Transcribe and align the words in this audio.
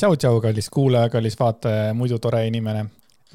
tšau-tšau, 0.00 0.40
kallis 0.40 0.70
kuulaja, 0.72 1.10
kallis 1.12 1.36
vaataja 1.38 1.90
ja 1.90 1.96
muidu 1.96 2.18
tore 2.22 2.40
inimene. 2.48 2.86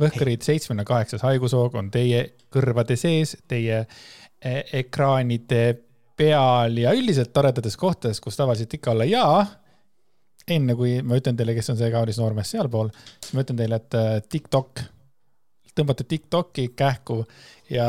Võhkarid 0.02 0.44
seitsmekümne 0.44 0.84
kaheksas 0.88 1.24
haigushoog 1.24 1.76
on 1.80 1.92
teie 1.94 2.24
kõrvade 2.52 2.98
sees, 3.00 3.36
teie 3.48 3.84
e, 3.86 4.56
ekraanide 4.82 5.62
peal 6.18 6.80
ja 6.82 6.96
üldiselt 6.96 7.32
toredates 7.36 7.78
kohtades, 7.80 8.20
kus 8.24 8.40
tavaliselt 8.40 8.74
ikka 8.76 8.96
olla 8.96 9.08
ja 9.08 9.28
enne 10.52 10.76
kui 10.78 10.98
ma 11.06 11.20
ütlen 11.20 11.38
teile, 11.38 11.56
kes 11.58 11.72
on 11.74 11.80
see 11.80 11.92
kaunis 11.94 12.20
noormees 12.22 12.52
sealpool, 12.54 12.90
siis 13.24 13.36
ma 13.36 13.46
ütlen 13.46 13.62
teile, 13.62 13.80
et 13.82 13.98
äh, 14.00 14.10
TikTok, 14.30 14.82
tõmbate 15.76 16.08
TikToki 16.10 16.70
kähku 16.78 17.22
ja 17.72 17.88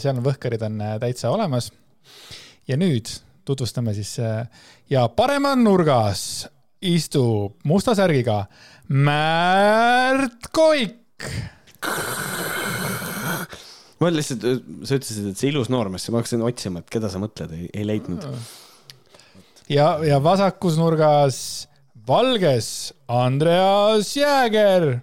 seal 0.00 0.18
on 0.18 0.26
võhkarid 0.28 0.64
on 0.68 0.78
äh, 0.84 0.94
täitsa 1.02 1.32
olemas. 1.34 1.72
ja 2.68 2.76
nüüd 2.76 3.10
tutvustame 3.48 3.94
siis 3.96 4.18
ja 4.90 5.08
paremal 5.16 5.56
nurgas 5.56 6.48
istub 6.80 7.58
musta 7.66 7.94
särgiga 7.98 8.44
Märt 8.88 10.48
Koik. 10.54 11.26
ma 13.98 14.10
lihtsalt, 14.14 14.44
sa 14.86 14.98
ütlesid, 14.98 15.26
et 15.32 15.40
see 15.40 15.50
ilus 15.50 15.68
noormees, 15.72 16.06
ma 16.12 16.22
hakkasin 16.22 16.44
otsima, 16.46 16.82
et 16.82 16.92
keda 16.92 17.10
sa 17.10 17.20
mõtled, 17.20 17.52
ei 17.68 17.84
leidnud. 17.86 18.24
ja, 19.68 19.90
ja 20.06 20.22
vasakus 20.22 20.78
nurgas 20.80 21.40
valges 22.08 22.94
Andreas 23.10 24.14
Jääger. 24.16 25.02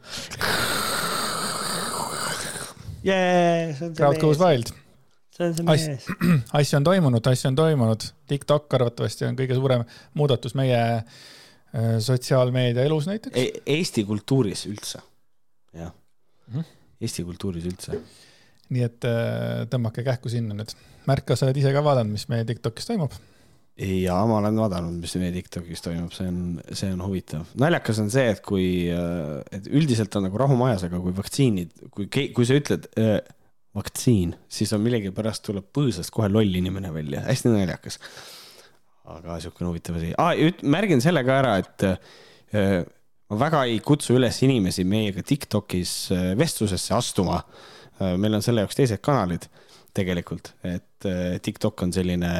Yeah, 3.05 3.77
Crowd 3.93 4.17
goes 4.17 4.39
wild. 4.41 4.71
see 5.35 5.45
on 5.45 5.53
see 5.53 5.67
mees. 5.67 6.07
asju 6.57 6.79
on 6.79 6.87
toimunud, 6.87 7.27
asju 7.27 7.51
on 7.51 7.59
toimunud. 7.59 8.09
TikTok 8.31 8.73
arvatavasti 8.79 9.27
on 9.27 9.37
kõige 9.37 9.59
suurem 9.59 9.83
muudatus 10.17 10.55
meie 10.57 10.79
äh, 10.79 11.23
sotsiaalmeedia 11.99 12.85
elus 12.87 13.07
näiteks 13.09 13.35
e. 13.35 13.61
Eesti 13.77 14.05
kultuuris 14.07 14.65
üldse, 14.69 15.01
jah 15.75 15.93
Mhm. 16.51 16.65
Eesti 17.01 17.25
kultuuris 17.27 17.65
üldse. 17.69 17.99
nii 18.73 18.81
et 18.81 19.05
äh, 19.05 19.67
tõmmake 19.69 20.01
kähku 20.05 20.29
sinna 20.31 20.55
nüüd. 20.57 20.71
Märk, 21.05 21.27
kas 21.29 21.41
sa 21.41 21.45
oled 21.45 21.57
ise 21.61 21.69
ka 21.73 21.83
vaadanud, 21.85 22.15
mis 22.15 22.25
meie 22.31 22.45
TikTokis 22.49 22.87
toimub? 22.89 23.13
ja 23.75 24.15
ma 24.25 24.37
olen 24.39 24.55
vaadanud, 24.55 25.01
mis 25.03 25.13
meie 25.19 25.33
Tiktokis 25.35 25.83
toimub, 25.83 26.13
see 26.15 26.29
on, 26.31 26.37
see 26.71 26.93
on 26.95 27.01
huvitav. 27.03 27.49
naljakas 27.59 27.99
on 27.99 28.07
see, 28.13 28.23
et 28.31 28.39
kui, 28.45 28.67
et 28.87 29.67
üldiselt 29.67 30.15
on 30.15 30.23
nagu 30.29 30.39
rahu 30.39 30.55
majas, 30.55 30.85
aga 30.87 31.01
kui 31.03 31.11
vaktsiinid, 31.17 31.73
kui, 31.91 32.07
kui 32.07 32.47
sa 32.47 32.55
ütled 32.55 32.87
äh, 33.01 33.19
vaktsiin, 33.75 34.31
siis 34.47 34.71
on 34.73 34.81
millegipärast 34.85 35.43
tuleb 35.49 35.67
põõsast 35.75 36.13
kohe 36.15 36.31
loll 36.31 36.55
inimene 36.55 36.93
välja, 36.95 37.25
hästi 37.27 37.51
naljakas. 37.51 37.99
Aga 39.13 39.39
siukene 39.43 39.69
huvitav 39.69 39.99
asi 39.99 40.13
ah,. 40.17 40.33
märgin 40.63 41.03
selle 41.03 41.23
ka 41.25 41.39
ära, 41.41 41.55
et 41.61 41.85
äh, 41.85 42.81
ma 43.29 43.39
väga 43.41 43.65
ei 43.69 43.79
kutsu 43.85 44.17
üles 44.17 44.39
inimesi 44.45 44.85
meiega 44.87 45.23
Tiktokis 45.25 45.93
äh, 46.15 46.31
vestlusesse 46.39 46.95
astuma 46.97 47.41
äh,. 47.41 48.15
meil 48.17 48.37
on 48.37 48.45
selle 48.45 48.65
jaoks 48.65 48.79
teised 48.79 49.03
kanalid 49.05 49.47
tegelikult, 49.95 50.51
et 50.67 51.07
äh, 51.07 51.37
TikTok 51.43 51.85
on 51.85 51.93
selline, 51.95 52.31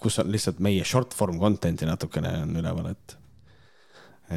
kus 0.00 0.20
on 0.22 0.30
lihtsalt 0.32 0.62
meie 0.64 0.86
short 0.88 1.12
form 1.16 1.40
content'i 1.42 1.88
natukene 1.88 2.32
on 2.46 2.56
üleval, 2.62 2.94
et. 2.94 3.18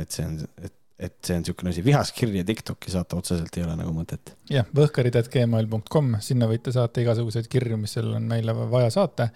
et 0.02 0.12
see 0.12 0.28
on, 0.28 0.36
et, 0.64 0.76
et 1.00 1.16
see 1.24 1.38
on 1.38 1.44
niisugune 1.44 1.72
asi, 1.72 1.84
vihaskirja 1.84 2.44
TikTok'i 2.48 2.92
saata 2.92 3.16
otseselt 3.20 3.56
ei 3.56 3.64
ole 3.64 3.76
nagu 3.80 3.92
mõtet. 3.96 4.34
jah, 4.52 4.68
võhkarid.gmail.com, 4.76 6.10
sinna 6.24 6.50
võite 6.50 6.74
saata 6.76 7.04
igasuguseid 7.04 7.48
kirju, 7.52 7.78
mis 7.80 7.96
seal 7.96 8.10
on 8.18 8.28
meile 8.28 8.56
vaja 8.72 8.90
saata. 8.94 9.30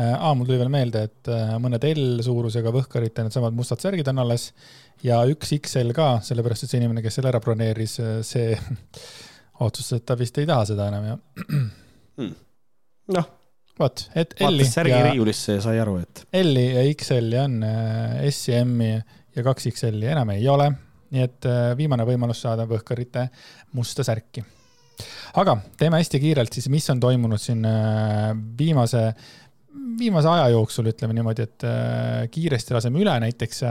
aa, 0.00 0.32
mul 0.34 0.48
tuli 0.48 0.58
veel 0.62 0.72
meelde, 0.74 1.04
et 1.08 1.30
äh, 1.30 1.54
mõned 1.62 1.86
L-suurusega 1.92 2.72
võhkarite 2.74 3.26
needsamad 3.26 3.54
mustad 3.54 3.84
särgid 3.84 4.10
on 4.10 4.24
alles 4.24 4.50
ja 5.06 5.20
üks 5.30 5.54
XL 5.60 5.94
ka, 5.94 6.08
sellepärast 6.26 6.66
et 6.66 6.74
see 6.74 6.82
inimene, 6.82 7.04
kes 7.04 7.20
selle 7.20 7.30
ära 7.30 7.42
broneeris, 7.44 7.98
see 8.26 8.58
otsustas, 9.64 10.00
et 10.00 10.06
ta 10.08 10.18
vist 10.18 10.42
ei 10.42 10.50
taha 10.50 10.66
seda 10.72 10.90
enam 10.90 11.10
ja 11.12 11.18
hmm. 12.18 12.32
noh, 13.14 13.28
vot, 13.78 14.08
et 14.18 14.34
L-i 14.40 14.50
vaatas 14.50 14.78
särgi 14.80 14.96
ja 14.96 15.04
riiulisse 15.12 15.60
ja 15.60 15.66
sai 15.68 15.78
aru, 15.82 16.00
et 16.02 16.26
L-i 16.42 16.72
ja 16.72 16.88
XL-i 16.90 17.44
on, 17.44 17.60
äh, 17.68 18.24
S-i, 18.32 18.58
M-i 18.64 18.96
ja 19.34 19.46
kaks 19.46 19.70
XL-i 19.70 20.10
enam 20.10 20.34
ei 20.34 20.48
ole. 20.50 20.72
Nii 21.14 21.24
et 21.24 21.48
äh, 21.48 21.70
viimane 21.78 22.06
võimalus 22.08 22.42
saada 22.44 22.66
Võhkarite 22.68 23.28
musta 23.78 24.04
särki. 24.06 24.44
aga 25.40 25.56
teeme 25.78 25.98
hästi 26.02 26.20
kiirelt 26.22 26.52
siis, 26.52 26.68
mis 26.72 26.90
on 26.90 27.00
toimunud 27.00 27.40
siin 27.42 27.64
äh, 27.68 28.30
viimase, 28.58 29.06
viimase 29.98 30.30
aja 30.30 30.50
jooksul, 30.54 30.90
ütleme 30.92 31.16
niimoodi, 31.16 31.48
et 31.48 31.66
kiiresti 32.30 32.74
laseme 32.76 33.00
üle, 33.02 33.14
näiteks 33.24 33.64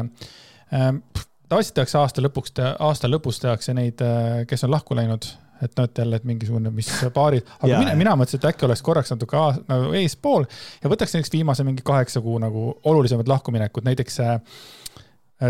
tavaliselt 0.74 1.76
tehakse 1.78 1.98
aasta 2.00 2.24
lõpuks, 2.24 2.58
aasta 2.60 3.08
lõpus 3.08 3.40
tehakse 3.40 3.76
neid, 3.78 4.02
kes 4.50 4.66
on 4.68 4.74
lahku 4.74 4.98
läinud 4.98 5.30
et 5.64 5.78
noh, 5.78 5.88
et 5.88 5.98
jälle, 5.98 6.18
et 6.20 6.28
mingisugune, 6.28 6.72
mis 6.76 6.90
paarid, 7.18 7.48
aga 7.60 7.72
ja, 7.72 7.82
mina, 7.82 7.96
mina 8.00 8.16
mõtlesin, 8.20 8.42
et 8.42 8.48
äkki 8.52 8.68
oleks 8.68 8.84
korraks 8.86 9.14
natuke 9.14 9.38
aas, 9.40 9.60
nagu 9.70 9.94
eespool 10.00 10.48
ja 10.84 10.92
võtaks 10.92 11.16
näiteks 11.16 11.34
viimase 11.34 11.66
mingi 11.68 11.86
kaheksa 11.86 12.22
kuu 12.24 12.40
nagu 12.42 12.72
olulisemad 12.90 13.30
lahkuminekud, 13.32 13.86
näiteks 13.88 14.20
äh, 14.24 14.38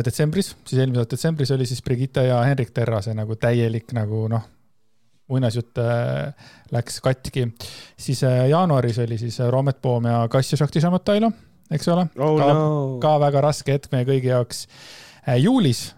detsembris, 0.01 0.55
siis 0.65 0.79
eelmise 0.79 1.03
aasta 1.03 1.15
detsembris 1.15 1.51
oli 1.53 1.65
siis 1.69 1.83
Brigitte 1.85 2.23
ja 2.25 2.41
Henrik 2.47 2.71
Terrase 2.73 3.13
nagu 3.13 3.35
täielik 3.37 3.91
nagu 3.93 4.25
noh, 4.31 4.45
muinasjutt 5.31 5.79
äh, 5.81 6.33
läks 6.71 6.99
katki. 7.01 7.47
siis 7.97 8.23
äh, 8.23 8.47
jaanuaris 8.49 8.99
oli 8.99 9.17
siis 9.17 9.39
Roomet 9.39 9.81
Poom 9.81 10.05
ja 10.05 10.27
Kass 10.29 10.51
ja 10.51 10.57
Šakti 10.57 10.81
Šamatailo, 10.81 11.31
eks 11.71 11.87
ole 11.87 12.07
oh,. 12.17 12.37
ka, 12.39 12.49
no. 12.53 12.65
ka 13.01 13.15
väga 13.23 13.41
raske 13.41 13.75
hetk 13.77 13.91
meie 13.93 14.07
kõigi 14.09 14.31
jaoks 14.33 14.65
äh, 15.27 15.39
juulis 15.43 15.91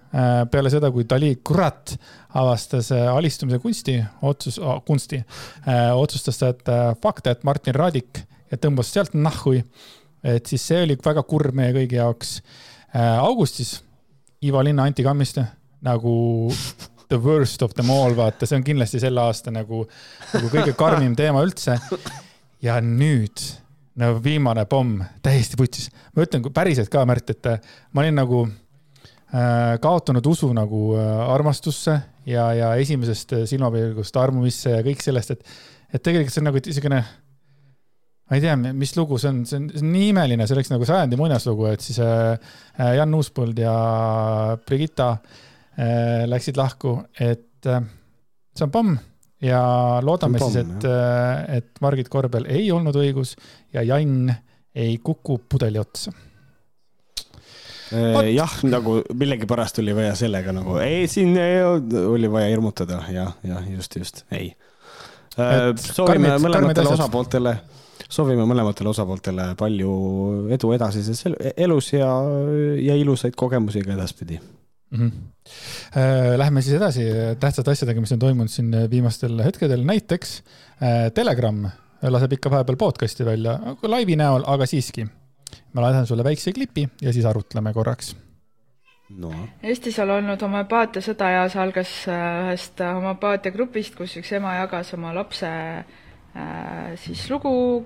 peale 0.51 0.69
seda, 0.71 0.87
kui 0.95 1.03
Dali 1.03 1.33
kurat 1.43 1.91
avastas 2.39 2.87
alistumise 2.95 3.57
kunsti, 3.59 3.97
otsus 4.23 4.61
oh,, 4.63 4.77
kunsti, 4.87 5.17
otsustas 5.91 6.39
ta, 6.39 6.53
et 6.53 7.01
fuck 7.03 7.19
that 7.25 7.43
Martin 7.43 7.75
Raadik 7.75 8.21
ja 8.47 8.59
tõmbas 8.63 8.93
sealt 8.95 9.11
nahhui. 9.11 9.59
et 10.23 10.47
siis 10.47 10.63
see 10.69 10.85
oli 10.85 10.95
väga 11.03 11.25
kurb 11.27 11.57
meie 11.57 11.75
kõigi 11.75 11.99
jaoks. 11.99 12.37
augustis 12.95 13.81
Ivo 14.45 14.63
Linna, 14.63 14.87
Anti 14.87 15.03
Kammiste 15.05 15.45
nagu 15.85 16.15
the 17.11 17.19
worst 17.21 17.61
of 17.61 17.75
them 17.77 17.91
all, 17.93 18.15
vaata, 18.17 18.47
see 18.49 18.57
on 18.57 18.65
kindlasti 18.65 18.99
selle 19.03 19.21
aasta 19.21 19.53
nagu, 19.53 19.83
nagu 20.33 20.49
kõige 20.53 20.73
karmim 20.77 21.13
teema 21.17 21.43
üldse. 21.45 21.77
ja 22.65 22.79
nüüd 22.81 23.43
no 24.01 24.15
viimane 24.23 24.65
pomm, 24.69 25.03
täiesti 25.23 25.57
putsis. 25.59 25.89
ma 26.15 26.25
ütlen 26.25 26.45
päriselt 26.53 26.89
ka, 26.93 27.05
Märt, 27.05 27.29
et 27.29 27.51
ma 27.93 28.05
olin 28.05 28.23
nagu 28.23 28.45
Äh, 29.35 29.79
kaotanud 29.81 30.25
usu 30.29 30.51
nagu 30.53 30.93
äh, 30.95 31.05
armastusse 31.33 31.95
ja, 32.29 32.43
ja 32.53 32.67
esimesest 32.79 33.33
silmapilgust 33.49 34.15
armumisse 34.21 34.69
ja 34.69 34.83
kõik 34.85 35.01
sellest, 35.01 35.33
et, 35.33 35.55
et 35.91 36.03
tegelikult 36.05 36.31
see 36.31 36.43
on 36.43 36.47
nagu 36.47 36.61
niisugune, 36.61 36.99
ma 38.25 38.37
ei 38.37 38.43
tea, 38.43 38.55
mis 38.57 38.95
lugu 38.97 39.19
see 39.21 39.31
on, 39.31 39.41
see 39.45 39.59
on, 39.59 39.67
see 39.73 39.83
on 39.83 39.91
nii 39.93 40.11
imeline, 40.13 40.47
see 40.47 40.57
oleks 40.57 40.71
nagu 40.73 40.87
sajandi 40.87 41.19
muinaslugu, 41.19 41.67
et 41.71 41.83
siis 41.85 41.99
äh, 42.03 42.37
Jan 42.97 43.17
Uuspõld 43.17 43.59
ja 43.61 43.75
Brigitta 44.65 45.15
läksid 45.75 46.55
lahku, 46.55 46.93
et 47.19 47.67
see 47.67 48.63
on 48.63 48.71
pomm 48.71 48.93
ja 49.43 49.59
loodame 50.05 50.39
pomm, 50.39 50.53
siis, 50.55 50.63
et, 50.63 50.85
et 51.57 51.83
Margit 51.83 52.07
Korbel 52.09 52.47
ei 52.47 52.69
olnud 52.71 52.95
õigus 52.95 53.35
ja 53.75 53.83
Jan 53.83 54.29
ei 54.75 54.95
kuku 55.03 55.41
pudeli 55.51 55.81
otsa. 55.81 56.13
Äh, 57.93 58.31
jah, 58.33 58.53
nagu 58.65 58.97
millegipärast 59.13 59.79
oli 59.83 59.93
vaja 59.95 60.15
sellega 60.17 60.53
nagu, 60.55 60.79
ei, 60.81 61.05
siin 61.11 61.35
ei, 61.37 61.59
oli 62.01 62.29
vaja 62.31 62.49
hirmutada, 62.49 63.03
jah, 63.13 63.35
jah, 63.45 63.67
just, 63.69 63.95
just, 63.99 64.23
ei. 64.33 64.49
Äh, 65.37 65.69
soovime 65.77 66.33
mõlematele 66.41 66.95
osapooltele, 66.95 67.53
soovime 68.09 68.45
mõlematele 68.47 68.91
osapooltele 68.91 69.53
palju 69.59 69.93
edu 70.55 70.73
edasises 70.75 71.23
elus 71.55 71.93
ja, 71.93 72.11
ja 72.81 72.97
ilusaid 72.99 73.37
kogemusi 73.39 73.83
ka 73.85 73.93
edaspidi 73.95 74.39
mm. 74.39 74.99
-hmm. 74.99 76.37
Lähme 76.37 76.61
siis 76.61 76.75
edasi 76.75 77.05
tähtsate 77.39 77.71
asjadega, 77.71 78.01
mis 78.01 78.11
on 78.11 78.19
toimunud 78.19 78.49
siin 78.49 78.75
viimastel 78.91 79.43
hetkedel, 79.43 79.83
näiteks 79.85 80.43
Telegram 81.13 81.67
laseb 82.01 82.33
ikka 82.33 82.51
vahepeal 82.51 82.77
podcast'i 82.77 83.25
välja, 83.25 83.59
laivi 83.83 84.15
näol, 84.15 84.43
aga 84.47 84.65
siiski 84.65 85.05
ma 85.73 85.81
lasen 85.81 86.07
sulle 86.07 86.23
väikse 86.23 86.53
klipi 86.53 86.87
ja 87.01 87.13
siis 87.13 87.25
arutleme 87.25 87.73
korraks 87.73 88.15
no.. 89.09 89.31
Eestis 89.63 89.99
on 89.99 90.11
olnud 90.17 90.41
homöopaatiasõda 90.41 91.29
ja 91.31 91.43
see 91.49 91.61
algas 91.61 91.91
äh, 92.09 92.25
ühest 92.45 92.81
homöopaatiagrupist, 92.81 93.95
kus 93.95 94.17
üks 94.21 94.31
ema 94.37 94.55
jagas 94.59 94.93
oma 94.97 95.13
lapse 95.15 95.51
äh, 95.51 95.85
siis 96.95 97.29
lugu, 97.31 97.85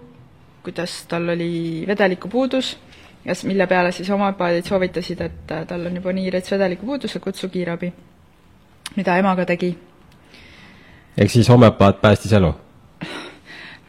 kuidas 0.63 1.05
tal 1.07 1.29
oli 1.29 1.83
vedelikupuudus 1.87 2.77
ja 3.25 3.33
mille 3.43 3.67
peale 3.67 3.91
siis 3.91 4.09
homöopaadid 4.09 4.65
soovitasid, 4.65 5.21
et 5.21 5.51
äh, 5.51 5.65
tal 5.67 5.85
on 5.85 5.95
juba 5.95 6.13
nii 6.13 6.29
rets 6.29 6.51
vedelikupuudus, 6.51 7.15
et 7.15 7.23
kutsu 7.23 7.49
kiirabi. 7.49 7.93
mida 8.95 9.17
ema 9.17 9.35
ka 9.35 9.45
tegi. 9.45 9.77
ehk 11.17 11.31
siis 11.31 11.49
homöopaat 11.49 12.01
päästis 12.01 12.33
elu? 12.33 12.53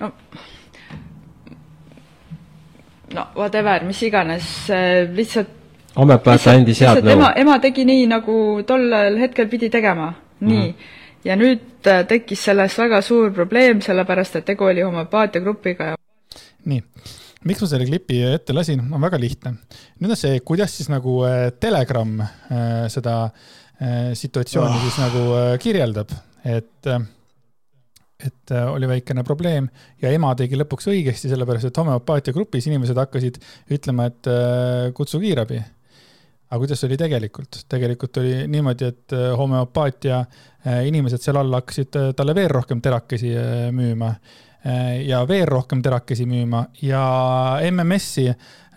no 0.00 0.12
no 3.14 3.26
whatever, 3.36 3.84
mis 3.84 4.02
iganes, 4.02 4.44
lihtsalt 5.14 5.48
homeopaat 5.96 6.46
andis 6.46 6.80
head 6.80 7.04
nõu. 7.04 7.12
ema, 7.12 7.32
ema 7.36 7.58
tegi 7.58 7.84
nii, 7.84 8.06
nagu 8.06 8.62
tollel 8.66 9.18
hetkel 9.18 9.48
pidi 9.48 9.70
tegema, 9.70 10.14
nii 10.40 10.56
mm. 10.56 10.70
-hmm. 10.70 10.98
Ja 11.26 11.36
nüüd 11.38 11.88
äh, 11.90 12.02
tekkis 12.08 12.44
sellest 12.48 12.80
väga 12.80 13.00
suur 13.04 13.32
probleem, 13.36 13.82
sellepärast 13.84 14.40
et 14.40 14.48
tegu 14.52 14.68
oli 14.68 14.84
homöopaatia 14.84 15.42
grupiga 15.44 15.92
ja 15.92 15.98
nii, 16.70 16.80
miks 17.48 17.64
ma 17.64 17.70
selle 17.70 17.88
klipi 17.88 18.20
ette 18.30 18.56
lasin, 18.56 18.82
on 18.88 19.02
väga 19.02 19.20
lihtne. 19.20 19.54
nüüd 20.00 20.14
on 20.14 20.20
see, 20.20 20.40
kuidas 20.46 20.76
siis 20.76 20.90
nagu 20.92 21.20
äh, 21.28 21.48
Telegram 21.60 22.20
äh, 22.24 22.84
seda 22.92 23.22
situatsiooni 23.80 24.74
oh. 24.76 24.80
siis 24.84 24.96
nagu 25.00 25.20
kirjeldab, 25.56 26.10
et 26.44 26.88
et 28.20 28.52
oli 28.52 28.84
väikene 28.90 29.22
probleem 29.24 29.70
ja 30.02 30.10
ema 30.12 30.34
tegi 30.36 30.58
lõpuks 30.60 30.90
õigesti, 30.92 31.30
sellepärast 31.32 31.70
et 31.70 31.80
homöopaatia 31.80 32.34
grupis 32.36 32.68
inimesed 32.68 33.00
hakkasid 33.00 33.38
ütlema, 33.72 34.10
et 34.12 34.28
kutsu 34.92 35.22
kiirabi 35.22 35.62
aga 36.50 36.58
kuidas 36.64 36.84
oli 36.86 36.98
tegelikult? 36.98 37.62
tegelikult 37.70 38.20
oli 38.22 38.34
niimoodi, 38.50 38.90
et 38.90 39.16
äh, 39.16 39.30
homöopaatia 39.38 40.20
äh, 40.20 40.84
inimesed 40.90 41.22
seal 41.22 41.38
all 41.40 41.58
hakkasid 41.60 41.98
äh, 42.00 42.12
talle 42.18 42.34
veel 42.34 42.50
rohkem 42.50 42.82
terakesi 42.82 43.34
müüma 43.74 44.14
ja 45.08 45.22
veel 45.24 45.46
rohkem 45.48 45.80
terakesi 45.80 46.26
müüma 46.28 46.66
ja 46.84 47.00
MMS-i 47.64 48.26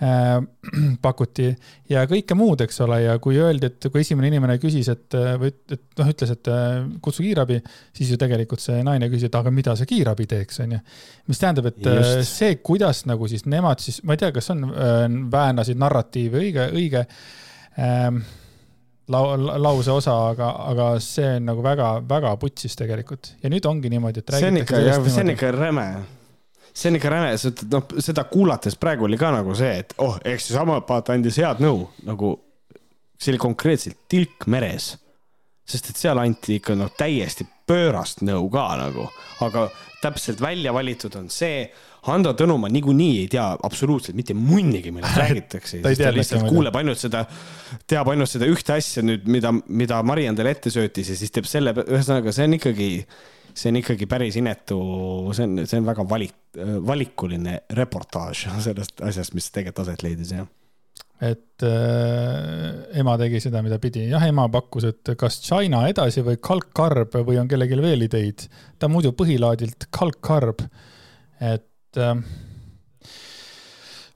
pakuti 1.04 1.50
ja 1.92 2.06
kõike 2.08 2.38
muud, 2.40 2.64
eks 2.64 2.80
ole, 2.86 3.02
ja 3.04 3.18
kui 3.24 3.36
öeldi, 3.36 3.68
et 3.68 3.90
kui 3.92 4.00
esimene 4.00 4.30
inimene 4.32 4.56
küsis, 4.64 4.88
et 4.94 5.18
või 5.42 5.52
et 5.52 6.00
noh, 6.00 6.14
ütles, 6.14 6.32
et 6.38 6.52
kutsu 7.04 7.26
kiirabi, 7.28 7.60
siis 8.00 8.16
ju 8.16 8.20
tegelikult 8.20 8.64
see 8.64 8.80
naine 8.84 9.12
küsis, 9.12 9.28
et 9.28 9.38
aga 9.40 9.52
mida 9.52 9.76
see 9.80 9.92
kiirabi 9.92 10.28
teeks, 10.32 10.64
onju. 10.64 10.80
mis 11.28 11.44
tähendab, 11.44 11.68
et 11.74 11.84
Just. 11.84 12.32
see, 12.32 12.58
kuidas 12.64 13.04
nagu 13.12 13.28
siis 13.32 13.44
nemad 13.52 13.84
siis, 13.84 14.00
ma 14.08 14.16
ei 14.16 14.24
tea, 14.24 14.32
kas 14.40 14.52
on, 14.56 14.70
väänasid 15.36 15.84
narratiivi 15.84 16.46
õige, 16.46 16.72
õige 16.80 17.08
ähm, 17.80 18.24
lau-, 19.08 19.60
lause 19.62 19.92
osa, 19.92 20.16
aga, 20.32 20.50
aga 20.72 20.88
see 21.04 21.36
on 21.38 21.48
nagu 21.52 21.64
väga-väga 21.66 22.34
putsis 22.42 22.78
tegelikult. 22.80 23.34
Ja 23.44 23.52
nüüd 23.54 23.66
ongi 23.70 23.92
niimoodi, 23.94 24.24
et 24.24 24.36
see 24.38 24.52
on 24.52 24.62
ikka, 24.64 24.82
see 25.08 25.26
on 25.26 25.34
ikka 25.36 25.54
räme. 25.56 25.88
See 26.74 26.90
on 26.90 26.98
ikka 26.98 27.12
räme, 27.14 27.36
sest 27.38 27.66
noh, 27.70 27.86
seda 28.02 28.26
kuulates 28.32 28.78
praegu 28.82 29.06
oli 29.06 29.20
ka 29.22 29.30
nagu 29.36 29.54
see, 29.58 29.76
et 29.84 29.94
oh, 30.02 30.18
ehk 30.26 30.42
siis 30.42 30.58
homopaat 30.58 31.14
andis 31.14 31.38
head 31.42 31.62
nõu 31.62 31.86
nagu, 32.08 32.34
see 33.20 33.34
oli 33.34 33.42
konkreetselt 33.42 34.06
tilk 34.10 34.48
meres. 34.50 34.96
sest 35.64 35.94
et 35.94 35.96
seal 35.96 36.20
anti 36.20 36.58
ikka 36.58 36.74
noh, 36.76 36.90
täiesti 36.98 37.46
pöörast 37.70 38.20
nõu 38.26 38.50
ka 38.52 38.66
nagu, 38.82 39.06
aga 39.46 39.70
täpselt 40.02 40.42
välja 40.44 40.74
valitud 40.76 41.14
on 41.16 41.30
see 41.32 41.70
Hando 42.04 42.34
Tõnumaa 42.36 42.72
niikuinii 42.74 43.22
ei 43.22 43.28
tea 43.32 43.46
absoluutselt 43.64 44.18
mitte 44.18 44.36
munnigi, 44.36 44.92
millest 44.92 45.20
räägitakse. 45.24 45.80
ta, 45.84 45.94
ta 46.00 46.12
lihtsalt 46.16 46.50
kuuleb 46.50 46.76
ainult 46.80 47.00
seda, 47.00 47.24
teab 47.88 48.12
ainult 48.12 48.32
seda 48.32 48.50
ühte 48.52 48.76
asja 48.76 49.06
nüüd, 49.06 49.30
mida, 49.32 49.54
mida 49.68 50.02
Mari 50.04 50.28
endale 50.32 50.52
ette 50.56 50.74
söötis 50.74 51.14
ja 51.14 51.20
siis 51.20 51.32
teeb 51.32 51.48
selle, 51.50 51.76
ühesõnaga, 51.86 52.34
see 52.36 52.50
on 52.50 52.58
ikkagi, 52.60 52.90
see 53.54 53.72
on 53.72 53.80
ikkagi 53.80 54.10
päris 54.12 54.40
inetu, 54.42 54.82
see 55.38 55.48
on, 55.48 55.64
see 55.70 55.80
on 55.80 55.88
väga 55.88 56.08
valik, 56.10 56.36
valikuline 56.94 57.62
reportaaž 57.80 58.50
sellest 58.68 59.00
asjast, 59.12 59.38
mis 59.38 59.50
tegelikult 59.56 59.88
aset 59.88 60.06
leidis, 60.06 60.36
jah 60.36 60.52
et 61.24 61.64
äh, 61.64 63.00
ema 63.00 63.14
tegi 63.22 63.40
seda, 63.40 63.62
mida 63.64 63.78
pidi. 63.80 64.10
jah, 64.12 64.24
ema 64.28 64.50
pakkus, 64.52 64.90
et 64.90 65.14
kas 65.20 65.38
China 65.46 65.86
edasi 65.88 66.24
või 66.26 66.40
kalkkarb 66.44 67.16
või 67.24 67.38
on 67.40 67.48
kellelgi 67.48 67.78
veel 67.80 68.08
ideid. 68.10 68.48
ta 68.80 68.90
muidu 68.92 69.14
põhilaadilt 69.16 69.88
kalkkarb. 69.94 70.66
et 71.40 71.70
et 71.94 72.02
äh, 72.02 72.18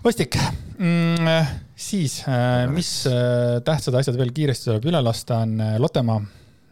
vastik 0.03 0.38
mm,. 0.77 1.27
siis, 1.75 2.24
äh, 2.27 2.65
mis 2.71 2.89
äh, 3.09 3.59
tähtsad 3.65 4.00
asjad 4.00 4.18
veel 4.18 4.33
kiiresti 4.33 4.71
tuleb 4.71 4.88
üle 4.89 5.01
lasta, 5.06 5.44
on 5.45 5.62
Lottemaa. 5.81 6.21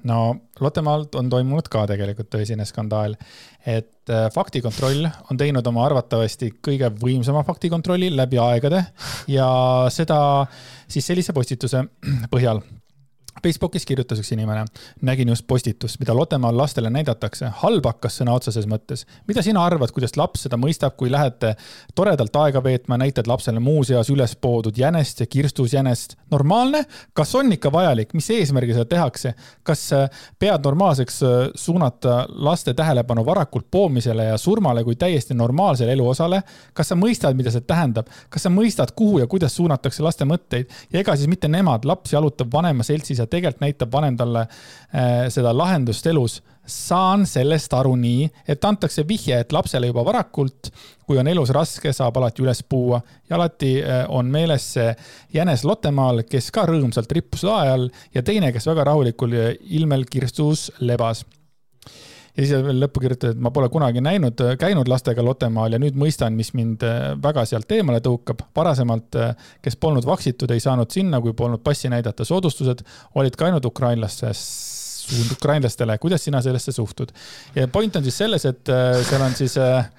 no 0.10 0.19
Lottemaalt 0.62 1.16
on 1.19 1.30
toimunud 1.30 1.69
ka 1.69 1.84
tegelikult 1.90 2.31
tõsine 2.34 2.66
skandaal, 2.66 3.18
et 3.66 4.13
faktikontroll 4.34 5.06
on 5.30 5.38
teinud 5.38 5.66
oma 5.68 5.86
arvatavasti 5.86 6.52
kõige 6.63 6.90
võimsama 7.02 7.44
faktikontrolli 7.46 8.12
läbi 8.16 8.42
aegade 8.42 8.84
ja 9.34 9.50
seda 9.94 10.19
siis 10.88 11.06
sellise 11.06 11.34
postituse 11.34 11.81
põhjal 12.34 12.62
Facebookis 13.44 13.84
kirjutas 13.86 14.20
üks 14.22 14.32
inimene, 14.32 14.64
nägin 15.06 15.30
just 15.30 15.44
postitust, 15.48 16.00
mida 16.00 16.16
Lottemaal 16.16 16.56
lastele 16.58 16.90
näidatakse, 16.90 17.50
halb 17.62 17.86
hakkas 17.86 18.22
sõna 18.22 18.34
otseses 18.38 18.66
mõttes. 18.68 19.06
mida 19.28 19.42
sina 19.44 19.66
arvad, 19.66 19.92
kuidas 19.92 20.16
laps 20.18 20.46
seda 20.46 20.58
mõistab, 20.58 20.96
kui 20.96 21.12
lähete 21.12 21.56
toredalt 21.96 22.36
aega 22.36 22.64
veetma, 22.64 22.98
näitad 22.98 23.28
lapsele 23.28 23.60
muuseas 23.60 24.10
üles 24.10 24.36
poodud 24.36 24.78
jänest 24.78 25.20
ja 25.20 25.26
kirstus 25.26 25.74
jänest? 25.74 26.16
normaalne? 26.32 26.86
kas 27.14 27.36
on 27.36 27.52
ikka 27.52 27.72
vajalik, 27.72 28.14
mis 28.14 28.30
eesmärgil 28.30 28.74
seda 28.78 28.86
tehakse? 28.86 29.34
kas 29.64 29.84
äh, 29.94 30.10
pead 30.40 30.64
normaalseks 30.64 31.22
äh, 31.24 31.36
suunata 31.56 32.26
laste 32.30 32.74
tähelepanu 32.74 33.26
varakult 33.26 33.68
poomisele 33.72 34.30
ja 34.31 34.38
surmale 34.38 34.84
kui 34.84 34.96
täiesti 34.96 35.34
normaalsele 35.34 35.92
eluosale? 35.92 36.42
kas 36.74 36.94
sa 36.94 36.96
mõistad, 36.96 37.36
mida 37.36 37.52
see 37.52 37.68
tähendab? 37.68 38.08
kas 38.30 38.48
sa 38.48 38.50
mõistad, 38.50 38.96
kuhu 38.96 39.20
ja 39.20 39.28
kuidas 39.28 39.56
suunatakse 39.56 40.04
laste 40.04 40.26
mõtteid 40.26 40.72
ja 40.94 41.04
ega 41.04 41.16
siis 41.16 41.28
mitte 41.28 41.52
nemad, 41.52 41.86
laps 41.86 42.16
jalutab 42.16 42.54
vanema 42.54 42.84
seltsis 42.84 43.25
ja 43.25 43.31
tegelikult 43.31 43.63
näitab 43.66 43.94
vanem 43.94 44.18
talle 44.18 44.45
äh, 44.45 45.25
seda 45.33 45.54
lahendust 45.56 46.07
elus. 46.12 46.42
saan 46.66 47.27
sellest 47.30 47.74
aru 47.77 47.92
nii, 47.95 48.24
et 48.50 48.63
antakse 48.66 49.04
vihje, 49.06 49.38
et 49.39 49.51
lapsele 49.54 49.92
juba 49.92 50.01
varakult, 50.06 50.72
kui 51.06 51.19
on 51.22 51.27
elus 51.30 51.51
raske, 51.54 51.92
saab 51.94 52.18
alati 52.18 52.42
üles 52.42 52.63
puua 52.66 52.98
ja 53.30 53.36
alati 53.38 53.75
äh, 53.83 54.01
on 54.10 54.31
meeles 54.33 54.72
see 54.74 54.89
jänes 55.33 55.66
Lottemaal, 55.66 56.24
kes 56.30 56.50
ka 56.51 56.66
rõõmsalt 56.66 57.12
rippus 57.13 57.45
lae 57.45 57.69
all 57.69 57.89
ja 58.16 58.25
teine, 58.25 58.50
kes 58.54 58.66
väga 58.72 58.88
rahulikul 58.89 59.38
ilmel 59.78 60.07
kirstus 60.10 60.71
lebas 60.80 61.25
ja 62.36 62.44
siis 62.44 62.66
veel 62.66 62.82
lõppu 62.84 63.04
kirjutada, 63.04 63.34
et 63.36 63.42
ma 63.42 63.52
pole 63.56 63.70
kunagi 63.72 64.04
näinud, 64.04 64.42
käinud 64.60 64.90
lastega 64.92 65.24
Lottemaal 65.26 65.76
ja 65.76 65.80
nüüd 65.82 65.98
mõistan, 66.00 66.36
mis 66.38 66.52
mind 66.58 66.84
äh, 66.86 67.14
väga 67.24 67.46
sealt 67.48 67.72
eemale 67.72 68.02
tõukab. 68.04 68.44
varasemalt, 68.56 69.16
äh, 69.16 69.52
kes 69.64 69.80
polnud 69.80 70.06
vaksitud, 70.06 70.52
ei 70.52 70.64
saanud 70.64 70.92
sinna, 70.92 71.22
kui 71.22 71.34
polnud 71.34 71.64
passi 71.64 71.90
näidata. 71.90 72.26
soodustused 72.26 72.86
olid 73.16 73.36
ka 73.36 73.50
ainult 73.50 73.66
ukrainlastest 73.66 74.74
ukrainlastele, 75.32 75.98
kuidas 75.98 76.24
sina 76.24 76.42
sellesse 76.42 76.72
suhtud? 76.72 77.12
ja 77.56 77.68
point 77.68 77.96
on 77.96 78.04
siis 78.04 78.18
selles, 78.18 78.46
et 78.46 78.70
äh, 78.70 79.04
seal 79.06 79.22
on 79.22 79.36
siis 79.36 79.58
äh, 79.58 79.90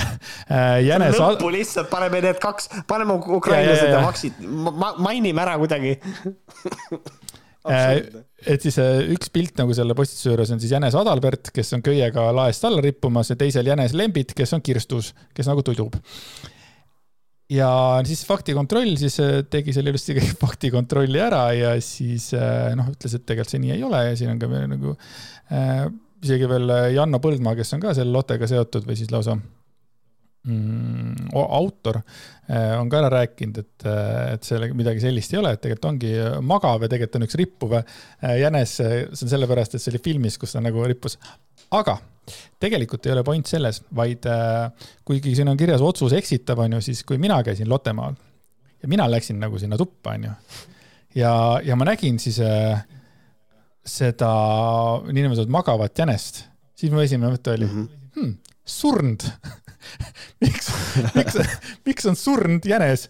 jänes. 0.88 1.18
lõppu 1.20 1.50
lihtsalt 1.52 1.90
paneme 1.92 2.22
need 2.24 2.40
kaks, 2.42 2.70
paneme 2.88 3.18
ukrainlased 3.20 3.84
ja, 3.84 3.90
ja, 3.90 3.98
ja. 3.98 4.06
vaksid 4.06 4.40
ma,, 4.46 4.94
mainime 4.98 5.44
ära 5.44 5.58
kuidagi 5.60 5.98
et 8.46 8.62
siis 8.62 8.78
äh, 8.82 9.00
üks 9.14 9.30
pilt 9.34 9.58
nagu 9.60 9.74
selle 9.76 9.96
postituse 9.98 10.30
juures 10.30 10.52
on 10.54 10.60
siis 10.62 10.74
jänes 10.74 10.96
Adalbert, 10.98 11.50
kes 11.54 11.74
on 11.76 11.84
köiega 11.84 12.28
laest 12.36 12.66
alla 12.68 12.82
rippumas 12.84 13.32
ja 13.32 13.38
teisel 13.38 13.68
jänes 13.68 13.96
Lembit, 13.98 14.34
kes 14.36 14.54
on 14.56 14.62
kirstus, 14.64 15.12
kes 15.34 15.50
nagu 15.50 15.64
tudub. 15.66 15.98
ja 17.50 17.68
siis 18.06 18.24
faktikontroll 18.26 18.96
siis 19.00 19.18
äh, 19.22 19.42
tegi 19.50 19.74
selle 19.74 19.94
ilusti 19.94 20.16
kõik 20.18 20.32
faktikontrolli 20.44 21.22
ära 21.22 21.44
ja 21.56 21.76
siis 21.84 22.32
noh, 22.34 22.90
ütles, 22.94 23.18
et 23.18 23.26
tegelikult 23.26 23.54
see 23.54 23.62
nii 23.62 23.76
ei 23.76 23.86
ole 23.86 24.02
ja 24.08 24.16
siin 24.18 24.34
on 24.34 24.42
ka 24.42 24.64
nagu 24.70 24.96
äh, 25.52 25.86
isegi 26.24 26.48
veel 26.50 26.72
Janno 26.96 27.22
Põldmaa, 27.22 27.54
kes 27.58 27.76
on 27.76 27.84
ka 27.84 27.94
selle 27.94 28.14
Lottega 28.14 28.48
seotud 28.50 28.88
või 28.88 28.98
siis 28.98 29.12
lausa 29.14 29.36
mm, 30.46 31.30
autor 31.34 31.98
äh, 31.98 32.74
on 32.78 32.90
ka 32.90 33.00
ära 33.00 33.10
rääkinud, 33.18 33.58
et, 33.62 33.86
äh, 33.86 34.34
et 34.36 34.46
seal 34.46 34.66
midagi 34.76 35.02
sellist 35.02 35.34
ei 35.34 35.40
ole, 35.40 35.54
et 35.54 35.62
tegelikult 35.62 35.90
ongi 35.92 36.12
magav 36.46 36.86
ja 36.86 36.90
tegelikult 36.92 37.20
on 37.20 37.26
üks 37.26 37.38
rippuv 37.40 37.78
äh, 37.80 38.36
jänes, 38.40 38.76
see 38.78 39.02
on 39.10 39.32
sellepärast, 39.32 39.76
et 39.76 39.82
see 39.82 39.92
oli 39.94 40.02
filmis, 40.04 40.38
kus 40.40 40.56
ta 40.56 40.62
nagu 40.64 40.84
rippus. 40.86 41.18
aga 41.76 41.98
tegelikult 42.62 43.06
ei 43.06 43.14
ole 43.14 43.22
point 43.26 43.46
selles, 43.46 43.82
vaid 43.94 44.24
kuigi 45.06 45.34
siin 45.38 45.50
on 45.52 45.58
kirjas 45.58 45.84
otsus 45.84 46.14
eksitav, 46.16 46.58
on 46.64 46.78
ju, 46.78 46.80
siis 46.88 47.04
kui 47.06 47.20
mina 47.22 47.38
käisin 47.46 47.70
Lottemaal 47.70 48.16
ja 48.82 48.90
mina 48.90 49.06
läksin 49.10 49.38
nagu 49.38 49.58
sinna 49.62 49.78
tuppa, 49.78 50.16
on 50.16 50.26
ju, 50.26 50.32
ja, 51.22 51.32
ja 51.62 51.78
ma 51.78 51.86
nägin 51.86 52.18
siis 52.22 52.40
seda 53.86 54.32
niinimetatud 55.06 55.52
magavat 55.54 56.02
jänest, 56.02 56.42
siis 56.74 56.90
mu 56.90 57.04
esimene 57.04 57.30
mõte 57.36 57.54
oli 57.54 57.68
mm, 57.68 57.76
-hmm. 57.86 58.10
hmm, 58.16 58.34
surnud 58.66 59.28
miks, 60.44 60.70
miks, 61.14 61.38
miks 61.88 62.08
on 62.10 62.16
surnud 62.18 62.66
jänes? 62.66 63.08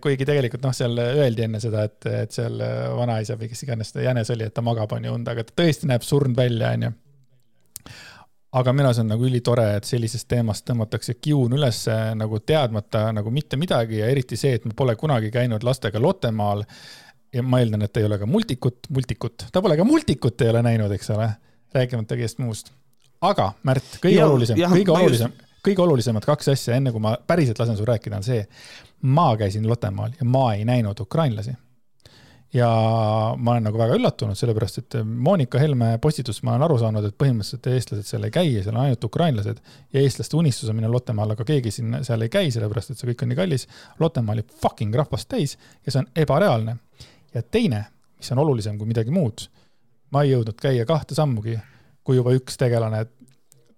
kuigi 0.00 0.26
tegelikult 0.28 0.64
noh, 0.66 0.74
seal 0.76 0.98
öeldi 0.98 1.46
enne 1.46 1.60
seda, 1.62 1.86
et, 1.88 2.00
et 2.24 2.34
seal 2.34 2.60
vanaisa 2.98 3.38
või 3.40 3.50
kes 3.52 3.64
iganes 3.66 3.94
ta 3.94 4.04
jänes 4.04 4.30
oli, 4.34 4.48
et 4.48 4.54
ta 4.54 4.64
magab, 4.64 4.92
on 4.96 5.08
ju 5.08 5.14
und, 5.16 5.30
aga 5.30 5.46
ta 5.46 5.56
tõesti 5.62 5.90
näeb 5.90 6.04
surnud 6.06 6.36
välja, 6.38 6.74
on 6.76 6.88
ju 6.88 6.94
aga 8.54 8.74
minu 8.74 8.86
arust 8.88 9.02
on 9.02 9.08
nagu 9.10 9.26
ülitore, 9.26 9.64
et 9.78 9.88
sellisest 9.88 10.28
teemast 10.30 10.66
tõmmatakse 10.68 11.16
kiun 11.18 11.56
üles 11.56 11.80
nagu 12.18 12.38
teadmata 12.46 13.08
nagu 13.14 13.32
mitte 13.34 13.58
midagi 13.58 13.98
ja 13.98 14.10
eriti 14.12 14.38
see, 14.38 14.54
et 14.58 14.68
ma 14.68 14.76
pole 14.78 14.94
kunagi 14.98 15.32
käinud 15.34 15.66
lastega 15.66 16.02
Lottemaal. 16.02 16.62
ja 17.34 17.42
ma 17.42 17.58
eeldan, 17.58 17.82
et 17.82 17.96
ei 17.98 18.04
ole 18.06 18.18
ka 18.18 18.26
multikut, 18.30 18.86
multikut, 18.94 19.48
ta 19.52 19.62
pole 19.62 19.76
ka 19.76 19.84
multikut 19.84 20.44
ei 20.44 20.52
ole 20.52 20.62
näinud, 20.62 20.92
eks 20.94 21.10
ole, 21.10 21.26
rääkimata 21.74 22.14
kõigest 22.14 22.38
muust. 22.38 22.70
aga 23.20 23.52
Märt, 23.66 23.98
kõige 23.98 24.20
ja, 24.20 24.28
olulisem, 24.28 24.62
kõige 24.76 24.94
olulisem 24.94 25.34
just 25.34 25.53
kõige 25.64 25.84
olulisemad 25.84 26.24
kaks 26.26 26.52
asja, 26.52 26.78
enne 26.78 26.92
kui 26.92 27.02
ma 27.02 27.14
päriselt 27.26 27.58
lasen 27.60 27.76
sul 27.78 27.88
rääkida, 27.88 28.20
on 28.20 28.26
see. 28.26 28.46
ma 29.02 29.34
käisin 29.36 29.68
Lottemaal 29.68 30.16
ja 30.18 30.24
ma 30.24 30.54
ei 30.54 30.64
näinud 30.64 31.00
ukrainlasi. 31.00 31.54
ja 32.54 32.68
ma 33.36 33.50
olen 33.50 33.64
nagu 33.66 33.78
väga 33.78 33.96
üllatunud, 33.98 34.38
sellepärast 34.38 34.78
et 34.78 34.96
Monika 35.04 35.58
Helme 35.58 35.98
postitus, 35.98 36.42
ma 36.42 36.52
olen 36.52 36.62
aru 36.62 36.76
saanud, 36.78 37.04
et 37.08 37.16
põhimõtteliselt 37.18 37.66
eestlased 37.72 38.06
seal 38.06 38.28
ei 38.28 38.30
käi, 38.30 38.52
seal 38.62 38.76
on 38.76 38.84
ainult 38.84 39.04
ukrainlased 39.04 39.58
ja 39.92 40.00
eestlaste 40.00 40.36
unistus 40.36 40.70
on 40.70 40.78
minna 40.78 40.92
Lottemaale, 40.92 41.34
aga 41.34 41.48
keegi 41.48 41.72
siin 41.74 41.98
seal 42.06 42.22
ei 42.22 42.30
käi, 42.30 42.52
sellepärast 42.54 42.94
et 42.94 43.00
see 43.00 43.10
kõik 43.10 43.26
on 43.26 43.32
nii 43.32 43.40
kallis. 43.40 43.66
Lottemaa 43.98 44.36
oli 44.36 44.46
fucking 44.62 44.94
rahvast 44.94 45.28
täis 45.28 45.58
ja 45.86 45.90
see 45.90 46.04
on 46.04 46.08
ebareaalne. 46.14 46.76
ja 47.34 47.42
teine, 47.42 47.84
mis 48.18 48.30
on 48.32 48.38
olulisem 48.38 48.78
kui 48.78 48.86
midagi 48.86 49.10
muud, 49.10 49.48
ma 50.14 50.22
ei 50.22 50.30
jõudnud 50.30 50.60
käia 50.60 50.86
kahte 50.86 51.18
sammugi, 51.18 51.58
kui 52.04 52.16
juba 52.20 52.30
üks 52.36 52.56
tegelane 52.60 53.06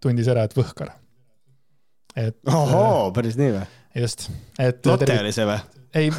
tundis 0.03 0.29
ära, 0.29 0.45
et 0.45 0.57
võhkar. 0.57 0.93
Et. 2.17 2.39
ohoo, 2.51 3.11
päris 3.17 3.39
nii 3.41 3.55
või? 3.55 3.65
just, 4.03 4.29
et. 4.59 4.85
Lotte 4.87 5.19
oli 5.21 5.33
see 5.35 5.49
või? 5.49 5.59
ei 5.95 6.13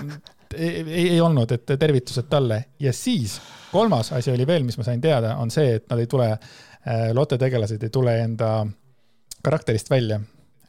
ei, 0.55 1.09
ei, 1.09 1.21
olnud, 1.21 1.51
et 1.51 1.73
tervitused 1.79 2.29
talle 2.31 2.61
ja 2.79 2.93
siis 2.95 3.37
kolmas 3.71 4.11
asi 4.15 4.31
oli 4.31 4.47
veel, 4.47 4.63
mis 4.63 4.77
ma 4.79 4.85
sain 4.87 5.01
teada, 5.01 5.35
on 5.41 5.51
see, 5.51 5.75
et 5.79 5.87
nad 5.91 5.99
ei 5.99 6.07
tule, 6.07 6.29
äh, 6.31 7.07
Lotte 7.15 7.37
tegelased 7.37 7.83
ei 7.83 7.91
tule 7.93 8.13
enda 8.23 8.51
karakterist 9.43 9.89
välja. 9.89 10.19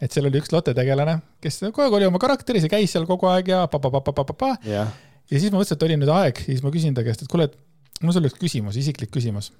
et 0.00 0.14
seal 0.14 0.28
oli 0.28 0.38
üks 0.38 0.52
Lotte 0.54 0.74
tegelane, 0.74 1.18
kes 1.42 1.60
kogu 1.68 1.82
aeg 1.86 1.96
oli 1.98 2.06
oma 2.06 2.20
karakteris 2.22 2.66
ja 2.66 2.70
käis 2.70 2.92
seal 2.94 3.06
kogu 3.06 3.26
aeg 3.26 3.48
ja 3.50 3.64
pa-pa-pa-pa-pa-pa. 3.70 4.56
ja 4.66 4.86
siis 5.30 5.50
ma 5.50 5.58
mõtlesin, 5.58 5.78
et 5.78 5.86
oli 5.88 5.98
nüüd 5.98 6.12
aeg, 6.14 6.42
siis 6.44 6.62
ma 6.62 6.74
küsin 6.74 6.94
ta 6.94 7.06
käest, 7.06 7.24
et 7.24 7.30
kuule, 7.30 7.48
et 7.50 8.02
mul 8.02 8.12
on 8.12 8.18
sulle 8.18 8.30
üks 8.30 8.38
küsimus, 8.38 8.78
isiklik 8.78 9.10
küsimus. 9.14 9.52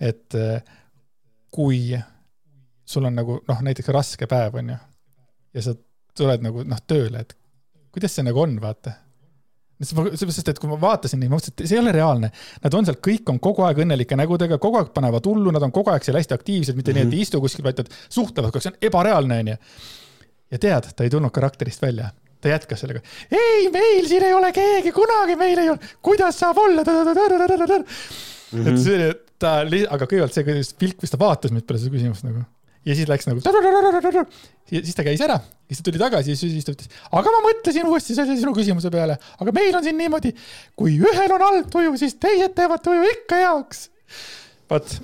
et 0.00 0.34
äh, 0.38 0.62
kui 1.54 1.94
sul 2.84 3.06
on 3.06 3.14
nagu 3.16 3.38
noh, 3.48 3.62
näiteks 3.64 3.88
raske 3.94 4.26
päev, 4.30 4.58
on 4.60 4.74
ju, 4.74 4.80
ja 5.54 5.64
sa 5.64 5.74
tuled 6.18 6.44
nagu 6.44 6.66
noh, 6.66 6.84
tööle, 6.86 7.24
et 7.24 7.34
kuidas 7.94 8.14
see 8.16 8.26
nagu 8.26 8.40
on, 8.42 8.58
vaata 8.62 8.98
sest 9.84 10.48
et 10.48 10.58
kui 10.62 10.70
ma 10.70 10.76
vaatasin 10.80 11.18
neid, 11.20 11.30
ma 11.32 11.38
mõtlesin, 11.38 11.54
et 11.58 11.68
see 11.68 11.76
ei 11.76 11.82
ole 11.82 11.92
reaalne. 11.94 12.30
Nad 12.62 12.76
on 12.78 12.86
seal, 12.86 12.98
kõik 13.04 13.30
on 13.32 13.40
kogu 13.42 13.64
aeg 13.66 13.80
õnnelike 13.84 14.16
nägudega, 14.18 14.58
kogu 14.62 14.78
aeg 14.80 14.92
panevad 14.94 15.26
hullu, 15.28 15.52
nad 15.54 15.66
on 15.66 15.74
kogu 15.74 15.90
aeg 15.92 16.06
seal 16.06 16.18
hästi 16.18 16.36
aktiivsed, 16.36 16.78
mitte 16.78 16.92
mm 16.92 16.96
-hmm. 16.96 17.10
nii, 17.10 17.10
et 17.10 17.12
ei 17.12 17.18
mhm. 17.18 17.26
istu 17.26 17.40
kuskil, 17.42 17.64
vaid 17.66 17.82
nad 17.82 17.90
suhtlevad 18.08 18.52
kogu 18.52 18.60
aeg, 18.60 18.66
see 18.66 18.74
on 18.74 18.88
ebareaalne, 18.88 19.38
onju. 19.44 19.56
ja 20.54 20.58
tead, 20.62 20.90
ta 20.96 21.04
ei 21.04 21.10
tulnud 21.10 21.34
karakterist 21.34 21.82
välja 21.82 22.12
ta 22.44 22.48
jätkas 22.52 22.80
sellega. 22.80 23.00
ei, 23.32 23.70
meil 23.72 24.08
siin 24.08 24.22
ei 24.22 24.34
ole 24.36 24.52
keegi, 24.52 24.92
kunagi 24.92 25.36
meil 25.36 25.58
ei 25.58 25.70
ole, 25.72 25.78
kuidas 26.02 26.38
saab 26.38 26.58
olla? 26.58 26.82
Mm 26.84 28.64
-hmm. 28.64 28.68
et 28.68 28.78
see, 28.78 29.14
ta, 29.38 29.60
aga 29.64 30.04
kõigepealt 30.04 30.36
see 30.36 30.76
pilk, 30.78 31.00
mis 31.02 31.10
ta 31.10 31.18
vaatas 31.18 31.50
mind 31.50 31.64
peale 31.66 31.80
seda 31.80 31.96
küsimust 31.96 32.28
nagu 32.28 32.44
ja 32.84 32.96
siis 32.96 33.08
läks 33.08 33.28
nagu. 33.28 33.40
siis 34.70 34.96
ta 34.96 35.06
käis 35.06 35.22
ära, 35.24 35.38
siis 35.68 35.80
ta 35.80 35.88
tuli 35.88 36.00
tagasi 36.00 36.34
ja 36.34 36.40
siis 36.40 36.66
ta 36.66 36.74
ütles, 36.76 36.90
aga 37.10 37.34
ma 37.34 37.42
mõtlesin 37.48 37.90
uuesti 37.90 38.16
selle 38.16 38.36
sinu 38.38 38.54
küsimuse 38.56 38.92
peale, 38.94 39.18
aga 39.40 39.56
meil 39.56 39.76
on 39.76 39.84
siin 39.86 39.98
niimoodi, 40.00 40.34
kui 40.78 40.96
ühel 41.00 41.36
on 41.36 41.46
halb 41.48 41.70
tuju, 41.72 41.94
siis 42.00 42.18
teised 42.20 42.56
teevad 42.56 42.84
tuju 42.84 43.04
ikka 43.14 43.42
heaks. 43.44 43.86
vot 44.70 44.98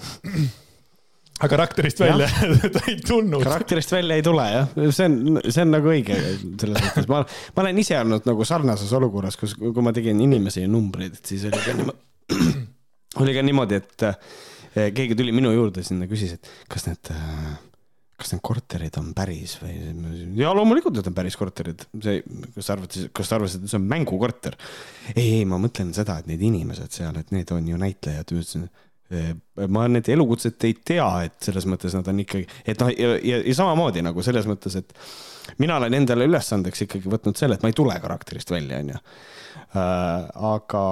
aga 1.40 1.48
karakterist 1.54 2.02
välja 2.02 2.28
ta 2.74 2.82
ei 2.88 2.98
tulnud. 3.06 3.42
karakterist 3.44 3.92
välja 3.92 4.18
ei 4.18 4.24
tule 4.24 4.44
jah, 4.52 4.74
see 4.92 5.08
on, 5.08 5.40
see 5.46 5.64
on 5.64 5.72
nagu 5.72 5.92
õige 5.92 6.18
selles 6.60 6.84
mõttes, 6.84 7.08
ma, 7.10 7.22
ma 7.24 7.64
olen 7.64 7.80
ise 7.80 7.96
olnud 8.00 8.28
nagu 8.28 8.46
sarnases 8.48 8.92
olukorras, 8.96 9.40
kus, 9.40 9.56
kui 9.60 9.84
ma 9.84 9.94
tegin 9.96 10.20
inimesi 10.20 10.66
ja 10.66 10.70
numbreid, 10.70 11.16
et 11.16 11.32
siis 11.32 11.46
oli 11.48 11.64
ka 11.64 11.76
niimoodi, 11.78 12.60
oli 13.24 13.36
ka 13.38 13.46
niimoodi, 13.48 13.80
et 13.80 14.06
eh, 14.06 14.92
keegi 14.96 15.16
tuli 15.18 15.34
minu 15.36 15.54
juurde 15.56 15.84
sinna, 15.86 16.08
küsis, 16.10 16.36
et 16.36 16.52
kas 16.70 16.86
need 16.90 17.12
äh, 17.16 17.56
kas 18.20 18.34
need 18.34 18.42
korterid 18.44 18.98
on 19.00 19.10
päris 19.16 19.56
või? 19.62 19.72
ja 20.38 20.52
loomulikult 20.56 20.96
need 20.96 21.08
on 21.10 21.16
päris 21.16 21.38
korterid, 21.40 21.86
see, 22.04 22.20
kas 22.56 22.68
sa 22.68 22.76
arvad, 22.76 23.00
kas 23.16 23.30
sa 23.30 23.38
arvasid, 23.38 23.64
et 23.64 23.72
see 23.72 23.80
on 23.80 23.88
mängukorter? 23.90 24.58
ei, 25.14 25.40
ei, 25.40 25.48
ma 25.48 25.60
mõtlen 25.62 25.94
seda, 25.96 26.20
et 26.20 26.30
need 26.30 26.44
inimesed 26.50 27.00
seal, 27.00 27.18
et 27.20 27.34
need 27.34 27.50
on 27.56 27.72
ju 27.72 27.80
näitlejad, 27.80 28.36
ütlesin 28.36 28.68
ma 29.74 29.88
nende 29.90 30.12
elukutset 30.14 30.68
ei 30.68 30.76
tea, 30.86 31.08
et 31.26 31.34
selles 31.42 31.66
mõttes 31.66 31.96
nad 31.98 32.06
on 32.12 32.22
ikkagi, 32.22 32.46
et 32.62 32.78
noh, 32.78 32.92
ja, 32.94 33.16
ja, 33.26 33.40
ja 33.42 33.54
samamoodi 33.58 34.04
nagu 34.06 34.22
selles 34.22 34.46
mõttes, 34.46 34.76
et 34.78 35.58
mina 35.58 35.80
olen 35.80 35.96
endale 35.98 36.28
ülesandeks 36.30 36.86
ikkagi 36.86 37.10
võtnud 37.10 37.38
selle, 37.38 37.58
et 37.58 37.64
ma 37.66 37.72
ei 37.72 37.76
tule 37.76 37.96
karakterist 38.02 38.54
välja, 38.54 38.78
onju 38.84 39.00
aga, 39.78 40.82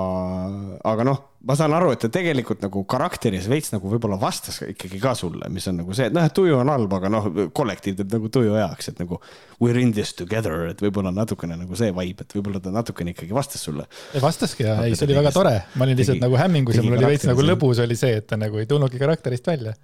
aga 0.86 1.06
noh, 1.06 1.18
ma 1.48 1.54
saan 1.58 1.74
aru, 1.74 1.90
et 1.94 2.02
ta 2.04 2.10
tegelikult 2.12 2.62
nagu 2.62 2.84
karakteris 2.88 3.48
veits 3.50 3.72
nagu 3.72 3.90
võib-olla 3.90 4.18
vastas 4.20 4.60
ikkagi 4.68 5.00
ka 5.02 5.14
sulle, 5.18 5.48
mis 5.54 5.66
on 5.70 5.80
nagu 5.80 5.96
see, 5.96 6.06
et 6.10 6.14
noh, 6.14 6.22
et 6.26 6.34
tuju 6.34 6.60
on 6.60 6.70
halb, 6.70 6.94
aga 6.98 7.10
noh, 7.10 7.26
kollektiiv 7.56 7.98
teeb 7.98 8.14
nagu 8.14 8.30
tuju 8.34 8.54
heaks, 8.54 8.92
et 8.92 9.02
nagu 9.02 9.18
we 9.58 9.72
are 9.72 9.82
in 9.82 9.90
this 9.96 10.14
together, 10.18 10.68
et 10.70 10.82
võib-olla 10.84 11.10
natukene 11.14 11.58
nagu 11.58 11.78
see 11.78 11.90
vibe, 11.94 12.26
et 12.26 12.38
võib-olla 12.38 12.62
ta 12.62 12.74
natukene 12.74 13.16
ikkagi 13.16 13.34
vastas 13.34 13.66
sulle. 13.66 13.88
vastaski 14.22 14.66
ja 14.68 14.78
ei, 14.86 14.94
see 14.98 15.10
oli 15.10 15.18
väga 15.18 15.34
tore, 15.34 15.54
ma 15.74 15.86
olin 15.88 15.98
lihtsalt 15.98 16.20
tegi, 16.20 16.26
nagu 16.28 16.38
hämmingus 16.38 16.78
ja 16.78 16.86
mul 16.86 16.98
oli 17.00 17.12
veits 17.16 17.28
nagu 17.30 17.46
lõbus 17.50 17.82
oli 17.82 17.98
see, 17.98 18.22
et 18.22 18.30
ta 18.30 18.38
nagu 18.38 18.62
ei 18.62 18.70
tulnudki 18.70 19.02
karakterist 19.02 19.50
välja. 19.50 19.74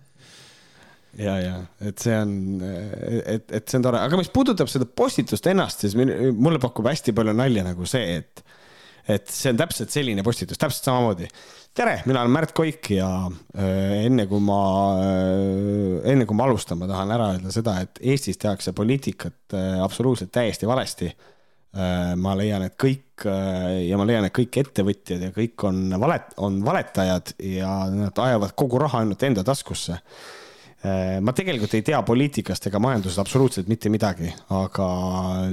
Ja, 1.18 1.34
ja 1.38 1.60
et 1.82 2.02
see 2.02 2.14
on, 2.14 2.32
et, 2.62 3.46
et 3.50 3.62
see 3.70 3.78
on 3.78 3.86
tore, 3.86 4.02
aga 4.02 4.18
mis 4.18 4.30
puudutab 4.34 4.70
seda 4.70 4.86
postitust 4.86 5.46
ennast, 5.50 5.82
siis 5.82 5.94
mulle 5.98 6.62
pakub 6.62 6.86
hästi 6.90 7.14
palju 7.14 7.34
nalja 7.38 7.62
nagu 7.66 7.86
see, 7.86 8.18
et 8.18 8.42
et 9.08 9.28
see 9.30 9.52
on 9.52 9.60
täpselt 9.60 9.92
selline 9.92 10.24
postitus, 10.24 10.60
täpselt 10.60 10.88
samamoodi. 10.88 11.28
tere, 11.74 11.98
mina 12.06 12.22
olen 12.22 12.32
Märt 12.32 12.54
Koik 12.56 12.90
ja 12.94 13.08
äh, 13.26 14.06
enne 14.06 14.26
kui 14.30 14.40
ma 14.40 14.60
äh,, 15.02 16.12
enne 16.12 16.26
kui 16.26 16.38
ma 16.38 16.48
alustan, 16.48 16.80
ma 16.80 16.88
tahan 16.90 17.14
ära 17.16 17.30
öelda 17.34 17.52
seda, 17.54 17.78
et 17.84 18.00
Eestis 18.00 18.40
tehakse 18.40 18.72
poliitikat 18.76 19.56
äh, 19.56 19.78
absoluutselt 19.84 20.32
täiesti 20.34 20.70
valesti 20.70 21.12
ma 21.74 22.36
leian, 22.38 22.62
et 22.62 22.76
kõik 22.78 23.24
ja 23.26 23.96
ma 23.98 24.04
leian, 24.06 24.28
et 24.28 24.34
kõik 24.36 24.60
ettevõtjad 24.60 25.24
ja 25.26 25.32
kõik 25.34 25.64
on 25.66 25.80
valet-, 25.98 26.36
on 26.38 26.60
valetajad 26.62 27.32
ja 27.42 27.72
nad 27.90 28.20
ajavad 28.22 28.54
kogu 28.54 28.78
raha 28.78 29.00
ainult 29.02 29.24
enda 29.26 29.42
taskusse 29.42 29.96
ma 30.84 31.32
tegelikult 31.32 31.74
ei 31.78 31.84
tea 31.86 32.00
poliitikast 32.04 32.68
ega 32.68 32.80
majandusest 32.82 33.22
absoluutselt 33.22 33.70
mitte 33.72 33.88
midagi, 33.92 34.28
aga 34.52 34.88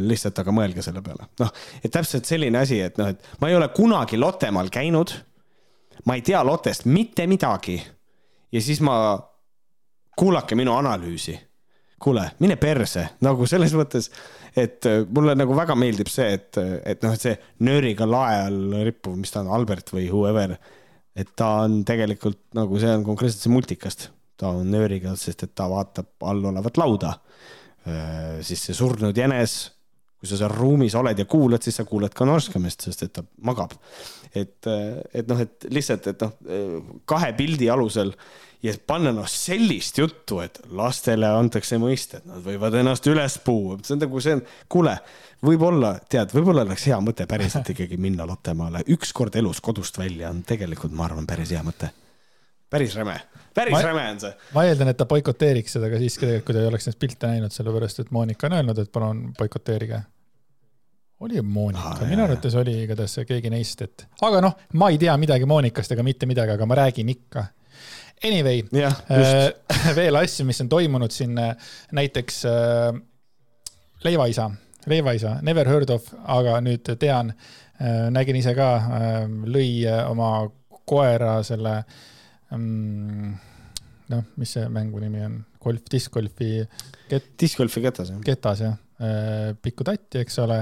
lihtsalt, 0.02 0.42
aga 0.44 0.56
mõelge 0.56 0.84
selle 0.84 1.04
peale. 1.06 1.30
noh, 1.40 1.54
et 1.80 1.94
täpselt 1.94 2.28
selline 2.28 2.60
asi, 2.60 2.82
et 2.84 3.00
noh, 3.00 3.14
et 3.14 3.30
ma 3.40 3.52
ei 3.52 3.56
ole 3.56 3.70
kunagi 3.76 4.20
Lottemaal 4.20 4.72
käinud. 4.74 5.16
ma 6.06 6.18
ei 6.18 6.26
tea 6.26 6.44
Lottest 6.44 6.86
mitte 6.86 7.28
midagi. 7.28 7.80
ja 8.52 8.62
siis 8.62 8.82
ma, 8.84 9.16
kuulake 10.20 10.56
minu 10.56 10.76
analüüsi. 10.76 11.40
kuule, 12.02 12.32
mine 12.40 12.58
perse, 12.58 13.08
nagu 13.22 13.46
selles 13.46 13.74
mõttes, 13.78 14.10
et 14.58 14.86
äh, 14.90 15.04
mulle 15.08 15.36
nagu 15.38 15.56
väga 15.56 15.76
meeldib 15.78 16.10
see, 16.10 16.32
et, 16.34 16.58
et 16.84 17.04
noh, 17.06 17.14
et 17.14 17.22
see 17.22 17.36
nööriga 17.62 18.08
lae 18.10 18.48
all 18.50 18.80
rippuv, 18.84 19.20
mis 19.22 19.32
ta 19.32 19.46
on, 19.46 19.52
Albert 19.54 19.94
või 19.94 20.10
whoever. 20.10 20.58
et 21.16 21.30
ta 21.36 21.62
on 21.64 21.86
tegelikult 21.88 22.50
nagu 22.58 22.80
see 22.80 22.92
on 22.98 23.06
konkreetselt 23.06 23.46
see 23.46 23.54
multikast 23.54 24.12
ta 24.42 24.50
on 24.56 24.72
nööriga, 24.74 25.14
sest 25.20 25.46
et 25.46 25.54
ta 25.56 25.70
vaatab 25.70 26.26
all 26.30 26.50
olevat 26.52 26.82
lauda. 26.82 27.14
siis 28.46 28.62
see 28.68 28.76
surnud 28.78 29.18
jänes, 29.18 29.72
kui 30.22 30.30
sa 30.30 30.38
seal 30.38 30.52
ruumis 30.54 30.94
oled 30.94 31.18
ja 31.18 31.26
kuulad, 31.26 31.64
siis 31.66 31.80
sa 31.80 31.86
kuuled 31.90 32.14
ka 32.14 32.28
norskamist, 32.30 32.86
sest 32.86 33.08
et 33.08 33.14
ta 33.16 33.24
magab. 33.42 33.74
et, 34.36 34.68
et 35.14 35.28
noh, 35.28 35.42
et 35.42 35.66
lihtsalt, 35.74 36.08
et 36.08 36.22
noh, 36.22 36.36
kahe 37.10 37.34
pildi 37.38 37.70
alusel 37.74 38.14
ja 38.62 38.74
panna 38.88 39.12
noh 39.16 39.28
sellist 39.30 39.98
juttu, 39.98 40.40
et 40.46 40.62
lastele 40.78 41.28
antakse 41.28 41.80
mõista, 41.82 42.22
et 42.22 42.30
nad 42.30 42.46
võivad 42.46 42.78
ennast 42.78 43.08
üles 43.10 43.38
puua, 43.46 43.80
see 43.82 43.98
on 43.98 44.04
nagu 44.06 44.22
see 44.24 44.38
on, 44.38 44.44
kuule, 44.72 44.96
võib-olla 45.46 45.96
tead, 46.10 46.34
võib-olla 46.38 46.66
oleks 46.68 46.86
hea 46.92 47.00
mõte 47.04 47.26
päriselt 47.30 47.70
ikkagi 47.74 47.98
minna 48.02 48.30
Lottemaale 48.30 48.86
ükskord 48.94 49.38
elus 49.42 49.62
kodust 49.66 49.98
välja 50.02 50.30
on 50.30 50.46
tegelikult, 50.48 50.94
ma 50.94 51.10
arvan, 51.10 51.30
päris 51.30 51.54
hea 51.56 51.66
mõte. 51.66 51.90
päris 52.70 52.96
räme 52.96 53.18
päris 53.54 53.76
ma, 53.76 53.82
räme 53.84 54.08
on 54.14 54.20
see. 54.24 54.32
ma 54.56 54.64
eeldan, 54.68 54.92
et 54.92 55.00
ta 55.00 55.08
boikoteeriks 55.10 55.78
seda 55.78 55.90
ka 55.92 56.00
siiski 56.02 56.26
tegelikult, 56.26 56.48
kui 56.48 56.56
ta 56.56 56.64
ei 56.64 56.72
oleks 56.72 56.88
neid 56.88 56.98
pilte 57.02 57.32
näinud, 57.32 57.54
sellepärast 57.56 58.04
et 58.04 58.12
Monika 58.16 58.48
on 58.48 58.58
öelnud, 58.60 58.82
et 58.82 58.92
palun 58.92 59.22
boikoteerige. 59.38 60.02
oli 61.22 61.42
Monika 61.42 61.96
ah,, 61.96 62.04
minu 62.10 62.24
arvates 62.26 62.56
oli 62.58 62.76
igatahes 62.84 63.20
keegi 63.28 63.52
neist, 63.54 63.82
et 63.86 64.06
aga 64.28 64.42
noh, 64.44 64.58
ma 64.80 64.90
ei 64.94 65.00
tea 65.02 65.16
midagi 65.22 65.50
Monikast 65.50 65.96
ega 65.96 66.06
mitte 66.06 66.30
midagi, 66.30 66.56
aga 66.56 66.66
ma 66.66 66.80
räägin 66.84 67.10
ikka. 67.14 67.46
Anyway, 68.24 68.64
äh, 68.78 69.96
veel 69.98 70.16
asju, 70.20 70.46
mis 70.46 70.62
on 70.62 70.70
toimunud 70.70 71.14
siin, 71.14 71.38
äh, 71.42 71.74
näiteks 71.98 72.44
äh, 72.46 72.92
leivaisa, 74.06 74.52
leivaisa, 74.86 75.40
never 75.42 75.68
heard 75.68 75.90
of, 75.90 76.08
aga 76.30 76.60
nüüd 76.62 76.94
tean 77.02 77.34
äh,, 77.34 78.08
nägin 78.14 78.38
ise 78.38 78.54
ka 78.58 78.72
äh,, 78.78 79.20
lõi 79.26 79.82
äh, 79.90 80.06
oma 80.10 80.32
koera 80.86 81.40
selle 81.46 81.80
äh, 81.82 82.00
noh, 82.52 84.24
mis 84.40 84.56
see 84.58 84.68
mängu 84.74 85.02
nimi 85.02 85.24
on, 85.26 85.42
golf, 85.64 85.84
discgolfi 85.92 86.54
ket.... 87.10 87.32
discgolfi 87.40 87.84
ketas, 87.84 88.12
jah. 88.14 88.24
ketas, 88.26 88.64
jah. 88.66 88.80
Äh, 89.02 89.54
pikku 89.58 89.86
tatti, 89.88 90.22
eks 90.22 90.36
ole. 90.44 90.60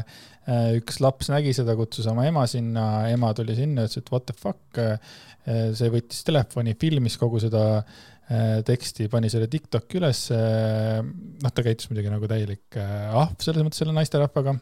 Äh, 0.48 0.78
üks 0.80 1.02
laps 1.04 1.28
nägi 1.32 1.52
seda, 1.56 1.76
kutsus 1.76 2.08
oma 2.08 2.24
ema 2.30 2.46
sinna, 2.48 2.86
ema 3.12 3.34
tuli 3.36 3.58
sinna, 3.58 3.84
ütles, 3.88 4.00
et 4.00 4.14
what 4.14 4.30
the 4.30 4.36
fuck. 4.38 4.80
Äh, 4.80 4.96
see 5.76 5.92
võttis 5.92 6.24
telefoni, 6.28 6.78
filmis 6.80 7.18
kogu 7.20 7.42
seda 7.42 7.66
teksti, 8.30 9.08
pani 9.10 9.26
selle 9.34 9.48
Tiktoki 9.50 9.98
üles. 9.98 10.20
noh, 10.30 11.50
ta 11.50 11.64
käitus 11.66 11.88
muidugi 11.90 12.12
nagu 12.14 12.28
täielik 12.30 12.78
ahv 12.78 13.32
selles 13.42 13.66
mõttes 13.66 13.82
selle 13.82 13.96
naisterahvaga 13.96 14.54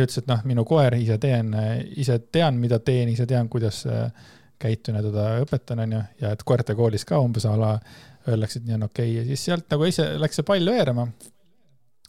ütles, 0.00 0.16
et 0.22 0.30
noh, 0.30 0.40
minu 0.48 0.64
koer, 0.64 0.96
ise 0.96 1.18
teen, 1.20 1.52
ise 2.00 2.16
tean, 2.32 2.56
mida 2.62 2.78
teen, 2.80 3.10
ise 3.12 3.26
tean, 3.28 3.50
kuidas 3.52 3.82
käitun 4.60 4.98
ja 4.98 5.02
teda 5.04 5.26
õpetan, 5.44 5.84
onju, 5.86 6.04
ja 6.22 6.32
et 6.36 6.46
koerte 6.46 6.76
koolis 6.78 7.06
ka 7.08 7.20
umbes 7.22 7.46
a 7.48 7.56
la 7.58 7.74
öeldakse, 8.28 8.60
et 8.60 8.68
nii 8.68 8.76
on 8.76 8.88
okei 8.88 9.10
okay. 9.10 9.18
ja 9.18 9.26
siis 9.30 9.44
sealt 9.48 9.68
nagu 9.72 9.86
ise 9.88 10.06
läks 10.20 10.40
see 10.40 10.46
pall 10.46 10.72
veerema. 10.72 11.06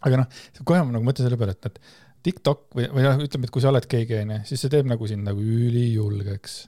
aga 0.01 0.24
noh, 0.24 0.41
kohe 0.63 0.81
ma 0.84 0.98
nagu 0.98 1.05
mõtlen 1.05 1.27
selle 1.27 1.39
peale, 1.39 1.55
et, 1.58 1.72
et 1.72 1.79
TikTok 2.25 2.67
või, 2.77 2.89
või 2.93 3.05
noh, 3.08 3.24
ütleme, 3.25 3.48
et 3.48 3.53
kui 3.53 3.63
sa 3.63 3.72
oled 3.72 3.88
keegi, 3.89 4.20
onju, 4.24 4.43
siis 4.50 4.62
see 4.62 4.74
teeb 4.74 4.89
nagu 4.89 5.08
sind 5.10 5.25
nagu 5.25 5.41
ülijulgeks 5.41 6.60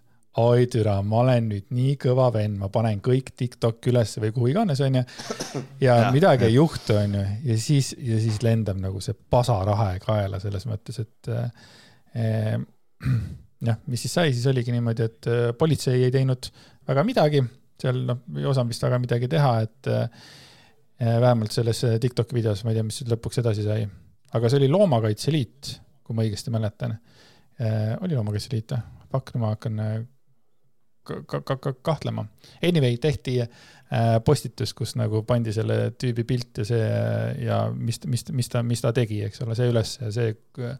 oi 0.41 0.65
türa, 0.71 0.95
ma 1.05 1.19
olen 1.21 1.45
nüüd 1.51 1.67
nii 1.75 1.93
kõva 2.01 2.31
vend, 2.33 2.57
ma 2.57 2.69
panen 2.73 3.01
kõik 3.05 3.29
TikTok'i 3.37 3.91
ülesse 3.91 4.21
või 4.23 4.31
kuhu 4.33 4.49
iganes, 4.49 4.81
onju. 4.81 5.03
ja 5.83 5.97
midagi 6.15 6.47
ei 6.47 6.55
juhtu, 6.55 6.95
onju, 6.97 7.21
ja 7.45 7.57
siis, 7.61 7.91
ja 8.01 8.17
siis 8.21 8.41
lendab 8.45 8.79
nagu 8.81 9.01
see 9.03 9.13
pasarahe 9.13 9.99
kaela 10.01 10.41
selles 10.41 10.65
mõttes, 10.69 10.97
et 11.03 11.29
eh, 11.29 12.47
jah, 13.63 13.79
mis 13.87 14.05
siis 14.05 14.15
sai, 14.19 14.31
siis 14.35 14.47
oligi 14.51 14.73
niimoodi, 14.75 15.09
et 15.09 15.29
eh, 15.31 15.43
politsei 15.57 16.05
ei 16.07 16.13
teinud 16.13 16.49
väga 16.89 17.05
midagi, 17.07 17.43
seal 17.81 18.03
noh, 18.09 18.23
ei 18.37 18.47
osanud 18.49 18.73
vist 18.73 18.85
väga 18.85 18.99
midagi 19.01 19.29
teha, 19.31 19.53
et 19.65 19.91
eh, 19.91 20.23
vähemalt 21.03 21.51
selles 21.55 21.83
TikTok'i 22.01 22.37
videos, 22.37 22.63
ma 22.63 22.71
ei 22.71 22.79
tea, 22.79 22.87
mis 22.87 23.01
lõpuks 23.09 23.41
edasi 23.41 23.65
sai. 23.65 23.87
aga 24.33 24.49
see 24.49 24.61
oli 24.61 24.71
Loomakaitse 24.71 25.33
Liit, 25.33 25.73
kui 26.03 26.15
ma 26.15 26.23
õigesti 26.25 26.51
mäletan 26.53 26.95
oli 28.03 28.15
Loomakaitse 28.15 28.49
Liit 28.53 28.71
või? 28.73 28.85
Fuck, 29.13 29.33
nüüd 29.35 29.43
ma 29.43 29.51
hakkan 29.51 29.81
ka, 31.03 31.41
ka, 31.41 31.57
ka, 31.57 31.73
kahtlema. 31.81 32.25
Anyway, 32.63 32.97
tehti 33.01 33.39
äh, 33.43 33.49
postitus, 34.25 34.73
kus 34.73 34.95
nagu 34.99 35.23
pandi 35.27 35.53
selle 35.55 35.91
tüübi 35.99 36.25
pilt 36.27 36.63
ja 36.63 36.67
see 36.67 36.91
ja 37.45 37.63
mis, 37.75 38.01
mis, 38.07 38.25
mis 38.31 38.51
ta, 38.51 38.63
mis 38.63 38.83
ta 38.83 38.93
tegi, 38.95 39.23
eks 39.27 39.43
ole, 39.45 39.57
see 39.59 39.71
üles 39.71 39.97
ja 40.01 40.11
see 40.15 40.35
äh, 40.63 40.77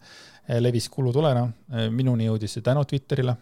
levis 0.60 0.90
kulutulena. 0.94 1.48
minuni 1.92 2.28
jõudis 2.28 2.58
see 2.58 2.66
tänu 2.66 2.86
Twitterile 2.86 3.36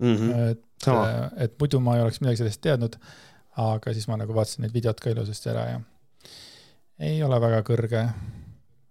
mm. 0.00 0.16
-hmm. 0.16 0.50
et, 0.50 0.88
äh, 0.88 1.30
et 1.44 1.58
muidu 1.60 1.80
ma 1.80 1.96
ei 1.96 2.02
oleks 2.02 2.20
midagi 2.20 2.36
sellest 2.36 2.60
teadnud. 2.60 2.96
aga 3.56 3.92
siis 3.92 4.06
ma 4.08 4.16
nagu 4.16 4.34
vaatasin 4.34 4.62
neid 4.62 4.74
videot 4.74 5.00
ka 5.00 5.10
ilusasti 5.10 5.50
ära 5.50 5.64
ja 5.70 5.80
ei 6.98 7.22
ole 7.22 7.40
väga 7.40 7.62
kõrge 7.66 8.04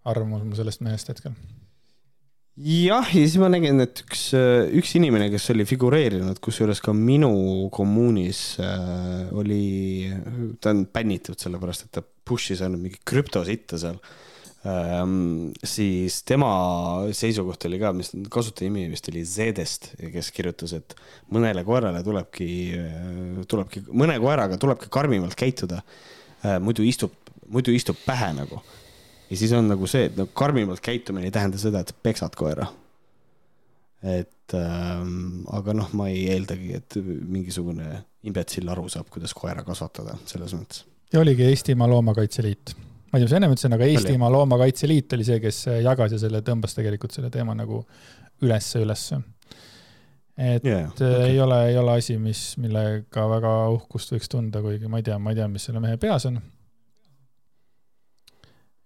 arvamus 0.06 0.44
mul 0.44 0.56
sellest 0.56 0.82
mehest 0.82 1.10
hetkel 1.10 1.32
jah, 2.60 3.08
ja 3.16 3.24
siis 3.24 3.38
ma 3.40 3.48
nägin, 3.52 3.80
et 3.84 4.02
üks, 4.04 4.30
üks 4.76 4.96
inimene, 5.00 5.30
kes 5.32 5.50
oli 5.54 5.66
figureerinud, 5.68 6.42
kusjuures 6.44 6.82
ka 6.84 6.94
minu 6.96 7.32
kommuunis 7.74 8.42
äh, 8.64 9.30
oli, 9.40 10.10
ta 10.60 10.74
on 10.76 10.84
bännitud 10.92 11.40
sellepärast, 11.40 11.88
et 11.88 11.94
ta 12.00 12.04
push'is 12.04 12.64
ainult 12.66 12.84
mingi 12.84 13.00
krüptositta 13.08 13.80
seal 13.80 14.02
ähm,. 14.68 15.54
siis 15.64 16.20
tema 16.28 16.50
seisukoht 17.16 17.64
oli 17.70 17.80
ka, 17.80 17.94
mis 17.96 18.12
kasutaja 18.32 18.68
nimi 18.68 18.90
vist 18.92 19.08
oli 19.12 19.24
Zedest, 19.24 19.94
kes 20.12 20.34
kirjutas, 20.36 20.76
et 20.76 20.98
mõnele 21.32 21.64
koerale 21.68 22.04
tulebki, 22.04 22.50
tulebki, 23.48 23.86
mõne 23.88 24.20
koeraga 24.20 24.60
tulebki 24.60 24.92
karmimalt 24.92 25.40
käituda 25.40 25.80
äh,. 25.80 26.60
muidu 26.60 26.84
istub, 26.84 27.16
muidu 27.48 27.72
istub 27.72 28.04
pähe 28.04 28.34
nagu 28.36 28.60
ja 29.30 29.38
siis 29.38 29.54
on 29.54 29.70
nagu 29.70 29.88
see, 29.90 30.10
et 30.10 30.18
nagu 30.18 30.32
karmimalt 30.38 30.82
käitumine 30.84 31.30
ei 31.30 31.34
tähenda 31.34 31.60
seda, 31.62 31.84
et 31.84 31.94
sa 31.94 32.04
peksad 32.04 32.36
koera. 32.40 32.68
et 34.04 34.54
ähm, 34.56 35.42
aga 35.52 35.74
noh, 35.76 35.90
ma 36.00 36.08
ei 36.08 36.30
eeldagi, 36.32 36.70
et 36.78 36.96
mingisugune 37.04 37.90
imbetsill 38.30 38.70
aru 38.72 38.88
saab, 38.90 39.10
kuidas 39.12 39.34
koera 39.36 39.64
kasvatada 39.68 40.16
selles 40.30 40.54
mõttes. 40.56 40.86
ja 41.14 41.20
oligi 41.20 41.46
Eestimaa 41.50 41.90
Loomakaitse 41.90 42.44
Liit. 42.44 42.76
ma 43.12 43.20
ei 43.20 43.26
tea, 43.26 43.28
mis 43.28 43.36
enne 43.38 43.50
ütlesin, 43.52 43.76
aga 43.76 43.90
Eestimaa 43.90 44.32
Loomakaitse 44.32 44.88
Liit 44.88 45.18
oli 45.18 45.28
see, 45.28 45.42
kes 45.44 45.66
jagas 45.84 46.16
ja 46.16 46.22
selle 46.22 46.42
tõmbas 46.46 46.78
tegelikult 46.78 47.16
selle 47.16 47.30
teema 47.34 47.58
nagu 47.58 47.84
ülesse, 48.42 48.80
ülesse 48.80 49.20
et 50.40 50.64
yeah, 50.64 50.88
okay. 50.88 51.34
ei 51.34 51.42
ole, 51.44 51.60
ei 51.68 51.78
ole 51.78 51.98
asi, 52.00 52.16
mis, 52.18 52.54
millega 52.64 53.28
väga 53.28 53.52
uhkust 53.76 54.16
võiks 54.16 54.32
tunda, 54.32 54.64
kuigi 54.64 54.88
ma 54.88 55.02
ei 55.02 55.10
tea, 55.10 55.20
ma 55.20 55.34
ei 55.34 55.42
tea, 55.42 55.50
mis 55.52 55.68
selle 55.68 55.84
mehe 55.84 56.00
peas 56.00 56.30
on 56.32 56.40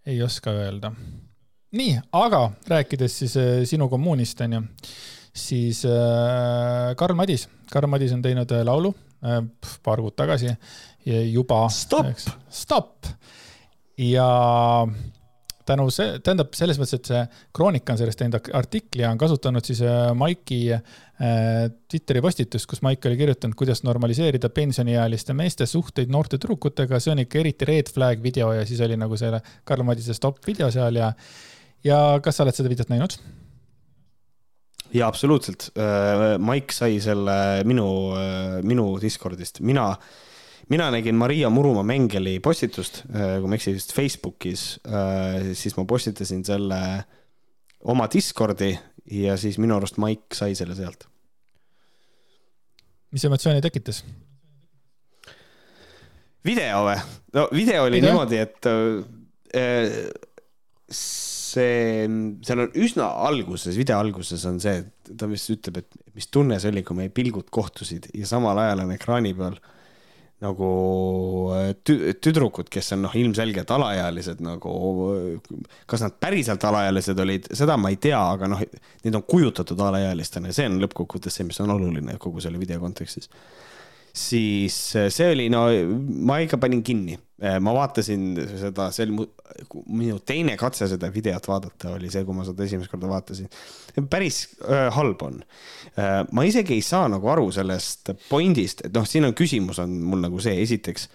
ei 0.05 0.21
oska 0.23 0.51
öelda. 0.51 0.91
nii, 1.71 1.97
aga 2.11 2.51
rääkides 2.69 3.17
siis 3.19 3.37
äh, 3.37 3.63
sinu 3.65 3.89
kommuunist, 3.89 4.41
onju, 4.45 4.61
siis 5.33 5.85
äh, 5.85 6.95
Karl 6.97 7.15
Madis, 7.15 7.47
Karl 7.71 7.89
Madis 7.89 8.13
on 8.13 8.21
teinud 8.21 8.51
äh, 8.51 8.65
laulu 8.65 8.93
paar 9.83 10.01
kuud 10.03 10.15
tagasi 10.19 10.49
juba. 11.31 11.69
stopp. 11.71 12.25
stopp 12.51 13.05
ja 13.97 14.27
tänu 15.67 15.87
see, 15.93 16.17
tähendab 16.23 16.53
selles 16.57 16.79
mõttes, 16.79 16.99
et 16.99 17.09
see 17.11 17.21
Kroonika 17.55 17.93
on 17.93 17.99
sellest 18.01 18.19
teinud 18.19 18.49
artikli 18.57 19.03
ja 19.03 19.11
on 19.13 19.19
kasutanud 19.21 19.65
siis 19.67 19.81
äh, 19.85 20.09
Maiki 20.17 20.59
äh, 20.73 20.81
Twitteri 21.91 22.23
postitust, 22.23 22.67
kus 22.69 22.83
Maik 22.85 23.05
oli 23.09 23.19
kirjutanud, 23.19 23.57
kuidas 23.59 23.83
normaliseerida 23.87 24.51
pensioniealiste 24.53 25.35
meeste 25.37 25.67
suhteid 25.69 26.11
noorte 26.13 26.39
tüdrukutega, 26.39 26.99
see 27.03 27.13
on 27.15 27.23
ikka 27.25 27.41
eriti 27.43 27.69
red 27.69 27.93
flag 27.93 28.23
video 28.23 28.51
ja 28.55 28.65
siis 28.69 28.81
oli 28.85 28.97
nagu 28.99 29.19
selle 29.19 29.43
Karl 29.63 29.85
Madise 29.87 30.15
stopp 30.17 30.43
video 30.47 30.71
seal 30.73 30.99
ja, 30.99 31.13
ja 31.85 32.01
kas 32.23 32.39
sa 32.39 32.47
oled 32.47 32.59
seda 32.59 32.71
videot 32.73 32.91
näinud? 32.93 33.17
jaa, 34.93 35.07
absoluutselt. 35.07 35.71
Äh, 35.79 36.35
Maik 36.37 36.75
sai 36.75 36.99
selle 37.01 37.63
minu, 37.65 37.87
minu 38.67 38.91
Discordist, 39.01 39.63
mina 39.65 39.87
äh, 39.95 40.13
mina 40.69 40.89
nägin 40.91 41.15
Maria 41.15 41.49
Murumaa 41.49 41.83
Mengeli 41.83 42.39
postitust, 42.39 43.03
äh, 43.09 43.37
kui 43.39 43.49
ma 43.49 43.55
ei 43.55 43.61
eksi, 43.61 43.75
vist 43.75 43.93
Facebookis, 43.95 44.65
äh, 44.87 45.53
siis 45.57 45.77
ma 45.77 45.85
postitasin 45.89 46.43
selle 46.47 46.81
oma 47.89 48.07
Discordi 48.11 48.71
ja 49.11 49.37
siis 49.37 49.59
minu 49.59 49.75
arust 49.77 49.99
Maik 50.01 50.35
sai 50.35 50.55
selle 50.55 50.75
sealt. 50.77 51.07
mis 53.13 53.25
emotsiooni 53.25 53.61
tekitas? 53.61 54.03
video 56.45 56.85
või? 56.87 56.95
no 57.37 57.47
video 57.51 57.83
oli 57.87 57.99
video? 57.99 58.13
niimoodi, 58.13 58.39
et 58.41 58.69
äh, 58.71 60.07
see, 60.89 62.07
seal 62.47 62.63
on 62.65 62.73
üsna 62.79 63.11
alguses, 63.27 63.75
video 63.77 63.99
alguses 63.99 64.47
on 64.49 64.59
see, 64.63 64.79
et 64.81 65.13
ta 65.19 65.27
vist 65.29 65.51
ütleb, 65.53 65.83
et 65.83 66.15
mis 66.15 66.31
tunne 66.31 66.59
see 66.61 66.71
oli, 66.71 66.85
kui 66.87 66.97
meie 66.97 67.13
pilgud 67.13 67.51
kohtusid 67.53 68.09
ja 68.15 68.29
samal 68.29 68.63
ajal 68.63 68.85
on 68.87 68.95
ekraani 68.95 69.35
peal 69.37 69.59
nagu 70.43 70.69
äh, 71.55 71.71
tü-, 71.87 72.13
tüdrukud, 72.21 72.69
kes 72.73 72.93
on 72.95 73.05
noh, 73.07 73.17
ilmselgelt 73.17 73.71
alaealised 73.73 74.43
nagu, 74.43 74.75
kas 75.89 76.05
nad 76.05 76.17
päriselt 76.21 76.63
alaealised 76.69 77.19
olid, 77.23 77.49
seda 77.55 77.77
ma 77.79 77.93
ei 77.93 77.99
tea, 78.03 78.19
aga 78.19 78.51
noh, 78.51 78.63
neid 79.03 79.19
on 79.19 79.25
kujutatud 79.27 79.79
alaealistena 79.87 80.51
ja 80.51 80.59
see 80.59 80.69
on 80.71 80.81
lõppkokkuvõttes 80.83 81.39
see, 81.39 81.47
mis 81.49 81.61
on 81.63 81.73
oluline 81.75 82.17
kogu 82.21 82.43
selle 82.43 82.61
video 82.61 82.81
kontekstis 82.83 83.31
siis 84.13 84.75
äh, 84.95 85.09
see 85.13 85.31
oli, 85.33 85.47
no 85.49 85.65
ma 86.27 86.37
ikka 86.43 86.59
panin 86.61 86.83
kinni, 86.85 87.15
äh, 87.41 87.57
ma 87.63 87.73
vaatasin 87.73 88.27
seda, 88.61 88.89
see 88.93 89.07
oli 89.07 89.17
mu, 89.17 89.25
minu 89.89 90.19
teine 90.25 90.53
katse 90.59 90.87
seda 90.91 91.09
videot 91.13 91.49
vaadata 91.49 91.95
oli 91.97 92.11
see, 92.13 92.21
kui 92.27 92.37
ma 92.37 92.45
seda 92.45 92.65
esimest 92.67 92.93
korda 92.93 93.09
vaatasin. 93.09 93.49
päris 94.09 94.45
äh, 94.61 94.87
halb 94.93 95.25
on 95.25 95.41
äh,. 95.97 96.23
ma 96.31 96.45
isegi 96.45 96.77
ei 96.77 96.85
saa 96.85 97.09
nagu 97.09 97.29
aru 97.33 97.49
sellest 97.53 98.13
point'ist, 98.29 98.85
et 98.87 98.93
noh, 98.93 99.07
siin 99.09 99.25
on 99.25 99.37
küsimus 99.37 99.81
on 99.81 99.97
mul 100.05 100.21
nagu 100.27 100.41
see, 100.43 100.59
esiteks 100.61 101.09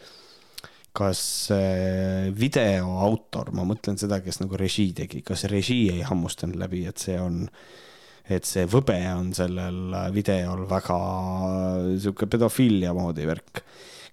kas 0.99 1.21
äh, 1.55 2.33
video 2.35 2.97
autor, 3.07 3.53
ma 3.55 3.63
mõtlen 3.69 4.01
seda, 4.01 4.19
kes 4.25 4.43
nagu 4.43 4.59
režii 4.59 4.91
tegi, 5.05 5.23
kas 5.23 5.47
režii 5.47 5.93
ei 5.95 6.03
hammustanud 6.07 6.59
läbi, 6.59 6.83
et 6.91 6.99
see 6.99 7.15
on 7.23 7.45
äh, 7.47 7.85
et 8.29 8.49
see 8.49 8.67
võbe 8.69 8.97
on 9.15 9.31
sellel 9.37 9.95
videol 10.15 10.67
väga 10.69 10.99
sihuke 12.01 12.29
pedofiilia 12.31 12.95
moodi 12.97 13.29
värk. 13.29 13.63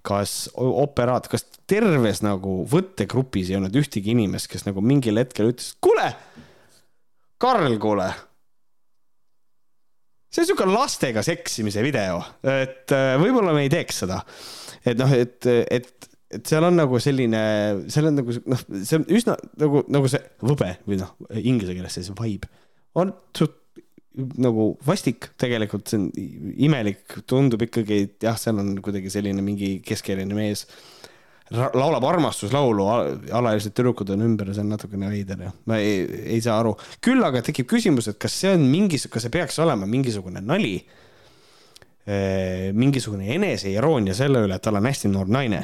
kas 0.05 0.51
operaat, 0.55 1.27
kas 1.31 1.47
terves 1.65 2.21
nagu 2.21 2.59
võttegrupis 2.69 3.49
ei 3.49 3.57
olnud 3.57 3.73
ühtegi 3.75 4.13
inimest, 4.13 4.51
kes 4.51 4.67
nagu 4.67 4.83
mingil 4.85 5.17
hetkel 5.17 5.49
ütles, 5.49 5.73
kuule, 5.81 6.11
Karl, 7.41 7.73
kuule 7.81 8.11
see 10.35 10.43
on 10.43 10.49
siuke 10.51 10.67
lastega 10.67 11.23
seksimise 11.25 11.83
video, 11.85 12.19
et 12.43 12.91
äh, 12.93 13.15
võib-olla 13.21 13.55
me 13.55 13.65
ei 13.65 13.71
teeks 13.71 14.03
seda. 14.03 14.19
et 14.85 14.99
noh, 14.99 15.11
et, 15.15 15.39
et, 15.47 16.09
et 16.35 16.51
seal 16.51 16.67
on 16.67 16.75
nagu 16.75 16.99
selline, 17.01 17.41
seal 17.91 18.09
on 18.11 18.19
nagu 18.19 18.35
noh, 18.51 18.63
see 18.81 18.99
on 18.99 19.05
üsna 19.15 19.37
nagu, 19.61 19.85
nagu 19.91 20.11
see 20.11 20.21
võbe 20.43 20.73
või 20.85 20.99
noh, 21.01 21.15
inglise 21.39 21.77
keeles 21.77 21.95
see 21.97 22.17
vibe 22.19 22.51
on 22.99 23.13
suht 23.35 23.61
nagu 24.15 24.71
vastik 24.85 25.31
tegelikult, 25.39 25.87
see 25.89 25.99
on 25.99 26.09
imelik, 26.67 27.19
tundub 27.27 27.63
ikkagi, 27.65 28.01
et 28.07 28.27
jah, 28.27 28.37
seal 28.39 28.59
on 28.61 28.75
kuidagi 28.83 29.11
selline 29.13 29.43
mingi 29.45 29.79
keskealine 29.85 30.37
mees 30.37 30.65
laulab 31.53 32.03
armastuslaulu, 32.09 32.85
alaealised 32.89 33.75
tüdrukud 33.77 34.09
on 34.15 34.23
ümber 34.25 34.49
ja 34.49 34.55
see 34.57 34.63
on 34.65 34.71
natukene 34.73 35.11
veider 35.11 35.43
ja 35.45 35.51
ma 35.69 35.77
ei, 35.77 35.99
ei 36.33 36.39
saa 36.41 36.57
aru. 36.63 36.73
küll 37.05 37.21
aga 37.23 37.43
tekib 37.45 37.67
küsimus, 37.69 38.09
et 38.09 38.17
kas 38.21 38.33
see 38.41 38.55
on 38.55 38.65
mingis, 38.71 39.05
kas 39.13 39.27
see 39.27 39.33
peaks 39.33 39.59
olema 39.61 39.85
mingisugune 39.89 40.41
nali, 40.41 40.79
eh, 42.07 42.71
mingisugune 42.73 43.29
eneseiroonia 43.35 44.17
selle 44.17 44.41
üle, 44.47 44.57
et 44.57 44.65
tal 44.65 44.81
on 44.81 44.89
hästi 44.89 45.13
noor 45.13 45.29
naine. 45.29 45.61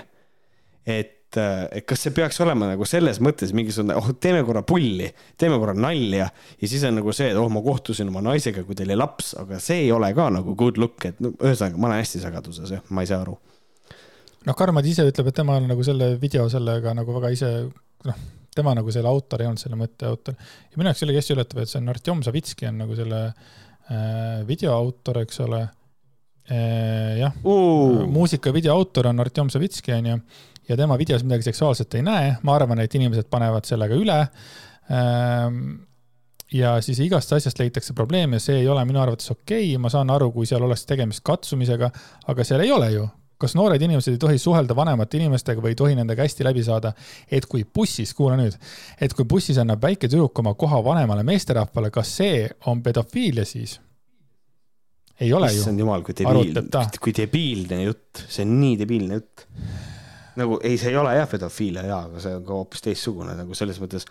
et 0.85 1.20
et, 1.31 1.77
et 1.77 1.85
kas 1.87 2.01
see 2.05 2.13
peaks 2.15 2.39
olema 2.43 2.67
nagu 2.71 2.85
selles 2.87 3.19
mõttes 3.23 3.53
mingisugune, 3.55 3.95
oh, 3.97 4.11
teeme 4.21 4.43
korra 4.47 4.63
pulli, 4.67 5.07
teeme 5.39 5.57
korra 5.61 5.75
nalja 5.77 6.27
ja 6.27 6.69
siis 6.69 6.83
on 6.87 6.97
nagu 6.99 7.13
see, 7.15 7.31
et 7.31 7.39
oh, 7.39 7.47
ma 7.51 7.63
kohtusin 7.63 8.11
oma 8.11 8.23
naisega, 8.25 8.65
kui 8.67 8.77
teil 8.77 8.91
oli 8.91 8.99
laps, 8.99 9.33
aga 9.39 9.59
see 9.63 9.85
ei 9.85 9.93
ole 9.95 10.11
ka 10.17 10.27
nagu 10.33 10.55
good 10.59 10.81
look, 10.81 11.05
et 11.07 11.21
no 11.23 11.33
ühesõnaga, 11.39 11.79
ma 11.79 11.91
olen 11.91 12.03
hästi 12.03 12.23
segaduses, 12.25 12.75
jah, 12.75 12.83
ma 12.91 13.05
ei 13.05 13.11
saa 13.11 13.23
aru. 13.25 13.37
noh, 14.47 14.57
Karmad 14.57 14.87
ise 14.89 15.07
ütleb, 15.07 15.31
et 15.31 15.39
tema 15.41 15.57
on 15.61 15.67
nagu 15.71 15.87
selle 15.87 16.13
video 16.21 16.47
sellega 16.51 16.95
nagu 16.97 17.17
väga 17.19 17.33
ise, 17.37 17.51
noh, 18.09 18.23
tema 18.55 18.75
nagu 18.75 18.91
selle 18.91 19.11
autor 19.11 19.43
ei 19.43 19.51
olnud 19.51 19.61
selle 19.61 19.79
mõtte 19.79 20.09
autor. 20.09 20.35
ja 20.35 20.79
minu 20.79 20.91
jaoks 20.91 21.05
oli 21.07 21.19
hästi 21.19 21.37
üllatav, 21.37 21.63
et 21.63 21.71
see 21.71 21.81
on 21.81 21.93
Artjom 21.93 22.25
Savitski 22.27 22.67
on 22.67 22.81
nagu 22.83 22.97
selle 22.97 23.27
äh, 23.29 24.41
video 24.47 24.75
autor, 24.75 25.23
eks 25.23 25.43
ole 25.47 25.61
äh,. 26.51 27.21
jah 27.21 27.43
uh., 27.47 28.01
muusika 28.11 28.51
video 28.51 28.75
autor 28.75 29.13
on 29.13 29.23
Artjom 29.23 29.53
Savitski, 29.53 29.95
onju 29.95 30.17
ja 30.17 30.19
tema 30.67 30.97
videos 30.97 31.23
midagi 31.23 31.49
seksuaalset 31.49 31.95
ei 31.99 32.03
näe, 32.05 32.35
ma 32.43 32.55
arvan, 32.55 32.79
et 32.83 32.95
inimesed 32.95 33.29
panevad 33.29 33.65
sellega 33.67 33.95
üle. 33.97 34.19
Ehm, 34.91 35.63
ja 36.53 36.75
siis 36.83 36.99
igast 37.03 37.31
asjast 37.33 37.59
leitakse 37.59 37.95
probleem 37.97 38.35
ja 38.35 38.43
see 38.43 38.59
ei 38.61 38.67
ole 38.69 38.83
minu 38.85 39.01
arvates 39.01 39.31
okei 39.31 39.71
okay., 39.71 39.81
ma 39.81 39.91
saan 39.93 40.11
aru, 40.11 40.31
kui 40.35 40.49
seal 40.49 40.63
oleks 40.67 40.85
tegemist 40.89 41.23
katsumisega, 41.27 41.91
aga 42.31 42.47
seal 42.47 42.63
ei 42.65 42.71
ole 42.75 42.91
ju 42.97 43.07
kas 43.41 43.55
noored 43.57 43.81
inimesed 43.81 44.13
ei 44.13 44.19
tohi 44.21 44.37
suhelda 44.37 44.75
vanemate 44.77 45.17
inimestega 45.17 45.63
või 45.63 45.73
ei 45.73 45.77
tohi 45.79 45.95
nendega 45.97 46.21
hästi 46.21 46.45
läbi 46.45 46.61
saada, 46.65 46.91
et 47.25 47.47
kui 47.49 47.63
bussis, 47.65 48.11
kuula 48.13 48.35
nüüd, 48.37 48.53
et 49.01 49.15
kui 49.17 49.25
bussis 49.25 49.57
annab 49.61 49.81
väike 49.81 50.09
tüdruk 50.11 50.43
oma 50.43 50.53
koha 50.59 50.81
vanemale 50.85 51.23
meesterahvale, 51.25 51.89
kas 51.93 52.11
see 52.19 52.43
on 52.69 52.83
pedofiilia 52.85 53.47
siis? 53.49 53.79
ei 55.21 55.33
ole 55.37 55.51
Issand 55.53 55.77
ju. 55.77 55.85
jumal, 55.85 56.05
kui 56.05 56.13
debiilne, 56.17 56.63
kui 57.01 57.13
debiilne 57.17 57.81
jutt, 57.83 58.23
see 58.27 58.45
on 58.45 58.55
nii 58.61 58.77
debiilne 58.79 59.17
jutt 59.17 59.47
nagu 60.39 60.59
ei, 60.63 60.77
see 60.79 60.91
ei 60.93 60.99
ole 60.99 61.15
jah 61.17 61.29
pedofiilia 61.29 61.83
jaa, 61.87 62.05
aga 62.07 62.21
see 62.23 62.37
on 62.37 62.45
ka 62.47 62.59
hoopis 62.59 62.85
teistsugune 62.85 63.35
nagu 63.37 63.57
selles 63.57 63.81
mõttes. 63.81 64.07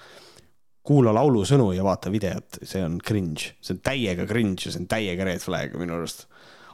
kuula 0.90 1.12
laulusõnu 1.12 1.70
ja 1.76 1.84
vaata 1.84 2.10
videot, 2.10 2.62
see 2.64 2.80
on 2.82 2.96
cringe, 3.04 3.52
see 3.60 3.74
on 3.76 3.82
täiega 3.84 4.24
cringe 4.26 4.64
ja 4.64 4.72
see 4.72 4.80
on 4.80 4.88
täiega 4.90 5.26
red 5.28 5.42
flag 5.44 5.76
minu 5.78 5.98
arust. 5.98 6.26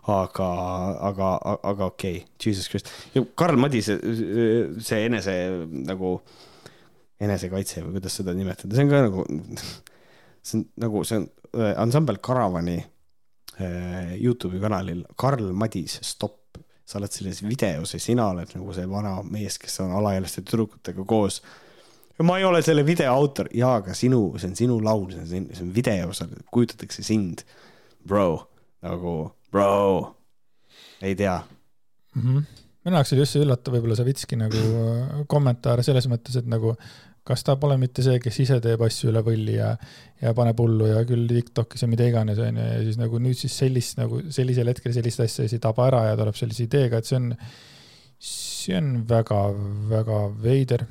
aga, 0.06 0.48
aga, 1.08 1.30
aga 1.66 1.88
okei 1.90 2.20
okay., 2.22 2.34
Jesus 2.42 2.68
Christ 2.70 2.90
ja 3.14 3.24
Karl 3.34 3.58
Madise 3.58 3.98
see 4.78 5.00
enese 5.08 5.34
nagu 5.88 6.20
enesekaitse 7.20 7.82
või 7.82 7.96
kuidas 7.96 8.18
seda 8.20 8.34
nimetada, 8.36 8.76
see 8.76 8.84
on 8.86 8.92
ka 8.92 9.02
nagu, 9.08 9.24
see 10.46 10.60
on 10.60 10.66
nagu, 10.84 11.02
see 11.08 11.18
on 11.18 11.26
äh, 11.56 11.72
ansambel 11.82 12.20
Karavani 12.22 12.76
äh, 12.78 14.14
Youtube'i 14.20 14.60
kanalil 14.62 15.02
Karl 15.18 15.50
Madis 15.56 15.98
stopp 16.06 16.45
sa 16.86 17.00
oled 17.00 17.12
selles 17.12 17.42
videos 17.42 17.94
ja 17.94 18.00
sina 18.00 18.28
oled 18.30 18.52
nagu 18.54 18.74
see 18.74 18.88
vana 18.90 19.16
mees, 19.26 19.58
kes 19.58 19.80
on 19.84 19.94
alaealiste 19.98 20.44
tüdrukutega 20.46 21.04
koos. 21.04 21.40
ma 22.22 22.38
ei 22.38 22.44
ole 22.48 22.62
selle 22.62 22.86
video 22.86 23.12
autor, 23.12 23.48
jaa, 23.52 23.74
aga 23.82 23.94
sinu, 23.94 24.20
see 24.38 24.50
on 24.50 24.56
sinu 24.56 24.76
laul, 24.84 25.10
see 25.12 25.24
on, 25.24 25.48
see 25.52 25.64
on 25.66 25.72
video, 25.74 26.12
sa 26.16 26.28
kujutatakse 26.52 27.02
sind, 27.04 27.42
bro, 28.06 28.46
nagu 28.86 29.16
bro, 29.50 30.14
ei 31.02 31.14
tea 31.16 31.40
mm. 32.14 32.22
-hmm. 32.22 32.62
minu 32.84 32.96
jaoks 32.96 33.12
oli 33.12 33.20
just 33.20 33.36
see 33.36 33.42
üllatav 33.44 33.74
võib-olla 33.76 33.98
Savitski 33.98 34.38
nagu 34.38 34.62
äh, 34.62 35.26
kommentaar 35.26 35.82
selles 35.84 36.08
mõttes, 36.08 36.38
et 36.38 36.46
nagu 36.46 36.76
kas 37.26 37.42
ta 37.46 37.56
pole 37.60 37.76
mitte 37.80 38.04
see, 38.06 38.18
kes 38.22 38.38
ise 38.44 38.58
teeb 38.62 38.82
asju 38.86 39.10
üle 39.10 39.22
võlli 39.26 39.56
ja, 39.56 39.72
ja 40.22 40.32
paneb 40.36 40.60
hullu 40.62 40.90
ja 40.92 41.02
küll 41.08 41.26
Tiktokis 41.30 41.82
ja 41.82 41.88
mida 41.90 42.06
iganes, 42.06 42.38
onju, 42.42 42.66
ja 42.76 42.82
siis 42.86 42.98
nagu 43.00 43.20
nüüd 43.22 43.38
siis 43.38 43.56
sellist 43.62 43.98
nagu 43.98 44.20
sellisel 44.34 44.70
hetkel 44.70 44.94
sellist 44.94 45.24
asja 45.24 45.46
siis 45.46 45.56
ei 45.58 45.62
taba 45.62 45.88
ära 45.90 46.04
ja 46.10 46.18
tuleb 46.18 46.38
sellise 46.38 46.66
ideega, 46.66 47.00
et 47.00 47.08
see 47.08 47.18
on, 47.18 47.32
see 48.22 48.76
on 48.78 48.92
väga-väga 49.08 50.20
veider. 50.44 50.86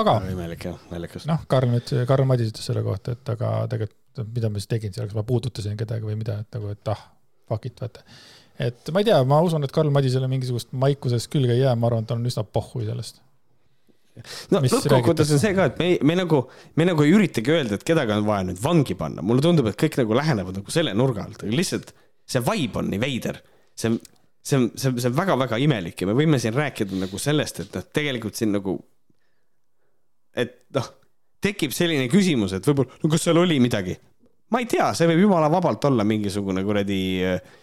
aga. 0.00 0.16
imelik 0.32 0.64
jah, 0.70 0.78
naljakas. 0.92 1.26
noh, 1.30 1.44
Karl 1.50 1.74
nüüd, 1.74 1.92
Karl 2.08 2.28
Madis 2.28 2.54
ütles 2.54 2.70
selle 2.70 2.84
kohta, 2.86 3.18
et 3.18 3.34
aga 3.34 3.52
tegelikult, 3.74 4.24
mida 4.32 4.48
ma 4.48 4.62
siis 4.62 4.70
tegin 4.70 4.96
seal, 4.96 5.10
kas 5.10 5.18
ma 5.18 5.26
puudutasin 5.28 5.76
kedagi 5.76 6.08
või 6.08 6.16
mida, 6.20 6.38
et 6.40 6.56
nagu, 6.56 6.72
et 6.72 6.92
ah, 6.94 7.04
fuck 7.50 7.68
it, 7.68 7.84
vaata 7.84 8.06
et 8.64 8.90
ma 8.94 9.02
ei 9.02 9.10
tea, 9.10 9.20
ma 9.28 9.42
usun, 9.44 9.66
et 9.66 9.72
Karl 9.74 9.92
Madisele 9.92 10.30
mingisugust 10.30 10.72
maikuses 10.72 11.28
külge 11.28 11.52
ei 11.52 11.64
jää, 11.66 11.76
ma 11.76 11.90
arvan, 11.90 12.06
et 12.06 12.12
tal 12.12 12.20
on 12.22 12.32
üsna 12.32 12.46
pohhui 12.46 12.86
sellest 12.86 13.20
no 14.54 14.60
lõppkokkuvõttes 14.62 15.32
on 15.34 15.42
see 15.42 15.52
ka, 15.56 15.68
et 15.70 15.80
me, 15.80 15.88
me 16.06 16.16
nagu, 16.20 16.40
me 16.78 16.86
nagu 16.86 17.04
ei 17.04 17.14
üritagi 17.16 17.54
öelda, 17.54 17.78
et 17.78 17.86
kedagi 17.86 18.14
on 18.14 18.26
vaja 18.28 18.46
nüüd 18.50 18.60
vangi 18.62 18.96
panna, 18.98 19.24
mulle 19.26 19.42
tundub, 19.44 19.68
et 19.70 19.78
kõik 19.80 19.98
nagu 20.00 20.18
lähenevad 20.18 20.60
nagu 20.60 20.74
selle 20.74 20.94
nurga 20.96 21.24
alt, 21.26 21.42
aga 21.42 21.54
lihtsalt 21.54 21.90
see 22.30 22.42
vibe 22.46 22.80
on 22.80 22.90
nii 22.92 23.02
veider. 23.02 23.40
see 23.74 23.90
on, 23.90 23.98
see 24.44 24.60
on, 24.60 24.68
see 24.78 24.92
on, 24.92 25.00
see 25.02 25.10
on 25.10 25.16
väga-väga 25.18 25.58
imelik 25.64 26.00
ja 26.00 26.08
me 26.08 26.14
võime 26.16 26.38
siin 26.42 26.54
rääkida 26.54 27.00
nagu 27.00 27.18
sellest, 27.18 27.64
et 27.64 27.74
noh, 27.74 27.86
tegelikult 27.98 28.38
siin 28.38 28.54
nagu, 28.54 28.76
et 30.38 30.56
noh, 30.76 30.90
tekib 31.44 31.74
selline 31.76 32.06
küsimus, 32.12 32.54
et 32.56 32.66
võib-olla, 32.70 33.02
no 33.02 33.10
kas 33.12 33.26
seal 33.26 33.42
oli 33.42 33.58
midagi? 33.62 33.98
ma 34.54 34.60
ei 34.62 34.70
tea, 34.70 34.92
see 34.94 35.08
võib 35.10 35.24
jumala 35.24 35.50
vabalt 35.50 35.82
olla 35.88 36.04
mingisugune 36.06 36.62
kuradi 36.62 37.00
äh, 37.26 37.54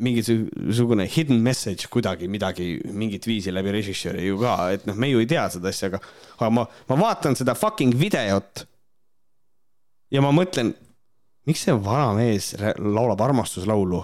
mingisugune 0.00 1.04
hidden 1.10 1.42
message 1.44 1.88
kuidagi 1.92 2.28
midagi, 2.32 2.80
mingit 2.96 3.26
viisi 3.28 3.52
läbi 3.52 3.74
režissööri 3.74 4.26
ju 4.30 4.38
ka, 4.40 4.54
et 4.74 4.86
noh, 4.88 4.96
me 4.96 5.10
ju 5.10 5.20
ei 5.20 5.28
tea 5.28 5.44
seda 5.52 5.72
asja, 5.72 5.90
aga, 5.90 6.00
aga 6.38 6.50
ma, 6.56 6.64
ma 6.88 6.98
vaatan 7.02 7.36
seda 7.36 7.56
fucking 7.58 7.96
videot. 8.00 8.64
ja 10.10 10.22
ma 10.24 10.32
mõtlen, 10.34 10.72
miks 11.48 11.66
see 11.66 11.76
vana 11.76 12.14
mees 12.16 12.54
laulab 12.80 13.20
armastuslaulu 13.28 14.00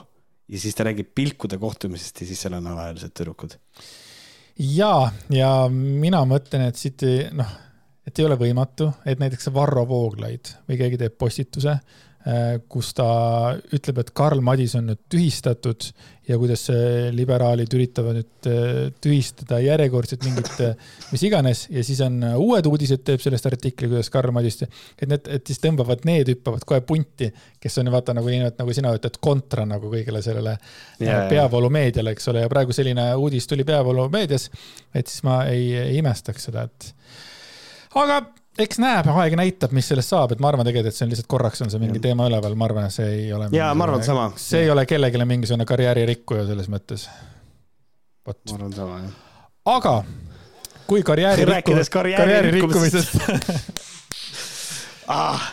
ja 0.52 0.60
siis 0.60 0.76
ta 0.76 0.86
räägib 0.86 1.14
pilkude 1.16 1.58
kohtumisest 1.58 2.20
ja 2.20 2.28
siis 2.28 2.42
seal 2.44 2.58
on 2.58 2.68
alaealised 2.74 3.14
tüdrukud. 3.16 3.56
ja, 4.60 5.10
ja 5.32 5.52
mina 5.72 6.24
mõtlen, 6.28 6.68
et 6.68 6.80
siit 6.80 7.06
noh, 7.36 7.56
et 8.06 8.18
ei 8.20 8.28
ole 8.28 8.36
võimatu, 8.40 8.92
et 9.08 9.20
näiteks 9.22 9.50
Varro 9.54 9.86
Vooglaid 9.88 10.52
või 10.68 10.78
keegi 10.82 11.00
teeb 11.00 11.16
postituse 11.18 11.78
kus 12.68 12.88
ta 12.98 13.06
ütleb, 13.76 14.00
et 14.02 14.08
Karl 14.16 14.40
Madis 14.42 14.72
on 14.74 14.88
nüüd 14.90 14.98
tühistatud 15.12 15.84
ja 16.26 16.38
kuidas 16.40 16.64
liberaalid 17.14 17.70
üritavad 17.76 18.16
nüüd 18.18 18.48
äh, 18.50 18.70
tühistada 19.02 19.60
järjekordselt 19.62 20.24
mingit, 20.26 20.50
äh, 20.64 20.72
mis 21.12 21.22
iganes. 21.26 21.66
Ja 21.70 21.84
siis 21.86 22.00
on 22.02 22.18
uued 22.34 22.66
uudised, 22.66 23.04
teeb 23.06 23.22
sellest 23.22 23.46
artikli, 23.46 23.86
kuidas 23.92 24.10
Karl 24.10 24.34
Madist, 24.34 24.64
et 24.66 25.06
need, 25.10 25.30
et 25.30 25.46
siis 25.46 25.62
tõmbavad 25.62 26.02
need, 26.08 26.32
hüppavad 26.34 26.66
kohe 26.66 26.82
punti, 26.86 27.30
kes 27.62 27.78
on 27.82 27.92
vaata 27.94 28.16
nagu, 28.16 28.32
nagu 28.58 28.74
sina 28.74 28.94
ütled, 28.96 29.20
kontra 29.22 29.66
nagu 29.68 29.90
kõigele 29.92 30.22
sellele 30.24 30.56
yeah, 31.02 31.28
peavoolumeediale, 31.30 32.16
eks 32.16 32.32
ole, 32.32 32.42
ja 32.42 32.50
praegu 32.50 32.74
selline 32.74 33.06
uudis 33.20 33.46
tuli 33.46 33.66
peavoolumeedias, 33.68 34.48
et 34.98 35.06
siis 35.06 35.22
ma 35.26 35.44
ei, 35.52 35.70
ei 35.84 36.00
imestaks 36.02 36.50
seda, 36.50 36.66
et 36.66 36.90
aga 37.96 38.24
eks 38.58 38.80
näeb, 38.80 39.08
aeg 39.12 39.36
näitab, 39.38 39.74
mis 39.76 39.88
sellest 39.90 40.12
saab, 40.12 40.34
et 40.34 40.42
ma 40.42 40.50
arvan 40.50 40.66
tegelikult, 40.66 40.94
et 40.94 40.98
see 40.98 41.06
on 41.06 41.12
lihtsalt 41.12 41.28
korraks 41.30 41.64
on 41.64 41.72
see 41.72 41.82
mingi 41.82 42.00
teema 42.02 42.28
üleval, 42.30 42.56
ma 42.58 42.68
arvan, 42.68 42.88
et 42.88 42.96
see 42.96 43.08
ei 43.20 43.26
ole. 43.36 43.50
ja 43.56 43.72
ma 43.76 43.88
arvan 43.88 44.04
sama. 44.06 44.30
see 44.40 44.64
ei 44.64 44.70
ole 44.72 44.86
kellelegi 44.88 45.28
mingisugune 45.28 45.68
karjääririkkuja 45.68 46.46
selles 46.48 46.70
mõttes. 46.72 47.08
vot. 48.26 48.40
ma 48.50 48.58
arvan 48.60 48.76
sama, 48.76 48.98
jah. 49.04 49.46
aga 49.76 49.94
kui 50.86 51.04
karjääri 51.06 51.48
rikku-, 51.50 51.78
karjääri 51.92 52.52
rikkumisest 52.60 53.16
ah. 55.20 55.48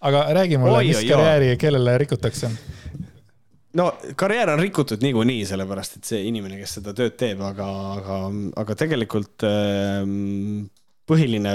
aga 0.00 0.26
räägi 0.40 0.60
mulle, 0.60 0.84
mis 0.84 1.02
oi, 1.02 1.08
karjääri, 1.08 1.54
kellele 1.60 1.98
rikutakse? 2.04 2.50
no 3.74 3.92
karjäär 4.16 4.54
on 4.54 4.62
rikutud 4.62 5.02
niikuinii, 5.02 5.42
sellepärast 5.48 5.98
et 5.98 6.12
see 6.12 6.26
inimene, 6.30 6.58
kes 6.60 6.78
seda 6.78 6.94
tööd 6.96 7.16
teeb, 7.18 7.42
aga, 7.46 7.70
aga, 7.96 8.20
aga 8.62 8.76
tegelikult 8.78 9.46
ähm, 9.48 10.68
põhiline 11.10 11.52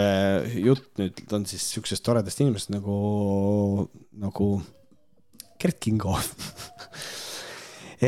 jutt 0.59 1.01
nüüd 1.01 1.35
on 1.35 1.45
siis 1.49 1.65
siuksest 1.73 2.03
toredast 2.05 2.41
inimesest 2.43 2.73
nagu, 2.75 2.95
nagu 4.21 4.49
Gert 5.61 5.79
Kingo 5.83 6.17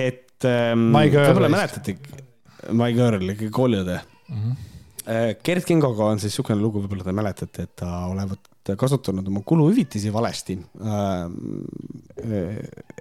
et 0.07 0.47
ähm, 0.47 0.89
võib-olla 0.93 1.51
mäletate, 1.51 1.97
My 2.75 2.91
Girl, 2.95 3.23
kooliõde 3.53 4.01
mm. 4.01 4.39
-hmm. 4.41 4.63
Gert 5.43 5.63
Kingoga 5.63 6.11
on 6.11 6.19
siis 6.19 6.33
niisugune 6.33 6.59
lugu, 6.59 6.83
võib-olla 6.83 7.07
te 7.07 7.15
mäletate, 7.15 7.67
et 7.67 7.75
ta 7.79 8.01
olevat 8.11 8.73
kasutanud 8.75 9.27
oma 9.31 9.39
kuluhüvitisi 9.47 10.11
valesti 10.11 10.57
äh,, 10.83 11.29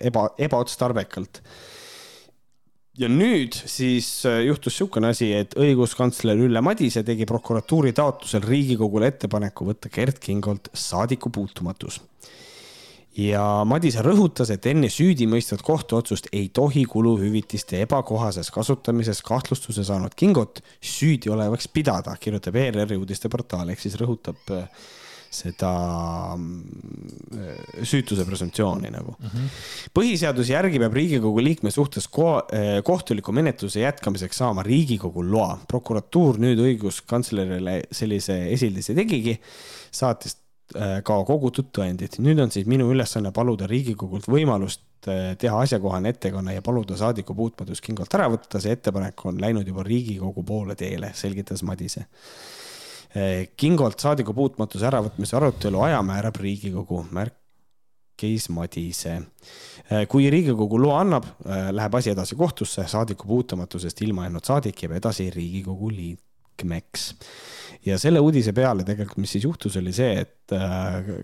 eba, 0.07 0.29
ebaotstarbekalt 0.47 1.41
äh, 1.43 1.57
ja 3.01 3.09
nüüd 3.13 3.57
siis 3.69 4.09
äh, 4.29 4.43
juhtus 4.47 4.75
niisugune 4.75 5.13
asi, 5.13 5.31
et 5.37 5.55
õiguskantsler 5.61 6.39
Ülle 6.47 6.63
Madise 6.65 7.03
tegi 7.07 7.27
prokuratuuri 7.29 7.93
taotlusel 7.97 8.45
Riigikogule 8.47 9.11
ettepaneku 9.13 9.69
võtta 9.69 9.93
Gerd 9.93 10.21
Kingolt 10.23 10.71
saadikupuutumatus. 10.73 12.01
ja 13.17 13.65
Madise 13.65 14.03
rõhutas, 14.05 14.51
et 14.53 14.67
enne 14.67 14.89
süüdimõistvat 14.93 15.63
kohtuotsust 15.65 16.29
ei 16.33 16.49
tohi 16.49 16.85
kuluhüvitiste 16.85 17.81
ebakohases 17.85 18.51
kasutamises 18.51 19.23
kahtlustuse 19.25 19.85
saanud 19.85 20.15
Kingot 20.17 20.61
süüdi 20.81 21.33
olevaks 21.33 21.69
pidada, 21.69 22.17
kirjutab 22.21 22.57
ERR-i 22.57 22.97
uudisteportaal, 22.97 23.73
ehk 23.73 23.81
siis 23.81 23.97
rõhutab 24.01 24.53
äh, 24.53 24.69
seda 25.37 25.73
mm, 26.37 27.83
süütuse 27.87 28.25
presumptsiooni 28.29 28.91
nagu 28.93 29.15
mm. 29.19 29.29
-hmm. 29.29 29.61
põhiseaduse 29.97 30.55
järgi 30.55 30.81
peab 30.83 30.97
Riigikogu 30.97 31.43
liikme 31.45 31.73
suhtes 31.75 32.09
ko 32.09 32.31
eh, 32.53 32.81
kohtuliku 32.85 33.35
menetluse 33.37 33.81
jätkamiseks 33.81 34.43
saama 34.43 34.65
Riigikogu 34.67 35.25
loa. 35.25 35.59
prokuratuur 35.69 36.41
nüüd 36.43 36.63
õiguskantslerile 36.63 37.83
sellise 37.93 38.39
esildise 38.53 38.95
tegigi, 38.95 39.39
saatis 39.91 40.37
eh, 40.75 40.99
ka 41.05 41.21
kogutud 41.25 41.71
tõendid. 41.79 42.21
nüüd 42.23 42.43
on 42.43 42.51
siis 42.51 42.67
minu 42.67 42.91
ülesanne 42.93 43.33
paluda 43.33 43.69
Riigikogult 43.71 44.29
võimalust 44.29 45.09
eh, 45.09 45.35
teha 45.39 45.61
asjakohane 45.61 46.15
ettekanne 46.17 46.55
ja 46.55 46.63
paluda 46.63 46.97
saadiku 46.97 47.35
puutumatus 47.35 47.81
Kingolt 47.81 48.15
ära 48.15 48.31
võtta. 48.33 48.61
see 48.61 48.73
ettepanek 48.73 49.27
on 49.27 49.41
läinud 49.41 49.67
juba 49.67 49.83
Riigikogu 49.83 50.43
poole 50.43 50.75
teele, 50.75 51.13
selgitas 51.15 51.63
Madise 51.63 52.07
Kingolt 53.57 54.03
saadiku 54.03 54.35
puutumatuse 54.37 54.87
äravõtmise 54.89 55.37
arutelu 55.39 55.81
aja 55.87 56.03
määrab 56.05 56.37
Riigikogu, 56.43 57.01
märkis 57.17 58.51
Madise. 58.53 59.15
Eh, 59.89 60.05
kui 60.11 60.29
Riigikogu 60.33 60.81
loa 60.83 61.01
annab, 61.05 61.29
eh, 61.47 61.71
läheb 61.73 61.97
asi 61.97 62.13
edasi 62.13 62.37
kohtusse, 62.37 62.85
saadiku 62.89 63.29
puutumatusest 63.31 64.03
ilma 64.05 64.27
jäänud 64.27 64.45
saadik 64.45 64.83
jääb 64.83 64.99
edasi 65.01 65.31
Riigikogu 65.31 65.91
liikmeks. 65.91 67.15
ja 67.87 67.99
selle 67.99 68.19
uudise 68.19 68.53
peale 68.53 68.83
tegelikult, 68.85 69.21
mis 69.23 69.33
siis 69.37 69.45
juhtus, 69.45 69.77
oli 69.77 69.93
see, 69.95 70.21
et 70.21 70.55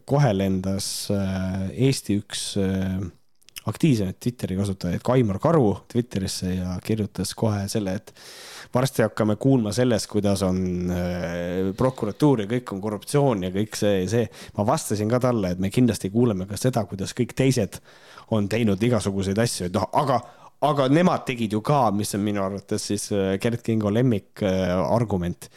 kohe 0.07 0.29
lendas 0.37 1.09
Eesti 1.11 2.21
üks 2.21 2.43
aktiivsemaid 3.67 4.19
Twitteri 4.21 4.57
kasutajaid, 4.59 5.03
Kaimar 5.05 5.39
Karu 5.43 5.67
Twitterisse 5.93 6.55
ja 6.55 6.77
kirjutas 6.85 7.35
kohe 7.39 7.67
selle, 7.71 7.95
et 8.01 8.15
varsti 8.75 9.03
hakkame 9.05 9.37
kuulma 9.37 9.73
sellest, 9.73 10.09
kuidas 10.11 10.43
on 10.47 10.91
äh, 10.91 11.73
prokuratuur 11.77 12.45
ja 12.45 12.49
kõik 12.51 12.73
on 12.75 12.81
korruptsioon 12.85 13.47
ja 13.47 13.53
kõik 13.55 13.77
see 13.79 14.03
ja 14.03 14.09
see. 14.11 14.29
ma 14.57 14.67
vastasin 14.67 15.11
ka 15.11 15.21
talle, 15.21 15.53
et 15.53 15.63
me 15.63 15.71
kindlasti 15.71 16.11
kuuleme 16.11 16.47
ka 16.49 16.57
seda, 16.61 16.85
kuidas 16.89 17.15
kõik 17.17 17.37
teised 17.37 17.81
on 18.33 18.49
teinud 18.49 18.83
igasuguseid 18.83 19.39
asju, 19.39 19.69
et 19.69 19.77
noh, 19.77 19.89
aga, 19.93 20.19
aga 20.69 20.89
nemad 20.89 21.27
tegid 21.29 21.53
ju 21.53 21.61
ka, 21.65 21.85
mis 21.97 22.15
on 22.17 22.25
minu 22.25 22.45
arvates 22.45 22.89
siis 22.93 23.09
äh, 23.13 23.37
Gerd 23.43 23.65
Kingo 23.67 23.93
lemmik 23.93 24.45
äh, 24.47 24.73
argument 24.73 25.51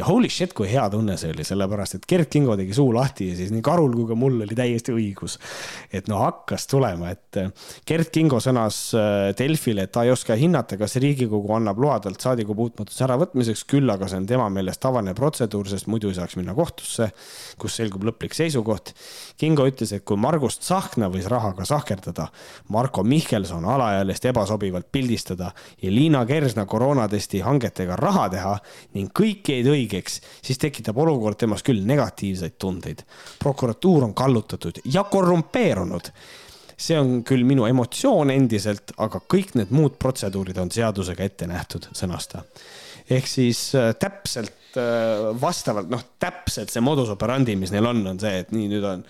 ja 0.00 0.06
holy 0.08 0.30
shit, 0.32 0.54
kui 0.56 0.68
hea 0.70 0.86
tunne 0.92 1.16
see 1.20 1.32
oli, 1.34 1.44
sellepärast 1.46 1.98
et 1.98 2.06
Gerd 2.08 2.30
Kingo 2.32 2.56
tegi 2.58 2.74
suu 2.76 2.92
lahti 2.94 3.30
ja 3.30 3.36
siis 3.38 3.52
nii 3.52 3.62
Karul 3.64 3.92
kui 3.92 4.06
ka 4.08 4.16
mul 4.18 4.40
oli 4.46 4.56
täiesti 4.56 4.94
õigus. 4.94 5.36
et 5.92 6.08
no 6.08 6.22
hakkas 6.22 6.66
tulema, 6.70 7.10
et 7.12 7.38
äh, 7.40 7.50
Gerd 7.86 8.10
Kingo 8.14 8.40
sõnas 8.40 8.78
äh, 8.96 9.30
Delfile, 9.36 9.84
et 9.86 9.92
ta 9.92 10.04
ei 10.06 10.12
oska 10.14 10.36
hinnata, 10.38 10.78
kas 10.80 10.96
Riigikogu 11.02 11.52
annab 11.56 11.80
loa 11.82 11.98
talt 12.00 12.20
saadiku 12.22 12.56
puutumatuse 12.56 13.04
äravõtmiseks, 13.06 13.66
küll 13.70 13.92
aga 13.92 14.08
see 14.08 14.22
on 14.22 14.28
tema 14.30 14.48
meelest 14.52 14.80
tavaline 14.82 15.14
protseduur, 15.18 15.68
sest 15.68 15.90
muidu 15.92 16.10
ei 16.10 16.18
saaks 16.18 16.38
minna 16.40 16.56
kohtusse, 16.56 17.10
kus 17.60 17.76
selgub 17.80 18.06
lõplik 18.08 18.36
seisukoht. 18.36 18.94
Kingo 19.40 19.64
ütles, 19.64 19.94
et 19.96 20.04
kui 20.04 20.18
Margust 20.20 20.60
Tsahkna 20.60 21.08
võis 21.08 21.24
rahaga 21.30 21.64
sahkerdada, 21.64 22.26
Marko 22.74 23.00
Mihkelson 23.08 23.64
alaealist 23.64 24.26
ebasobivalt 24.28 24.90
pildistada 24.92 25.48
ja 25.80 25.92
Liina 25.92 26.26
Kersna 26.28 26.66
koroonatesti 26.68 27.40
hangetega 27.46 27.96
raha 27.96 28.26
teha 28.34 28.52
ning 28.98 29.08
kõik 29.16 29.48
jäid 29.48 29.70
õigeks 29.72 30.18
siis 30.44 30.60
tekitab 30.60 30.98
olukord 31.00 31.38
temas 31.40 31.64
küll 31.64 31.80
negatiivseid 31.88 32.58
tundeid. 32.60 33.00
prokuratuur 33.38 34.04
on 34.04 34.14
kallutatud 34.14 34.82
ja 34.84 35.04
korrumpeerunud. 35.04 36.12
see 36.76 36.98
on 37.00 37.24
küll 37.24 37.44
minu 37.44 37.66
emotsioon 37.68 38.30
endiselt, 38.30 38.92
aga 38.96 39.20
kõik 39.20 39.54
need 39.54 39.72
muud 39.72 39.96
protseduurid 40.00 40.58
on 40.58 40.70
seadusega 40.70 41.24
ette 41.24 41.46
nähtud, 41.46 41.88
sõnas 41.96 42.28
ta. 42.28 42.44
ehk 43.08 43.26
siis 43.26 43.74
äh, 43.74 43.94
täpselt 43.94 44.76
äh, 44.76 45.32
vastavalt, 45.40 45.88
noh, 45.88 46.04
täpselt 46.18 46.68
see 46.68 46.84
modus 46.84 47.08
operandi, 47.08 47.56
mis 47.56 47.72
neil 47.72 47.86
on, 47.86 48.06
on 48.06 48.20
see, 48.20 48.36
et 48.44 48.52
nii 48.52 48.68
nüüd 48.68 48.84
on 48.84 49.08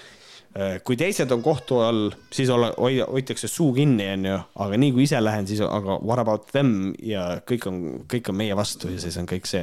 kui 0.84 0.96
teised 0.98 1.30
on 1.30 1.42
kohtu 1.44 1.78
all, 1.78 2.08
siis 2.34 2.50
olla, 2.50 2.72
hoia, 2.74 3.04
hoitakse 3.06 3.48
suu 3.48 3.70
kinni, 3.76 4.08
onju, 4.16 4.38
aga 4.64 4.80
nii 4.82 4.94
kui 4.96 5.04
ise 5.06 5.20
lähen, 5.22 5.46
siis 5.46 5.62
aga 5.62 6.00
what 6.02 6.22
about 6.22 6.48
them? 6.50 6.90
Ja 7.06 7.38
kõik 7.46 7.68
on, 7.70 7.78
kõik 8.10 8.32
on 8.32 8.38
meie 8.40 8.56
vastu 8.58 8.90
ja 8.90 8.98
siis 9.02 9.18
on 9.20 9.28
kõik 9.30 9.46
see. 9.46 9.62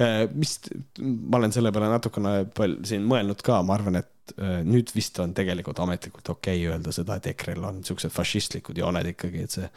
Äh, 0.00 0.24
mis, 0.32 0.56
ma 1.04 1.42
olen 1.42 1.52
selle 1.52 1.74
peale 1.74 1.92
natukene 1.92 2.34
palju 2.56 2.80
siin 2.88 3.04
mõelnud 3.10 3.44
ka, 3.44 3.60
ma 3.68 3.76
arvan, 3.76 4.00
et 4.00 4.34
äh, 4.38 4.62
nüüd 4.64 4.94
vist 4.96 5.20
on 5.20 5.36
tegelikult 5.36 5.84
ametlikult 5.84 6.32
okei 6.38 6.62
okay 6.62 6.72
öelda 6.72 6.96
seda, 6.96 7.20
et 7.20 7.28
EKRE-l 7.34 7.68
on 7.68 7.84
siuksed 7.84 8.14
fašistlikud 8.14 8.80
jooned 8.80 9.12
ikkagi, 9.12 9.44
et 9.44 9.58
see 9.58 9.68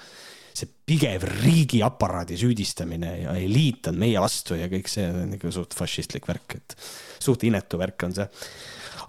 see 0.58 0.70
pigev 0.90 1.26
riigiaparaadi 1.44 2.38
süüdistamine 2.40 3.12
ja 3.24 3.36
eliit 3.38 3.92
on 3.92 4.00
meie 4.02 4.22
vastu 4.22 4.58
ja 4.58 4.70
kõik 4.72 4.90
see 4.92 5.06
on 5.12 5.36
ikka 5.38 5.54
suht 5.54 5.76
fašistlik 5.78 6.28
värk, 6.30 6.58
et 6.58 6.78
suht 7.24 7.46
inetu 7.48 7.80
värk 7.82 8.08
on 8.08 8.16
see 8.18 8.28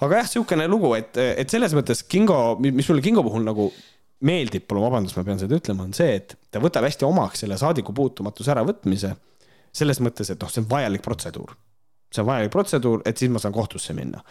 aga 0.04 0.22
jah, 0.22 0.32
sihukene 0.34 0.66
lugu, 0.70 0.92
et, 0.98 1.16
et 1.16 1.50
selles 1.50 1.74
mõttes 1.76 2.04
Kingo, 2.10 2.56
mis 2.62 2.88
mulle 2.90 3.04
Kingo 3.04 3.24
puhul 3.26 3.46
nagu 3.46 3.70
meeldib, 4.28 4.66
palun 4.68 4.86
vabandust, 4.88 5.18
ma 5.18 5.24
pean 5.26 5.40
seda 5.40 5.58
ütlema, 5.58 5.86
on 5.86 5.94
see, 5.94 6.18
et 6.18 6.34
ta 6.52 6.62
võtab 6.62 6.86
hästi 6.86 7.06
omaks 7.06 7.44
selle 7.44 7.58
saadiku 7.60 7.94
puutumatuse 7.94 8.54
äravõtmise. 8.54 9.14
selles 9.78 10.00
mõttes, 10.02 10.30
et 10.32 10.40
noh, 10.40 10.50
see 10.50 10.62
on 10.64 10.70
vajalik 10.70 11.02
protseduur 11.04 11.54
see 12.08 12.22
on 12.22 12.28
vajalik 12.30 12.52
protseduur, 12.52 13.02
et 13.04 13.20
siis 13.20 13.30
ma 13.32 13.40
saan 13.42 13.52
kohtusse 13.52 13.92
minna 13.96 14.22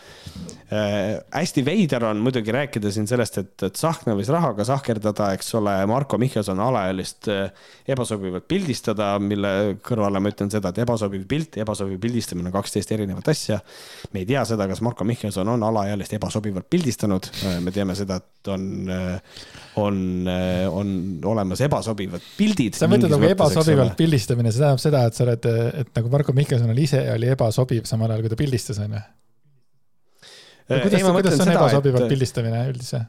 äh,. 0.74 1.20
hästi 1.32 1.64
veider 1.66 2.08
on 2.10 2.22
muidugi 2.26 2.52
rääkida 2.54 2.92
siin 2.92 3.06
sellest, 3.08 3.38
et, 3.38 3.54
et 3.68 3.76
Tsahkna 3.78 4.16
võis 4.18 4.32
rahaga 4.34 4.66
sahkerdada, 4.66 5.30
eks 5.38 5.54
ole, 5.60 5.76
Marko 5.90 6.18
Mihkelson 6.18 6.60
alaealist 6.64 7.30
äh, 7.30 7.52
ebasobivalt 7.94 8.48
pildistada, 8.50 9.12
mille 9.22 9.52
kõrvale 9.86 10.22
ma 10.24 10.34
ütlen 10.34 10.50
seda, 10.54 10.74
et 10.74 10.82
ebasobiv 10.82 11.28
pilt 11.30 11.60
ebasobiv 11.62 12.02
pildistamine 12.02 12.50
on 12.50 12.58
kaksteist 12.58 12.92
erinevat 12.98 13.30
asja. 13.30 13.60
me 14.14 14.24
ei 14.24 14.30
tea 14.34 14.44
seda, 14.50 14.68
kas 14.68 14.82
Marko 14.82 15.06
Mihkelson 15.06 15.54
on 15.54 15.70
alaealist 15.70 16.18
ebasobivalt 16.18 16.70
pildistanud 16.74 17.30
äh,, 17.46 17.62
me 17.62 17.76
teame 17.76 17.96
seda, 18.00 18.18
et 18.18 18.54
on 18.54 18.68
äh, 18.90 19.22
on, 19.78 20.28
äh, 20.28 20.66
on 20.74 21.20
olemas 21.26 21.62
ebasobivad 21.62 22.26
pildid. 22.38 22.74
sa 22.74 22.90
mõtled 22.90 23.14
nagu 23.14 23.30
ebasobivalt 23.30 23.94
pildistamine, 24.00 24.50
see 24.50 24.64
tähendab 24.64 24.82
seda, 24.82 25.06
et 25.06 25.18
sa 25.18 25.28
oled, 25.28 25.50
et 25.84 25.94
nagu 25.94 26.10
Marko 26.10 26.34
Mihkelson 26.34 26.74
oli 26.74 26.88
ise 26.90 27.04
oli 27.14 27.30
ebasobiv 27.30 27.67
sobiv 27.68 27.88
samal 27.90 28.14
ajal, 28.14 28.24
kui 28.26 28.32
ta 28.32 28.40
pildistas, 28.40 28.80
onju. 28.84 29.02
Äh, 30.68 30.82
kuidas, 30.84 31.04
kuidas 31.04 31.42
on 31.44 31.54
ebasobivalt 31.54 32.06
et... 32.06 32.12
pildistamine 32.14 32.64
üldse? 32.72 33.02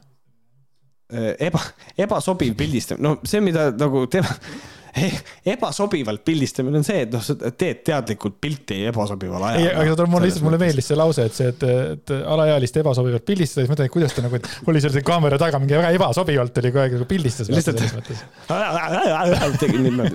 Äh, 1.09 1.31
eba, 1.49 1.61
ebasobiv 1.99 2.55
pildistamine, 2.59 3.07
no 3.07 3.15
see, 3.27 3.41
mida 3.43 3.69
nagu 3.75 4.05
tema 4.11 4.35
ebasobivalt 5.53 6.23
pildistamine 6.25 6.79
on 6.79 6.85
see, 6.85 7.03
et 7.05 7.13
noh, 7.13 7.21
sa 7.23 7.35
teed 7.37 7.81
teadlikult 7.87 8.39
pilti 8.41 8.79
ebasobival 8.89 9.45
ajal. 9.49 9.61
ei, 9.61 9.91
aga 9.93 10.07
mul 10.09 10.25
lihtsalt, 10.25 10.45
mulle 10.45 10.59
meeldis 10.61 10.89
see 10.89 10.97
lause, 10.99 11.25
et 11.29 11.35
see, 11.35 11.49
et, 11.53 11.65
et 11.93 12.13
alaealist 12.19 12.79
ebasobivalt 12.81 13.25
pildistada, 13.27 13.65
siis 13.65 13.71
mõtlen, 13.71 13.89
et 13.89 13.93
kuidas 13.93 14.15
ta 14.15 14.23
nagu, 14.25 14.39
et 14.39 14.49
oli 14.71 14.81
seal 14.83 14.95
see 14.95 15.05
kaamera 15.05 15.39
taga 15.41 15.61
mingi 15.61 15.77
väga 15.77 15.91
ebasobivalt 15.97 16.61
oli 16.61 16.73
kogu 16.73 16.83
aeg 16.83 16.97
nagu 16.97 17.09
pildistas. 17.09 17.51
lihtsalt 17.53 17.83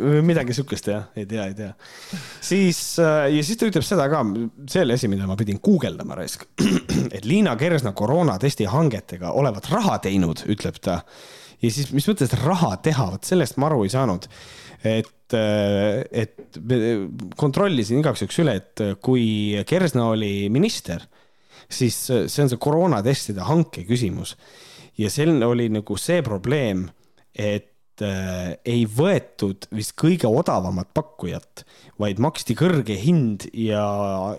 midagi 0.31 0.57
sihukest 0.57 0.91
jah, 0.91 1.07
ei 1.19 1.29
tea, 1.31 1.47
ei 1.51 1.57
tea. 1.59 1.71
siis 2.45 2.81
äh, 3.03 3.29
ja 3.37 3.47
siis 3.47 3.61
ta 3.61 3.71
ütleb 3.71 3.87
seda 3.87 4.09
ka, 4.13 4.25
see 4.71 4.85
oli 4.85 4.99
asi, 4.99 5.11
mida 5.13 5.29
ma 5.31 5.39
pidin 5.39 5.61
guugeldama 5.65 6.19
raisk. 6.19 6.47
et 7.17 7.25
Liina 7.29 7.55
Kersna 7.61 7.95
koroonatesti 7.97 8.69
hangetega 8.71 9.35
olevat 9.39 9.71
raha 9.73 10.01
teinud, 10.05 10.47
ütleb 10.51 10.83
ta 10.83 11.01
ja 11.65 11.73
siis, 11.73 11.91
mis 11.95 12.07
mõttes 12.09 12.35
raha 12.43 12.75
teha, 12.85 13.09
vot 13.15 13.29
sellest 13.29 13.59
ma 13.61 13.71
aru 13.71 13.85
ei 13.87 13.93
saanud 13.93 14.29
et, 14.85 15.35
äh, 15.35 16.05
et 16.13 16.59
kontrollisin 17.41 18.03
igaks 18.03 18.25
juhuks 18.25 18.41
üle, 18.45 18.59
et 18.61 18.85
kui 19.05 19.57
Kersna 19.67 20.11
oli 20.13 20.51
minister, 20.53 21.03
siis 21.69 21.97
see 22.07 22.45
on 22.45 22.53
see 22.53 22.61
koroonatestide 22.61 23.45
hanke 23.49 23.87
küsimus. 23.89 24.37
ja 24.95 25.09
seal 25.11 25.43
oli 25.43 25.67
nagu 25.75 25.97
see 25.99 26.21
probleem, 26.23 26.85
et 27.35 27.71
ei 28.03 28.85
võetud 28.91 29.69
vist 29.75 29.95
kõige 29.99 30.27
odavamat 30.27 30.89
pakkujat, 30.95 31.63
vaid 31.99 32.19
maksti 32.23 32.57
kõrge 32.59 32.97
hind 32.99 33.47
ja 33.55 33.85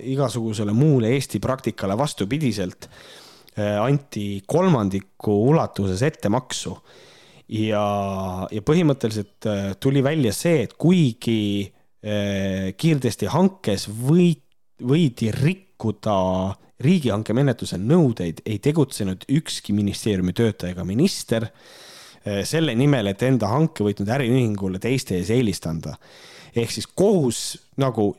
igasugusele 0.04 0.76
muule 0.76 1.14
Eesti 1.16 1.40
praktikale 1.40 1.96
vastupidiselt 1.96 2.90
anti 3.56 4.44
kolmandiku 4.48 5.38
ulatuses 5.54 6.04
ettemaksu 6.04 6.76
ja, 7.52 7.86
ja 8.52 8.66
põhimõtteliselt 8.66 9.48
äh, 9.50 9.72
tuli 9.82 10.04
välja 10.06 10.34
see, 10.36 10.64
et 10.66 10.76
kuigi 10.80 11.40
äh, 11.66 12.74
kiirtesti 12.78 13.30
hankes 13.34 13.88
võid, 13.90 14.42
võidi 14.86 15.32
rikkuda 15.36 16.18
riigihanke 16.84 17.34
menetluse 17.38 17.80
nõudeid, 17.80 18.42
ei 18.46 18.60
tegutsenud 18.64 19.28
ükski 19.32 19.76
ministeeriumi 19.78 20.36
töötaja 20.36 20.76
ega 20.76 20.86
minister 20.88 21.48
äh, 21.48 22.42
selle 22.48 22.76
nimel, 22.78 23.12
et 23.12 23.26
enda 23.28 23.52
hanke 23.54 23.86
võitnud 23.86 24.12
äriühingule 24.18 24.82
teiste 24.84 25.20
ees 25.20 25.32
eelist 25.34 25.68
anda. 25.70 25.96
ehk 26.56 26.72
siis 26.72 26.88
kohus 26.88 27.40
nagu 27.78 28.14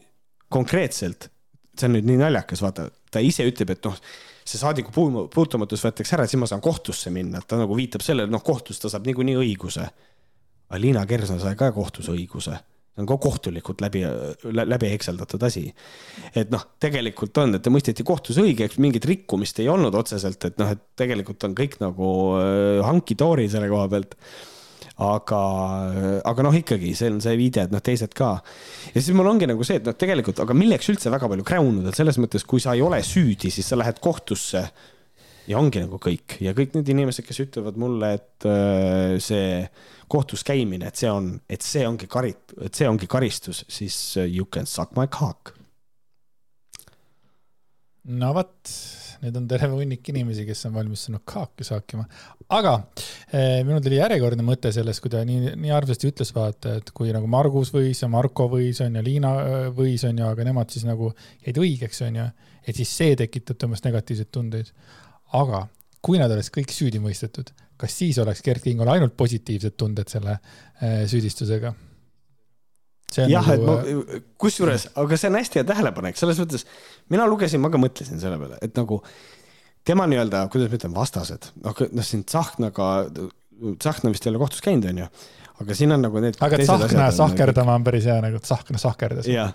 konkreetselt, 0.52 1.30
see 1.76 1.88
on 1.88 1.96
nüüd 1.96 2.06
nii 2.06 2.18
naljakas, 2.20 2.62
vaata, 2.62 2.90
ta 3.10 3.20
ise 3.24 3.46
ütleb, 3.48 3.72
et 3.74 3.84
noh 3.88 3.96
see 4.46 4.60
saadiku 4.60 4.92
puutumatus 5.32 5.82
võetakse 5.86 6.16
ära, 6.16 6.26
siis 6.28 6.40
ma 6.40 6.48
saan 6.50 6.62
kohtusse 6.64 7.10
minna, 7.14 7.42
et 7.42 7.48
ta 7.50 7.58
nagu 7.60 7.76
viitab 7.78 8.04
sellele, 8.04 8.30
noh, 8.32 8.44
kohtus 8.46 8.80
ta 8.82 8.90
saab 8.92 9.06
niikuinii 9.08 9.36
õiguse. 9.42 9.88
aga 10.70 10.80
Liina 10.82 11.04
Kersna 11.06 11.38
sai 11.42 11.58
ka 11.58 11.70
kohtus 11.74 12.08
õiguse, 12.10 12.56
see 12.56 13.02
on 13.02 13.08
ka 13.10 13.18
kohtulikult 13.22 13.82
läbi, 13.84 14.02
läbi 14.42 14.90
hekseldatud 14.94 15.42
asi. 15.46 15.66
et 16.34 16.50
noh, 16.50 16.64
tegelikult 16.80 17.38
on, 17.42 17.58
et 17.58 17.70
mõisteti 17.70 18.06
kohtus 18.06 18.38
õigeks, 18.42 18.78
mingit 18.82 19.04
rikkumist 19.04 19.60
ei 19.60 19.68
olnud 19.68 19.94
otseselt, 19.94 20.44
et 20.44 20.58
noh, 20.62 20.70
et 20.74 20.84
tegelikult 20.96 21.44
on 21.44 21.56
kõik 21.58 21.80
nagu 21.82 22.10
äh, 22.40 22.84
hanki-doori 22.86 23.48
selle 23.50 23.68
koha 23.72 23.88
pealt 23.90 24.14
aga, 24.96 25.40
aga 26.24 26.44
noh, 26.46 26.54
ikkagi 26.56 26.94
see 26.96 27.10
on 27.12 27.20
see 27.20 27.36
viide, 27.36 27.66
et 27.66 27.72
noh, 27.72 27.82
teised 27.84 28.14
ka. 28.16 28.36
ja 28.94 28.96
siis 28.96 29.12
mul 29.16 29.28
ongi 29.28 29.48
nagu 29.48 29.64
see, 29.66 29.80
et 29.80 29.88
noh, 29.88 29.96
tegelikult, 29.98 30.40
aga 30.40 30.56
milleks 30.56 30.88
üldse 30.92 31.12
väga 31.12 31.28
palju 31.32 31.44
kräunuda, 31.46 31.92
selles 31.96 32.16
mõttes, 32.22 32.46
kui 32.48 32.62
sa 32.64 32.76
ei 32.76 32.84
ole 32.84 33.02
süüdi, 33.04 33.52
siis 33.52 33.68
sa 33.68 33.76
lähed 33.76 34.00
kohtusse 34.04 34.64
ja 35.46 35.60
ongi 35.60 35.82
nagu 35.84 36.00
kõik 36.02 36.38
ja 36.42 36.54
kõik 36.56 36.78
need 36.78 36.88
inimesed, 36.94 37.26
kes 37.26 37.42
ütlevad 37.44 37.76
mulle, 37.80 38.14
et 38.16 38.48
äh, 38.48 39.18
see 39.22 39.60
kohtus 40.10 40.44
käimine, 40.46 40.88
et 40.88 40.98
see 40.98 41.10
on, 41.12 41.34
et 41.50 41.64
see 41.66 41.84
ongi 41.86 42.08
kari-, 42.10 42.34
et 42.64 42.78
see 42.78 42.88
ongi 42.88 43.08
karistus, 43.10 43.64
siis 43.68 43.98
äh, 44.16 44.30
you 44.30 44.48
can 44.48 44.66
suck 44.70 44.96
my 44.96 45.06
cock. 45.12 45.52
no 48.06 48.32
vot 48.32 48.70
nüüd 49.22 49.36
on 49.38 49.46
terve 49.50 49.72
hunnik 49.72 50.08
inimesi, 50.12 50.44
kes 50.48 50.66
on 50.68 50.74
valmis 50.76 51.06
sinna 51.06 51.20
kaaki 51.24 51.66
saakima. 51.66 52.06
aga 52.56 52.74
eh, 53.32 53.62
minul 53.66 53.82
tuli 53.84 54.00
järjekordne 54.00 54.44
mõte 54.46 54.72
sellest, 54.74 55.02
kui 55.04 55.12
ta 55.12 55.22
nii, 55.26 55.54
nii 55.62 55.72
armsasti 55.74 56.10
ütles, 56.10 56.32
vaata, 56.36 56.76
et 56.80 56.92
kui 56.96 57.12
nagu 57.14 57.30
Margus 57.30 57.72
võis 57.74 58.02
ja 58.02 58.10
Marko 58.12 58.48
võis 58.52 58.80
on 58.84 58.98
ja 58.98 59.04
Liina 59.04 59.32
eh, 59.42 59.68
võis 59.76 60.04
on 60.08 60.18
ju, 60.22 60.28
aga 60.28 60.46
nemad 60.46 60.74
siis 60.74 60.86
nagu 60.88 61.12
jäid 61.46 61.62
õigeks, 61.62 62.02
on 62.08 62.20
ju. 62.22 62.28
et 62.66 62.78
siis 62.78 62.92
see 63.00 63.16
tekitab 63.18 63.58
temas 63.62 63.84
negatiivseid 63.86 64.32
tundeid. 64.34 64.72
aga 65.32 65.66
kui 66.02 66.20
nad 66.22 66.30
oleks 66.30 66.52
kõik 66.54 66.70
süüdi 66.70 67.00
mõistetud, 67.02 67.50
kas 67.76 67.98
siis 67.98 68.18
oleks 68.22 68.44
Gerd 68.46 68.62
Kingol 68.62 68.92
ainult 68.92 69.16
positiivsed 69.18 69.74
tunded 69.76 70.12
selle 70.12 70.38
eh, 70.38 71.04
süüdistusega? 71.10 71.74
Jah 73.14 73.48
nagu..., 73.52 73.54
et 73.54 73.94
ma, 73.94 74.20
kusjuures, 74.40 74.88
aga 74.98 75.18
see 75.20 75.30
on 75.30 75.38
hästi 75.38 75.60
hea 75.60 75.68
tähelepanek, 75.68 76.18
selles 76.18 76.40
mõttes 76.42 76.66
mina 77.12 77.26
lugesin, 77.30 77.62
ma 77.62 77.70
ka 77.72 77.80
mõtlesin 77.80 78.20
selle 78.22 78.38
peale, 78.40 78.58
et 78.64 78.76
nagu 78.78 79.00
tema 79.86 80.08
nii-öelda, 80.10 80.46
kuidas 80.52 80.70
ma 80.72 80.80
ütlen, 80.80 80.94
vastased, 80.96 81.50
noh, 81.62 81.82
noh 81.94 82.06
siin 82.06 82.26
Tsahknaga, 82.26 82.90
Tsahkna 83.78 84.12
vist 84.12 84.26
ei 84.26 84.34
ole 84.34 84.42
kohtus 84.42 84.62
käinud, 84.64 84.88
onju, 84.90 85.08
aga 85.62 85.78
siin 85.78 85.94
on 85.96 86.06
nagu 86.08 86.22
need. 86.22 86.38
aga 86.42 86.60
Tsahkna 86.62 87.10
sahkerdama 87.14 87.78
on 87.78 87.86
päris 87.86 88.08
hea 88.10 88.18
nagu, 88.24 88.42
Tsahkna 88.42 88.82
sahkerdas. 88.82 89.30
jah, 89.30 89.54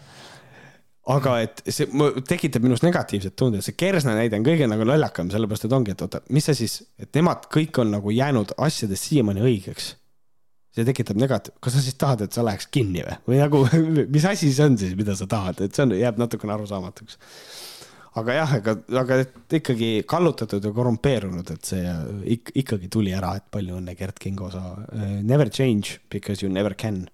aga 1.12 1.38
et 1.44 1.64
see 1.68 1.90
tekitab 2.30 2.64
minus 2.66 2.86
negatiivset 2.86 3.36
tunde, 3.36 3.62
see 3.66 3.76
Kersna 3.78 4.16
näide 4.18 4.40
on 4.40 4.48
kõige 4.48 4.70
nagu 4.72 4.88
lollakam, 4.88 5.32
sellepärast 5.34 5.68
et 5.68 5.76
ongi, 5.76 5.96
et 5.96 6.06
oota, 6.08 6.24
mis 6.32 6.48
sa 6.48 6.56
siis, 6.58 6.80
et 7.02 7.12
nemad 7.18 7.50
kõik 7.52 7.84
on 7.84 7.92
nagu 8.00 8.16
jäänud 8.16 8.56
asjades 8.64 9.04
siiamaani 9.10 9.44
õigeks 9.52 9.96
see 10.76 10.88
tekitab 10.88 11.20
negatiiv, 11.20 11.58
kas 11.64 11.76
sa 11.76 11.84
siis 11.84 11.98
tahad, 12.00 12.24
et 12.26 12.36
sa 12.36 12.44
läheks 12.48 12.70
kinni 12.72 13.04
või, 13.04 13.18
või 13.28 13.42
nagu, 13.42 13.64
mis 14.16 14.28
asi 14.28 14.52
see 14.56 14.70
on 14.70 14.78
siis, 14.80 14.96
mida 15.00 15.16
sa 15.20 15.28
tahad, 15.32 15.60
et 15.66 15.76
see 15.76 15.86
on, 15.88 15.96
jääb 16.00 16.22
natukene 16.22 16.56
arusaamatuks. 16.56 17.20
aga 18.22 18.36
jah, 18.36 18.54
ega, 18.60 18.76
aga 19.02 19.18
et 19.24 19.58
ikkagi 19.60 19.92
kallutatud 20.10 20.64
ja 20.68 20.72
korrumpeerunud, 20.76 21.52
et 21.54 21.68
see 21.74 21.96
ik, 22.36 22.54
ikkagi 22.64 22.92
tuli 22.92 23.16
ära, 23.16 23.34
et 23.40 23.48
palju 23.52 23.80
õnne, 23.80 23.96
Gerd 24.00 24.20
Kingo, 24.20 24.52
sa 24.52 24.64
uh, 24.76 25.18
never 25.24 25.52
change 25.52 26.00
because 26.12 26.46
you 26.46 26.52
never 26.52 26.76
can. 26.76 27.08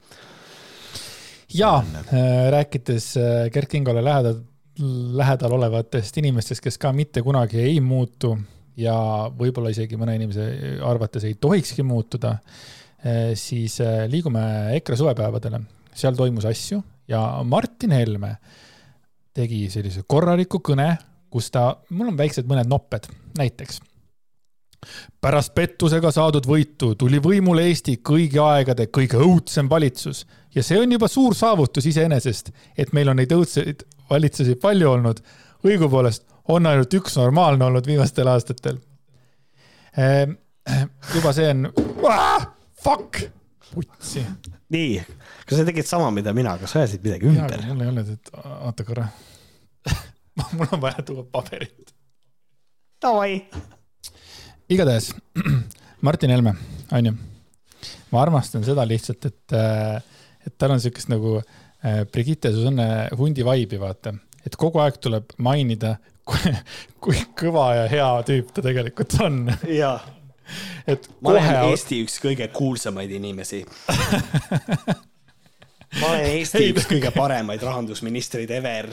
ja 1.54 1.80
äh, 1.82 2.52
rääkides 2.54 3.16
äh, 3.18 3.50
Gerd 3.54 3.74
Kingole 3.74 4.04
lähedal, 4.06 4.44
lähedal 5.18 5.58
olevatest 5.58 6.18
inimestest, 6.22 6.62
kes 6.62 6.78
ka 6.78 6.94
mitte 6.94 7.26
kunagi 7.26 7.58
ei 7.64 7.82
muutu 7.82 8.36
ja 8.78 8.94
võib-olla 9.34 9.72
isegi 9.74 9.98
mõne 9.98 10.14
inimese 10.20 10.44
arvates 10.86 11.26
ei 11.26 11.34
tohikski 11.42 11.82
muutuda 11.82 12.36
siis 13.38 13.80
eh, 13.82 14.06
liigume 14.10 14.42
EKRE 14.78 14.98
suvepäevadele, 14.98 15.60
seal 15.96 16.16
toimus 16.18 16.46
asju 16.50 16.82
ja 17.08 17.22
Martin 17.44 17.92
Helme 17.92 18.38
tegi 19.38 19.68
sellise 19.70 20.02
korraliku 20.10 20.60
kõne, 20.66 20.96
kus 21.30 21.52
ta, 21.54 21.70
mul 21.94 22.10
on 22.12 22.18
väiksed 22.18 22.48
mõned 22.50 22.70
nopped, 22.72 23.06
näiteks. 23.38 23.82
pärast 25.22 25.54
pettusega 25.56 26.12
saadud 26.12 26.46
võitu 26.46 26.96
tuli 26.96 27.20
võimule 27.20 27.64
Eesti 27.68 27.98
kõigi 27.98 28.40
aegade 28.42 28.88
kõige 28.94 29.18
õudsem 29.18 29.70
valitsus 29.70 30.26
ja 30.56 30.64
see 30.64 30.80
on 30.80 30.92
juba 30.92 31.08
suur 31.08 31.36
saavutus 31.36 31.86
iseenesest, 31.86 32.52
et 32.78 32.94
meil 32.94 33.10
on 33.10 33.18
neid 33.18 33.32
õudseid 33.32 33.84
valitsusi 34.10 34.56
palju 34.56 34.92
olnud. 34.92 35.22
õigupoolest 35.66 36.26
on 36.48 36.66
ainult 36.66 36.94
üks 36.94 37.18
normaalne 37.18 37.66
olnud 37.66 37.88
viimastel 37.88 38.28
aastatel. 38.28 38.78
Eh, 39.98 40.28
juba 41.16 41.34
see 41.34 41.50
on 41.50 41.68
fuck, 42.88 43.20
putsi. 43.74 44.24
nii, 44.72 45.02
kas 45.48 45.60
sa 45.60 45.66
tegid 45.68 45.88
sama, 45.88 46.12
mida 46.16 46.32
mina, 46.36 46.56
kas 46.62 46.74
sa 46.74 46.84
ajasid 46.84 47.04
midagi 47.04 47.28
ümber? 47.28 47.64
ei 47.68 47.90
olnud, 47.92 48.12
et 48.16 48.32
oota 48.38 48.86
korra 48.88 49.08
mul 50.56 50.72
on 50.72 50.84
vaja 50.84 51.04
tuua 51.08 51.26
paberit. 51.32 51.92
Davai. 53.04 53.42
igatahes 54.72 55.12
Martin 56.06 56.32
Helme, 56.32 56.56
onju. 56.96 57.16
ma 58.14 58.24
armastan 58.24 58.64
seda 58.64 58.88
lihtsalt, 58.88 59.28
et, 59.28 59.58
et 60.48 60.58
tal 60.58 60.78
on 60.78 60.84
siukest 60.84 61.12
nagu 61.12 61.38
äh, 61.42 62.06
Brigitte 62.12 62.54
Susanne 62.56 63.10
hundi 63.20 63.44
vaibi, 63.46 63.82
vaata, 63.82 64.16
et 64.46 64.56
kogu 64.56 64.80
aeg 64.84 65.02
tuleb 65.04 65.36
mainida, 65.44 65.98
kui, 66.24 66.56
kui 67.04 67.20
kõva 67.36 67.74
ja 67.82 67.90
hea 67.92 68.12
tüüp 68.32 68.56
ta 68.56 68.64
tegelikult 68.64 69.20
on. 69.28 69.44
jaa 69.68 69.98
et 70.92 71.10
ma 71.22 71.34
kohe... 71.34 71.42
olen 71.42 71.74
Eesti 71.74 72.02
üks 72.06 72.18
kõige 72.24 72.50
kuulsamaid 72.54 73.14
inimesi. 73.20 73.64
Ma 76.02 76.10
olen 76.12 76.26
Eesti 76.36 76.60
Ei, 76.60 76.72
üks 76.74 76.86
kõige 76.90 77.10
paremaid 77.16 77.62
rahandusministreid 77.64 78.52
ever. 78.52 78.90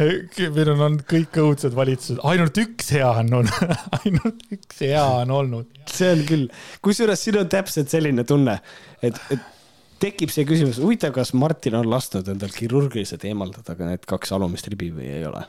meil 0.00 0.70
on 0.72 0.80
olnud 0.88 1.04
kõik 1.08 1.38
õudsed 1.38 1.76
valitsused, 1.76 2.18
ainult 2.26 2.58
üks 2.58 2.90
hea 2.96 3.12
on 3.22 3.30
olnud. 3.38 3.74
Ainult 4.00 4.42
üks 4.56 4.82
hea 4.82 5.04
on 5.22 5.30
olnud. 5.30 5.70
see 5.86 6.10
on 6.10 6.24
küll, 6.26 6.48
kusjuures 6.84 7.22
siin 7.22 7.38
on 7.44 7.50
täpselt 7.52 7.94
selline 7.94 8.26
tunne, 8.26 8.58
et, 9.06 9.20
et 9.30 9.46
tekib 10.02 10.34
see 10.34 10.44
küsimus, 10.48 10.82
huvitav, 10.82 11.14
kas 11.14 11.30
Martin 11.38 11.78
on 11.78 11.88
lasknud 11.88 12.28
endal 12.34 12.52
kirurgiliselt 12.52 13.24
eemaldada 13.30 13.78
ka 13.78 13.88
need 13.88 14.04
kaks 14.10 14.34
alumist 14.34 14.66
ribi 14.72 14.90
või 14.96 15.12
ei 15.14 15.28
ole 15.30 15.46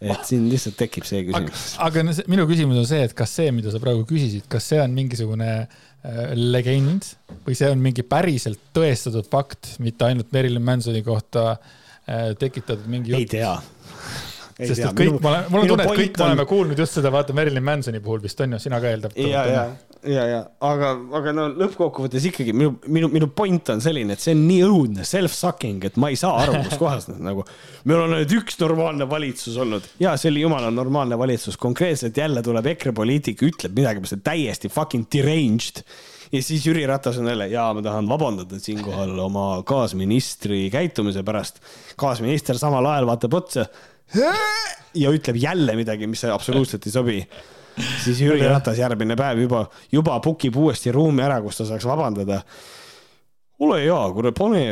et 0.00 0.24
siin 0.28 0.48
lihtsalt 0.50 0.78
tekib 0.80 1.06
see 1.08 1.26
küsimus. 1.28 1.66
aga, 1.78 2.04
aga 2.06 2.30
minu 2.32 2.46
küsimus 2.50 2.80
on 2.82 2.88
see, 2.88 3.02
et 3.08 3.14
kas 3.16 3.36
see, 3.40 3.50
mida 3.54 3.72
sa 3.72 3.82
praegu 3.82 4.06
küsisid, 4.08 4.46
kas 4.52 4.70
see 4.72 4.80
on 4.82 4.96
mingisugune 4.96 5.50
äh, 5.60 6.32
legend 6.36 7.12
või 7.46 7.58
see 7.58 7.70
on 7.72 7.84
mingi 7.84 8.06
päriselt 8.06 8.62
tõestatud 8.76 9.28
fakt, 9.32 9.76
mitte 9.84 10.08
ainult 10.08 10.32
Marilyn 10.36 10.64
Mansoni 10.64 11.04
kohta 11.06 11.52
äh, 11.54 12.32
tekitatud 12.40 12.88
mingi 12.90 13.14
jutt? 13.14 13.22
ei 13.28 13.32
tea 13.38 13.54
sest 14.60 14.84
et 14.84 14.96
kõik, 14.96 15.20
ma 15.24 15.30
olen, 15.30 15.46
mul 15.52 15.62
on 15.62 15.70
tunne, 15.72 15.86
et 15.86 16.00
kõik 16.02 16.18
me 16.18 16.26
oleme 16.26 16.44
kuulnud 16.48 16.80
just 16.82 16.98
seda, 16.98 17.12
vaata 17.14 17.36
Marilyn 17.36 17.64
Mansoni 17.64 18.02
puhul 18.04 18.20
vist 18.24 18.40
on 18.44 18.56
ju, 18.56 18.60
sina 18.62 18.80
ka 18.82 18.90
eeldad. 18.92 19.16
ja, 19.16 19.44
ja, 19.48 19.62
ja, 20.08 20.24
ja 20.28 20.38
aga, 20.64 20.92
aga 21.18 21.32
no 21.36 21.46
lõppkokkuvõttes 21.60 22.26
ikkagi 22.30 22.54
minu, 22.56 22.74
minu, 22.88 23.10
minu 23.12 23.28
point 23.36 23.72
on 23.74 23.82
selline, 23.84 24.16
et 24.16 24.22
see 24.22 24.34
on 24.36 24.44
nii 24.48 24.60
õudne 24.66 25.06
self-sucking, 25.08 25.84
et 25.88 25.98
ma 26.00 26.12
ei 26.12 26.18
saa 26.20 26.38
aru, 26.44 26.60
kus 26.66 26.78
kohas 26.80 27.08
nad 27.10 27.20
nagu. 27.30 27.44
meil 27.84 28.04
on 28.04 28.16
ainult 28.16 28.36
üks 28.40 28.58
normaalne 28.62 29.08
valitsus 29.10 29.58
olnud 29.60 29.86
ja 30.02 30.14
see 30.20 30.32
oli 30.32 30.46
jumala 30.46 30.70
normaalne 30.74 31.18
valitsus, 31.20 31.58
konkreetselt 31.60 32.16
jälle 32.16 32.44
tuleb 32.46 32.70
EKRE 32.74 32.94
poliitik, 32.96 33.44
ütleb 33.46 33.76
midagi, 33.76 34.04
mis 34.04 34.16
on 34.16 34.24
täiesti 34.24 34.72
fucking 34.72 35.08
deranged 35.12 35.84
ja 36.32 36.42
siis 36.42 36.66
Jüri 36.66 36.86
Ratas 36.86 37.18
on 37.18 37.28
jälle, 37.28 37.48
ja 37.52 37.68
ma 37.74 37.82
tahan 37.82 38.08
vabandada 38.08 38.58
siinkohal 38.62 39.18
oma 39.18 39.62
kaasministri 39.66 40.68
käitumise 40.72 41.24
pärast. 41.26 41.60
kaasminister 41.96 42.58
samal 42.58 42.86
ajal 42.86 43.08
vaatab 43.10 43.40
otsa 43.40 43.66
ja 44.94 45.10
ütleb 45.10 45.38
jälle 45.38 45.76
midagi, 45.78 46.06
mis 46.10 46.24
absoluutselt 46.24 46.86
ei 46.86 46.92
sobi, 46.94 47.18
siis 47.80 48.20
Jüri 48.24 48.44
Ratas 48.48 48.78
järgmine 48.80 49.16
päev 49.18 49.42
juba, 49.44 49.64
juba 49.92 50.18
book 50.24 50.46
ib 50.48 50.58
uuesti 50.60 50.92
ruumi 50.94 51.24
ära, 51.24 51.40
kus 51.44 51.60
ta 51.60 51.66
saaks 51.68 51.86
vabandada. 51.88 52.40
ole 53.60 53.82
hea, 53.82 53.98
kuule, 54.16 54.32
pane, 54.36 54.62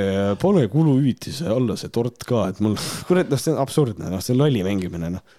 pane 0.41 0.65
kuluhüvitise 0.73 1.51
alla 1.53 1.77
see 1.77 1.93
tort 1.93 2.25
ka, 2.29 2.47
et 2.53 2.61
mul, 2.65 2.77
kurat, 3.09 3.29
noh, 3.31 3.41
see 3.41 3.53
on 3.53 3.63
absurdne, 3.65 4.09
noh, 4.13 4.23
see 4.25 4.35
on 4.37 4.43
lolli 4.43 4.65
mängimine, 4.67 5.13
noh. 5.19 5.39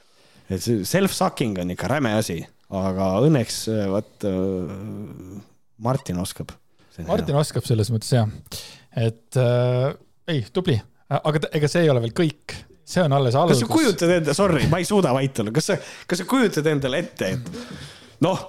et 0.49 0.61
see 0.63 0.85
self-sucking 0.87 1.57
on 1.63 1.73
ikka 1.73 1.89
räme 1.91 2.13
asi, 2.19 2.39
aga 2.69 3.11
õnneks 3.25 3.63
vot 3.89 4.29
Martin 5.79 6.19
oskab. 6.21 6.53
Martin 7.07 7.33
hea. 7.33 7.41
oskab 7.41 7.65
selles 7.65 7.89
mõttes 7.93 8.11
jah, 8.13 8.29
et 8.99 9.39
äh, 9.39 9.93
ei, 10.29 10.43
tubli, 10.53 10.77
aga 11.09 11.47
ega 11.55 11.69
see 11.71 11.85
ei 11.85 11.93
ole 11.93 12.03
veel 12.03 12.17
kõik 12.17 12.59
see 12.89 13.03
on 13.05 13.13
alles 13.13 13.37
algus. 13.37 13.59
kas 13.59 13.67
sa 13.67 13.73
kujutad 13.73 14.13
enda, 14.17 14.35
sorry, 14.37 14.65
ma 14.71 14.79
ei 14.81 14.87
suuda 14.87 15.13
vait 15.15 15.43
olla, 15.43 15.53
kas 15.55 15.69
sa, 15.71 15.77
kas 16.09 16.23
sa 16.23 16.27
kujutad 16.29 16.69
endale 16.71 17.03
ette, 17.03 17.33
et 17.35 18.23
noh, 18.25 18.41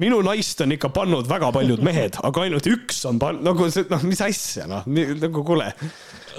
minu 0.00 0.20
naist 0.24 0.60
on 0.64 0.76
ikka 0.76 0.92
pannud 0.96 1.28
väga 1.28 1.50
paljud 1.56 1.82
mehed, 1.84 2.20
aga 2.24 2.46
ainult 2.46 2.68
üks 2.70 3.02
on 3.08 3.20
pannud, 3.22 3.44
nagu 3.48 3.70
see, 3.72 3.88
noh, 3.92 4.04
mis 4.08 4.20
asja, 4.24 4.68
noh, 4.70 4.86
nagu 5.20 5.44
kuule, 5.46 5.70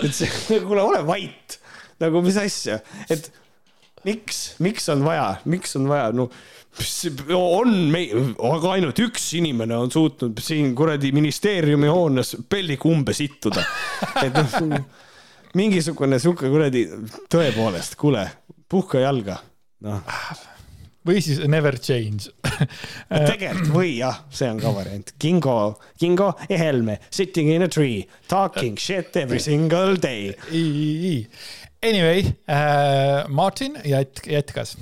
et 0.02 0.16
see, 0.18 0.30
kuule, 0.68 0.86
ole 0.86 1.04
vait, 1.08 1.60
nagu 2.02 2.22
mis 2.26 2.38
asja, 2.42 2.80
et 3.10 3.32
miks, 4.06 4.42
miks 4.62 4.90
on 4.94 5.06
vaja, 5.06 5.36
miks 5.50 5.78
on 5.80 5.90
vaja, 5.90 6.14
no 6.16 6.30
on 7.36 7.74
meil, 7.92 8.32
aga 8.48 8.78
ainult 8.78 9.00
üks 9.04 9.26
inimene 9.36 9.76
on 9.76 9.92
suutnud 9.92 10.38
siin 10.40 10.72
kuradi 10.78 11.10
ministeeriumi 11.12 11.90
hoones 11.92 12.38
pelliga 12.50 12.88
umbe 12.88 13.12
sittuda. 13.18 13.66
et 14.24 14.38
noh, 14.38 14.78
mingisugune 15.58 16.20
sihuke 16.22 16.50
kuradi, 16.52 16.86
tõepoolest, 17.32 17.98
kuule, 18.00 18.26
puhka 18.72 19.04
jalga, 19.04 19.42
noh. 19.88 20.02
Või 21.02 21.18
siis 21.26 21.40
Never 21.50 21.80
Change. 21.82 22.30
Tegelikult 23.10 23.72
või 23.80 23.96
jah, 23.98 24.20
see 24.30 24.52
on 24.54 24.60
ka 24.62 24.70
variant. 24.76 25.16
Kingo, 25.18 25.56
Kingo 25.98 26.28
ja 26.46 26.60
Helme 26.62 27.00
sitting 27.10 27.50
in 27.50 27.66
a 27.66 27.70
tree, 27.72 28.04
talking 28.30 28.78
shit 28.78 29.18
every 29.18 29.42
single 29.42 29.98
day. 29.98 30.36
Anyway 31.82 32.22
äh,, 32.46 33.26
Martin 33.34 33.80
jät-, 33.82 34.22
jätkas. 34.30 34.76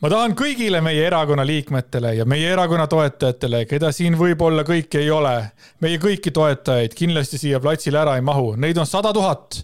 Ma 0.00 0.08
tahan 0.08 0.32
kõigile 0.32 0.80
meie 0.80 1.02
erakonna 1.04 1.44
liikmetele 1.44 2.14
ja 2.16 2.24
meie 2.24 2.48
erakonna 2.48 2.86
toetajatele, 2.88 3.66
keda 3.68 3.90
siin 3.92 4.14
võib-olla 4.16 4.64
kõiki 4.64 5.02
ei 5.02 5.10
ole, 5.12 5.34
meie 5.84 6.00
kõiki 6.00 6.32
toetajaid 6.32 6.96
kindlasti 6.96 7.36
siia 7.42 7.60
platsile 7.60 8.00
ära 8.00 8.14
ei 8.16 8.24
mahu, 8.24 8.54
neid 8.56 8.80
on 8.80 8.88
sada 8.88 9.12
tuhat. 9.12 9.60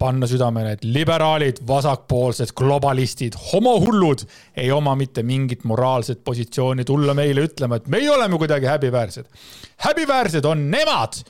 Panna 0.00 0.26
südamele, 0.26 0.72
et 0.76 0.84
liberaalid, 0.84 1.60
vasakpoolsed, 1.68 2.54
globalistid, 2.56 3.36
homohullud 3.52 4.24
ei 4.56 4.70
oma 4.72 4.94
mitte 4.96 5.22
mingit 5.26 5.66
moraalset 5.68 6.24
positsiooni 6.24 6.86
tulla 6.88 7.14
meile 7.14 7.44
ütlema, 7.44 7.76
et 7.76 7.90
meie 7.92 8.08
oleme 8.10 8.38
kuidagi 8.40 8.66
häbiväärsed. 8.70 9.28
häbiväärsed 9.84 10.48
on 10.48 10.70
nemad 10.70 11.20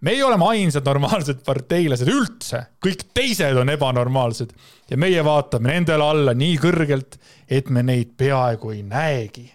meie 0.00 0.24
oleme 0.24 0.46
ainsad 0.54 0.86
normaalsed 0.86 1.42
parteilased 1.44 2.08
üldse, 2.08 2.62
kõik 2.84 3.08
teised 3.14 3.56
on 3.60 3.74
ebanormaalsed 3.74 4.52
ja 4.90 4.96
meie 4.96 5.24
vaatame 5.24 5.74
nendele 5.74 6.06
alla 6.06 6.34
nii 6.34 6.56
kõrgelt, 6.62 7.18
et 7.50 7.68
me 7.68 7.82
neid 7.82 8.14
peaaegu 8.16 8.70
ei 8.70 8.82
näegi. 8.82 9.50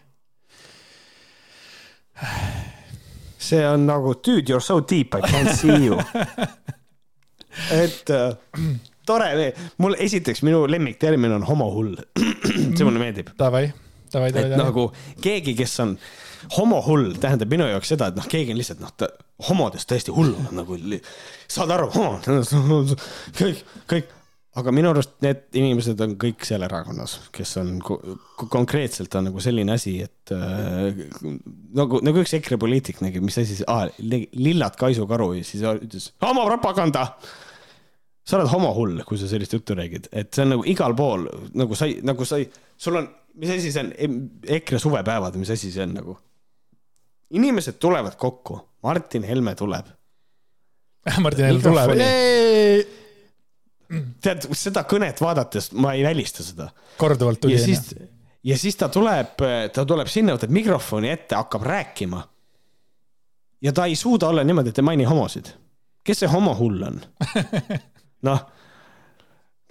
see 3.38 3.68
on 3.68 3.88
nagu 3.88 4.16
dude, 4.26 4.50
you 4.50 4.56
are 4.58 4.64
so 4.64 4.82
deep, 4.82 5.16
I 5.16 5.22
can't 5.22 5.56
see 5.56 5.86
you. 5.86 6.00
et 7.76 8.14
äh, 8.14 8.36
tore, 9.06 9.32
mul 9.82 9.98
esiteks 10.02 10.44
minu 10.46 10.66
lemmiktermin 10.70 11.38
on 11.38 11.48
homohull. 11.48 11.96
see 12.76 12.86
mulle 12.86 13.02
meeldib. 13.02 13.34
Davai, 13.40 13.68
davai, 14.14 14.32
davai. 14.36 14.52
et 14.52 14.58
nagu 14.60 14.90
keegi, 15.24 15.56
kes 15.58 15.80
on 15.86 15.96
homohull 16.58 17.16
tähendab 17.22 17.52
minu 17.52 17.70
jaoks 17.70 17.94
seda, 17.96 18.10
et 18.12 18.20
noh, 18.20 18.28
keegi 18.30 18.54
on 18.54 18.60
lihtsalt 18.60 18.84
noh, 18.84 19.16
homodest 19.50 19.90
tõesti 19.92 20.14
hull 20.16 20.36
nagu, 20.56 20.78
saad 21.52 21.74
aru, 21.76 21.90
kõik, 23.40 23.64
kõik, 23.90 24.12
aga 24.56 24.72
minu 24.72 24.92
arust 24.94 25.16
need 25.26 25.42
inimesed 25.60 26.00
on 26.06 26.14
kõik 26.20 26.46
seal 26.48 26.64
erakonnas, 26.68 27.18
kes 27.36 27.56
on 27.60 27.74
konkreetselt 28.40 29.16
on 29.20 29.30
nagu 29.30 29.44
selline 29.44 29.76
asi, 29.76 29.98
et 30.06 30.36
äh, 30.36 31.02
nagu, 31.76 32.00
nagu 32.06 32.22
üks 32.24 32.38
EKRE 32.38 32.60
poliitik 32.62 33.02
nägi, 33.04 33.24
mis 33.24 33.40
asi 33.42 33.60
see 33.60 33.68
ah,, 33.72 33.88
lillad 34.00 34.78
kaisukaru 34.80 35.34
ja 35.40 35.48
siis 35.48 35.66
ütles 35.66 36.14
homopropaganda 36.24 37.10
sa 38.26 38.40
oled 38.40 38.50
homohull, 38.50 39.02
kui 39.06 39.20
sa 39.22 39.30
sellist 39.30 39.54
juttu 39.54 39.76
räägid, 39.78 40.10
et 40.12 40.34
see 40.34 40.46
on 40.46 40.56
nagu 40.56 40.66
igal 40.70 40.96
pool 40.98 41.28
nagu 41.58 41.78
sa, 41.78 41.88
nagu 42.06 42.26
sa, 42.26 42.40
sul 42.82 42.98
on, 43.02 43.10
mis 43.42 43.52
asi 43.54 43.74
see 43.74 43.84
on, 43.84 43.92
EKRE 44.58 44.82
suvepäevad, 44.82 45.38
mis 45.38 45.52
asi 45.54 45.72
see 45.74 45.86
on 45.86 45.94
nagu? 46.00 46.18
inimesed 47.36 47.80
tulevad 47.82 48.16
kokku, 48.22 48.60
Martin 48.86 49.24
Helme 49.26 49.56
tuleb. 49.56 49.88
Martin 51.26 51.46
Helme 51.46 51.64
tuleb. 51.64 51.90
tead, 54.22 54.46
seda 54.58 54.86
kõnet 54.90 55.22
vaadates 55.22 55.72
ma 55.78 55.94
ei 55.98 56.04
välista 56.06 56.46
seda. 56.46 56.70
korduvalt 56.98 57.42
tuli. 57.42 57.54
ja 57.54 57.62
siis, 57.62 57.96
ja 58.44 58.58
siis 58.58 58.78
ta 58.80 58.90
tuleb, 58.90 59.42
ta 59.74 59.86
tuleb 59.86 60.10
sinna, 60.10 60.38
võtab 60.38 60.54
mikrofoni 60.54 61.12
ette, 61.14 61.38
hakkab 61.38 61.66
rääkima. 61.66 62.24
ja 63.62 63.74
ta 63.74 63.86
ei 63.86 63.96
suuda 63.96 64.30
olla 64.34 64.44
niimoodi, 64.44 64.74
et 64.74 64.82
ei 64.82 64.88
maini 64.90 65.10
homosid. 65.10 65.54
kes 66.04 66.24
see 66.24 66.32
homohull 66.32 66.88
on? 66.90 67.02
noh 68.26 68.44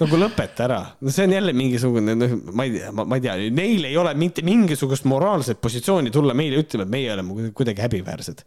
nagu 0.02 0.18
lõpeta 0.18 0.64
ära, 0.66 0.80
no 0.98 1.12
see 1.14 1.28
on 1.28 1.36
jälle 1.36 1.54
mingisugune, 1.54 2.16
noh, 2.18 2.34
ma 2.56 2.66
ei 2.66 2.74
tea, 2.74 2.90
ma 2.96 3.06
ei 3.14 3.22
tea, 3.22 3.36
neil 3.54 3.86
ei 3.86 3.96
ole 4.00 4.10
mitte 4.18 4.42
mingisugust 4.46 5.06
moraalset 5.10 5.60
positsiooni 5.62 6.10
tulla 6.14 6.34
meile 6.34 6.58
ütlema, 6.64 6.86
et 6.86 6.94
meie 6.96 7.12
oleme 7.14 7.50
kuidagi 7.54 7.84
häbiväärsed. 7.84 8.42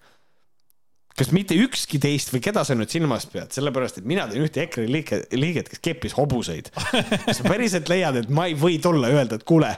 kas 1.18 1.32
mitte 1.34 1.56
ükski 1.58 1.98
teist 1.98 2.30
või 2.30 2.44
keda 2.46 2.62
sa 2.68 2.76
nüüd 2.78 2.92
silmas 2.94 3.26
pead, 3.32 3.50
sellepärast 3.56 3.98
et 3.98 4.06
mina 4.06 4.28
tean 4.30 4.44
ühte 4.46 4.62
EKRE 4.62 4.86
liiget, 4.92 5.32
liiget, 5.34 5.72
kes 5.72 5.82
keppis 5.82 6.14
hobuseid. 6.14 6.70
kas 7.26 7.40
sa 7.40 7.48
päriselt 7.48 7.90
leiad, 7.90 8.20
et 8.20 8.30
ma 8.30 8.46
ei 8.52 8.54
või 8.60 8.78
tulla 8.84 9.10
ja 9.10 9.24
öelda, 9.24 9.40
et 9.40 9.48
kuule, 9.48 9.72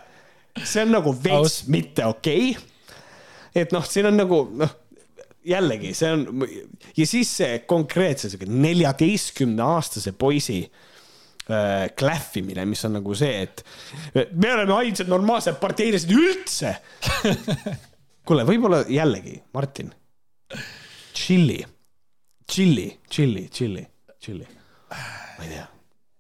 see 0.57 0.83
on 0.83 0.97
nagu 0.97 1.13
veits 1.13 1.61
mitte 1.69 2.09
okei 2.09 2.51
okay.? 2.57 2.67
et 3.61 3.71
noh, 3.71 3.85
siin 3.85 4.09
on 4.09 4.17
nagu 4.19 4.43
noh 4.57 4.78
jällegi 5.49 5.95
see 5.97 6.11
on 6.13 6.45
ja 6.45 7.07
siis 7.09 7.31
see 7.41 7.59
konkreetse 7.69 8.29
siuke 8.29 8.47
neljateistkümne 8.49 9.65
aastase 9.65 10.13
poisi 10.17 10.61
äh, 10.63 10.87
äh, 11.49 11.89
klähvimine, 11.95 12.65
mis 12.65 12.85
on 12.85 12.95
nagu 12.99 13.15
see, 13.17 13.43
et 13.45 13.63
me 14.31 14.53
oleme 14.53 14.75
ainsad 14.77 15.09
normaalsed 15.11 15.59
parteilased 15.61 16.13
üldse. 16.13 16.75
kuule, 18.27 18.45
võib-olla 18.47 18.83
jällegi, 18.91 19.39
Martin, 19.57 19.91
tšilli, 21.17 21.59
tšilli, 22.45 22.87
tšilli, 23.09 23.45
tšilli, 23.49 23.85
tšilli, 24.19 24.49
ma 24.93 25.45
ei 25.47 25.53
tea. 25.55 25.67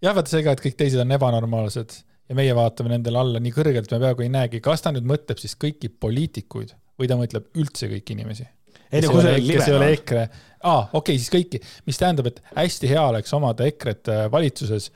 jah, 0.07 0.15
vaata 0.17 0.33
see 0.33 0.45
ka, 0.45 0.55
et 0.55 0.63
kõik 0.65 0.79
teised 0.79 1.01
on 1.03 1.17
ebanormaalsed 1.17 1.99
ja 2.29 2.37
meie 2.37 2.53
vaatame 2.57 2.95
nendele 2.95 3.21
alla 3.21 3.41
nii 3.43 3.53
kõrgelt, 3.53 3.91
me 3.93 4.01
peaaegu 4.05 4.25
ei 4.25 4.33
näegi, 4.33 4.63
kas 4.65 4.85
ta 4.85 4.93
nüüd 4.95 5.05
mõtleb 5.09 5.41
siis 5.41 5.57
kõiki 5.59 5.91
poliitikuid 5.93 6.73
või 6.99 7.09
ta 7.09 7.17
mõtleb 7.19 7.53
üldse 7.61 7.89
kõiki 7.91 8.17
inimesi 8.17 8.47
ei 8.91 9.05
no 9.05 9.13
liberaal. 9.13 9.47
kes 9.47 9.67
ei 9.67 9.77
ole 9.77 9.93
EKRE, 9.97 10.27
aa, 10.63 10.81
okei 10.81 10.99
okay,, 10.99 11.21
siis 11.21 11.31
kõiki, 11.33 11.63
mis 11.85 12.01
tähendab, 12.01 12.31
et 12.31 12.43
hästi 12.55 12.91
hea 12.91 13.07
oleks 13.13 13.33
omada 13.37 13.67
EKRE-t 13.69 14.13
äh, 14.13 14.27
valitsuses 14.31 14.91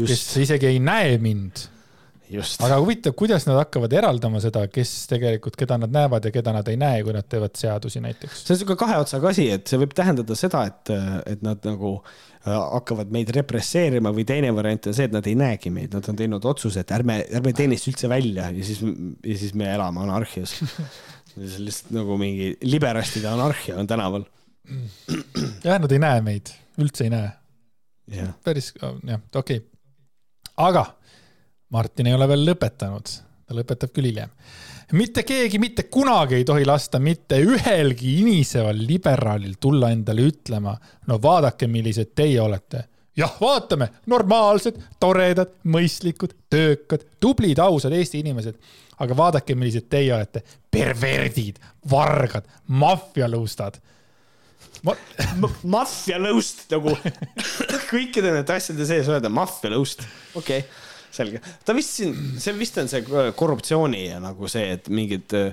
kes 0.00 0.24
isegi 0.42 0.70
ei 0.70 0.80
näe 0.82 1.18
mind. 1.22 1.68
aga 2.64 2.78
huvitav, 2.80 3.12
kuidas 3.12 3.44
nad 3.44 3.58
hakkavad 3.60 3.92
eraldama 3.92 4.40
seda, 4.40 4.62
kes 4.72 4.90
tegelikult, 5.10 5.56
keda 5.60 5.76
nad 5.82 5.92
näevad 5.92 6.24
ja 6.24 6.30
keda 6.32 6.54
nad 6.56 6.68
ei 6.72 6.78
näe, 6.80 7.02
kui 7.04 7.12
nad 7.12 7.26
teevad 7.28 7.58
seadusi 7.60 8.00
näiteks? 8.00 8.38
see 8.40 8.54
on 8.54 8.56
niisugune 8.56 8.80
kahe 8.80 8.96
otsaga 9.02 9.28
asi, 9.34 9.50
et 9.52 9.68
see 9.68 9.80
võib 9.82 9.92
tähendada 9.96 10.36
seda, 10.38 10.64
et, 10.70 10.94
et 11.28 11.44
nad 11.44 11.60
nagu 11.68 11.92
äh, 11.98 12.56
hakkavad 12.56 13.12
meid 13.12 13.34
represseerima 13.36 14.14
või 14.16 14.24
teine 14.28 14.54
variant 14.56 14.88
on 14.88 14.96
see, 14.96 15.10
et 15.10 15.16
nad 15.18 15.28
ei 15.28 15.36
näegi 15.36 15.74
meid, 15.74 15.92
nad 15.92 16.08
on 16.08 16.20
teinud 16.22 16.48
otsuse, 16.54 16.86
et 16.86 16.96
ärme, 16.96 17.20
ärme 17.36 17.52
tee 17.58 17.68
neist 17.68 17.92
üldse 17.92 18.08
välja 18.08 18.48
ja 18.48 18.64
siis, 18.64 18.80
ja 18.80 19.40
siis 19.44 19.52
me 19.52 19.68
elame 19.74 20.06
anarhias 20.06 20.56
see 21.34 21.58
on 21.58 21.66
lihtsalt 21.66 21.92
nagu 21.96 22.16
mingi 22.20 22.54
liberastide 22.66 23.28
anarhia 23.32 23.76
on 23.80 23.90
tänaval. 23.90 24.24
jah, 25.64 25.78
nad 25.78 25.92
ei 25.92 26.02
näe 26.02 26.24
meid, 26.24 26.54
üldse 26.80 27.08
ei 27.08 27.14
näe. 27.14 27.30
päris, 28.44 28.72
jah, 28.80 29.20
okei 29.34 29.62
okay 29.62 29.72
aga 30.56 30.84
Martin 31.72 32.10
ei 32.10 32.14
ole 32.14 32.28
veel 32.28 32.44
lõpetanud, 32.50 33.14
ta 33.46 33.56
lõpetab 33.56 33.92
küll 33.94 34.10
hiljem. 34.10 34.30
mitte 34.92 35.22
keegi 35.24 35.58
mitte 35.58 35.86
kunagi 35.88 36.36
ei 36.36 36.44
tohi 36.44 36.66
lasta 36.68 36.98
mitte 37.00 37.38
ühelgi 37.40 38.18
iniseval 38.20 38.76
liberaalil 38.86 39.56
tulla 39.60 39.90
endale 39.90 40.26
ütlema, 40.28 40.76
no 41.06 41.18
vaadake, 41.22 41.66
millised 41.66 42.12
teie 42.14 42.40
olete. 42.40 42.84
jah, 43.16 43.32
vaatame, 43.40 43.88
normaalsed, 44.06 44.78
toredad, 45.00 45.56
mõistlikud, 45.64 46.36
töökad, 46.50 47.04
tublid, 47.20 47.58
ausad 47.58 47.92
Eesti 47.92 48.20
inimesed. 48.20 48.56
Aga 49.02 49.16
vaadake, 49.18 49.56
millised 49.58 49.88
teie 49.92 50.12
olete, 50.14 50.44
perverdid, 50.72 51.58
vargad, 51.90 52.46
maffialõustad 52.70 53.80
ma... 54.86 54.94
maffialõust 55.76 56.66
nagu 56.72 56.94
kõikide 57.92 58.32
nende 58.32 58.56
asjade 58.56 58.86
sees 58.88 59.10
öelda 59.10 59.30
maffialõust, 59.32 60.06
okei. 60.38 60.62
Okay, 60.62 60.88
selge. 61.12 61.42
ta 61.64 61.76
vist 61.76 61.98
siin, 61.98 62.16
see 62.40 62.54
vist 62.56 62.78
on 62.80 62.90
see 62.90 63.04
korruptsiooni 63.36 64.06
ja 64.08 64.20
nagu 64.22 64.48
see, 64.50 64.72
et 64.78 64.88
mingid 64.92 65.36
äh, 65.36 65.52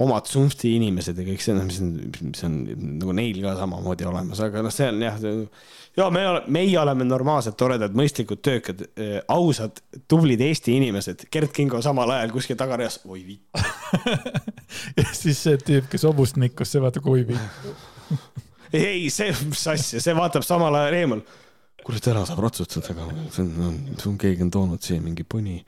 omad 0.00 0.28
sumsti 0.30 0.74
inimesed 0.78 1.18
ja 1.18 1.26
kõik 1.26 1.44
see, 1.44 1.54
mis 1.58 1.80
on, 1.82 1.92
mis 2.30 2.44
on 2.46 2.58
nagu 2.98 3.14
neil 3.16 3.40
ka 3.44 3.54
samamoodi 3.58 4.08
olemas, 4.08 4.40
aga 4.44 4.64
noh, 4.64 4.72
see 4.72 4.88
on 4.88 5.02
jah, 5.04 5.18
ja 5.96 6.08
me 6.14 6.24
meie 6.52 6.78
oleme 6.80 7.04
normaalsed, 7.04 7.56
toredad, 7.60 7.96
mõistlikud, 7.98 8.40
töökad, 8.44 8.84
äh, 8.96 9.18
ausad, 9.32 9.82
tublid 10.08 10.40
Eesti 10.40 10.78
inimesed. 10.78 11.26
Gerd 11.32 11.52
Kingo 11.52 11.82
samal 11.84 12.14
ajal 12.16 12.32
kuskil 12.32 12.56
tagareas, 12.60 13.00
oi 13.04 13.20
vitt 13.26 13.62
ja 14.98 15.08
siis 15.12 15.42
see 15.44 15.60
tüüp, 15.60 15.90
kes 15.92 16.08
hobust 16.08 16.40
nikkus, 16.40 16.72
see 16.72 16.82
vaatab, 16.82 17.08
oi 17.12 17.26
vitt 17.28 17.68
ei, 18.72 19.10
see, 19.12 19.32
mis 19.48 19.66
asja, 19.68 20.00
see 20.00 20.16
vaatab 20.16 20.46
samal 20.46 20.74
ajal 20.80 21.00
eemal. 21.02 21.24
Kuule, 21.86 22.02
täna 22.02 22.24
saab 22.28 22.42
ratsutada, 22.44 22.94
aga 22.94 23.06
see 23.34 23.44
on, 23.44 23.80
on, 23.94 24.20
keegi 24.20 24.46
on 24.46 24.52
toonud 24.54 24.84
siia 24.84 25.02
mingi 25.02 25.24
puni. 25.28 25.58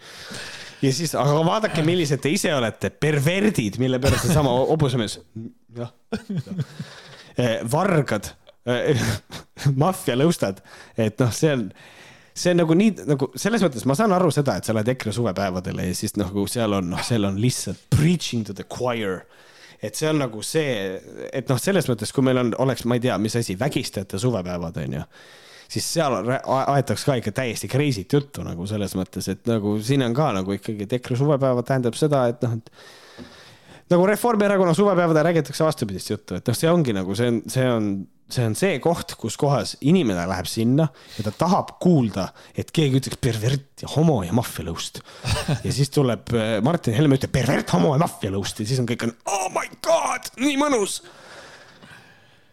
ja 0.82 0.92
siis, 0.94 1.14
aga 1.18 1.40
vaadake, 1.46 1.84
millised 1.86 2.22
te 2.22 2.32
ise 2.34 2.52
olete, 2.54 2.90
perverdid, 2.90 3.78
mille 3.82 4.00
pärast 4.02 4.28
seesama 4.28 4.54
hobusemees, 4.70 5.18
jah, 5.78 5.92
jah., 6.14 6.62
eh, 7.38 7.58
vargad, 7.70 8.30
eh, 8.70 9.04
maffialõustad, 9.84 10.62
et 10.96 11.20
noh, 11.22 11.34
see 11.34 11.52
on 11.58 11.68
see 12.34 12.50
on 12.50 12.58
nagu 12.58 12.74
nii 12.74 13.06
nagu 13.06 13.28
selles 13.38 13.62
mõttes 13.62 13.84
ma 13.86 13.94
saan 13.94 14.12
aru 14.16 14.32
seda, 14.34 14.56
et 14.58 14.66
sa 14.66 14.74
lähed 14.74 14.88
EKRE 14.96 15.12
suvepäevadele 15.14 15.86
ja 15.86 15.94
siis 15.94 16.16
nagu 16.18 16.46
seal 16.50 16.74
on, 16.80 16.88
noh, 16.90 17.02
seal 17.06 17.28
on 17.28 17.38
lihtsalt 17.38 17.84
preaching 17.94 18.42
to 18.46 18.56
the 18.58 18.66
choir. 18.66 19.22
et 19.84 19.94
see 19.94 20.08
on 20.08 20.18
nagu 20.18 20.42
see, 20.42 20.98
et 21.30 21.50
noh, 21.50 21.58
selles 21.60 21.86
mõttes, 21.90 22.10
kui 22.14 22.24
meil 22.26 22.40
on, 22.40 22.50
oleks, 22.64 22.86
ma 22.88 22.96
ei 22.96 23.04
tea, 23.04 23.18
mis 23.20 23.36
asi, 23.36 23.54
vägistajate 23.60 24.18
suvepäevad 24.18 24.78
on 24.82 24.98
ju 24.98 25.02
siis 25.68 25.86
seal 25.96 26.16
aetakse 26.16 27.08
ka 27.08 27.18
ikka 27.20 27.34
täiesti 27.40 27.70
crazy't 27.72 28.12
juttu 28.16 28.44
nagu 28.46 28.66
selles 28.70 28.96
mõttes, 28.98 29.28
et 29.32 29.46
nagu 29.50 29.76
siin 29.84 30.04
on 30.06 30.16
ka 30.16 30.32
nagu 30.36 30.56
ikkagi, 30.56 30.86
et 30.86 30.98
EKRE 31.00 31.18
suvepäevad 31.22 31.68
tähendab 31.68 31.98
seda, 31.98 32.26
et 32.32 32.44
noh, 32.44 32.58
et 32.58 32.70
nagu 33.92 34.06
Reformierakonna 34.08 34.74
suvepäevadel 34.74 35.24
räägitakse 35.24 35.64
vastupidist 35.64 36.10
juttu, 36.10 36.38
et 36.38 36.48
noh, 36.48 36.56
see 36.56 36.70
ongi 36.70 36.94
nagu 36.96 37.16
see 37.18 37.30
on, 37.30 37.40
see 37.50 37.64
on, 37.68 37.88
see 38.32 38.46
on 38.48 38.56
see 38.58 38.78
koht, 38.82 39.16
kus 39.20 39.36
kohas 39.40 39.74
inimene 39.84 40.24
läheb 40.30 40.48
sinna 40.50 40.88
ja 41.18 41.26
ta 41.26 41.34
tahab 41.44 41.74
kuulda, 41.82 42.28
et 42.56 42.72
keegi 42.74 43.02
ütleks 43.02 43.20
pervert 43.22 43.84
ja 43.84 43.90
homo 43.96 44.22
ja 44.24 44.32
maffialõust. 44.36 45.02
ja 45.66 45.74
siis 45.74 45.92
tuleb 45.94 46.32
äh, 46.36 46.56
Martin 46.64 46.96
Helme 46.96 47.20
ütleb 47.20 47.34
pervert, 47.34 47.74
homo 47.76 47.92
ja 47.96 48.00
maffialõust 48.04 48.62
ja 48.62 48.70
siis 48.70 48.80
on 48.82 48.88
kõik 48.88 49.08
on 49.08 49.14
oh 49.28 49.50
my 49.54 49.68
god, 49.84 50.32
nii 50.40 50.56
mõnus 50.60 51.02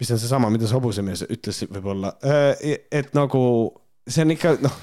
mis 0.02 0.12
on 0.12 0.20
seesama, 0.20 0.50
mida 0.50 0.66
see 0.66 0.78
hobusemees 0.80 1.26
ütles 1.30 1.62
võib-olla, 1.70 2.16
äh, 2.26 2.80
et 2.90 3.12
nagu 3.14 3.42
see 4.10 4.26
on 4.26 4.34
ikka 4.34 4.56
noh, 4.64 4.80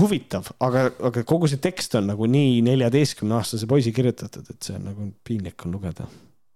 huvitav, 0.00 0.48
aga, 0.64 0.86
aga 1.10 1.24
kogu 1.28 1.50
see 1.50 1.60
tekst 1.60 1.98
on 1.98 2.08
nagu 2.08 2.28
nii 2.30 2.62
neljateistkümne 2.64 3.36
aastase 3.40 3.68
poisi 3.68 3.92
kirjutatud, 3.92 4.48
et 4.48 4.64
see 4.64 4.78
on 4.78 4.88
nagu 4.88 5.10
piinlik 5.26 5.66
on 5.66 5.76
lugeda. 5.76 6.08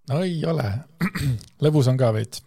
no 0.09 0.23
ei 0.25 0.39
ole, 0.49 0.65
lõbus 1.65 1.91
on 1.91 2.01
ka 2.01 2.09
veits. 2.15 2.41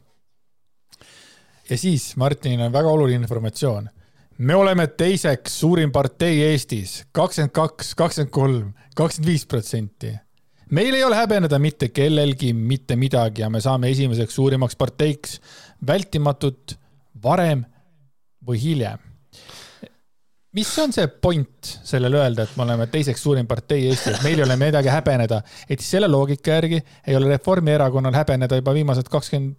ja 1.71 1.79
siis 1.79 2.11
Martinil 2.19 2.67
on 2.67 2.75
väga 2.75 2.91
oluline 2.91 3.23
informatsioon. 3.23 3.89
me 4.39 4.55
oleme 4.55 4.87
teiseks 4.87 5.61
suurim 5.61 5.93
partei 5.93 6.43
Eestis, 6.51 7.05
kakskümmend 7.13 7.55
kaks, 7.55 7.95
kakskümmend 7.95 8.35
kolm, 8.35 8.73
kakskümmend 8.97 9.31
viis 9.31 9.47
protsenti 9.47 10.17
meil 10.71 10.95
ei 10.95 11.05
ole 11.05 11.17
häbeneda 11.17 11.59
mitte 11.59 11.89
kellelgi 11.95 12.53
mitte 12.53 12.97
midagi 12.97 13.43
ja 13.43 13.51
me 13.51 13.61
saame 13.61 13.91
esimeseks 13.95 14.35
suurimaks 14.35 14.77
parteiks 14.77 15.39
vältimatult 15.87 16.77
varem 17.23 17.65
või 18.47 18.61
hiljem. 18.63 18.99
mis 20.53 20.71
on 20.79 20.93
see 20.93 21.07
point 21.23 21.71
sellel 21.87 22.15
öelda, 22.19 22.45
et 22.45 22.57
me 22.57 22.65
oleme 22.65 22.87
teiseks 22.91 23.23
suurim 23.23 23.47
partei 23.47 23.87
Eestis, 23.89 24.17
et 24.17 24.23
meil 24.25 24.41
ei 24.41 24.45
ole 24.47 24.57
midagi 24.59 24.89
häbeneda, 24.91 25.43
et 25.69 25.79
siis 25.79 25.91
selle 25.97 26.09
loogika 26.09 26.57
järgi 26.57 26.81
ei 27.07 27.17
ole 27.17 27.29
Reformierakonnal 27.35 28.17
häbeneda 28.17 28.59
juba 28.59 28.75
viimased 28.75 29.11
kakskümmend, 29.13 29.57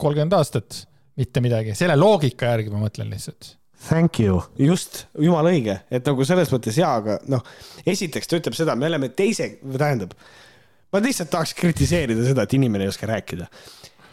kolmkümmend 0.00 0.38
aastat 0.38 0.86
mitte 1.16 1.44
midagi, 1.44 1.76
selle 1.78 1.96
loogika 1.96 2.54
järgi 2.54 2.72
ma 2.72 2.80
mõtlen 2.82 3.12
lihtsalt 3.12 3.54
Thank 3.88 4.20
you, 4.22 4.38
just, 4.58 5.06
jumala 5.18 5.50
õige, 5.50 5.74
et 5.90 6.06
nagu 6.06 6.24
selles 6.26 6.52
mõttes 6.54 6.76
jaa, 6.78 6.92
aga 7.00 7.16
noh, 7.32 7.42
esiteks 7.88 8.30
ta 8.30 8.38
ütleb 8.38 8.54
seda, 8.54 8.76
me 8.78 8.86
oleme 8.86 9.08
teise, 9.18 9.48
tähendab, 9.64 10.14
ma 10.92 11.00
lihtsalt 11.02 11.32
tahaks 11.32 11.56
kritiseerida 11.58 12.22
seda, 12.28 12.44
et 12.46 12.54
inimene 12.54 12.86
ei 12.86 12.92
oska 12.92 13.08
rääkida. 13.10 13.48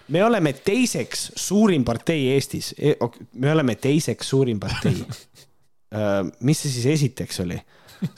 me 0.10 0.24
oleme 0.26 0.54
teiseks 0.54 1.32
suurim 1.38 1.86
partei 1.86 2.32
Eestis, 2.34 2.74
e, 2.80 2.96
me 3.34 3.52
oleme 3.52 3.76
teiseks 3.76 4.30
suurim 4.36 4.60
partei. 4.60 4.98
Äh, 5.90 6.20
mis 6.46 6.60
see 6.62 6.70
siis 6.70 6.84
esiteks 6.86 7.40
oli? 7.42 7.56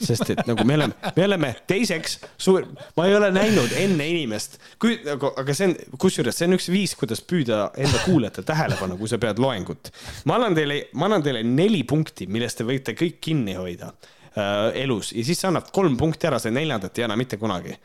Sest 0.02 0.30
et 0.34 0.42
nagu 0.48 0.64
me 0.66 0.76
oleme, 0.78 1.12
me 1.16 1.24
oleme 1.26 1.50
teiseks 1.70 2.18
suur, 2.40 2.66
ma 2.96 3.06
ei 3.08 3.16
ole 3.16 3.30
näinud 3.34 3.74
enne 3.78 4.06
inimest, 4.12 4.58
kui 4.82 4.98
nagu, 5.06 5.32
aga 5.42 5.56
see 5.56 5.70
on, 5.70 5.76
kusjuures 6.02 6.38
see 6.38 6.48
on 6.48 6.56
üks 6.58 6.68
viis, 6.72 6.94
kuidas 6.98 7.22
püüda 7.26 7.64
enda 7.80 8.02
kuulajate 8.06 8.46
tähelepanu, 8.48 8.98
kui 9.00 9.10
sa 9.10 9.20
pead 9.22 9.42
loengut. 9.42 9.92
ma 10.28 10.38
annan 10.38 10.56
teile, 10.58 10.78
ma 10.98 11.08
annan 11.10 11.26
teile 11.26 11.44
neli 11.46 11.82
punkti, 11.88 12.28
millest 12.30 12.60
te 12.60 12.68
võite 12.68 12.96
kõik 12.98 13.20
kinni 13.24 13.56
hoida 13.58 13.92
äh, 13.92 14.82
elus 14.84 15.12
ja 15.16 15.26
siis 15.26 15.42
sa 15.42 15.50
annad 15.52 15.70
kolm 15.74 15.98
punkti 16.00 16.30
ära, 16.30 16.40
see 16.42 16.54
neljandat 16.54 16.98
ei 16.98 17.08
anna 17.08 17.18
mitte 17.18 17.40
kunagi. 17.40 17.76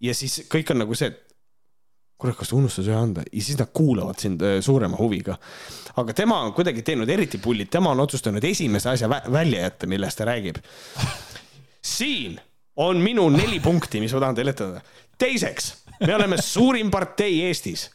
ja 0.00 0.16
siis 0.16 0.42
kõik 0.50 0.74
on 0.74 0.84
nagu 0.84 0.98
see, 0.98 1.12
et 1.12 1.29
kurat, 2.20 2.36
kas 2.38 2.52
ta 2.52 2.58
unustas 2.58 2.88
ühe 2.88 2.96
anda 2.96 3.24
ja 3.26 3.42
siis 3.42 3.58
nad 3.58 3.72
kuulavad 3.74 4.20
sind 4.20 4.42
äh, 4.46 4.58
suurema 4.64 4.98
huviga. 5.00 5.38
aga 5.96 6.14
tema 6.16 6.40
on 6.46 6.54
kuidagi 6.56 6.84
teinud 6.86 7.08
eriti 7.08 7.38
pullid, 7.42 7.70
tema 7.72 7.94
on 7.94 8.00
otsustanud 8.06 8.44
esimese 8.44 8.92
asja 8.92 9.08
välja 9.10 9.66
jätta, 9.66 9.86
millest 9.90 10.18
ta 10.18 10.28
räägib. 10.28 10.60
siin 11.82 12.40
on 12.76 13.00
minu 13.02 13.28
neli 13.28 13.60
punkti, 13.60 14.00
mis 14.00 14.12
ma 14.14 14.20
tahan 14.20 14.38
teile 14.38 14.54
ette 14.54 14.64
öelda. 14.64 14.82
teiseks, 15.18 15.72
me 16.06 16.14
oleme 16.14 16.38
suurim 16.42 16.90
partei 16.90 17.42
Eestis 17.48 17.90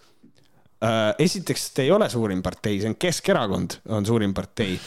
äh, 0.84 1.14
esiteks, 1.20 1.70
te 1.74 1.86
ei 1.86 1.92
ole 1.92 2.10
suurim 2.10 2.42
partei, 2.44 2.80
see 2.82 2.92
on 2.92 2.98
Keskerakond 3.00 3.80
on 3.90 4.06
suurim 4.06 4.34
partei. 4.34 4.78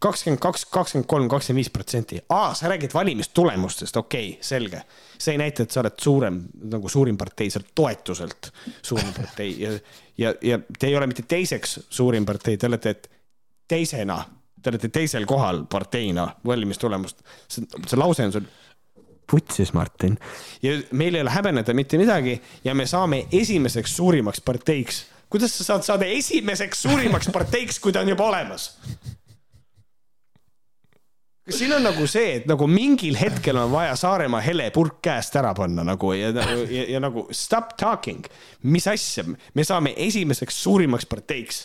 Kakskümmend 0.00 0.40
kaks, 0.42 0.64
kakskümmend 0.72 1.08
kolm, 1.10 1.28
kakskümmend 1.28 1.64
viis 1.64 1.70
protsenti. 1.70 2.20
aa, 2.28 2.54
sa 2.54 2.68
räägid 2.68 2.94
valimistulemustest, 2.94 3.96
okei 3.96 4.30
okay,, 4.30 4.42
selge 4.42 4.82
see 5.18 5.34
ei 5.34 5.38
näita, 5.38 5.62
et 5.62 5.74
sa 5.74 5.82
oled 5.82 5.98
suurem, 6.00 6.38
nagu 6.70 6.88
suurim 6.88 7.18
partei, 7.18 7.50
oled 7.58 7.72
toetuselt 7.74 8.50
suurim 8.82 9.10
partei 9.16 9.50
ja, 9.60 9.72
ja, 10.18 10.34
ja 10.42 10.58
te 10.78 10.86
ei 10.90 10.96
ole 10.96 11.08
mitte 11.10 11.24
teiseks 11.28 11.78
suurim 11.90 12.26
partei, 12.26 12.56
te 12.56 12.70
olete 12.70 12.94
teisena, 13.68 14.20
te 14.62 14.70
olete 14.72 14.90
teisel 14.94 15.26
kohal 15.26 15.64
parteina 15.70 16.28
valimistulemust. 16.46 17.22
see, 17.48 17.66
see 17.86 17.98
lause 17.98 18.24
on 18.24 18.32
sul 18.32 18.48
putsis, 19.30 19.74
Martin. 19.76 20.18
ja 20.62 20.78
meil 20.90 21.14
ei 21.14 21.26
ole 21.26 21.30
häbeneda 21.30 21.74
mitte 21.74 21.98
midagi 21.98 22.38
ja 22.64 22.74
me 22.74 22.86
saame 22.86 23.26
esimeseks 23.32 23.96
suurimaks 23.96 24.40
parteiks. 24.40 25.06
kuidas 25.30 25.58
sa 25.58 25.64
saad 25.64 25.82
saada 25.82 26.04
esimeseks 26.04 26.82
suurimaks 26.82 27.28
parteiks, 27.32 27.80
kui 27.80 27.92
ta 27.92 28.00
on 28.00 28.08
juba 28.08 28.30
olemas? 28.30 28.70
Kas 31.48 31.58
siin 31.62 31.72
on 31.72 31.84
nagu 31.86 32.06
see, 32.10 32.36
et 32.38 32.48
nagu 32.48 32.66
mingil 32.68 33.16
hetkel 33.16 33.56
on 33.56 33.70
vaja 33.72 33.94
Saaremaa 33.96 34.40
helepurk 34.44 34.98
käest 35.04 35.36
ära 35.40 35.54
panna 35.56 35.84
nagu 35.86 36.12
ja, 36.12 36.28
ja, 36.34 36.84
ja 36.94 37.00
nagu 37.00 37.24
stop 37.32 37.72
talking, 37.80 38.26
mis 38.68 38.88
asja, 38.90 39.24
me 39.26 39.64
saame 39.64 39.94
esimeseks 39.96 40.62
suurimaks 40.62 41.08
parteiks. 41.08 41.62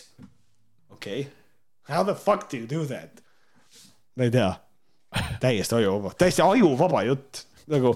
okei 0.90 1.20
okay., 1.20 1.32
how 1.90 2.04
the 2.04 2.14
fuck 2.14 2.48
do 2.50 2.56
you 2.62 2.68
do 2.70 2.86
that? 2.88 3.20
ma 4.16 4.24
ei 4.24 4.32
tea, 4.32 4.52
täiesti 5.42 5.76
ajuvaba, 5.76 6.14
täiesti 6.18 6.42
ajuvaba 6.42 7.02
jutt, 7.10 7.44
nagu 7.74 7.92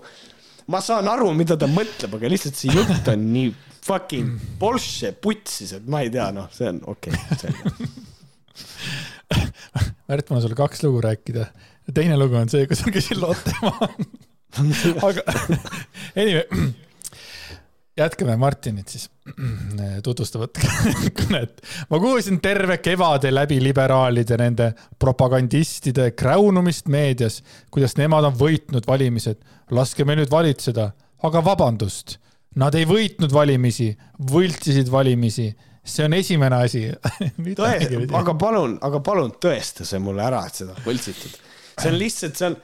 ma 0.68 0.82
saan 0.84 1.08
aru, 1.08 1.32
mida 1.38 1.56
ta 1.56 1.70
mõtleb, 1.70 2.18
aga 2.18 2.32
lihtsalt 2.34 2.58
see 2.58 2.74
jutt 2.74 3.08
on 3.08 3.24
nii 3.32 3.54
fucking 3.88 4.36
Porsche 4.60 5.14
putsis, 5.16 5.72
et 5.78 5.88
ma 5.88 6.02
ei 6.04 6.12
tea, 6.12 6.28
noh, 6.36 6.50
see 6.52 6.68
on 6.68 6.82
okei 6.92 7.16
okay,, 7.16 7.40
selge 7.46 7.64
Märt, 10.08 10.28
mul 10.28 10.38
on 10.38 10.42
sulle 10.42 10.56
kaks 10.56 10.82
lugu 10.84 11.00
rääkida 11.04 11.46
teine 11.94 12.16
lugu 12.20 12.36
on 12.40 12.50
see, 12.52 12.66
kus 12.70 12.84
ma 12.86 12.94
käisin 12.94 13.20
Lottemaa 13.20 13.92
aga 15.02 15.22
anyway, 16.20 16.44
jätkame 17.96 18.36
Martinit 18.36 18.88
siis. 18.88 19.08
Tutvustavat 20.02 20.58
kõnet. 21.18 21.60
ma 21.90 22.00
kuulsin 22.00 22.40
terve 22.40 22.78
kevade 22.80 23.32
läbi 23.34 23.60
liberaalide, 23.62 24.38
nende 24.40 24.70
propagandistide 24.98 26.10
kräunumist 26.16 26.88
meedias, 26.88 27.42
kuidas 27.70 27.98
nemad 28.00 28.30
on 28.30 28.38
võitnud 28.38 28.88
valimised. 28.88 29.42
laske 29.70 30.04
meil 30.04 30.22
nüüd 30.22 30.32
valitseda, 30.32 30.90
aga 31.22 31.44
vabandust, 31.44 32.18
nad 32.56 32.74
ei 32.74 32.86
võitnud 32.88 33.32
valimisi, 33.32 33.92
võltsisid 34.32 34.90
valimisi. 34.90 35.50
See 35.88 36.04
on 36.04 36.12
esimene 36.12 36.56
asi. 36.66 36.82
Aga 38.20 38.34
palun, 38.36 38.74
aga 38.84 38.98
palun 39.00 39.30
tõesta 39.40 39.86
see 39.88 40.00
mulle 40.02 40.20
ära, 40.20 40.42
et 40.44 40.58
seda 40.60 40.74
võltsitud 40.84 41.47
see 41.78 41.92
on 41.92 41.98
lihtsalt, 41.98 42.38
see 42.38 42.50
on, 42.50 42.60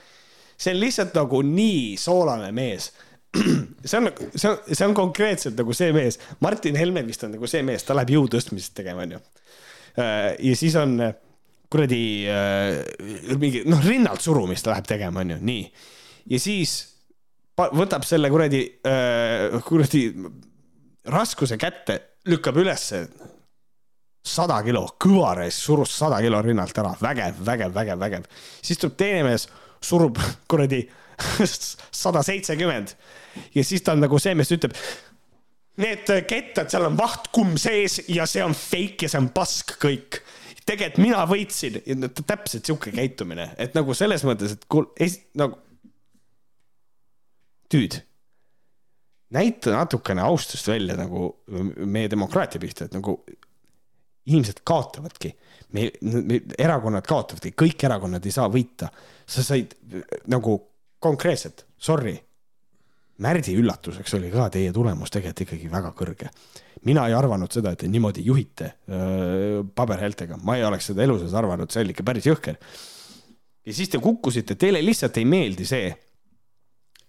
see 0.56 0.74
on 0.74 0.80
lihtsalt 0.82 1.18
nagu 1.18 1.42
nii 1.46 1.94
soolane 2.00 2.52
mees 2.54 2.92
see 3.84 3.98
on, 3.98 4.10
see 4.34 4.48
on, 4.50 4.58
see 4.70 4.86
on 4.86 4.94
konkreetselt 4.96 5.58
nagu 5.58 5.74
see 5.76 5.92
mees, 5.94 6.18
Martin 6.44 6.78
Helme 6.78 7.04
vist 7.06 7.24
on 7.26 7.34
nagu 7.34 7.48
see 7.50 7.64
mees, 7.66 7.84
ta 7.86 7.96
läheb 7.96 8.14
jõu 8.14 8.28
tõstmist 8.30 8.74
tegema, 8.78 9.04
onju. 9.06 9.20
Äh, 9.98 10.30
ja 10.50 10.56
siis 10.58 10.76
on 10.78 10.96
äh, 11.02 11.14
kuradi 11.72 12.02
äh, 12.30 13.36
mingi 13.40 13.64
noh, 13.68 13.82
rinnalt 13.84 14.24
surumist 14.24 14.68
läheb 14.70 14.86
tegema, 14.88 15.24
onju, 15.24 15.38
nii. 15.42 15.64
ja 16.34 16.42
siis 16.42 16.76
võtab 17.54 18.02
selle 18.02 18.26
kuradi, 18.34 18.64
kuradi 19.62 20.00
raskuse 21.14 21.54
kätte, 21.60 22.00
lükkab 22.26 22.56
ülesse 22.58 23.04
sada 24.24 24.58
kilo, 24.64 24.86
kõvareis 25.00 25.56
surus 25.66 25.92
sada 25.98 26.18
kilo 26.24 26.40
rinnalt 26.42 26.78
ära, 26.80 26.94
vägev, 27.00 27.40
vägev, 27.44 27.74
vägev, 27.74 27.98
vägev. 28.00 28.28
siis 28.64 28.80
tuleb 28.80 28.96
teine 29.00 29.24
mees, 29.26 29.48
surub 29.84 30.20
kuradi 30.50 30.82
sada 32.02 32.22
seitsekümmend 32.26 32.94
ja 33.54 33.64
siis 33.64 33.84
ta 33.84 33.94
on 33.94 34.04
nagu 34.04 34.18
see 34.22 34.34
mees 34.38 34.52
ütleb. 34.54 34.76
Need 35.82 36.06
kettad, 36.30 36.70
seal 36.70 36.86
on 36.86 36.96
vahtkumm 36.98 37.56
sees 37.58 37.98
ja 38.06 38.28
see 38.30 38.44
on 38.44 38.54
fake 38.54 39.08
ja 39.08 39.10
see 39.10 39.20
on 39.20 39.28
pask 39.34 39.74
kõik. 39.82 40.20
tegelikult 40.64 41.02
mina 41.02 41.24
võitsin, 41.28 41.80
täpselt 42.22 42.64
sihuke 42.64 42.92
käitumine, 42.94 43.50
et 43.58 43.74
nagu 43.74 43.94
selles 43.94 44.22
mõttes, 44.24 44.54
et 44.54 44.66
kuul-, 44.70 44.88
nagu. 45.34 45.58
tüüd 47.74 47.98
näita 49.34 49.74
natukene 49.74 50.22
austust 50.22 50.68
välja 50.68 50.94
nagu 50.96 51.26
meie 51.84 52.10
demokraatia 52.10 52.62
pihta, 52.62 52.86
et 52.86 52.94
nagu 52.94 53.18
inimesed 54.26 54.62
kaotavadki. 54.64 55.34
me, 55.72 55.90
me, 56.00 56.40
erakonnad 56.58 57.06
kaotavadki, 57.06 57.54
kõik 57.58 57.84
erakonnad 57.84 58.24
ei 58.24 58.32
saa 58.32 58.48
võita. 58.48 58.88
sa 59.26 59.42
said 59.42 59.74
nagu 60.26 60.60
konkreetselt, 61.00 61.66
sorry. 61.78 62.16
Märdi 63.24 63.54
üllatuseks 63.54 64.16
oli 64.18 64.30
ka 64.32 64.48
teie 64.50 64.72
tulemus 64.74 65.12
tegelikult 65.14 65.44
ikkagi 65.46 65.70
väga 65.70 65.92
kõrge. 65.94 66.30
mina 66.84 67.06
ei 67.08 67.14
arvanud 67.14 67.52
seda, 67.52 67.72
et 67.72 67.78
te 67.78 67.88
niimoodi 67.88 68.24
juhite 68.24 68.72
öö, 68.88 69.62
paberhäältega, 69.74 70.36
ma 70.42 70.56
ei 70.56 70.64
oleks 70.64 70.90
seda 70.90 71.02
elu 71.02 71.18
sees 71.18 71.34
arvanud, 71.34 71.70
see 71.70 71.84
oli 71.84 71.94
ikka 71.94 72.02
päris 72.04 72.26
jõhker. 72.26 72.56
ja 73.66 73.72
siis 73.72 73.88
te 73.88 73.98
kukkusite, 73.98 74.54
teile 74.54 74.82
lihtsalt 74.84 75.16
ei 75.16 75.24
meeldi 75.24 75.64
see, 75.64 75.94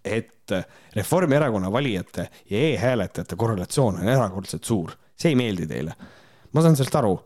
et 0.06 0.54
Reformierakonna 0.96 1.72
valijate 1.72 2.30
ja 2.50 2.60
e-hääletajate 2.68 3.36
korrelatsioon 3.36 3.98
on 4.04 4.10
erakordselt 4.10 4.64
suur, 4.64 4.94
see 5.18 5.34
ei 5.34 5.40
meeldi 5.40 5.66
teile 5.68 5.96
ma 6.56 6.64
saan 6.64 6.78
sellest 6.80 6.96
aru. 7.02 7.18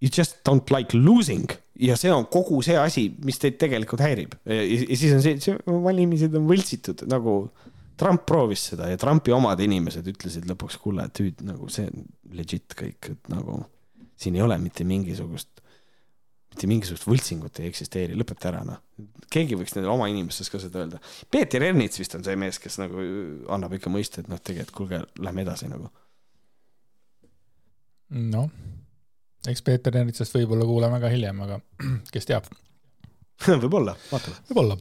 You 0.00 0.08
just 0.08 0.38
don't 0.46 0.70
like 0.72 0.96
losing 0.96 1.50
ja 1.80 1.96
see 1.98 2.12
on 2.12 2.26
kogu 2.32 2.62
see 2.64 2.76
asi, 2.78 3.08
mis 3.24 3.40
teid 3.40 3.58
tegelikult 3.60 4.00
häirib. 4.04 4.36
ja 4.48 4.62
siis 4.96 5.12
on 5.16 5.24
see, 5.24 5.36
see 5.42 5.80
valimised 5.84 6.34
on 6.38 6.48
võltsitud 6.48 7.04
nagu 7.10 7.42
Trump 8.00 8.24
proovis 8.28 8.62
seda 8.70 8.88
ja 8.88 8.96
Trumpi 9.00 9.32
omad 9.36 9.60
inimesed 9.60 10.06
ütlesid 10.08 10.46
lõpuks, 10.48 10.78
kuule, 10.80 11.04
tüüd 11.16 11.42
nagu 11.44 11.68
see 11.72 11.88
on 11.90 12.06
legit 12.36 12.76
kõik, 12.78 13.10
et 13.12 13.32
nagu 13.32 13.58
siin 14.20 14.38
ei 14.38 14.44
ole 14.44 14.56
mitte 14.60 14.86
mingisugust, 14.88 15.60
mitte 16.52 16.68
mingisugust 16.70 17.04
võltsingut 17.08 17.60
ei 17.60 17.68
eksisteeri, 17.68 18.16
lõpeta 18.16 18.48
ära 18.52 18.62
noh. 18.64 18.80
keegi 19.32 19.58
võiks 19.58 19.76
nendele 19.76 19.92
oma 19.92 20.08
inimestes 20.12 20.48
ka 20.52 20.60
seda 20.62 20.80
öelda. 20.80 21.00
Peeter 21.32 21.64
Ernits 21.68 22.00
vist 22.00 22.16
on 22.16 22.24
see 22.24 22.36
mees, 22.40 22.60
kes 22.62 22.80
nagu 22.80 23.04
annab 23.52 23.76
ikka 23.76 23.92
mõista, 23.92 24.24
et 24.24 24.32
noh, 24.32 24.40
tegelikult 24.40 24.76
kuulge, 24.76 25.02
lähme 25.20 25.44
edasi 25.44 25.68
nagu 25.68 25.92
noh, 28.10 28.50
eks 29.48 29.62
Peeter 29.66 29.96
Ernitsast 30.02 30.34
võib-olla 30.36 30.66
kuuleme 30.68 31.00
ka 31.02 31.12
hiljem, 31.12 31.46
aga 31.46 31.60
kes 32.14 32.28
teab 32.28 32.50
võib-olla, 33.62 33.94
vaatame. 34.10 34.36
võib-olla. 34.50 34.76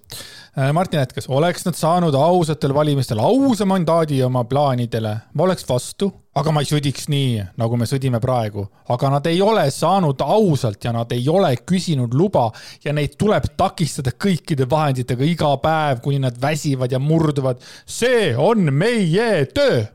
Äh, 0.57 0.71
Martin 0.75 0.99
jätkas, 0.99 1.29
oleks 1.31 1.63
nad 1.67 1.77
saanud 1.79 2.15
ausatel 2.15 2.73
valimistel 2.75 3.21
ausa 3.23 3.67
mandaadi 3.69 4.19
oma 4.25 4.43
plaanidele, 4.49 5.13
ma 5.33 5.45
oleks 5.45 5.63
vastu, 5.67 6.09
aga 6.39 6.51
ma 6.51 6.63
ei 6.63 6.67
sõdiks 6.67 7.07
nii, 7.11 7.37
nagu 7.59 7.79
me 7.79 7.87
sõdime 7.89 8.19
praegu. 8.23 8.65
aga 8.89 9.11
nad 9.15 9.29
ei 9.31 9.41
ole 9.41 9.63
saanud 9.71 10.21
ausalt 10.21 10.83
ja 10.83 10.91
nad 10.95 11.11
ei 11.15 11.23
ole 11.29 11.53
küsinud 11.63 12.13
luba 12.13 12.49
ja 12.83 12.93
neid 12.93 13.15
tuleb 13.19 13.47
takistada 13.57 14.11
kõikide 14.11 14.67
vahenditega 14.69 15.23
iga 15.23 15.53
päev, 15.63 16.03
kuni 16.03 16.19
nad 16.19 16.35
väsivad 16.41 16.91
ja 16.91 16.99
murduvad. 16.99 17.63
see 17.85 18.35
on 18.35 18.73
meie 18.73 19.45
töö 19.55 19.85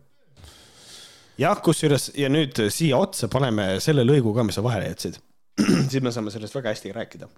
jah, 1.39 1.62
kusjuures 1.62 2.11
ja 2.18 2.28
nüüd 2.32 2.59
siia 2.72 2.99
otsa 3.01 3.28
paneme 3.32 3.74
selle 3.82 4.05
lõigu 4.07 4.35
ka, 4.37 4.45
mis 4.47 4.59
sa 4.59 4.64
vahele 4.64 4.91
jätsid. 4.93 5.18
siis 5.91 6.03
me 6.03 6.12
saame 6.14 6.32
sellest 6.35 6.55
väga 6.55 6.72
hästi 6.74 6.93
rääkida. 6.95 7.28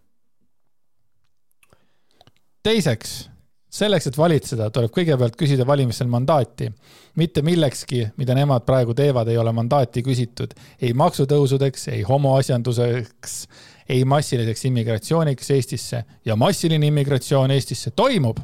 teiseks, 2.67 3.29
selleks, 3.71 4.09
et 4.11 4.17
valitseda, 4.19 4.71
tuleb 4.75 4.91
kõigepealt 4.91 5.37
küsida 5.39 5.67
valimistel 5.67 6.09
mandaati. 6.11 6.73
mitte 7.17 7.43
millekski, 7.43 8.09
mida 8.17 8.35
nemad 8.35 8.67
praegu 8.67 8.95
teevad, 8.95 9.29
ei 9.29 9.39
ole 9.39 9.53
mandaati 9.53 10.03
küsitud. 10.03 10.55
ei 10.81 10.93
maksutõusudeks, 10.93 11.89
ei 11.89 12.03
homoasjanduseks, 12.03 13.49
ei 13.89 14.05
massiliseks 14.05 14.65
immigratsiooniks 14.65 15.51
Eestisse 15.51 16.05
ja 16.25 16.37
massiline 16.37 16.87
immigratsioon 16.87 17.51
Eestisse 17.51 17.91
toimub. 17.91 18.39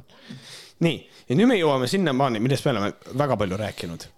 nii, 0.81 1.09
ja 1.29 1.37
nüüd 1.37 1.49
me 1.49 1.61
jõuame 1.61 1.87
sinnamaani, 1.87 2.41
millest 2.41 2.65
me 2.65 2.71
oleme 2.71 2.93
väga 3.19 3.37
palju 3.37 3.57
rääkinud 3.57 4.11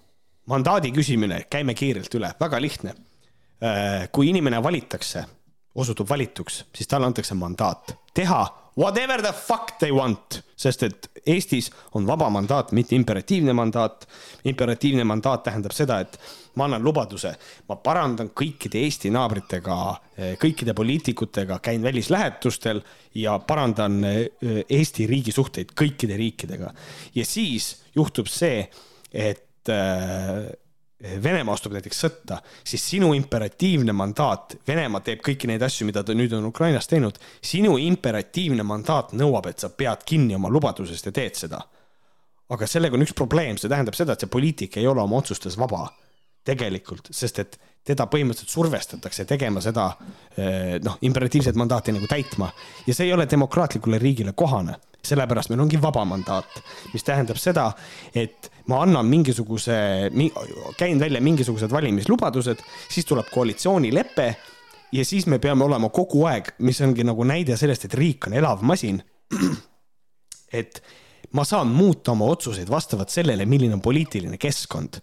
mandaadi 0.51 0.92
küsimine, 0.92 1.45
käime 1.51 1.74
kiirelt 1.74 2.14
üle, 2.14 2.32
väga 2.40 2.61
lihtne. 2.61 2.95
Äh, 3.64 4.09
kui 4.12 4.28
inimene 4.28 4.62
valitakse, 4.62 5.24
osutub 5.74 6.09
valituks, 6.09 6.64
siis 6.74 6.90
talle 6.90 7.07
antakse 7.07 7.34
mandaat 7.38 7.95
teha 8.14 8.45
whatever 8.76 9.22
the 9.22 9.32
fuck 9.32 9.78
they 9.78 9.90
want, 9.90 10.42
sest 10.57 10.82
et 10.82 11.11
Eestis 11.26 11.70
on 11.95 12.07
vaba 12.07 12.28
mandaat, 12.30 12.72
mitte 12.72 12.95
imperatiivne 12.95 13.53
mandaat. 13.53 14.07
imperatiivne 14.45 15.05
mandaat 15.05 15.42
tähendab 15.47 15.72
seda, 15.72 16.01
et 16.01 16.18
ma 16.57 16.66
annan 16.66 16.82
lubaduse, 16.84 17.32
ma 17.68 17.76
parandan 17.76 18.30
kõikide 18.36 18.82
Eesti 18.84 19.11
naabritega, 19.14 19.76
kõikide 20.42 20.74
poliitikutega, 20.74 21.59
käin 21.59 21.82
välislähetustel 21.82 22.82
ja 23.14 23.38
parandan 23.38 24.05
äh, 24.05 24.20
Eesti 24.68 25.07
riigi 25.07 25.32
suhteid 25.32 25.72
kõikide 25.72 26.18
riikidega. 26.18 26.74
ja 27.14 27.24
siis 27.24 27.84
juhtub 27.95 28.26
see, 28.28 28.68
et 29.12 29.47
et 29.64 29.72
äh, 29.72 30.52
Venemaa 31.22 31.52
astub 31.58 31.74
näiteks 31.74 31.98
sõtta, 32.00 32.38
siis 32.64 32.80
sinu 32.94 33.10
imperatiivne 33.16 33.92
mandaat, 33.92 34.54
Venemaa 34.64 35.02
teeb 35.04 35.20
kõiki 35.26 35.50
neid 35.50 35.62
asju, 35.66 35.84
mida 35.88 36.04
ta 36.06 36.14
nüüd 36.16 36.32
on 36.32 36.46
Ukrainas 36.48 36.88
teinud, 36.88 37.18
sinu 37.44 37.74
imperatiivne 37.82 38.64
mandaat 38.64 39.12
nõuab, 39.12 39.50
et 39.50 39.60
sa 39.60 39.68
pead 39.68 40.06
kinni 40.08 40.38
oma 40.38 40.48
lubadusest 40.48 41.10
ja 41.10 41.12
teed 41.12 41.36
seda. 41.36 41.60
aga 42.54 42.66
sellega 42.68 42.94
on 42.94 43.02
üks 43.02 43.14
probleem, 43.16 43.56
see 43.58 43.68
tähendab 43.68 43.96
seda, 43.96 44.14
et 44.14 44.20
see 44.20 44.30
poliitik 44.30 44.76
ei 44.76 44.86
ole 44.86 45.00
oma 45.02 45.16
otsustes 45.16 45.56
vaba. 45.58 45.88
Tegelikult, 46.44 47.08
sest 47.10 47.38
et 47.40 47.56
teda 47.88 48.04
põhimõtteliselt 48.06 48.52
survestatakse 48.52 49.24
tegema 49.24 49.60
seda 49.64 49.86
äh, 49.90 50.76
noh, 50.84 50.98
imperatiivset 51.00 51.56
mandaati 51.56 51.92
nagu 51.96 52.06
täitma. 52.08 52.50
Ja 52.86 52.94
see 52.94 53.08
ei 53.08 53.14
ole 53.16 53.26
demokraatlikule 53.28 53.98
riigile 53.98 54.32
kohane 54.36 54.76
sellepärast 55.09 55.52
meil 55.52 55.62
ongi 55.64 55.80
vaba 55.82 56.05
mandaat, 56.09 56.59
mis 56.92 57.07
tähendab 57.07 57.38
seda, 57.40 57.68
et 58.14 58.50
ma 58.70 58.82
annan 58.84 59.07
mingisuguse, 59.11 59.76
käin 60.80 61.00
välja 61.00 61.22
mingisugused 61.24 61.72
valimislubadused, 61.72 62.64
siis 62.88 63.09
tuleb 63.09 63.30
koalitsioonilepe 63.34 64.28
ja 64.94 65.05
siis 65.05 65.26
me 65.30 65.40
peame 65.42 65.66
olema 65.66 65.90
kogu 65.94 66.24
aeg, 66.30 66.55
mis 66.64 66.80
ongi 66.84 67.07
nagu 67.07 67.26
näide 67.28 67.59
sellest, 67.61 67.88
et 67.88 67.96
riik 67.98 68.28
on 68.28 68.38
elav 68.40 68.62
masin. 68.66 69.02
et 70.61 70.80
ma 71.34 71.44
saan 71.44 71.72
muuta 71.74 72.12
oma 72.12 72.28
otsuseid 72.30 72.70
vastavalt 72.70 73.11
sellele, 73.11 73.46
milline 73.48 73.74
on 73.74 73.82
poliitiline 73.84 74.38
keskkond 74.38 75.00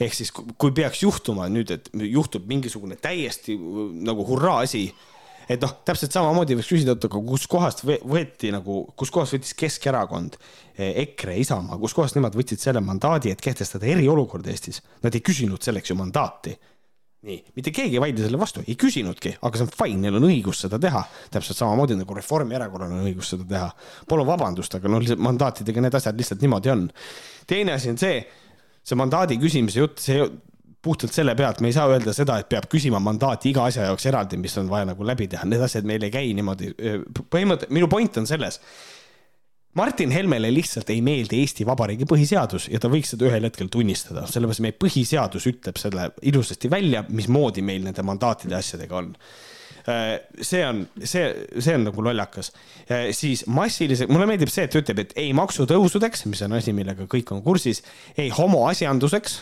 ehk 0.00 0.14
siis, 0.16 0.32
kui 0.32 0.72
peaks 0.74 1.02
juhtuma 1.02 1.48
nüüd, 1.52 1.72
et 1.74 1.90
juhtub 1.92 2.46
mingisugune 2.50 2.96
täiesti 3.00 3.56
nagu 4.06 4.24
hurraa 4.26 4.62
asi 4.66 4.86
et 5.48 5.62
noh, 5.62 5.72
täpselt 5.86 6.14
samamoodi 6.14 6.56
võiks 6.58 6.70
küsida, 6.72 6.96
et 6.96 7.06
aga 7.08 7.22
kuskohast 7.28 7.84
võeti 7.84 8.50
nagu, 8.54 8.82
kuskohast 8.98 9.36
võttis 9.36 9.56
Keskerakond, 9.58 10.36
eh, 10.76 10.92
EKRE, 11.04 11.36
Isamaa, 11.42 11.78
kuskohast 11.80 12.18
nemad 12.18 12.36
võtsid 12.38 12.62
selle 12.62 12.82
mandaadi, 12.84 13.32
et 13.32 13.40
kehtestada 13.42 13.88
eriolukord 13.90 14.46
Eestis. 14.46 14.82
Nad 15.02 15.14
ei 15.14 15.24
küsinud 15.24 15.62
selleks 15.62 15.90
ju 15.90 15.96
mandaati. 15.98 16.58
nii, 17.22 17.36
mitte 17.54 17.70
keegi 17.70 17.94
ei 17.94 18.00
vaidle 18.02 18.24
selle 18.24 18.38
vastu, 18.38 18.64
ei 18.66 18.74
küsinudki, 18.74 19.36
aga 19.46 19.54
see 19.54 19.62
on 19.62 19.68
fine, 19.70 20.00
neil 20.02 20.16
on 20.18 20.24
õigus 20.26 20.58
seda 20.64 20.78
teha. 20.82 21.04
täpselt 21.30 21.56
samamoodi 21.56 21.94
nagu 21.94 22.14
Reformierakonnal 22.14 22.98
on 22.98 23.06
õigus 23.06 23.30
seda 23.30 23.44
teha. 23.46 23.68
Palun 24.08 24.26
vabandust, 24.26 24.74
aga 24.74 24.90
noh, 24.90 25.04
mandaatidega 25.16 25.80
need 25.80 25.94
asjad 25.94 26.18
lihtsalt 26.18 26.42
niimoodi 26.42 26.70
on. 26.70 26.90
teine 27.46 27.72
asi 27.72 27.90
on 27.90 27.98
see, 27.98 28.26
see 28.82 28.98
mandaadi 28.98 29.38
küsimise 29.38 29.78
jutt, 29.78 30.02
see 30.02 30.18
puhtalt 30.82 31.14
selle 31.14 31.34
pealt 31.38 31.60
me 31.62 31.70
ei 31.70 31.76
saa 31.76 31.86
öelda 31.92 32.14
seda, 32.16 32.38
et 32.42 32.48
peab 32.50 32.66
küsima 32.70 32.98
mandaati 33.02 33.52
iga 33.52 33.68
asja 33.70 33.86
jaoks 33.90 34.08
eraldi, 34.10 34.40
mis 34.40 34.56
on 34.58 34.70
vaja 34.70 34.88
nagu 34.90 35.06
läbi 35.06 35.28
teha, 35.30 35.46
need 35.48 35.62
asjad 35.62 35.86
meil 35.88 36.02
ei 36.02 36.10
käi 36.14 36.32
niimoodi. 36.34 36.72
põhimõte, 37.22 37.70
minu 37.70 37.88
point 37.92 38.18
on 38.18 38.26
selles. 38.26 38.60
Martin 39.78 40.10
Helmele 40.12 40.50
lihtsalt 40.52 40.90
ei 40.92 41.00
meeldi 41.00 41.38
Eesti 41.40 41.64
Vabariigi 41.64 42.04
põhiseadus 42.04 42.66
ja 42.68 42.80
ta 42.82 42.90
võiks 42.92 43.14
seda 43.14 43.24
ühel 43.30 43.46
hetkel 43.48 43.70
tunnistada, 43.72 44.26
sellepärast 44.28 44.60
meie 44.60 44.76
põhiseadus 44.76 45.48
ütleb 45.48 45.80
selle 45.80 46.10
ilusasti 46.28 46.68
välja, 46.70 47.06
mismoodi 47.08 47.64
meil 47.64 47.86
nende 47.86 48.04
mandaatide 48.04 48.58
asjadega 48.58 49.00
on 49.00 49.14
see 49.82 50.60
on, 50.62 50.84
see, 51.02 51.24
see 51.58 51.74
on 51.74 51.88
nagu 51.88 52.04
lollakas. 52.04 52.52
siis 53.16 53.46
massilise, 53.50 54.06
mulle 54.06 54.28
meeldib 54.30 54.52
see, 54.52 54.68
et 54.68 54.70
ta 54.70 54.78
ütleb, 54.78 55.00
et 55.02 55.14
ei 55.18 55.32
maksutõusudeks, 55.34 56.26
mis 56.30 56.42
on 56.46 56.54
asi, 56.58 56.74
millega 56.76 57.08
kõik 57.10 57.32
on 57.34 57.42
kursis, 57.42 57.82
ei 58.16 58.30
homoasjanduseks 58.30 59.40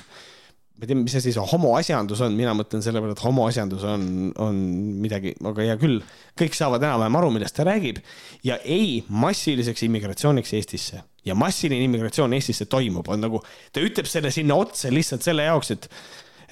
ma 0.80 0.86
ei 0.86 0.88
tea, 0.88 0.96
mis 0.96 1.14
asi 1.18 1.32
see 1.34 1.42
homoasjandus 1.44 2.22
on, 2.24 2.32
mina 2.32 2.54
mõtlen 2.56 2.80
selle 2.80 3.02
peale, 3.02 3.12
et 3.12 3.20
homoasjandus 3.20 3.82
on, 3.84 4.04
on 4.40 4.60
midagi, 5.02 5.34
aga 5.44 5.66
hea 5.66 5.74
küll, 5.80 5.98
kõik 6.40 6.54
saavad 6.56 6.86
enam-vähem 6.86 7.18
aru, 7.20 7.28
millest 7.34 7.58
ta 7.58 7.66
räägib. 7.68 7.98
ja 8.46 8.56
ei 8.64 9.02
massiliseks 9.12 9.84
immigratsiooniks 9.84 10.54
Eestisse 10.56 11.02
ja 11.28 11.36
massiline 11.36 11.84
immigratsioon 11.84 12.32
Eestisse 12.32 12.64
toimub, 12.64 13.10
on 13.12 13.20
nagu, 13.20 13.42
ta 13.72 13.84
ütleb 13.84 14.08
selle 14.08 14.32
sinna 14.32 14.56
otsa 14.56 14.88
lihtsalt 14.88 15.26
selle 15.26 15.44
jaoks, 15.50 15.74
et, 15.76 15.90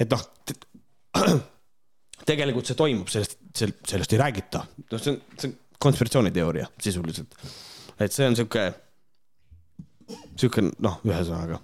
et 0.05 0.13
noh, 0.13 0.27
tegelikult 2.29 2.69
see 2.69 2.77
toimub, 2.77 3.09
sellest, 3.09 3.39
sellest 3.57 4.13
ei 4.13 4.21
räägita. 4.21 4.61
noh, 4.91 5.01
see 5.01 5.15
on, 5.15 5.23
see 5.39 5.49
on 5.49 5.57
konspiratsiooniteooria 5.89 6.69
sisuliselt. 6.85 7.33
et 7.97 8.13
see 8.13 8.29
on 8.29 8.37
sihuke, 8.37 8.69
sihuke 10.37 10.69
noh, 10.69 11.01
ühesõnaga 11.09 11.63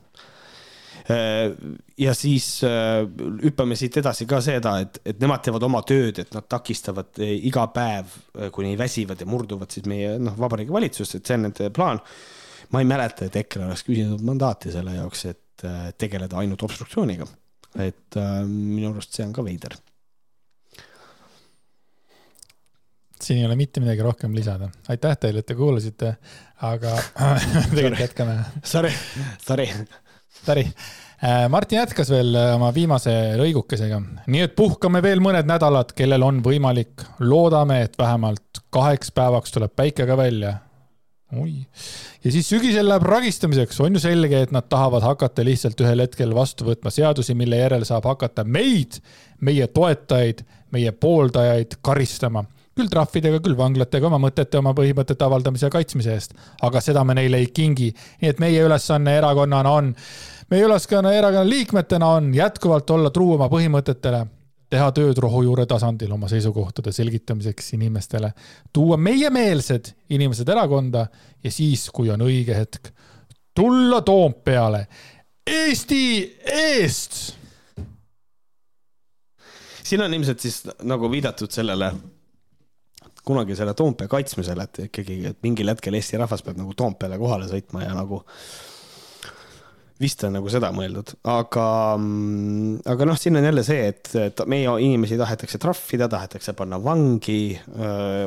ja 1.98 2.14
siis 2.16 2.46
äh, 2.64 3.02
hüppame 3.44 3.76
siit 3.76 3.98
edasi 4.00 4.26
ka 4.28 4.40
seda, 4.44 4.78
et, 4.80 5.00
et 5.04 5.20
nemad 5.20 5.42
teevad 5.44 5.66
oma 5.66 5.82
tööd, 5.84 6.22
et 6.22 6.32
nad 6.32 6.46
takistavad 6.48 7.20
äh, 7.20 7.34
iga 7.50 7.66
päev, 7.74 8.14
kuni 8.54 8.72
väsivad 8.80 9.20
ja 9.20 9.28
murduvad 9.28 9.74
siis 9.74 9.88
meie 9.90 10.16
noh, 10.18 10.36
vabariigi 10.40 10.72
valitsust, 10.72 11.18
et 11.18 11.28
see 11.28 11.38
on 11.38 11.48
nende 11.48 11.70
plaan. 11.76 12.00
ma 12.72 12.80
ei 12.80 12.88
mäleta, 12.88 13.28
et 13.28 13.36
EKRE 13.36 13.66
oleks 13.68 13.84
küsinud 13.86 14.22
mandaati 14.24 14.72
selle 14.72 14.96
jaoks, 14.96 15.26
et 15.30 15.66
tegeleda 16.00 16.40
ainult 16.40 16.62
obstruktsiooniga. 16.66 17.26
et 17.84 18.16
minu 18.48 18.90
arust 18.90 19.14
see 19.14 19.26
on 19.26 19.32
ka 19.34 19.44
veider 19.44 19.76
siin 23.24 23.38
ei 23.40 23.46
ole 23.46 23.56
mitte 23.56 23.80
midagi 23.80 24.02
rohkem 24.02 24.34
lisada. 24.34 24.68
aitäh 24.88 25.16
teile, 25.20 25.40
et 25.40 25.46
te 25.46 25.54
kuulasite, 25.54 26.14
aga 26.66 26.96
tegelikult 27.70 28.00
jätkame. 28.00 28.38
Sorry, 28.64 28.92
sorry. 29.46 29.68
Sorry. 30.44 30.66
Äh, 31.24 31.48
Martin 31.48 31.78
jätkas 31.78 32.10
veel 32.12 32.34
äh, 32.36 32.50
oma 32.56 32.68
viimase 32.74 33.12
lõigukesega. 33.40 34.00
nii 34.26 34.42
et 34.44 34.54
puhkame 34.56 35.00
veel 35.02 35.22
mõned 35.24 35.48
nädalad, 35.48 35.94
kellel 35.96 36.22
on 36.26 36.42
võimalik. 36.44 37.04
loodame, 37.20 37.80
et 37.86 37.98
vähemalt 37.98 38.60
kaheks 38.74 39.12
päevaks 39.14 39.54
tuleb 39.54 39.72
päike 39.76 40.06
ka 40.06 40.16
välja. 40.20 40.56
oi. 41.32 41.64
ja 42.24 42.32
siis 42.32 42.48
sügisel 42.48 42.88
läheb 42.88 43.06
ragistamiseks. 43.08 43.80
on 43.80 43.94
ju 43.94 44.02
selge, 44.04 44.42
et 44.42 44.52
nad 44.52 44.68
tahavad 44.68 45.02
hakata 45.02 45.44
lihtsalt 45.44 45.80
ühel 45.80 46.04
hetkel 46.04 46.34
vastu 46.34 46.68
võtma 46.68 46.90
seadusi, 46.90 47.34
mille 47.34 47.56
järel 47.56 47.84
saab 47.88 48.04
hakata 48.04 48.44
meid, 48.44 49.00
meie 49.40 49.66
toetajaid, 49.66 50.44
meie 50.72 50.92
pooldajaid 50.92 51.78
karistama 51.80 52.44
küll 52.74 52.90
trahvidega, 52.90 53.38
küll 53.42 53.56
vanglatega 53.56 54.08
oma 54.08 54.18
mõtete, 54.18 54.58
oma 54.58 54.74
põhimõtete 54.74 55.24
avaldamise 55.24 55.68
ja 55.68 55.72
kaitsmise 55.72 56.14
eest. 56.14 56.34
aga 56.62 56.80
seda 56.82 57.04
me 57.04 57.14
neile 57.14 57.38
ei 57.38 57.46
kingi. 57.46 57.92
nii 58.20 58.30
et 58.34 58.40
meie 58.42 58.62
ülesanne 58.66 59.16
erakonnana 59.16 59.70
on, 59.70 59.94
meie 60.54 60.68
ülesanne 60.68 61.10
erakonna 61.18 61.48
liikmetena 61.48 62.08
on 62.18 62.30
jätkuvalt 62.34 62.90
olla 62.94 63.10
truu 63.10 63.34
oma 63.34 63.48
põhimõtetele, 63.50 64.22
teha 64.70 64.90
tööd 64.94 65.18
rohujuure 65.22 65.66
tasandil 65.70 66.12
oma 66.14 66.28
seisukohtade 66.30 66.92
selgitamiseks 66.94 67.72
inimestele, 67.76 68.30
tuua 68.72 68.96
meiemeelsed 68.96 69.90
inimesed 70.14 70.48
erakonda 70.48 71.06
ja 71.42 71.52
siis, 71.52 71.88
kui 71.94 72.10
on 72.14 72.22
õige 72.26 72.56
hetk, 72.56 72.92
tulla 73.54 74.02
Toompeale 74.06 74.86
Eesti 75.44 76.04
eest. 76.48 77.16
Siin 79.84 80.00
on 80.00 80.14
ilmselt 80.16 80.40
siis 80.40 80.62
nagu 80.88 81.10
viidatud 81.12 81.52
sellele 81.52 81.90
kunagi 83.24 83.56
selle 83.56 83.74
Toompea 83.76 84.08
kaitsmisele, 84.08 84.64
et 84.64 84.86
ikkagi, 84.86 85.18
et 85.28 85.42
mingil 85.44 85.68
hetkel 85.72 85.98
Eesti 85.98 86.20
rahvas 86.20 86.44
peab 86.44 86.60
nagu 86.60 86.72
Toompeale 86.76 87.18
kohale 87.20 87.50
sõitma 87.50 87.84
ja 87.84 87.92
nagu 87.96 88.22
vist 90.00 90.24
on 90.26 90.34
nagu 90.34 90.50
seda 90.50 90.72
mõeldud, 90.74 91.12
aga, 91.30 91.66
mm, 92.00 92.82
aga 92.90 93.06
noh, 93.06 93.18
siin 93.18 93.38
on 93.38 93.46
jälle 93.46 93.62
see, 93.66 93.86
et, 93.92 94.10
et 94.18 94.42
meie 94.50 94.72
inimesi 94.82 95.18
tahetakse 95.20 95.60
trahvida, 95.62 96.08
tahetakse 96.10 96.54
panna 96.58 96.80
vangi, 96.82 97.54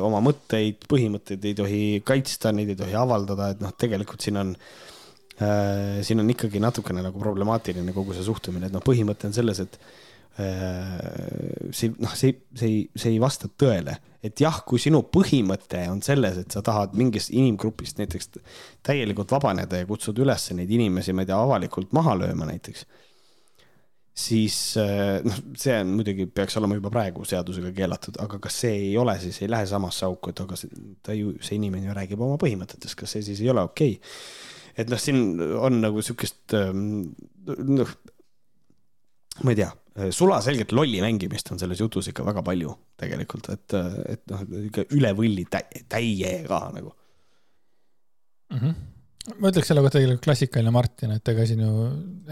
oma 0.04 0.22
mõtteid, 0.24 0.88
põhimõtteid 0.88 1.44
ei 1.44 1.56
tohi 1.58 1.82
kaitsta, 2.08 2.54
neid 2.56 2.72
ei 2.72 2.78
tohi 2.78 2.96
avaldada, 2.96 3.52
et 3.52 3.60
noh, 3.64 3.74
tegelikult 3.76 4.24
siin 4.24 4.40
on 4.40 4.54
äh,, 4.56 6.00
siin 6.06 6.24
on 6.24 6.32
ikkagi 6.32 6.62
natukene 6.64 7.04
nagu 7.04 7.20
problemaatiline 7.20 7.92
kogu 7.96 8.16
see 8.16 8.24
suhtumine, 8.26 8.70
et 8.70 8.76
noh, 8.76 8.84
põhimõte 8.84 9.28
on 9.28 9.36
selles, 9.36 9.60
et 9.66 9.80
see 10.38 11.90
noh, 11.98 12.12
see, 12.14 12.36
see 12.54 12.68
ei, 12.68 12.82
see 12.94 13.14
ei 13.14 13.18
vasta 13.22 13.48
tõele, 13.50 13.96
et 14.22 14.38
jah, 14.38 14.60
kui 14.66 14.78
sinu 14.82 15.00
põhimõte 15.10 15.80
on 15.90 15.98
selles, 16.04 16.38
et 16.38 16.54
sa 16.54 16.62
tahad 16.64 16.94
mingist 16.98 17.32
inimgrupist 17.34 17.98
näiteks 17.98 18.30
täielikult 18.86 19.34
vabaneda 19.34 19.80
ja 19.80 19.88
kutsud 19.88 20.18
üles 20.22 20.48
neid 20.54 20.70
inimesi, 20.74 21.14
ma 21.14 21.24
ei 21.24 21.30
tea, 21.30 21.38
avalikult 21.42 21.94
maha 21.96 22.14
lööma 22.22 22.46
näiteks. 22.52 22.86
siis 24.18 24.76
äh, 24.78 25.24
noh, 25.26 25.40
see 25.58 25.74
on 25.78 25.90
muidugi 25.94 26.26
peaks 26.26 26.56
olema 26.58 26.78
juba 26.78 26.90
praegu 26.90 27.24
seadusega 27.26 27.72
keelatud, 27.74 28.18
aga 28.22 28.38
kas 28.42 28.60
see 28.64 28.76
ei 28.88 28.96
ole, 28.98 29.14
siis 29.22 29.42
ei 29.42 29.50
lähe 29.50 29.66
samasse 29.66 30.06
auku, 30.06 30.30
et 30.30 30.40
aga 30.42 30.58
see, 30.58 30.70
ta 31.02 31.14
ju, 31.14 31.34
see 31.40 31.58
inimene 31.58 31.86
ju 31.86 31.98
räägib 31.98 32.22
oma 32.22 32.38
põhimõtetest, 32.38 32.98
kas 32.98 33.14
see 33.16 33.26
siis 33.26 33.42
ei 33.42 33.50
ole 33.50 33.66
okei 33.66 33.98
okay.? 33.98 34.12
et 34.78 34.90
noh, 34.90 35.00
siin 35.02 35.42
on 35.58 35.80
nagu 35.82 36.02
sihukest 36.02 36.54
ähm, 36.54 37.10
noh, 37.46 37.90
ma 39.42 39.54
ei 39.54 39.60
tea 39.62 39.72
Äh, 39.98 40.12
sulaselgelt 40.14 40.72
lolli 40.76 41.00
mängimist 41.02 41.50
on 41.50 41.58
selles 41.58 41.80
jutus 41.82 42.10
ikka 42.12 42.22
väga 42.26 42.42
palju 42.46 42.74
tegelikult, 43.00 43.48
et, 43.54 43.74
et 44.14 44.22
noh, 44.30 44.44
ikka 44.68 44.84
üle 44.94 45.10
võlli 45.16 45.46
täie, 45.50 45.82
täiega 45.90 46.60
nagu 46.76 46.92
mm. 48.52 48.60
-hmm 48.60 48.78
ma 49.28 49.50
ütleks 49.50 49.68
selle 49.68 49.82
kohta 49.84 49.98
tegelikult 49.98 50.22
klassikaline 50.24 50.70
Martin, 50.72 51.10
et 51.18 51.28
ega 51.28 51.44
siin 51.44 51.58
ju, 51.60 51.72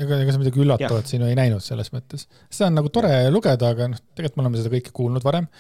ega, 0.01 0.17
ega 0.23 0.33
sa 0.33 0.41
midagi 0.41 0.63
üllatavat 0.63 1.11
siin 1.11 1.21
ju 1.21 1.27
ei 1.29 1.37
näinud 1.37 1.61
selles 1.61 1.91
mõttes. 1.93 2.25
seda 2.49 2.71
on 2.71 2.79
nagu 2.79 2.89
tore 2.95 3.11
ja. 3.11 3.27
lugeda, 3.29 3.69
aga 3.75 3.91
noh, 3.93 4.01
tegelikult 4.15 4.39
me 4.39 4.45
oleme 4.47 4.63
seda 4.63 4.73
kõike 4.73 4.95
kuulnud 4.97 5.27
varem. 5.27 5.51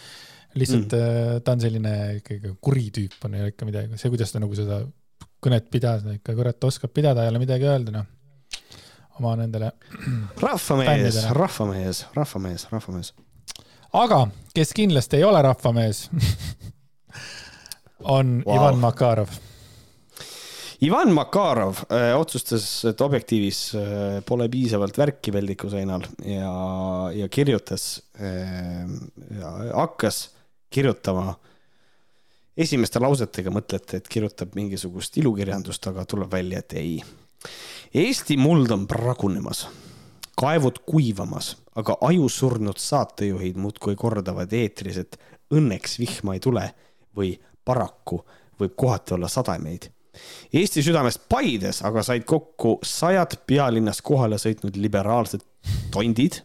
lihtsalt 0.56 0.96
mm. 0.96 1.42
ta 1.44 1.52
on 1.52 1.60
selline 1.60 1.92
ikkagi 2.22 2.54
kuri 2.68 2.86
tüüp 2.98 3.26
on 3.28 3.36
ju 3.36 3.50
ikka 3.52 3.68
midagi, 3.68 4.00
see, 4.00 4.14
kuidas 4.14 4.32
ta 4.32 4.40
nagu 4.40 4.56
seda 4.56 4.80
kõnet 5.44 5.68
pidas, 5.68 6.06
ikka 6.14 6.38
kurat 6.38 6.70
oskab 6.70 6.94
pidada, 6.96 7.26
ei 7.26 7.34
ole 7.34 7.42
midagi 7.42 7.68
öelda, 7.68 7.98
noh 7.98 8.08
oma 9.20 9.36
nendele. 9.40 9.72
rahvamees, 10.46 11.22
rahvamees, 11.36 12.04
rahvamees, 12.16 12.68
rahvamees. 12.72 13.12
aga 13.92 14.26
kes 14.54 14.72
kindlasti 14.76 15.20
ei 15.20 15.24
ole 15.24 15.42
rahvamees 15.42 16.08
on 18.16 18.42
wow. 18.46 18.56
Ivan 18.56 18.78
Makarov. 18.78 19.28
Ivan 20.84 21.12
Makarov 21.16 21.78
äh, 21.88 22.12
otsustas, 22.20 22.84
et 22.84 23.00
Objektiivis 23.00 23.60
äh, 23.74 24.18
pole 24.28 24.48
piisavalt 24.52 24.98
värki 24.98 25.32
Veldiku 25.32 25.70
seinal 25.72 26.04
ja, 26.20 26.52
ja 27.16 27.28
kirjutas 27.32 28.02
äh,, 28.20 28.84
hakkas 29.72 30.26
kirjutama 30.70 31.32
esimeste 32.56 33.00
lausetega 33.00 33.52
mõtlete, 33.52 34.00
et 34.00 34.08
kirjutab 34.08 34.56
mingisugust 34.56 35.16
ilukirjandust, 35.20 35.88
aga 35.90 36.04
tuleb 36.08 36.32
välja, 36.32 36.60
et 36.64 36.76
ei 36.76 36.92
Eesti 37.94 38.36
muld 38.36 38.70
on 38.70 38.86
pragunemas, 38.90 39.66
kaevud 40.36 40.82
kuivamas, 40.88 41.54
aga 41.76 41.96
ajusurnud 42.08 42.80
saatejuhid 42.80 43.56
muudkui 43.60 43.96
kordavad 43.96 44.52
eetris, 44.52 44.98
et 45.04 45.20
õnneks 45.54 45.98
vihma 46.02 46.36
ei 46.36 46.42
tule 46.42 46.64
või 47.16 47.36
paraku 47.64 48.22
võib 48.60 48.74
kohati 48.76 49.14
olla 49.16 49.28
sademeid. 49.28 49.90
Eesti 50.52 50.82
südamest 50.82 51.26
Paides 51.28 51.82
aga 51.84 52.02
said 52.02 52.24
kokku 52.24 52.78
sajad 52.84 53.36
pealinnas 53.46 54.00
kohale 54.04 54.38
sõitnud 54.40 54.78
liberaalsed 54.80 55.44
tondid 55.92 56.40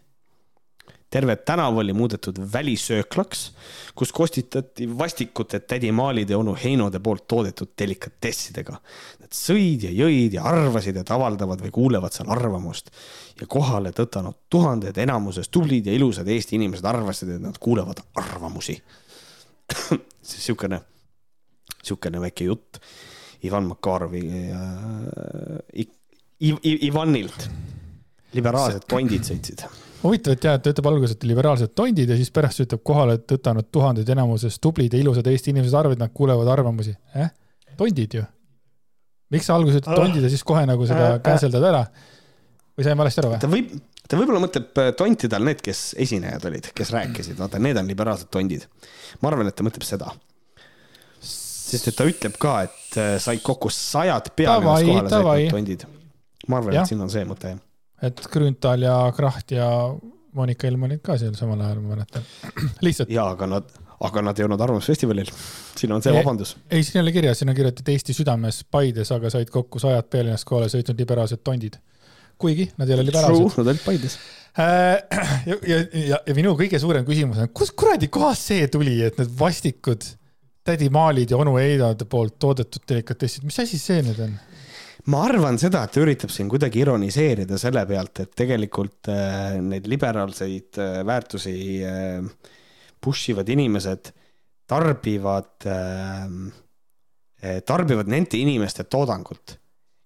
terve 1.11 1.35
tänav 1.35 1.77
oli 1.77 1.93
muudetud 1.93 2.37
välisööklaks, 2.53 3.51
kus 3.95 4.13
kostitati 4.15 4.87
vastikute 4.97 5.59
tädi 5.59 5.91
Maalide 5.91 6.35
onu 6.35 6.55
Heinode 6.63 6.99
poolt 7.03 7.27
toodetud 7.27 7.73
delikatessidega. 7.79 8.77
Nad 9.31 9.37
sõid 9.39 9.85
ja 9.87 9.91
jõid 9.95 10.33
ja 10.35 10.41
arvasid, 10.43 10.97
et 10.99 11.11
avaldavad 11.15 11.61
või 11.63 11.69
kuulevad 11.71 12.11
seal 12.11 12.27
arvamust. 12.33 12.89
ja 13.39 13.47
kohale 13.47 13.93
tõtanud 13.95 14.35
tuhanded, 14.49 14.97
enamuses 14.97 15.47
tublid 15.49 15.85
ja 15.87 15.93
ilusad 15.93 16.27
Eesti 16.27 16.55
inimesed 16.55 16.85
arvasid, 16.85 17.29
et 17.29 17.41
nad 17.41 17.57
kuulevad 17.57 18.01
arvamusi 18.15 18.75
siukene, 20.21 20.81
siukene 21.83 22.19
väike 22.19 22.43
jutt 22.43 22.81
Ivan 23.43 23.69
Makarovi 23.71 24.21
äh, 24.51 25.87
Ivanilt. 26.41 27.47
liberaalsed 28.33 28.83
tondid 28.87 29.23
sõitsid 29.23 29.63
huvitav, 30.03 30.35
et 30.35 30.43
jah, 30.43 30.59
et 30.59 30.63
ta 30.65 30.75
ütleb 30.75 30.91
alguses, 30.91 31.15
et 31.15 31.23
liberaalsed 31.23 31.71
tondid 31.77 32.09
ja 32.11 32.19
siis 32.19 32.33
pärast 32.35 32.65
ütleb 32.65 32.83
kohale, 32.83 33.15
tõtanud 33.31 33.71
tuhanded 33.71 34.11
enamuses 34.11 34.59
tublid 34.59 34.91
ja 34.91 34.99
ilusad 34.99 35.27
Eesti 35.31 35.55
inimesed 35.55 35.77
arvavad, 35.77 36.03
nad 36.03 36.11
kuulevad 36.13 36.51
arvamusi 36.51 36.97
eh?. 37.15 37.31
tondid 37.79 38.19
ju. 38.19 38.27
Miks 39.33 39.47
sa 39.49 39.57
alguses 39.57 39.81
ütled 39.81 40.01
tondid 40.01 40.25
ja 40.25 40.31
siis 40.31 40.43
kohe 40.47 40.65
nagu 40.69 40.87
seda 40.89 41.13
cancel 41.25 41.53
dad 41.53 41.69
ära? 41.71 41.85
või 42.77 42.87
sain 42.87 42.99
valesti 42.99 43.23
aru 43.23 43.33
või? 43.33 43.39
ta 43.43 43.51
võib, 43.51 43.71
ta 44.07 44.19
võib-olla 44.19 44.43
mõtleb 44.43 44.83
äh, 44.83 44.91
tontide 44.97 45.37
all 45.37 45.49
need, 45.49 45.63
kes 45.65 45.85
esinejad 46.05 46.45
olid, 46.49 46.71
kes 46.75 46.93
rääkisid, 46.95 47.39
vaata, 47.39 47.61
need 47.61 47.79
on 47.79 47.89
liberaalsed 47.91 48.31
tondid. 48.33 48.67
ma 49.21 49.31
arvan, 49.31 49.51
et 49.51 49.57
ta 49.57 49.67
mõtleb 49.67 49.87
seda 49.87 50.13
sest 51.21 51.91
et 51.91 51.95
ta 51.95 52.07
ütleb 52.07 52.37
ka, 52.41 52.61
et 52.67 52.99
äh, 52.99 53.17
said 53.23 53.43
kokku 53.45 53.71
sajad 53.71 54.31
pealinnas 54.35 54.87
kohale 54.87 55.11
sõitnud 55.11 55.57
tondid. 55.57 55.85
ma 56.47 56.61
arvan, 56.61 56.79
et 56.79 56.91
siin 56.91 57.03
on 57.03 57.11
see 57.11 57.27
mõte, 57.27 57.55
jah 57.55 57.67
et 58.01 58.27
Grünthal 58.33 58.85
ja 58.85 58.95
Kraht 59.15 59.53
ja 59.53 59.67
Monika 60.33 60.67
Helm 60.67 60.87
olid 60.87 61.01
ka 61.05 61.17
seal 61.19 61.35
samal 61.37 61.61
ajal, 61.61 61.81
ma 61.83 61.95
mäletan. 61.95 62.25
lihtsalt. 62.85 63.11
jaa, 63.13 63.27
aga 63.35 63.49
nad, 63.51 63.73
aga 64.01 64.23
nad 64.25 64.39
ei 64.39 64.45
olnud 64.47 64.61
Arvamusfestivalil. 64.61 65.29
siin 65.77 65.93
on 65.93 66.03
see 66.03 66.13
vabandus. 66.15 66.55
ei, 66.69 66.83
siin 66.83 66.99
ei 66.99 67.05
ole 67.05 67.15
kirjas, 67.15 67.41
siin 67.41 67.49
on 67.53 67.57
kirjutatud 67.57 67.93
Eesti 67.93 68.15
südames 68.17 68.63
Paides, 68.71 69.11
aga 69.15 69.29
said 69.33 69.49
kokku 69.53 69.79
sajad 69.79 70.09
pealinnast 70.11 70.47
kohale 70.49 70.69
sõitnud 70.73 71.01
liberaalsed 71.03 71.43
tondid. 71.43 71.77
kuigi 72.41 72.71
nad 72.77 72.89
ei 72.89 72.97
ole 72.97 73.05
liberaalsed. 73.09 73.59
Nad 73.61 73.73
olid 73.73 73.83
Paides 73.85 74.17
äh, 74.59 74.97
ja, 75.49 75.57
ja, 75.67 75.83
ja, 75.93 76.21
ja 76.27 76.37
minu 76.37 76.55
kõige 76.59 76.79
suurem 76.81 77.05
küsimus 77.07 77.41
on, 77.43 77.51
kust 77.53 77.77
kuradi 77.77 78.09
kohast 78.09 78.49
see 78.51 78.67
tuli, 78.73 78.97
et 79.05 79.19
need 79.21 79.33
vastikud 79.39 80.07
tädi 80.65 80.89
Maalid 80.93 81.33
ja 81.33 81.41
onu 81.41 81.55
Heidade 81.57 82.05
poolt 82.09 82.37
toodetud 82.41 82.85
delikatessid, 82.89 83.45
mis 83.47 83.59
asi 83.61 83.79
see 83.81 84.01
nüüd 84.05 84.21
on? 84.25 84.39
ma 85.09 85.23
arvan 85.25 85.57
seda, 85.57 85.83
et 85.85 85.95
ta 85.95 86.01
üritab 86.03 86.29
siin 86.33 86.49
kuidagi 86.51 86.83
ironiseerida 86.83 87.57
selle 87.61 87.83
pealt, 87.89 88.21
et 88.21 88.33
tegelikult 88.37 89.09
äh, 89.09 89.57
neid 89.65 89.87
liberaalseid 89.89 90.77
äh, 90.77 90.99
väärtusi 91.07 91.55
äh, 91.85 92.51
push 93.01 93.33
ivad 93.33 93.49
inimesed 93.49 94.11
tarbivad 94.69 95.67
äh,, 95.67 96.27
tarbivad 97.65 98.11
nende 98.11 98.39
inimeste 98.39 98.85
toodangut 98.85 99.57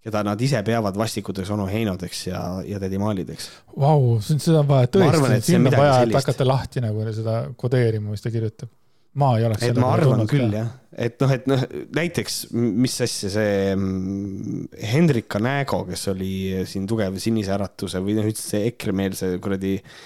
keda 0.06 0.22
nad 0.22 0.42
ise 0.42 0.62
peavad 0.66 0.98
vastikuteks 1.02 1.50
onu 1.56 1.66
heinodeks 1.66 2.28
ja, 2.28 2.40
ja 2.66 2.80
tädimaalideks. 2.82 3.48
Vau, 3.82 4.20
seda 4.22 4.62
on 4.62 4.68
vaja 4.70 4.90
tõesti, 4.94 5.40
siin 5.48 5.66
on 5.66 5.74
vaja, 5.74 5.96
et 6.06 6.14
hakata 6.14 6.46
lahti 6.46 6.84
nagu 6.84 7.06
seda 7.10 7.40
kodeerima, 7.58 8.14
mis 8.14 8.22
ta 8.22 8.30
kirjutab. 8.34 8.70
ma 9.16 9.32
ei 9.40 9.48
oleks. 9.48 9.64
et 9.64 9.80
ma 9.82 9.94
arvan 9.96 10.28
küll 10.30 10.54
jah, 10.54 10.70
et 11.08 11.18
noh, 11.24 11.34
et 11.34 11.48
noh, 11.50 11.64
näiteks 11.98 12.38
mis 12.54 13.00
asja 13.02 13.32
see 13.34 13.56
mm, 13.72 14.68
Hendrika 14.92 15.42
Näägo, 15.42 15.82
kes 15.90 16.06
oli 16.14 16.34
siin 16.70 16.86
tugev 16.86 17.18
Sinise 17.24 17.56
Äratuse 17.56 18.04
või 18.04 18.20
noh, 18.20 18.28
üldse 18.30 18.46
see 18.46 18.68
EKRE-meelse 18.70 19.32
kuradi 19.42 19.80
äh, 19.80 19.98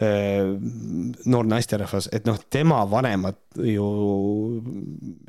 noor 0.00 1.44
naisterahvas, 1.44 2.08
et 2.16 2.24
noh, 2.24 2.38
tema 2.48 2.78
vanemad 2.88 3.36
ju 3.60 3.84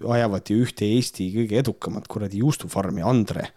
ajavad 0.08 0.48
ju 0.48 0.62
ühte 0.64 0.88
Eesti 0.88 1.28
kõige 1.34 1.60
edukamat 1.60 2.08
kuradi 2.12 2.40
juustufarmi, 2.40 3.04
Andre. 3.04 3.50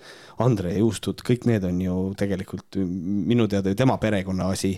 Andre 0.43 0.73
juustud, 0.75 1.23
kõik 1.23 1.47
need 1.47 1.63
on 1.69 1.79
ju 1.79 1.99
tegelikult 2.19 2.81
minu 2.81 3.47
teada 3.51 3.71
ju 3.71 3.79
tema 3.79 3.99
perekonna 4.03 4.51
asi 4.51 4.73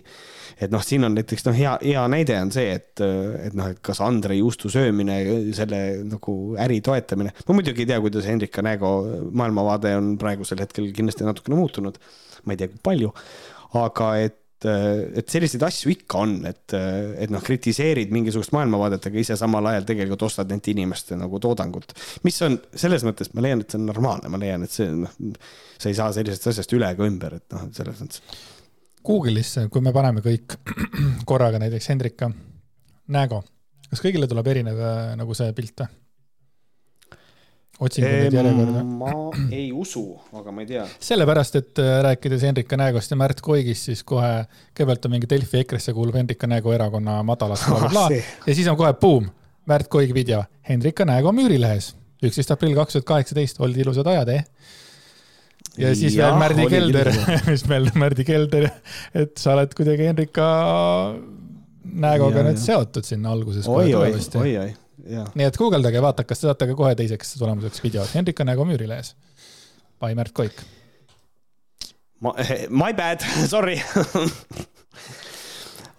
et 0.61 0.73
noh, 0.73 0.83
siin 0.85 1.05
on 1.07 1.17
näiteks 1.17 1.45
noh, 1.49 1.57
hea, 1.57 1.75
hea 1.83 2.03
näide 2.11 2.37
on 2.41 2.51
see, 2.55 2.71
et, 2.79 3.03
et 3.03 3.57
noh, 3.57 3.69
et 3.73 3.81
kas 3.85 4.01
Andre 4.05 4.39
juustu 4.39 4.71
söömine, 4.73 5.19
selle 5.57 5.81
nagu 6.09 6.37
äri 6.63 6.81
toetamine. 6.85 7.35
ma 7.49 7.57
muidugi 7.59 7.85
ei 7.85 7.91
tea, 7.91 8.01
kuidas 8.05 8.29
Hendrika 8.29 8.65
Nägo 8.65 8.93
maailmavaade 9.37 9.97
on 9.99 10.15
praegusel 10.21 10.63
hetkel 10.65 10.89
kindlasti 10.97 11.29
natukene 11.29 11.59
muutunud. 11.61 12.01
ma 12.45 12.55
ei 12.55 12.61
tea, 12.61 12.73
kui 12.73 12.83
palju, 12.85 13.13
aga 13.77 14.11
et 14.25 14.41
et 14.65 15.29
selliseid 15.29 15.63
asju 15.67 15.93
ikka 15.93 16.23
on, 16.25 16.33
et, 16.49 16.73
et 16.73 17.33
noh, 17.33 17.43
kritiseerid 17.45 18.15
mingisugust 18.15 18.55
maailmavaadet, 18.57 19.11
aga 19.11 19.21
ise 19.21 19.37
samal 19.37 19.69
ajal 19.69 19.85
tegelikult 19.89 20.25
ostad 20.31 20.49
nende 20.49 20.73
inimeste 20.73 21.19
nagu 21.21 21.41
toodangut. 21.43 21.93
mis 22.25 22.41
on 22.47 22.57
selles 22.73 23.05
mõttes, 23.05 23.33
ma 23.37 23.45
leian, 23.45 23.61
et 23.61 23.71
see 23.71 23.81
on 23.81 23.89
normaalne, 23.91 24.33
ma 24.33 24.41
leian, 24.41 24.65
et 24.65 24.73
see 24.73 24.89
noh, 24.97 25.13
sa 25.77 25.91
ei 25.91 25.99
saa 25.99 26.15
sellisest 26.17 26.49
asjast 26.53 26.73
üle 26.79 26.89
ega 26.89 27.09
ümber, 27.09 27.37
et 27.41 27.57
noh, 27.57 27.69
selles 27.77 28.01
mõttes 28.01 28.23
Google'isse, 29.07 29.69
kui 29.71 29.85
me 29.85 29.93
paneme 29.95 30.23
kõik 30.25 30.57
korraga 31.31 31.61
näiteks 31.63 31.93
Hendrika 31.93 32.31
Näägo, 33.13 33.45
kas 33.91 34.03
kõigile 34.03 34.27
tuleb 34.31 34.49
erinev 34.51 34.81
äh, 34.83 35.13
nagu 35.19 35.37
see 35.39 35.53
pilt 35.55 35.85
või? 35.85 35.93
Otsingud 37.81 38.13
nüüd 38.13 38.37
järjekorda? 38.37 38.83
ma 38.85 39.13
ei 39.53 39.69
usu, 39.77 40.05
aga 40.37 40.55
ma 40.55 40.65
ei 40.65 40.71
tea. 40.71 40.85
sellepärast, 41.09 41.59
et 41.61 41.83
äh, 41.83 41.93
rääkides 42.07 42.47
Hendrika 42.49 42.79
Näägost 42.81 43.13
ja 43.13 43.19
Märt 43.21 43.43
Koigist, 43.45 43.91
siis 43.91 44.03
kohe 44.07 44.47
kõigepealt 44.73 45.09
on 45.09 45.17
mingi 45.17 45.29
Delfi 45.31 45.61
EKRE-sse 45.63 45.95
kuuluv 45.97 46.17
Hendrika 46.17 46.49
Näägo 46.51 46.73
erakonna 46.77 47.19
madalast 47.27 47.67
blablabla 47.71 48.09
ja 48.17 48.55
siis 48.57 48.69
on 48.73 48.79
kohe 48.81 48.93
buum, 49.01 49.29
Märt 49.69 49.91
Koig 49.93 50.15
video, 50.17 50.43
Hendrika 50.69 51.05
Näägo 51.09 51.33
Müürilehes, 51.37 51.93
üksteist 52.25 52.55
aprill 52.55 52.77
kaks 52.79 52.97
tuhat 52.97 53.09
kaheksateist, 53.13 53.61
olid 53.61 53.85
ilusad 53.85 54.09
ajad, 54.13 54.33
eh? 54.39 54.45
ja 55.77 55.93
siis 55.95 56.17
ja, 56.17 56.31
veel 56.31 56.41
Märdi 56.41 56.69
Kelder, 56.73 57.13
mis 57.51 57.67
meil 57.69 57.91
Märdi 57.95 58.25
Kelder, 58.25 58.71
et 59.15 59.37
sa 59.41 59.53
oled 59.57 59.77
kuidagi 59.77 60.09
Henrika 60.09 60.49
näoga 61.87 62.49
nüüd 62.49 62.59
seotud 62.61 63.07
sinna 63.07 63.37
alguses. 63.37 63.69
oi, 63.69 63.93
oi, 63.95 64.13
oi, 64.17 64.59
oi. 64.65 64.73
Nii 65.05 65.47
et 65.47 65.59
guugeldage, 65.61 66.01
vaadake, 66.03 66.29
kas 66.31 66.43
te 66.43 66.49
saate 66.49 66.71
ka 66.71 66.79
kohe 66.79 66.95
teiseks 66.99 67.37
tulemuseks 67.41 67.83
video 67.85 68.07
Henrika 68.15 68.47
näoga 68.49 68.65
müürilehes. 68.69 69.15
By 70.01 70.17
Märt 70.17 70.35
Koik. 70.37 70.63
My 72.21 72.95
bad, 72.97 73.21
sorry 73.53 73.77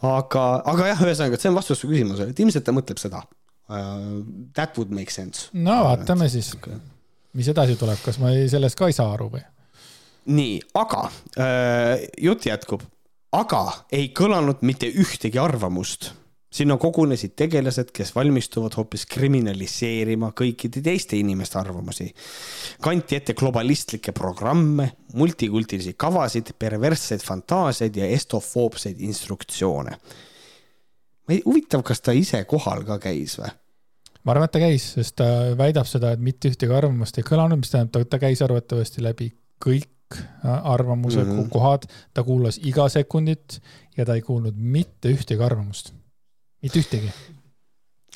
aga, 0.06 0.44
aga 0.68 0.92
jah, 0.92 1.02
ühesõnaga, 1.06 1.38
et 1.38 1.44
see 1.44 1.52
on 1.52 1.58
vastus 1.58 1.82
su 1.82 1.90
küsimusele, 1.90 2.34
et 2.34 2.42
ilmselt 2.44 2.66
ta 2.68 2.76
mõtleb 2.76 3.02
seda 3.02 3.24
uh,. 3.24 4.22
That 4.58 4.78
would 4.78 4.94
make 4.94 5.14
sense. 5.14 5.50
no 5.54 5.80
vaatame 5.88 6.30
siis, 6.32 6.54
mis 7.38 7.50
edasi 7.52 7.78
tuleb, 7.80 8.00
kas 8.06 8.20
ma 8.22 8.34
ei, 8.36 8.48
sellest 8.52 8.78
ka 8.78 8.90
ei 8.90 8.98
saa 8.98 9.10
aru 9.16 9.32
või? 9.34 9.44
nii, 10.28 10.60
aga 10.78 11.08
äh, 11.40 12.06
jutt 12.22 12.48
jätkub, 12.50 12.84
aga 13.36 13.64
ei 13.96 14.10
kõlanud 14.16 14.64
mitte 14.68 14.90
ühtegi 14.92 15.40
arvamust. 15.40 16.12
Sinna 16.54 16.78
kogunesid 16.80 17.34
tegelased, 17.36 17.92
kes 17.94 18.14
valmistuvad 18.16 18.78
hoopis 18.80 19.06
kriminaliseerima 19.12 20.32
kõikide 20.38 20.82
teiste 20.84 21.20
inimeste 21.20 21.60
arvamusi. 21.60 22.08
kanti 22.82 23.16
ette 23.16 23.34
globalistlikke 23.34 24.12
programme, 24.12 24.92
multikultilisi 25.14 25.94
kavasid, 25.98 26.54
perversseid 26.60 27.24
fantaasiaid 27.24 27.96
ja 27.96 28.08
estofoobseid 28.08 29.02
instruktsioone. 29.02 29.98
ma 31.28 31.34
ei, 31.34 31.42
huvitav, 31.46 31.84
kas 31.84 32.02
ta 32.02 32.12
ise 32.12 32.44
kohal 32.44 32.84
ka 32.88 33.00
käis 33.00 33.38
või? 33.40 33.52
ma 34.24 34.32
arvan, 34.32 34.46
et 34.46 34.52
ta 34.52 34.60
käis, 34.60 34.94
sest 34.94 35.16
ta 35.16 35.28
väidab 35.58 35.88
seda, 35.88 36.12
et 36.12 36.20
mitte 36.20 36.50
ühtegi 36.50 36.74
arvamust 36.74 37.18
ei 37.18 37.28
kõlanud, 37.28 37.60
mis 37.60 37.72
tähendab, 37.72 38.08
ta 38.10 38.20
käis 38.20 38.42
arvatavasti 38.42 39.04
läbi 39.04 39.32
kõik 39.64 39.88
Äh, 40.16 40.66
arvamuse 40.66 41.24
mm 41.24 41.40
-hmm. 41.40 41.50
kohad, 41.50 41.84
ta 42.14 42.24
kuulas 42.24 42.60
iga 42.64 42.90
sekundit 42.90 43.62
ja 43.98 44.06
ta 44.06 44.16
ei 44.16 44.22
kuulnud 44.22 44.54
mitte 44.56 45.10
ühtegi 45.12 45.44
arvamust, 45.44 45.94
mitte 46.64 46.82
ühtegi. 46.84 47.12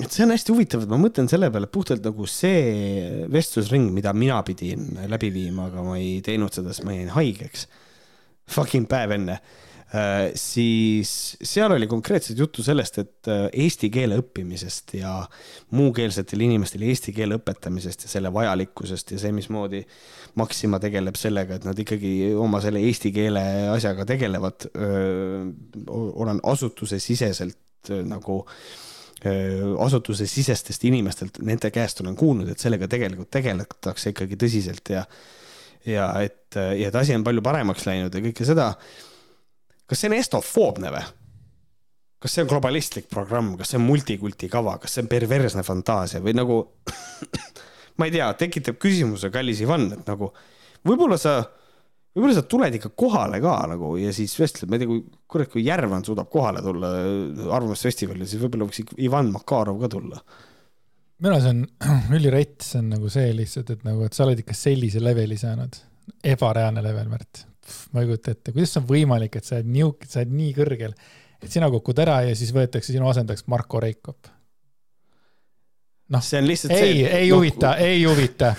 et 0.02 0.10
see 0.10 0.24
on 0.24 0.34
hästi 0.34 0.54
huvitav, 0.54 0.84
et 0.84 0.92
ma 0.92 0.98
mõtlen 1.00 1.28
selle 1.30 1.50
peale 1.52 1.68
puhtalt 1.70 2.04
nagu 2.04 2.26
see 2.30 3.26
vestlusring, 3.32 3.90
mida 3.94 4.14
mina 4.16 4.40
pidin 4.46 4.94
läbi 5.10 5.32
viima, 5.34 5.68
aga 5.70 5.84
ma 5.86 5.98
ei 6.00 6.20
teinud 6.24 6.54
seda, 6.54 6.72
sest 6.72 6.86
ma 6.88 6.96
jäin 6.96 7.12
haigeks. 7.14 7.68
Fucking 8.52 8.88
päev 8.90 9.14
enne 9.14 9.38
Äh, 9.92 10.30
siis 10.40 11.36
seal 11.44 11.74
oli 11.74 11.84
konkreetselt 11.86 12.38
juttu 12.38 12.62
sellest, 12.64 12.96
et 13.02 13.28
äh, 13.28 13.42
eesti 13.64 13.90
keele 13.92 14.16
õppimisest 14.22 14.94
ja 14.96 15.18
muukeelsetele 15.76 16.46
inimestele 16.46 16.88
eesti 16.88 17.12
keele 17.12 17.36
õpetamisest 17.36 18.06
ja 18.06 18.12
selle 18.14 18.30
vajalikkusest 18.32 19.12
ja 19.12 19.20
see, 19.20 19.34
mismoodi 19.36 19.82
Maxima 20.40 20.80
tegeleb 20.80 21.18
sellega, 21.20 21.58
et 21.60 21.66
nad 21.68 21.76
ikkagi 21.76 22.30
oma 22.40 22.62
selle 22.64 22.80
eesti 22.88 23.12
keele 23.12 23.42
asjaga 23.74 24.06
tegelevad. 24.08 24.70
olen 25.92 26.40
asutusesiseselt 26.40 27.58
nagu 28.06 28.42
asutusesisestest 29.82 30.84
inimestest, 30.88 31.38
nende 31.46 31.70
käest 31.70 32.00
olen 32.02 32.16
kuulnud, 32.18 32.48
et 32.50 32.58
sellega 32.58 32.88
tegelikult 32.90 33.30
tegeletakse 33.30 34.10
ikkagi 34.10 34.38
tõsiselt 34.40 34.90
ja 34.90 35.04
ja 35.86 36.08
et, 36.22 36.54
ja 36.54 36.88
et 36.88 36.98
asi 36.98 37.14
on 37.14 37.24
palju 37.26 37.42
paremaks 37.42 37.86
läinud 37.86 38.14
ja 38.14 38.22
kõike 38.22 38.46
seda. 38.46 38.72
Kas 39.86 40.02
see 40.02 40.10
on 40.10 40.18
estofoobne 40.18 40.94
või? 40.94 41.04
kas 42.22 42.36
see 42.36 42.44
on 42.44 42.50
globalistlik 42.52 43.08
programm, 43.10 43.56
kas 43.58 43.72
see 43.72 43.80
on 43.80 43.86
multikulti 43.88 44.46
kava, 44.50 44.76
kas 44.78 44.92
see 44.94 45.02
on 45.02 45.08
perversne 45.10 45.64
fantaasia 45.66 46.20
või 46.22 46.36
nagu 46.38 46.58
ma 47.98 48.06
ei 48.06 48.14
tea, 48.14 48.28
tekitab 48.38 48.78
küsimuse, 48.82 49.32
kallis 49.34 49.62
Ivan, 49.64 49.88
et 49.96 50.06
nagu 50.06 50.28
võib-olla 50.86 51.18
sa, 51.18 51.40
võib-olla 52.12 52.36
sa 52.36 52.44
tuled 52.48 52.78
ikka 52.78 52.92
kohale 52.98 53.40
ka 53.42 53.56
nagu 53.72 53.94
ja 54.00 54.14
siis 54.16 54.34
vestled, 54.40 54.70
ma 54.70 54.78
ei 54.78 54.84
tea, 54.84 54.90
kui 54.90 55.04
kurat, 55.32 55.50
kui 55.52 55.66
Järvan 55.66 56.04
suudab 56.06 56.30
kohale 56.32 56.64
tulla 56.64 56.90
Arvamusfestivalile, 57.56 58.28
siis 58.28 58.42
võib-olla 58.42 58.68
võiks 58.68 58.96
Ivan 59.02 59.32
Makarov 59.34 59.80
ka 59.80 59.92
tulla. 59.92 60.20
minu 61.22 61.36
arust 61.36 61.52
on 61.52 61.64
ülirett, 62.18 62.60
see 62.66 62.82
on 62.82 62.92
nagu 62.96 63.12
see 63.12 63.32
lihtsalt, 63.38 63.72
et 63.76 63.88
nagu, 63.88 64.04
et 64.06 64.16
sa 64.16 64.26
oled 64.26 64.44
ikka 64.44 64.56
sellise 64.56 65.02
leveli 65.02 65.40
saanud, 65.40 65.80
ebareaalne 66.34 66.84
level, 66.84 67.08
Märt 67.12 67.46
ma 67.92 68.02
ei 68.02 68.06
kujuta 68.06 68.32
ette, 68.34 68.52
kuidas 68.52 68.76
on 68.80 68.86
võimalik, 68.88 69.36
et 69.38 69.46
sa 69.46 69.58
oled 69.58 69.70
nii, 69.72 69.88
sa 70.08 70.22
oled 70.22 70.32
nii 70.38 70.54
kõrgel, 70.56 70.94
et 71.42 71.50
sina 71.52 71.68
kukud 71.72 72.00
ära 72.02 72.20
ja 72.26 72.36
siis 72.38 72.52
võetakse 72.54 72.94
sinu 72.94 73.08
asendajaks 73.10 73.46
Marko 73.52 73.80
Reikop. 73.82 74.30
noh, 76.12 76.24
ei, 76.68 77.04
ei 77.06 77.30
no, 77.30 77.38
huvita, 77.38 77.76
ei 77.80 78.02
huvita. 78.04 78.54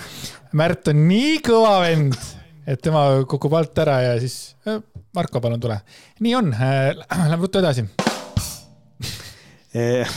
Märt 0.58 0.88
on 0.90 1.04
nii 1.08 1.36
kõva 1.44 1.76
vend, 1.84 2.16
et 2.66 2.82
tema 2.82 3.06
kukub 3.28 3.54
alt 3.58 3.78
ära 3.84 4.00
ja 4.02 4.18
siis 4.22 4.56
äh, 4.68 4.80
Marko, 5.14 5.40
palun 5.40 5.60
tule. 5.60 5.78
nii 6.20 6.34
on 6.38 6.52
äh,, 6.52 6.92
lähme 7.30 7.42
ruttu 7.42 7.60
edasi 7.60 7.86
eh, 9.74 10.14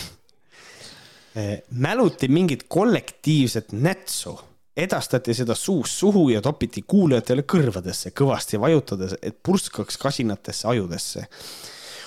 eh, 1.36 1.56
mäluti 1.72 2.28
mingit 2.28 2.68
kollektiivset 2.68 3.72
nätsu 3.72 4.38
edastati 4.78 5.34
seda 5.34 5.56
suust 5.56 5.98
suhu 5.98 6.30
ja 6.30 6.42
topiti 6.42 6.84
kuulajatele 6.88 7.44
kõrvadesse 7.50 8.12
kõvasti 8.14 8.60
vajutades, 8.62 9.16
et 9.22 9.40
purskaks 9.44 9.98
kasinatesse 9.98 10.68
ajudesse. 10.70 11.26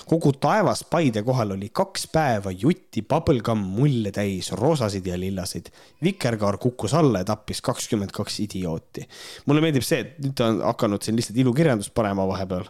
Kogu 0.07 0.33
taevas 0.33 0.83
Paide 0.89 1.23
kohal 1.23 1.55
oli 1.55 1.69
kaks 1.73 2.07
päeva 2.11 2.51
jutti 2.51 3.01
bubblegum 3.01 3.61
mulle 3.77 4.11
täis, 4.11 4.51
roosasid 4.51 5.05
ja 5.07 5.19
lillasid. 5.19 5.71
vikerkaar 6.03 6.57
kukkus 6.57 6.93
alla 6.93 7.21
ja 7.21 7.25
tappis 7.25 7.61
kakskümmend 7.61 8.11
kaks 8.11 8.39
idiooti. 8.39 9.07
mulle 9.45 9.61
meeldib 9.61 9.85
see, 9.85 9.99
et 9.99 10.19
nüüd 10.19 10.35
ta 10.37 10.49
on 10.51 10.61
hakanud 10.65 11.01
siin 11.01 11.15
lihtsalt 11.19 11.37
ilukirjandust 11.37 11.93
panema 11.93 12.27
vahepeal. 12.27 12.65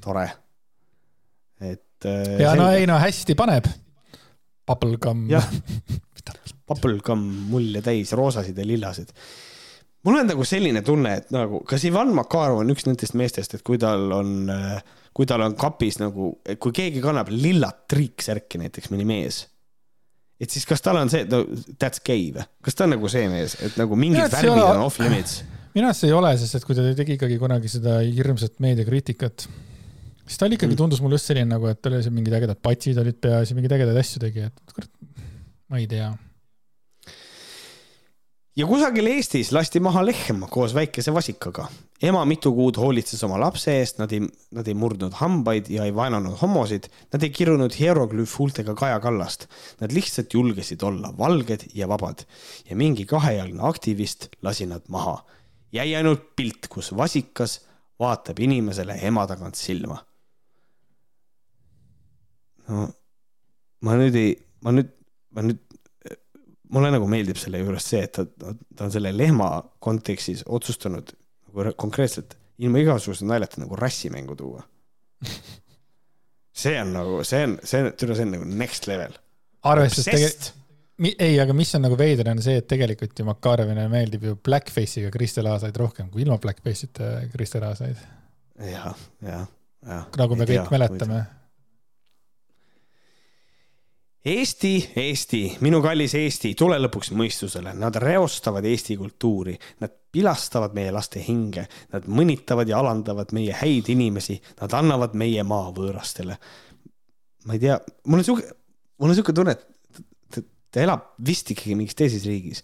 tore. 0.00 0.30
et. 1.60 2.04
Äh, 2.04 2.40
ja 2.40 2.54
no 2.54 2.70
ei 2.70 2.86
no 2.86 2.98
hästi 2.98 3.34
paneb. 3.34 3.68
Bubblegum 4.66 5.26
Bubblegum 6.68 7.22
mulje 7.50 7.82
täis, 7.82 8.12
roosasid 8.16 8.58
ja 8.58 8.66
lillasid. 8.66 9.12
mul 10.04 10.18
on 10.18 10.26
nagu 10.26 10.44
selline 10.44 10.82
tunne, 10.82 11.14
et 11.20 11.30
nagu, 11.34 11.60
kas 11.68 11.84
Ivan 11.84 12.14
Makarov 12.14 12.62
on 12.62 12.72
üks 12.74 12.86
nendest 12.86 13.14
meestest, 13.18 13.54
et 13.54 13.62
kui 13.66 13.78
tal 13.78 14.10
on, 14.14 14.32
kui 15.12 15.28
tal 15.28 15.44
on 15.44 15.56
kapis 15.58 15.98
nagu, 16.00 16.34
kui 16.58 16.76
keegi 16.76 17.02
kannab 17.04 17.30
lillat 17.32 17.84
triiksärki 17.92 18.60
näiteks, 18.62 18.92
mõni 18.92 19.08
mees 19.08 19.44
et 20.42 20.50
siis 20.50 20.66
kas 20.66 20.82
tal 20.82 20.98
on 20.98 21.10
see, 21.12 21.24
no 21.30 21.44
that's 21.78 22.02
gay 22.04 22.30
või? 22.34 22.44
kas 22.66 22.78
ta 22.78 22.86
on 22.86 22.96
nagu 22.96 23.10
see 23.12 23.28
mees, 23.30 23.54
et 23.62 23.76
nagu 23.78 23.98
mingid 23.98 24.32
värvid 24.32 24.56
ole... 24.56 24.70
on 24.74 24.86
off 24.88 24.98
limits? 25.02 25.42
minu 25.76 25.88
arust 25.88 26.04
see 26.04 26.10
ei 26.10 26.16
ole, 26.16 26.32
sest 26.40 26.58
et 26.58 26.66
kui 26.66 26.78
ta 26.78 26.86
tegi 26.98 27.16
ikkagi 27.16 27.38
kunagi 27.40 27.70
seda 27.70 28.00
hirmsat 28.02 28.58
meediakriitikat, 28.64 29.46
siis 30.26 30.40
ta 30.40 30.48
oli 30.48 30.58
ikkagi, 30.58 30.74
mm. 30.74 30.80
tundus 30.82 31.02
mulle 31.04 31.20
just 31.20 31.30
selline 31.30 31.48
nagu, 31.52 31.70
et 31.70 31.80
tal 31.80 31.96
oli 31.96 32.04
seal 32.04 32.16
mingid 32.16 32.36
ägedad 32.40 32.60
patsid 32.64 32.98
olid 33.02 33.20
peas 33.22 33.52
ja 33.52 33.58
mingeid 33.58 33.76
ägedaid 33.78 34.02
asju 34.02 34.24
tegi, 34.26 34.48
et 34.50 34.76
kurat, 34.76 34.92
ma 35.70 35.80
ei 35.80 35.88
tea 35.90 36.10
ja 38.56 38.66
kusagil 38.68 39.08
Eestis 39.08 39.50
lasti 39.54 39.80
maha 39.80 40.02
lehm 40.04 40.44
koos 40.50 40.74
väikese 40.76 41.14
vasikaga. 41.14 41.68
ema 42.02 42.24
mitu 42.26 42.50
kuud 42.52 42.76
hoolitses 42.76 43.22
oma 43.24 43.38
lapse 43.40 43.72
eest, 43.78 43.98
nad 44.02 44.12
ei, 44.12 44.24
nad 44.50 44.68
ei 44.68 44.74
murdnud 44.74 45.14
hambaid 45.20 45.70
ja 45.70 45.84
ei 45.86 45.94
vaenanud 45.94 46.34
homosid, 46.40 46.88
nad 47.12 47.22
ei 47.22 47.30
kirunud 47.30 47.72
hieroglüüfhuultega 47.78 48.74
Kaja 48.74 48.98
Kallast. 49.00 49.46
Nad 49.80 49.94
lihtsalt 49.94 50.34
julgesid 50.34 50.82
olla 50.82 51.12
valged 51.18 51.68
ja 51.74 51.88
vabad 51.88 52.24
ja 52.68 52.76
mingi 52.76 53.06
kahejalgne 53.06 53.62
aktivist 53.68 54.28
lasi 54.42 54.66
nad 54.66 54.88
maha. 54.88 55.22
jäi 55.72 55.94
ainult 55.96 56.36
pilt, 56.36 56.68
kus 56.68 56.92
vasikas 56.96 57.60
vaatab 58.00 58.38
inimesele 58.38 58.98
ema 59.08 59.26
tagant 59.26 59.54
silma. 59.54 60.04
no 62.68 62.88
ma 63.80 63.94
nüüd 63.98 64.14
ei, 64.14 64.34
ma 64.62 64.72
nüüd, 64.74 64.90
ma 65.34 65.42
nüüd 65.42 65.71
mulle 66.72 66.92
nagu 66.94 67.08
meeldib 67.10 67.40
selle 67.40 67.60
juures 67.62 67.88
see, 67.92 68.04
et 68.06 68.14
ta, 68.16 68.24
ta 68.76 68.86
on 68.86 68.94
selle 68.94 69.12
lehma 69.14 69.50
kontekstis 69.82 70.44
otsustanud 70.46 71.12
nagu 71.52 71.74
konkreetselt 71.80 72.36
ilma 72.62 72.82
igasuguse 72.82 73.26
naljata 73.28 73.62
nagu 73.62 73.76
rassimängu 73.76 74.36
tuua. 74.38 74.62
see 76.62 76.74
on 76.80 76.92
nagu, 76.96 77.20
see 77.24 77.44
on, 77.46 77.58
see 77.64 77.84
on, 77.84 77.92
see 77.98 78.26
on 78.26 78.34
nagu 78.36 78.48
next 78.64 78.88
level. 78.90 79.14
arvestades 79.62 80.08
tegelikult, 80.08 80.50
ei, 81.18 81.36
aga 81.42 81.54
mis 81.56 81.74
on 81.76 81.84
nagu 81.86 81.98
veider, 81.98 82.30
on 82.32 82.42
see, 82.44 82.58
et 82.62 82.68
tegelikult 82.70 83.18
ju 83.18 83.26
Makarevile 83.26 83.86
meeldib 83.92 84.26
ju 84.28 84.38
blackface'iga 84.48 85.12
Kristel 85.14 85.48
Aasaid 85.50 85.76
rohkem 85.80 86.10
kui 86.12 86.24
ilma 86.26 86.38
blackface'ita 86.42 87.12
Kristel 87.34 87.68
Aasaid. 87.68 88.00
jah, 88.70 88.90
jah, 89.24 89.46
jah. 89.86 90.10
nagu 90.20 90.38
me 90.38 90.48
kõik 90.48 90.60
tea, 90.60 90.74
mäletame 90.76 91.20
võid 91.20 91.38
Eesti, 94.22 94.92
Eesti, 94.96 95.40
minu 95.66 95.80
kallis 95.82 96.12
Eesti, 96.14 96.52
tule 96.54 96.76
lõpuks 96.78 97.08
mõistusele, 97.18 97.72
nad 97.74 97.96
reostavad 97.98 98.62
Eesti 98.70 98.94
kultuuri, 98.94 99.56
nad 99.82 99.90
pilastavad 100.14 100.76
meie 100.78 100.92
laste 100.94 101.18
hinge, 101.24 101.64
nad 101.90 102.06
mõnitavad 102.06 102.70
ja 102.70 102.78
alandavad 102.78 103.34
meie 103.34 103.56
häid 103.58 103.90
inimesi, 103.90 104.36
nad 104.60 104.76
annavad 104.78 105.16
meie 105.18 105.42
maa 105.42 105.72
võõrastele. 105.74 106.38
ma 107.50 107.58
ei 107.58 107.64
tea, 107.64 107.80
mul 108.06 108.22
on 108.22 108.28
siuke, 108.28 108.46
mul 109.02 109.10
on 109.10 109.18
siuke 109.18 109.34
tunne, 109.34 109.56
et 109.58 110.38
ta 110.70 110.86
elab 110.86 111.18
vist 111.26 111.50
ikkagi 111.50 111.74
mingis 111.74 111.98
teises 111.98 112.22
riigis. 112.22 112.62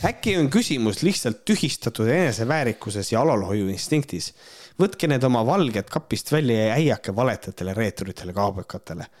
äkki 0.00 0.38
on 0.40 0.48
küsimus 0.48 1.04
lihtsalt 1.04 1.44
tühistatud 1.44 2.08
eneseväärikuses 2.08 3.12
ja 3.12 3.20
alalhoiuinstinktis. 3.20 4.32
võtke 4.80 5.12
need 5.12 5.28
oma 5.28 5.44
valged 5.44 5.92
kapist 5.92 6.32
välja 6.32 6.70
ja 6.70 6.74
äiake 6.80 7.12
valetajatele 7.12 7.76
reeturitele, 7.76 8.32
kaabakatele 8.32 9.12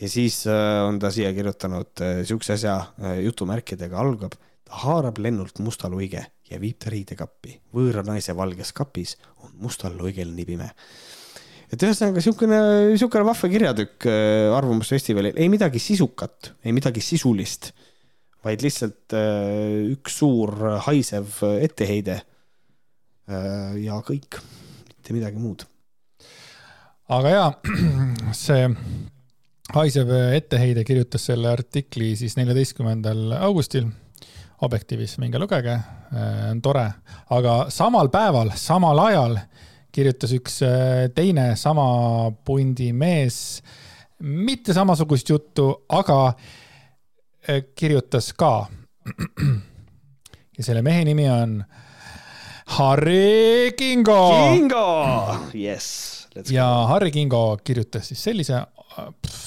ja 0.00 0.10
siis 0.10 0.44
äh, 0.50 0.82
on 0.86 0.98
ta 0.98 1.10
siia 1.14 1.32
kirjutanud 1.34 2.02
äh, 2.02 2.20
siukse 2.26 2.56
asja 2.56 2.76
äh, 2.98 3.20
jutumärkidega 3.24 3.98
algab. 4.00 4.34
ta 4.64 4.80
haarab 4.84 5.18
lennult 5.20 5.58
musta 5.60 5.90
luige 5.92 6.24
ja 6.50 6.60
viib 6.60 6.78
ta 6.80 6.90
riidekappi. 6.90 7.58
võõra 7.74 8.04
naise 8.06 8.34
valges 8.36 8.72
kapis 8.72 9.16
on 9.44 9.52
mustal 9.62 9.96
luigel 9.96 10.32
nii 10.34 10.46
pime. 10.48 10.70
et 11.70 11.82
ühesõnaga 11.82 12.22
siukene, 12.24 12.60
siukene 12.98 13.24
vahva 13.24 13.50
kirjatükk 13.50 14.08
Arvamusfestivalil, 14.56 15.36
ei 15.36 15.48
midagi 15.48 15.78
sisukat, 15.78 16.52
ei 16.64 16.72
midagi 16.72 17.02
sisulist, 17.02 17.72
vaid 18.44 18.62
lihtsalt 18.62 19.14
üks 19.94 20.18
suur 20.20 20.54
haisev 20.86 21.40
etteheide. 21.60 22.20
ja 23.80 24.00
kõik, 24.04 24.38
mitte 24.88 25.16
midagi 25.16 25.40
muud. 25.40 25.64
aga 27.08 27.34
jaa, 27.36 27.50
see 28.44 28.68
haisev 29.74 30.10
etteheide 30.36 30.84
kirjutas 30.86 31.26
selle 31.30 31.50
artikli 31.50 32.14
siis 32.16 32.36
neljateistkümnendal 32.38 33.36
augustil 33.40 33.90
Objektiivis, 34.64 35.18
minge 35.18 35.38
lugege, 35.38 35.72
äh, 35.74 36.50
on 36.50 36.60
tore, 36.62 36.84
aga 37.34 37.66
samal 37.74 38.08
päeval, 38.08 38.52
samal 38.56 39.00
ajal 39.02 39.34
kirjutas 39.92 40.30
üks 40.36 40.60
äh, 40.64 41.08
teine 41.14 41.50
sama 41.58 42.30
pundi 42.46 42.92
mees 42.94 43.36
mitte 44.24 44.72
samasugust 44.76 45.28
juttu, 45.34 45.66
aga 45.92 46.18
äh, 46.30 47.64
kirjutas 47.74 48.30
ka. 48.38 48.68
ja 50.56 50.64
selle 50.64 50.84
mehe 50.86 51.02
nimi 51.04 51.26
on 51.28 51.58
Harri 52.78 53.74
Kingo. 53.76 54.20
Kingo, 54.54 54.86
jess. 55.52 56.28
ja 56.48 56.68
Harri 56.88 57.10
Kingo 57.10 57.58
kirjutas 57.64 58.08
siis 58.08 58.22
sellise 58.30 58.62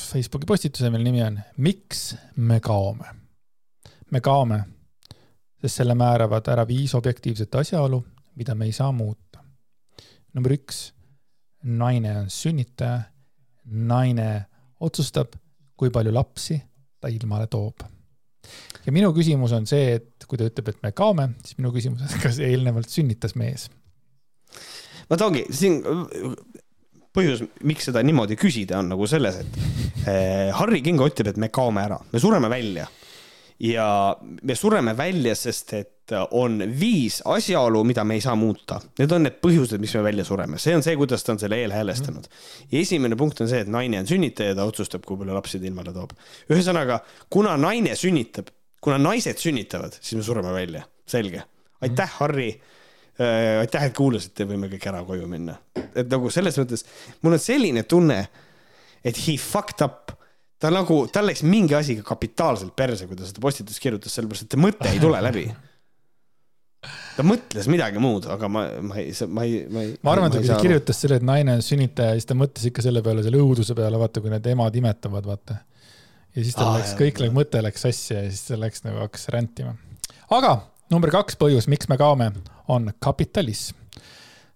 Facebooki 0.08 0.46
postituse, 0.48 0.90
mille 0.90 1.04
nimi 1.04 1.24
on 1.24 1.40
Miks 1.58 2.16
me 2.36 2.60
kaome? 2.60 3.06
me 4.12 4.22
kaome, 4.24 4.60
sest 5.62 5.82
selle 5.82 5.96
määravad 6.00 6.48
ära 6.48 6.64
viis 6.68 6.94
objektiivset 6.96 7.56
asjaolu, 7.60 8.00
mida 8.40 8.56
me 8.56 8.66
ei 8.66 8.72
saa 8.72 8.92
muuta. 8.92 9.44
number 10.34 10.54
üks, 10.54 10.94
naine 11.64 12.14
on 12.20 12.30
sünnitaja, 12.30 13.02
naine 13.66 14.46
otsustab, 14.80 15.34
kui 15.78 15.90
palju 15.90 16.14
lapsi 16.14 16.60
ta 17.02 17.12
ilmale 17.12 17.48
toob. 17.48 17.84
ja 18.86 18.92
minu 18.92 19.12
küsimus 19.14 19.52
on 19.52 19.68
see, 19.68 19.98
et 20.00 20.28
kui 20.28 20.38
ta 20.40 20.48
ütleb, 20.48 20.70
et 20.72 20.84
me 20.84 20.92
kaome, 20.92 21.30
siis 21.44 21.58
minu 21.60 21.74
küsimus 21.76 22.06
on, 22.06 22.20
kas 22.24 22.40
eelnevalt 22.40 22.90
sünnitas 22.90 23.36
mees? 23.36 23.68
vot 25.10 25.22
ongi, 25.22 25.44
siin 25.52 25.82
põhjus, 27.18 27.44
miks 27.68 27.90
seda 27.90 28.04
niimoodi 28.06 28.38
küsida, 28.40 28.82
on 28.82 28.94
nagu 28.94 29.10
selles, 29.10 29.42
et 29.42 29.60
eh, 30.06 30.54
Harry 30.56 30.84
Kingo 30.86 31.08
ütleb, 31.10 31.34
et 31.34 31.42
me 31.42 31.52
kaome 31.54 31.84
ära, 31.84 32.00
me 32.14 32.22
sureme 32.22 32.50
välja. 32.52 32.88
ja 33.60 33.86
me 34.22 34.56
sureme 34.56 34.94
välja, 34.94 35.34
sest 35.36 35.74
et 35.74 36.14
on 36.32 36.60
viis 36.80 37.18
asjaolu, 37.26 37.82
mida 37.84 38.04
me 38.06 38.16
ei 38.16 38.22
saa 38.22 38.36
muuta. 38.38 38.78
Need 39.00 39.12
on 39.12 39.26
need 39.26 39.40
põhjused, 39.44 39.82
mis 39.82 39.96
me 39.98 40.04
välja 40.06 40.24
sureme, 40.28 40.60
see 40.62 40.76
on 40.78 40.86
see, 40.86 40.96
kuidas 41.00 41.26
ta 41.26 41.34
on 41.34 41.42
selle 41.42 41.58
eelhäälestanud. 41.64 42.30
ja 42.72 42.80
esimene 42.80 43.18
punkt 43.20 43.42
on 43.42 43.50
see, 43.50 43.64
et 43.66 43.72
naine 43.72 44.00
on 44.00 44.08
sünnitaja, 44.08 44.56
ta 44.56 44.68
otsustab, 44.70 45.04
kui 45.06 45.18
palju 45.18 45.36
lapsi 45.36 45.60
ta 45.60 45.68
ilmale 45.68 45.94
toob. 45.96 46.14
ühesõnaga, 46.54 47.02
kuna 47.34 47.58
naine 47.58 47.96
sünnitab, 47.96 48.54
kuna 48.82 49.02
naised 49.02 49.42
sünnitavad, 49.42 49.98
siis 50.00 50.22
me 50.22 50.24
sureme 50.24 50.54
välja, 50.54 50.86
selge. 51.10 51.44
aitäh, 51.82 52.14
Harry 52.22 52.52
aitäh, 53.18 53.88
et 53.88 53.96
kuulasite, 53.98 54.46
võime 54.46 54.70
kõik 54.70 54.84
ära 54.92 55.02
koju 55.06 55.28
minna. 55.30 55.58
et 55.98 56.10
nagu 56.10 56.30
selles 56.34 56.58
mõttes, 56.62 56.84
mul 57.24 57.38
on 57.38 57.42
selline 57.42 57.84
tunne, 57.90 58.20
et 59.04 59.22
he 59.26 59.38
fucked 59.42 59.82
up. 59.86 60.14
ta 60.58 60.70
nagu, 60.74 61.04
tal 61.14 61.28
läks 61.30 61.44
mingi 61.46 61.76
asi 61.78 62.00
ka 62.00 62.06
kapitaalselt 62.14 62.74
perse, 62.78 63.06
kui 63.08 63.18
ta 63.18 63.26
seda 63.26 63.42
postitust 63.42 63.82
kirjutas, 63.82 64.14
sellepärast 64.18 64.48
et 64.48 64.62
mõte 64.62 64.90
ei 64.90 65.02
tule 65.02 65.22
läbi. 65.22 65.48
ta 67.18 67.26
mõtles 67.26 67.70
midagi 67.74 68.02
muud, 68.02 68.30
aga 68.30 68.50
ma, 68.50 68.68
ma 68.86 69.00
ei, 69.02 69.14
ma 69.26 69.46
ei, 69.46 69.64
ma 69.70 69.86
ei. 69.86 69.96
ma 70.02 70.14
arvan, 70.14 70.30
et 70.30 70.42
kui 70.42 70.52
ta 70.52 70.60
kirjutas 70.62 71.02
selle, 71.02 71.18
et 71.18 71.26
naine 71.26 71.58
on 71.58 71.66
sünnitaja, 71.66 72.18
siis 72.18 72.30
ta 72.30 72.38
mõtles 72.38 72.70
ikka 72.70 72.86
selle 72.86 73.02
peale, 73.06 73.26
selle 73.26 73.42
õuduse 73.42 73.78
peale, 73.78 73.98
vaata, 74.02 74.22
kui 74.22 74.34
need 74.34 74.50
emad 74.54 74.78
imetavad, 74.78 75.26
vaata. 75.26 75.62
ja 76.36 76.44
siis 76.44 76.58
tal 76.58 76.70
ah, 76.70 76.78
läks, 76.78 76.94
kõik 77.02 77.24
läks, 77.24 77.34
mõte 77.34 77.66
läks 77.66 77.86
sassi 77.90 78.14
ja 78.14 78.28
siis 78.30 78.46
ta 78.50 78.62
läks 78.62 78.86
nagu 78.86 79.02
hakkas 79.02 79.26
rändima. 79.34 79.74
aga 80.38 80.60
number 80.94 81.14
kaks 81.14 81.38
põhjus, 81.42 81.70
miks 81.70 81.90
me 81.90 81.98
kaome, 81.98 82.30
on 82.68 82.92
kapitalism. 83.00 83.76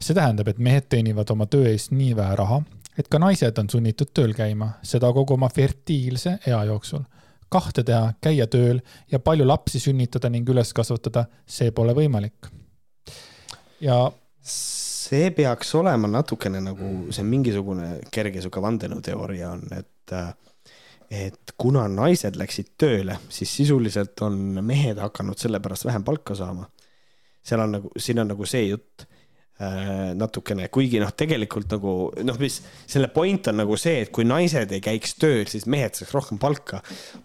see 0.02 0.16
tähendab, 0.18 0.48
et 0.48 0.58
mehed 0.58 0.88
teenivad 0.90 1.30
oma 1.30 1.46
töö 1.46 1.68
eest 1.70 1.92
nii 1.94 2.16
vähe 2.18 2.36
raha, 2.36 2.62
et 2.98 3.10
ka 3.12 3.20
naised 3.22 3.60
on 3.62 3.70
sunnitud 3.70 4.10
tööl 4.18 4.34
käima, 4.34 4.72
seda 4.82 5.12
kogu 5.14 5.36
oma 5.38 5.50
fertiilse 5.50 6.40
ea 6.48 6.64
jooksul. 6.70 7.04
kahte 7.52 7.84
teha, 7.84 8.14
käia 8.24 8.48
tööl 8.48 8.80
ja 9.12 9.20
palju 9.20 9.46
lapsi 9.46 9.80
sünnitada 9.84 10.30
ning 10.32 10.48
üles 10.50 10.72
kasvatada, 10.74 11.26
see 11.46 11.72
pole 11.72 11.94
võimalik. 11.94 12.50
ja 13.82 14.12
see 14.42 15.32
peaks 15.36 15.76
olema 15.76 16.08
natukene 16.08 16.62
nagu, 16.64 17.12
see 17.12 17.24
mingisugune 17.24 18.00
kerge 18.12 18.42
sihuke 18.42 18.62
vandenõuteooria 18.62 19.52
on, 19.52 19.68
et 19.78 19.88
et 21.12 21.52
kuna 21.60 21.90
naised 21.92 22.38
läksid 22.40 22.70
tööle, 22.80 23.18
siis 23.30 23.52
sisuliselt 23.52 24.22
on 24.24 24.38
mehed 24.64 24.98
hakanud 24.98 25.38
sellepärast 25.38 25.86
vähem 25.86 26.06
palka 26.08 26.36
saama 26.40 26.70
seal 27.44 27.64
on 27.64 27.76
nagu, 27.78 27.92
siin 27.98 28.22
on 28.22 28.32
nagu 28.32 28.48
see 28.50 28.68
jutt 28.68 29.06
äh, 29.06 30.12
natukene, 30.18 30.68
kuigi 30.74 31.02
noh, 31.02 31.12
tegelikult 31.18 31.74
nagu 31.76 31.96
noh, 32.28 32.40
mis 32.42 32.60
selle 32.86 33.10
point 33.14 33.52
on 33.52 33.62
nagu 33.64 33.78
see, 33.80 34.06
et 34.06 34.14
kui 34.14 34.28
naised 34.28 34.74
ei 34.76 34.84
käiks 34.84 35.18
tööl, 35.22 35.44
siis 35.50 35.68
mehed 35.72 35.98
saaks 35.98 36.14
rohkem 36.16 36.42
palka. 36.42 36.82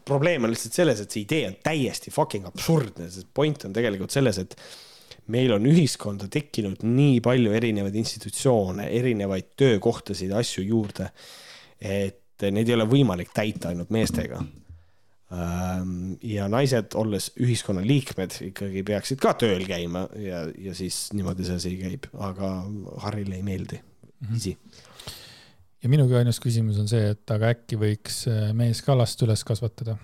probleem 0.08 0.46
on 0.46 0.54
lihtsalt 0.54 0.80
selles, 0.80 1.02
et 1.02 1.12
see 1.12 1.24
idee 1.24 1.46
on 1.50 1.56
täiesti 1.64 2.12
fucking 2.14 2.48
absurdne, 2.48 3.10
sest 3.12 3.32
point 3.34 3.68
on 3.68 3.76
tegelikult 3.76 4.14
selles, 4.14 4.40
et 4.42 4.58
meil 5.32 5.52
on 5.56 5.64
ühiskonda 5.66 6.28
tekkinud 6.30 6.84
nii 6.86 7.18
palju 7.24 7.56
erinevaid 7.58 7.96
institutsioone, 7.98 8.86
erinevaid 8.94 9.56
töökohtasid, 9.58 10.30
asju 10.38 10.62
juurde, 10.68 11.10
et 11.82 12.46
neid 12.52 12.68
ei 12.68 12.76
ole 12.76 12.86
võimalik 12.88 13.32
täita 13.34 13.72
ainult 13.72 13.90
meestega 13.92 14.38
ja 16.22 16.44
naised, 16.46 16.94
olles 16.94 17.32
ühiskonna 17.42 17.82
liikmed, 17.82 18.36
ikkagi 18.52 18.84
peaksid 18.86 19.18
ka 19.18 19.32
tööl 19.34 19.64
käima 19.66 20.04
ja, 20.22 20.44
ja 20.68 20.74
siis 20.78 21.08
niimoodi 21.18 21.46
see 21.48 21.56
asi 21.58 21.72
käib, 21.80 22.06
aga 22.22 22.50
Harrile 23.02 23.34
ei 23.40 23.42
meeldi 23.42 23.80
mm, 23.80 24.36
-hmm. 24.36 24.84
ja 25.82 25.90
minugi 25.90 26.14
ainus 26.14 26.38
küsimus 26.42 26.78
on 26.78 26.86
see, 26.88 27.10
et 27.16 27.34
aga 27.34 27.50
äkki 27.56 27.78
võiks 27.80 28.22
äh, 28.30 28.52
mees 28.54 28.82
ka 28.86 28.94
last 28.94 29.22
üles 29.26 29.42
kasvatada, 29.44 29.96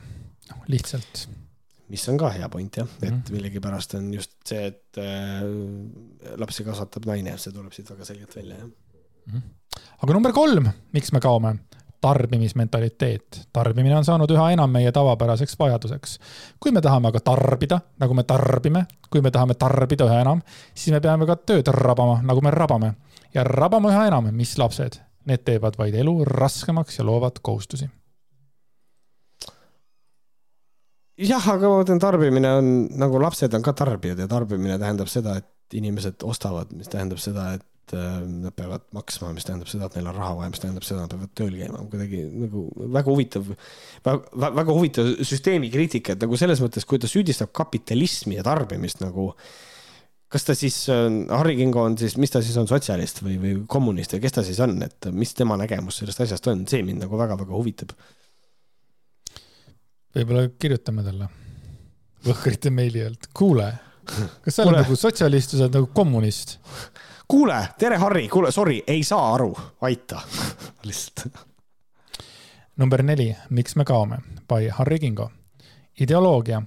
noh 0.50 0.66
lihtsalt. 0.66 1.28
mis 1.92 2.08
on 2.08 2.18
ka 2.18 2.30
hea 2.34 2.48
point 2.48 2.76
jah, 2.76 2.88
et 3.02 3.12
Mhm. 3.12 3.32
millegipärast 3.36 3.94
on 3.94 4.12
just 4.14 4.32
see, 4.44 4.66
et 4.72 4.98
äh, 4.98 5.42
lapsi 6.36 6.64
kasvatab 6.64 7.06
naine, 7.06 7.38
see 7.38 7.52
tuleb 7.52 7.72
siit 7.72 7.90
väga 7.90 8.04
selgelt 8.04 8.34
välja 8.36 8.56
jah. 8.58 9.42
aga 10.02 10.12
number 10.12 10.32
kolm, 10.32 10.66
miks 10.92 11.12
me 11.12 11.20
kaome? 11.20 11.58
Tarbimismentaliteet. 12.02 13.48
tarbimine 13.52 13.96
on 13.96 14.04
saanud 14.04 14.30
üha 14.30 14.50
enam 14.52 14.70
meie 14.70 14.92
tavapäraseks 14.92 15.56
vajaduseks. 15.58 16.18
kui 16.60 16.72
me 16.72 16.80
tahame 16.80 17.08
aga 17.08 17.20
tarbida, 17.20 17.80
nagu 18.02 18.14
me 18.14 18.22
tarbime, 18.22 18.86
kui 19.10 19.22
me 19.22 19.30
tahame 19.30 19.54
tarbida 19.54 20.08
üha 20.10 20.20
enam, 20.24 20.42
siis 20.74 20.94
me 20.94 21.00
peame 21.00 21.26
ka 21.26 21.36
tööd 21.36 21.70
rabama, 21.72 22.20
nagu 22.22 22.42
me 22.42 22.50
rabame. 22.50 22.94
ja 23.34 23.44
rabame 23.44 23.94
üha 23.94 24.06
enam, 24.10 24.30
mis 24.34 24.58
lapsed? 24.58 25.00
Need 25.24 25.44
teevad 25.46 25.78
vaid 25.78 25.94
elu 25.94 26.24
raskemaks 26.26 26.98
ja 26.98 27.06
loovad 27.06 27.38
kohustusi. 27.42 27.88
jah, 31.22 31.48
aga 31.48 31.68
ma 31.68 31.82
mõtlen, 31.82 32.00
tarbimine 32.02 32.54
on 32.58 32.72
nagu 32.98 33.20
lapsed 33.22 33.54
on 33.54 33.62
ka 33.62 33.72
tarbijad 33.72 34.18
ja 34.18 34.26
tarbimine 34.28 34.78
tähendab 34.78 35.06
seda, 35.12 35.36
et 35.36 35.78
inimesed 35.78 36.24
ostavad, 36.26 36.72
mis 36.74 36.88
tähendab 36.90 37.20
seda, 37.22 37.52
et 37.54 37.66
äh, 37.96 38.20
nad 38.26 38.54
peavad 38.56 38.84
maksma, 38.94 39.32
mis 39.36 39.46
tähendab 39.48 39.70
seda, 39.70 39.88
et 39.88 39.98
neil 39.98 40.08
on 40.12 40.18
raha 40.18 40.36
vaja, 40.38 40.52
mis 40.52 40.62
tähendab 40.62 40.86
seda, 40.86 41.02
nad 41.04 41.12
peavad 41.12 41.34
tööl 41.38 41.58
käima, 41.58 41.82
kuidagi 41.90 42.22
nagu 42.44 42.64
väga 42.98 43.10
huvitav, 43.10 43.50
väga, 44.06 44.68
huvitav 44.70 45.10
süsteemi 45.26 45.72
kriitika, 45.72 46.14
et 46.14 46.24
nagu 46.24 46.38
selles 46.40 46.62
mõttes, 46.64 46.86
kui 46.88 47.02
ta 47.02 47.10
süüdistab 47.10 47.52
kapitalismi 47.56 48.38
ja 48.38 48.46
tarbimist 48.46 49.02
nagu 49.04 49.32
kas 50.32 50.46
ta 50.48 50.56
siis, 50.56 50.78
Harri 50.88 51.58
Kingo 51.58 51.82
on 51.84 51.98
siis, 52.00 52.16
mis 52.20 52.32
ta 52.32 52.40
siis 52.40 52.56
on, 52.56 52.70
sotsialist 52.70 53.20
või, 53.20 53.36
või 53.42 53.54
kommunist 53.68 54.14
või 54.16 54.22
kes 54.24 54.38
ta 54.38 54.46
siis 54.46 54.62
on, 54.64 54.78
et 54.86 55.10
mis 55.12 55.34
tema 55.36 55.58
nägemus 55.60 56.00
sellest 56.00 56.24
asjast 56.24 56.48
on, 56.48 56.64
see 56.70 56.80
mind 56.86 57.04
nagu 57.04 57.20
väga-väga 57.20 57.52
huvitab. 57.52 57.92
Võib-olla 60.16 60.48
kirjutame 60.60 61.04
talle 61.04 61.28
Võhkrite 62.22 62.70
meili 62.70 63.00
alt, 63.02 63.26
kuule, 63.34 63.66
kas 64.44 64.54
sa 64.54 64.66
oled 64.66 64.84
nagu 64.84 64.96
sotsialist 64.98 65.54
või 65.54 65.58
sa 65.58 65.66
oled 65.66 65.78
nagu 65.80 65.88
kommunist? 65.96 66.54
Kuule, 67.32 67.68
tere, 67.78 67.96
Harri, 67.96 68.28
kuule, 68.28 68.50
sorry, 68.52 68.82
ei 68.86 69.04
saa 69.04 69.34
aru, 69.34 69.56
aita 69.80 70.20
lihtsalt. 70.88 71.38
number 72.76 73.02
neli, 73.02 73.36
miks 73.50 73.76
me 73.76 73.84
kaome? 73.84 74.18
by 74.48 74.68
Harri 74.68 74.98
Kingo. 74.98 75.30
ideoloogia, 76.00 76.62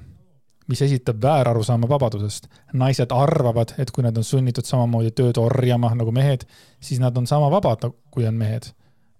mis 0.68 0.82
esitab 0.82 1.22
väärarusaama 1.22 1.90
vabadusest. 1.90 2.48
naised 2.74 3.14
arvavad, 3.14 3.76
et 3.78 3.92
kui 3.92 4.04
nad 4.04 4.18
on 4.18 4.24
sunnitud 4.24 4.66
samamoodi 4.66 5.12
tööd 5.12 5.38
orjama 5.38 5.94
nagu 5.96 6.12
mehed, 6.12 6.48
siis 6.80 7.00
nad 7.00 7.18
on 7.18 7.28
sama 7.28 7.52
vabad, 7.52 7.86
kui 8.12 8.26
on 8.26 8.34
mehed. 8.34 8.72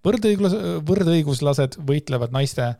võrdõiglus, 0.08 0.58
võrdõiguslased 0.90 1.78
võitlevad 1.86 2.34
naiste, 2.34 2.72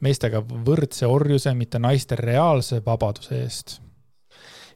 meestega 0.00 0.44
võrdse 0.70 1.10
orjuse, 1.10 1.54
mitte 1.54 1.82
naiste 1.82 2.14
reaalse 2.14 2.78
vabaduse 2.86 3.42
eest 3.42 3.80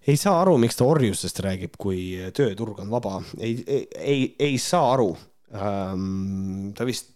ei 0.08 0.16
saa 0.16 0.40
aru, 0.42 0.56
miks 0.60 0.78
ta 0.78 0.86
orjusest 0.88 1.42
räägib, 1.44 1.76
kui 1.80 2.00
tööturg 2.36 2.80
on 2.82 2.90
vaba, 2.92 3.18
ei, 3.40 3.60
ei, 3.66 4.22
ei, 4.38 4.56
saa 4.62 4.94
aru. 4.94 5.12
Ähm,. 5.48 6.74
ta 6.76 6.84
vist 6.84 7.14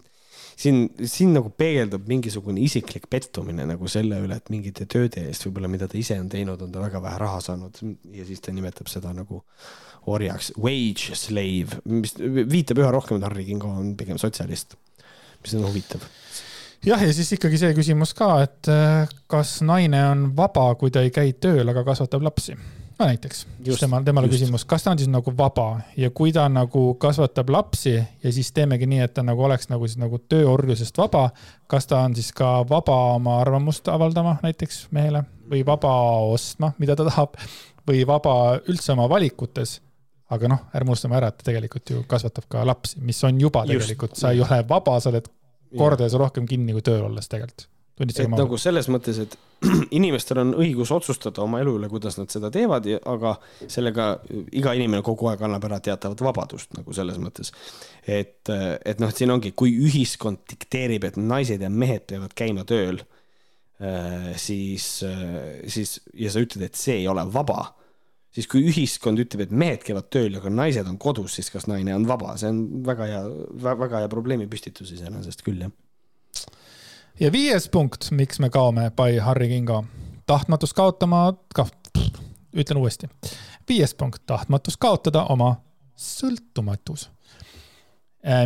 siin, 0.56 0.86
siin 1.04 1.34
nagu 1.36 1.50
peegeldub 1.56 2.06
mingisugune 2.08 2.62
isiklik 2.64 3.08
pettumine 3.12 3.66
nagu 3.68 3.88
selle 3.92 4.20
üle, 4.24 4.38
et 4.38 4.52
mingite 4.52 4.86
tööde 4.90 5.26
eest 5.28 5.46
võib-olla, 5.46 5.70
mida 5.72 5.88
ta 5.90 5.98
ise 6.00 6.18
on 6.20 6.30
teinud, 6.32 6.60
on 6.64 6.72
ta 6.72 6.82
väga 6.82 7.02
vähe 7.04 7.20
raha 7.22 7.40
saanud. 7.44 7.80
Ja 8.16 8.26
siis 8.28 8.40
ta 8.44 8.54
nimetab 8.54 8.90
seda 8.92 9.12
nagu 9.16 9.42
orjaks, 10.12 10.52
wage 10.58 11.16
slave, 11.18 11.82
mis 11.88 12.16
viitab 12.18 12.82
üha 12.82 12.90
rohkem, 12.94 13.20
et 13.20 13.28
Harri 13.28 13.46
Kingo 13.46 13.70
on 13.70 13.92
pigem 13.98 14.18
sotsialist, 14.20 14.76
mis 15.44 15.54
on 15.58 15.68
huvitav. 15.68 16.04
Jah, 16.82 16.98
ja 16.98 17.12
siis 17.14 17.28
ikkagi 17.36 17.60
see 17.60 17.74
küsimus 17.76 18.10
ka, 18.18 18.32
et 18.42 18.66
äh, 18.72 19.10
kas 19.30 19.60
naine 19.62 20.00
on 20.08 20.24
vaba, 20.34 20.72
kui 20.80 20.90
ta 20.90 21.04
ei 21.04 21.12
käi 21.14 21.36
tööl, 21.38 21.68
aga 21.70 21.84
kasvatab 21.86 22.26
lapsi? 22.26 22.56
No 22.98 23.08
näiteks, 23.08 23.44
temal, 23.80 24.04
temale 24.06 24.30
küsimus, 24.32 24.64
kas 24.68 24.84
ta 24.84 24.92
on 24.92 25.00
siis 25.00 25.10
nagu 25.10 25.34
vaba 25.36 25.66
ja 25.96 26.10
kui 26.10 26.32
ta 26.32 26.48
nagu 26.52 26.84
kasvatab 27.00 27.50
lapsi 27.50 27.94
ja 27.96 28.32
siis 28.32 28.52
teemegi 28.52 28.88
nii, 28.90 29.02
et 29.06 29.14
ta 29.14 29.24
nagu 29.26 29.44
oleks 29.44 29.70
nagu 29.72 29.88
siis 29.88 30.00
nagu 30.00 30.20
tööorjusest 30.32 30.98
vaba, 30.98 31.28
kas 31.70 31.88
ta 31.90 32.02
on 32.06 32.16
siis 32.18 32.32
ka 32.36 32.60
vaba 32.68 32.98
oma 33.16 33.38
arvamust 33.42 33.88
avaldama 33.88 34.38
näiteks 34.42 34.86
mehele 34.90 35.24
või 35.50 35.64
vaba 35.66 35.94
ostma, 36.32 36.72
mida 36.78 36.96
ta 36.96 37.08
tahab 37.08 37.38
või 37.88 38.04
vaba 38.06 38.60
üldse 38.68 38.92
oma 38.94 39.08
valikutes 39.10 39.80
aga 40.32 40.48
noh, 40.48 40.64
ärme 40.76 40.94
unustame 40.94 41.18
ära, 41.18 41.28
et 41.28 41.40
ta 41.40 41.50
tegelikult 41.50 41.92
ju 41.92 42.02
kasvatab 42.08 42.46
ka 42.52 42.64
lapsi, 42.64 43.00
mis 43.04 43.20
on 43.28 43.40
juba 43.40 43.66
Just. 43.66 43.84
tegelikult, 43.84 44.16
sa 44.16 44.32
ei 44.32 44.40
ole 44.40 44.62
vaba, 44.68 44.96
sa 45.00 45.12
oled 45.12 45.28
kordades 45.78 46.16
rohkem 46.20 46.48
kinni 46.48 46.74
kui 46.76 46.84
tööl 46.84 47.04
olles 47.06 47.28
tegelikult. 47.28 47.68
Et 48.00 48.20
nagu 48.32 48.58
selles 48.60 48.88
mõttes, 48.92 49.18
et 49.20 49.34
inimestel 49.98 50.40
on 50.42 50.52
õigus 50.58 50.90
otsustada 50.94 51.42
oma 51.44 51.60
elu 51.62 51.74
üle, 51.78 51.90
kuidas 51.92 52.16
nad 52.18 52.32
seda 52.32 52.50
teevad, 52.52 52.88
aga 53.08 53.34
sellega 53.60 54.06
iga 54.58 54.72
inimene 54.78 55.04
kogu 55.06 55.28
aeg 55.30 55.44
annab 55.44 55.66
ära 55.68 55.78
teatavat 55.84 56.24
vabadust 56.24 56.72
nagu 56.78 56.96
selles 56.96 57.20
mõttes. 57.22 57.52
et, 58.06 58.48
et 58.48 59.02
noh, 59.02 59.12
siin 59.12 59.34
ongi, 59.34 59.52
kui 59.52 59.74
ühiskond 59.84 60.40
dikteerib, 60.50 61.04
et 61.04 61.20
naised 61.20 61.62
ja 61.62 61.70
mehed 61.70 62.08
peavad 62.08 62.34
käima 62.38 62.64
tööl, 62.68 63.02
siis, 64.38 64.88
siis 65.74 65.96
ja 66.14 66.30
sa 66.32 66.42
ütled, 66.42 66.64
et 66.68 66.78
see 66.78 67.00
ei 67.02 67.08
ole 67.10 67.24
vaba 67.34 67.72
siis 68.32 68.46
kui 68.48 68.62
ühiskond 68.64 69.20
ütleb, 69.20 69.44
et 69.44 69.50
mehed 69.52 69.82
käivad 69.84 70.06
tööl, 70.08 70.38
aga 70.38 70.48
naised 70.48 70.86
on 70.88 70.96
kodus, 71.02 71.34
siis 71.36 71.50
kas 71.52 71.66
naine 71.68 71.92
on 71.92 72.06
vaba, 72.08 72.38
see 72.40 72.48
on 72.48 72.62
väga 72.86 73.08
hea, 73.10 73.22
väga 73.60 74.00
hea 74.00 74.12
probleemipüstitus 74.12 74.94
iseenesest 74.96 75.44
küll, 75.44 75.66
jah 75.66 75.74
ja 77.22 77.32
viies 77.32 77.68
punkt, 77.68 78.10
miks 78.10 78.40
me 78.42 78.50
kaome 78.50 78.90
by 78.90 79.18
Harri 79.18 79.48
Kingo. 79.48 79.84
tahtmatus 80.26 80.74
kaotama 80.74 81.34
ka,, 81.54 81.66
ütlen 82.56 82.78
uuesti. 82.78 83.08
viies 83.68 83.94
punkt, 83.94 84.22
tahtmatus 84.26 84.76
kaotada 84.76 85.24
oma 85.24 85.56
sõltumatus. 85.96 87.10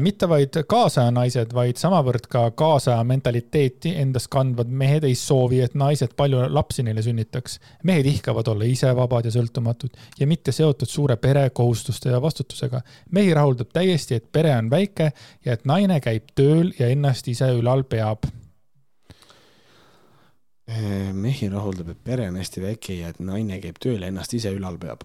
mitte 0.01 0.29
vaid 0.29 0.57
kaasaja 0.69 1.11
naised, 1.11 1.53
vaid 1.55 1.77
samavõrd 1.77 2.29
ka 2.29 2.51
kaasaja 2.51 3.05
mentaliteeti 3.05 3.95
endas 3.97 4.29
kandvad 4.29 4.69
mehed 4.69 5.05
ei 5.05 5.15
soovi, 5.15 5.61
et 5.61 5.75
naised 5.75 6.13
palju 6.17 6.45
lapsi 6.49 6.83
neile 6.83 7.03
sünnitaks. 7.03 7.61
mehed 7.83 8.07
ihkavad 8.07 8.49
olla 8.49 8.65
ise 8.65 8.97
vabad 8.97 9.25
ja 9.25 9.31
sõltumatud 9.31 9.97
ja 10.21 10.27
mitte 10.27 10.53
seotud 10.53 10.89
suure 10.89 11.17
pere 11.17 11.51
kohustuste 11.51 12.11
ja 12.11 12.23
vastutusega. 12.23 12.81
mehi 13.11 13.35
rahuldab 13.35 13.73
täiesti, 13.73 14.15
et 14.15 14.33
pere 14.33 14.57
on 14.57 14.71
väike 14.71 15.13
ja 15.45 15.53
et 15.53 15.65
naine 15.65 16.01
käib 16.01 16.35
tööl 16.35 16.73
ja 16.79 16.89
ennast 16.89 17.29
ise 17.29 17.55
ülal 17.57 17.85
peab 17.85 18.27
mehi 20.67 21.47
rahuldab, 21.47 21.93
et 21.93 21.99
pere 22.03 22.25
on 22.27 22.39
hästi 22.41 22.63
väike 22.65 22.97
ja 22.97 23.13
et 23.13 23.21
naine 23.23 23.61
käib 23.63 23.77
tööl 23.83 24.01
ja 24.03 24.09
ennast 24.11 24.33
ise 24.35 24.51
ülal 24.51 24.79
peab. 24.83 25.05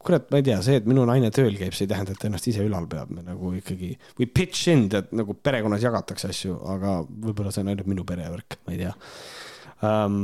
kurat, 0.00 0.30
ma 0.32 0.40
ei 0.40 0.46
tea, 0.46 0.56
see, 0.64 0.78
et 0.80 0.88
minu 0.88 1.04
naine 1.08 1.28
tööl 1.34 1.52
käib, 1.58 1.76
see 1.76 1.84
ei 1.84 1.90
tähenda, 1.90 2.14
et 2.14 2.22
ta 2.22 2.30
ennast 2.30 2.48
ise 2.48 2.64
ülal 2.64 2.88
peab, 2.88 3.12
me 3.12 3.26
nagu 3.26 3.52
ikkagi 3.58 3.92
või 4.16 4.30
pitch 4.32 4.70
in, 4.72 4.86
tead 4.94 5.12
nagu 5.20 5.36
perekonnas 5.36 5.84
jagatakse 5.84 6.32
asju, 6.32 6.56
aga 6.76 6.94
võib-olla 7.04 7.52
see 7.52 7.66
on 7.66 7.74
ainult 7.74 7.92
minu 7.92 8.06
perevärk, 8.08 8.56
ma 8.64 8.72
ei 8.72 8.80
tea 8.86 8.94
um,. 9.84 10.16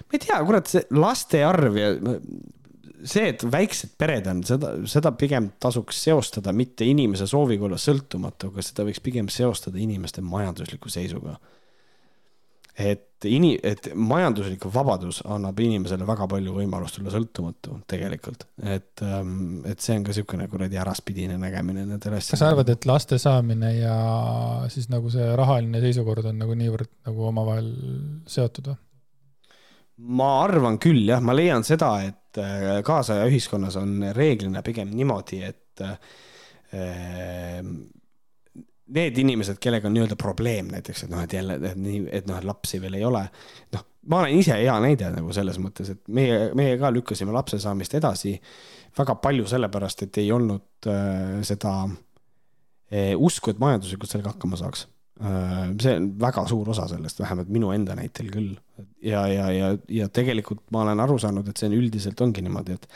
ma 0.00 0.16
ei 0.16 0.24
tea, 0.24 0.40
kurat, 0.48 0.72
see 0.72 0.86
laste 0.96 1.44
arv 1.44 1.76
ja 1.76 1.92
see, 2.00 3.28
et 3.28 3.44
väiksed 3.44 3.92
pered 4.00 4.24
on, 4.32 4.40
seda, 4.48 4.72
seda 4.88 5.12
pigem 5.20 5.52
tasuks 5.60 6.00
seostada 6.08 6.56
mitte 6.56 6.88
inimese 6.88 7.28
sooviga 7.28 7.68
olla 7.68 7.76
sõltumatu, 7.80 8.54
aga 8.54 8.64
seda 8.64 8.88
võiks 8.88 9.04
pigem 9.04 9.28
seostada 9.28 9.76
inimeste 9.84 10.24
majandusliku 10.24 10.88
seisuga 10.88 11.36
et 12.78 13.26
ini-, 13.28 13.56
et 13.62 13.90
majanduslik 13.94 14.64
vabadus 14.72 15.20
annab 15.28 15.58
inimesele 15.60 16.06
väga 16.08 16.28
palju 16.30 16.54
võimalust 16.56 17.00
olla 17.00 17.14
sõltumatu 17.14 17.80
tegelikult, 17.90 18.46
et, 18.62 19.02
et 19.02 19.82
see 19.82 19.96
on 19.98 20.06
ka 20.06 20.14
niisugune 20.14 20.48
kuradi 20.52 20.80
äraspidine 20.80 21.38
nägemine 21.40 21.84
nendel 21.84 22.16
asjadel. 22.16 22.36
kas 22.36 22.44
sa 22.44 22.52
arvad, 22.52 22.72
et 22.72 22.88
laste 22.88 23.18
saamine 23.20 23.74
ja 23.76 23.96
siis 24.72 24.88
nagu 24.92 25.12
see 25.12 25.26
rahaline 25.36 25.82
seisukord 25.84 26.30
on 26.30 26.40
nagu 26.40 26.56
niivõrd 26.58 26.92
nagu 27.08 27.28
omavahel 27.32 27.74
seotud 28.30 28.72
või? 28.72 28.80
ma 30.00 30.30
arvan 30.46 30.78
küll 30.80 31.04
jah, 31.10 31.20
ma 31.20 31.34
leian 31.36 31.64
seda, 31.66 31.92
et 32.06 32.40
äh, 32.40 32.80
kaasaja 32.86 33.28
ühiskonnas 33.28 33.76
on 33.80 33.98
reeglina 34.16 34.62
pigem 34.64 34.88
niimoodi, 34.96 35.42
et 35.44 35.84
äh, 35.84 35.98
need 38.94 39.18
inimesed, 39.22 39.60
kellega 39.62 39.88
on 39.88 39.94
nii-öelda 39.96 40.16
probleem 40.18 40.70
näiteks, 40.72 41.04
et 41.06 41.12
noh, 41.12 41.22
et 41.24 41.32
jälle, 41.34 41.56
et 41.70 41.78
nii, 41.78 42.02
et 42.20 42.28
noh, 42.30 42.40
lapsi 42.46 42.80
veel 42.82 42.98
ei 42.98 43.04
ole. 43.06 43.22
noh, 43.74 43.86
ma 44.10 44.22
olen 44.22 44.38
ise 44.40 44.56
hea 44.58 44.76
näide 44.82 45.10
nagu 45.14 45.32
selles 45.36 45.58
mõttes, 45.62 45.92
et 45.94 46.00
meie, 46.08 46.50
meie 46.58 46.78
ka 46.80 46.92
lükkasime 46.94 47.34
lapse 47.34 47.60
saamist 47.62 47.94
edasi 47.98 48.36
väga 48.96 49.16
palju 49.22 49.46
sellepärast, 49.50 50.06
et 50.06 50.22
ei 50.22 50.32
olnud 50.34 50.90
äh, 50.90 51.36
seda 51.46 51.74
äh, 51.86 53.12
usku, 53.16 53.52
et 53.52 53.62
majanduslikult 53.62 54.10
sellega 54.10 54.34
hakkama 54.34 54.58
saaks 54.60 54.86
äh,. 55.20 55.70
see 55.82 55.94
on 56.00 56.10
väga 56.20 56.46
suur 56.50 56.72
osa 56.74 56.88
sellest, 56.90 57.20
vähemalt 57.22 57.52
minu 57.52 57.72
enda 57.76 57.96
näitel 57.98 58.30
küll. 58.32 58.54
ja, 59.02 59.26
ja, 59.30 59.50
ja, 59.54 59.74
ja 59.88 60.08
tegelikult 60.08 60.64
ma 60.74 60.84
olen 60.86 61.06
aru 61.06 61.18
saanud, 61.22 61.48
et 61.48 61.60
see 61.60 61.70
on 61.70 61.78
üldiselt 61.78 62.20
ongi 62.24 62.42
niimoodi, 62.46 62.80
et 62.80 62.90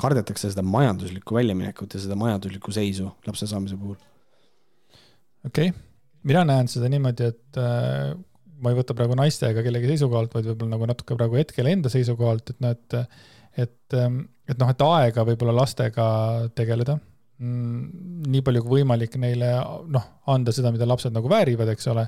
kardetakse 0.00 0.50
seda 0.50 0.64
majanduslikku 0.66 1.36
väljaminekut 1.36 1.94
ja 1.94 2.02
seda 2.02 2.16
majanduslikku 2.18 2.72
seisu 2.74 3.12
lapse 3.26 3.46
saamise 3.50 3.76
puhul 3.78 3.98
okei 5.48 5.70
okay., 5.72 5.80
mina 6.24 6.44
näen 6.48 6.70
seda 6.72 6.88
niimoodi, 6.92 7.30
et 7.34 7.60
äh, 7.60 8.12
ma 8.64 8.72
ei 8.72 8.78
võta 8.78 8.96
praegu 8.96 9.16
naiste 9.18 9.50
ega 9.50 9.64
kellegi 9.64 9.90
seisukohalt, 9.92 10.32
vaid 10.34 10.48
võib-olla 10.50 10.76
nagu 10.76 10.88
natuke 10.88 11.16
praegu 11.18 11.40
hetkel 11.40 11.68
enda 11.70 11.92
seisukohalt, 11.92 12.54
et 12.54 12.62
noh, 12.64 12.76
et, 12.76 13.18
et, 13.66 13.98
et 14.48 14.60
noh, 14.60 14.70
et 14.72 14.86
aega 14.88 15.26
võib-olla 15.28 15.56
lastega 15.60 16.06
tegeleda 16.56 16.96
mm,. 16.96 18.24
nii 18.30 18.44
palju 18.46 18.64
kui 18.64 18.80
võimalik 18.80 19.18
neile 19.20 19.52
noh, 19.92 20.08
anda 20.32 20.54
seda, 20.54 20.72
mida 20.74 20.88
lapsed 20.88 21.14
nagu 21.14 21.30
väärivad, 21.30 21.74
eks 21.74 21.90
ole 21.92 22.06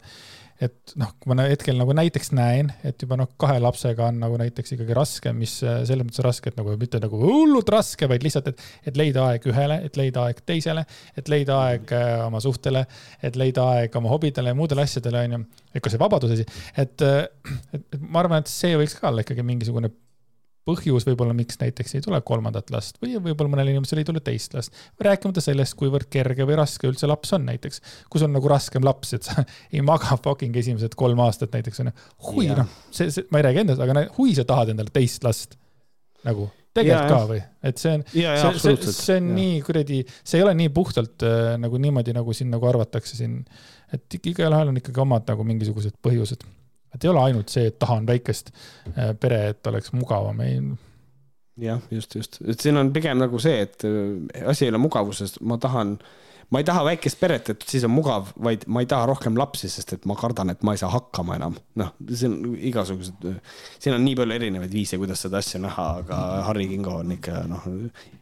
et 0.63 0.95
noh, 1.01 1.11
kui 1.21 1.33
ma 1.33 1.45
hetkel 1.49 1.77
nagu 1.77 1.93
näiteks 1.97 2.31
näen, 2.37 2.71
et 2.87 3.03
juba 3.03 3.19
noh, 3.21 3.29
kahe 3.41 3.59
lapsega 3.61 4.09
on 4.09 4.21
nagu 4.23 4.39
näiteks 4.41 4.77
ikkagi 4.77 4.97
raske, 4.97 5.33
mis 5.37 5.59
selles 5.61 6.07
mõttes 6.07 6.25
raske, 6.25 6.53
et 6.53 6.59
nagu 6.61 6.77
mitte 6.81 7.01
nagu 7.03 7.21
hullult 7.21 7.69
raske, 7.73 8.09
vaid 8.09 8.25
lihtsalt, 8.25 8.49
et, 8.53 8.65
et 8.91 8.99
leida 8.99 9.27
aeg 9.31 9.47
ühele, 9.51 9.81
et 9.87 10.01
leida 10.01 10.27
aeg 10.27 10.41
teisele, 10.49 10.87
et 11.17 11.29
leida 11.33 11.61
aeg 11.67 11.93
äh, 11.97 12.15
oma 12.27 12.41
suhtele, 12.45 12.87
et 13.25 13.37
leida 13.37 13.69
aeg 13.77 14.01
oma 14.01 14.13
hobidele 14.15 14.53
ja 14.53 14.59
muudele 14.59 14.87
asjadele, 14.87 15.27
onju. 15.29 15.45
et 15.75 15.85
ka 15.85 15.93
see 15.93 16.01
vabadus 16.01 16.37
asi, 16.39 16.49
et, 16.77 17.05
äh, 17.05 17.23
et, 17.73 17.87
et 17.99 18.03
ma 18.03 18.25
arvan, 18.25 18.45
et 18.45 18.53
see 18.53 18.77
võiks 18.81 18.97
ka 18.99 19.11
olla 19.11 19.27
ikkagi 19.27 19.45
mingisugune 19.47 19.93
põhjus 20.67 21.07
võib-olla, 21.07 21.35
miks 21.37 21.61
näiteks 21.61 21.97
ei 21.97 22.05
tule 22.05 22.19
kolmandat 22.27 22.73
last 22.75 22.99
või 23.03 23.15
võib-olla 23.15 23.53
mõnel 23.53 23.73
inimesel 23.73 24.03
ei 24.03 24.09
tule 24.09 24.23
teist 24.25 24.57
last. 24.57 24.75
rääkimata 25.03 25.45
sellest, 25.45 25.77
kuivõrd 25.79 26.11
kerge 26.13 26.47
või 26.49 26.59
raske 26.59 26.91
üldse 26.91 27.09
laps 27.11 27.33
on 27.37 27.47
näiteks, 27.47 27.83
kus 28.13 28.27
on 28.27 28.35
nagu 28.35 28.51
raskem 28.51 28.85
laps, 28.87 29.15
et 29.17 29.29
sa 29.29 29.45
ei 29.75 29.85
maga 29.87 30.19
fucking 30.19 30.57
esimesed 30.63 30.99
kolm 30.99 31.23
aastat 31.25 31.55
näiteks 31.57 31.85
onju. 31.85 31.95
hui 32.31 32.51
noh, 32.51 32.69
see, 32.91 33.11
see, 33.15 33.29
ma 33.31 33.41
ei 33.43 33.49
räägi 33.51 33.65
endast, 33.65 33.83
aga 33.83 34.09
hui 34.19 34.35
sa 34.37 34.47
tahad 34.49 34.75
endale 34.75 34.95
teist 34.95 35.27
last. 35.27 35.59
Nagu 36.27 36.49
tegelikult 36.77 37.13
ka 37.13 37.23
või, 37.31 37.39
et 37.65 37.81
see 37.81 37.95
on, 37.97 38.05
see, 38.13 38.51
see, 38.61 38.93
see 38.93 39.17
on 39.21 39.31
ja. 39.31 39.37
nii 39.39 39.57
kuradi, 39.65 40.03
see 40.27 40.41
ei 40.41 40.45
ole 40.45 40.53
nii 40.59 40.73
puhtalt 40.77 41.25
äh, 41.25 41.55
nagu 41.61 41.81
niimoodi, 41.81 42.13
nagu 42.17 42.35
siin 42.37 42.51
nagu 42.53 42.69
arvatakse 42.69 43.17
siin, 43.17 43.39
et 43.95 44.19
igalühel 44.19 44.73
on 44.73 44.81
ikkagi 44.83 45.03
omad 45.05 45.29
nagu 45.31 45.47
mingisugused 45.47 45.97
põhjused 46.05 46.45
et 46.97 47.07
ei 47.07 47.13
ole 47.13 47.23
ainult 47.29 47.53
see, 47.53 47.71
et 47.71 47.79
tahan 47.83 48.07
väikest 48.09 48.53
äh, 48.53 49.15
pere, 49.21 49.43
et 49.55 49.71
oleks 49.71 49.93
mugavam, 49.97 50.41
ei. 50.45 50.61
jah, 51.67 51.81
just, 51.93 52.17
just, 52.19 52.41
et 52.45 52.61
siin 52.63 52.79
on 52.81 52.93
pigem 52.95 53.21
nagu 53.23 53.41
see, 53.43 53.65
et 53.67 53.87
äh, 53.89 54.47
asi 54.49 54.67
ei 54.67 54.73
ole 54.73 54.81
mugavuses, 54.83 55.39
ma 55.47 55.61
tahan, 55.63 55.97
ma 56.53 56.63
ei 56.63 56.69
taha 56.69 56.85
väikest 56.91 57.21
peret, 57.21 57.51
et 57.53 57.67
siis 57.69 57.87
on 57.89 57.93
mugav, 57.95 58.31
vaid 58.43 58.67
ma 58.71 58.85
ei 58.85 58.91
taha 58.91 59.09
rohkem 59.13 59.39
lapsi, 59.39 59.71
sest 59.73 59.97
et 59.97 60.07
ma 60.09 60.19
kardan, 60.19 60.53
et 60.55 60.63
ma 60.67 60.77
ei 60.77 60.83
saa 60.83 60.93
hakkama 60.95 61.39
enam. 61.41 61.59
noh, 61.81 61.93
see 62.13 62.31
on 62.31 62.55
igasugused, 62.71 63.27
siin 63.79 63.97
on 63.97 64.07
nii 64.07 64.21
palju 64.21 64.39
erinevaid 64.39 64.73
viise, 64.75 65.01
kuidas 65.01 65.27
seda 65.27 65.43
asja 65.43 65.61
näha, 65.63 65.89
aga 66.05 66.23
Harri 66.49 66.71
Kingo 66.73 67.01
on 67.03 67.19
ikka 67.19 67.43
noh, 67.51 67.69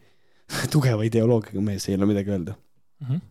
tugeva 0.74 1.06
ideoloogiaga 1.06 1.62
mees, 1.64 1.88
ei 1.88 2.01
ole 2.01 2.10
midagi 2.10 2.34
öelda 2.34 2.59
mm. 2.59 3.06
-hmm 3.06 3.30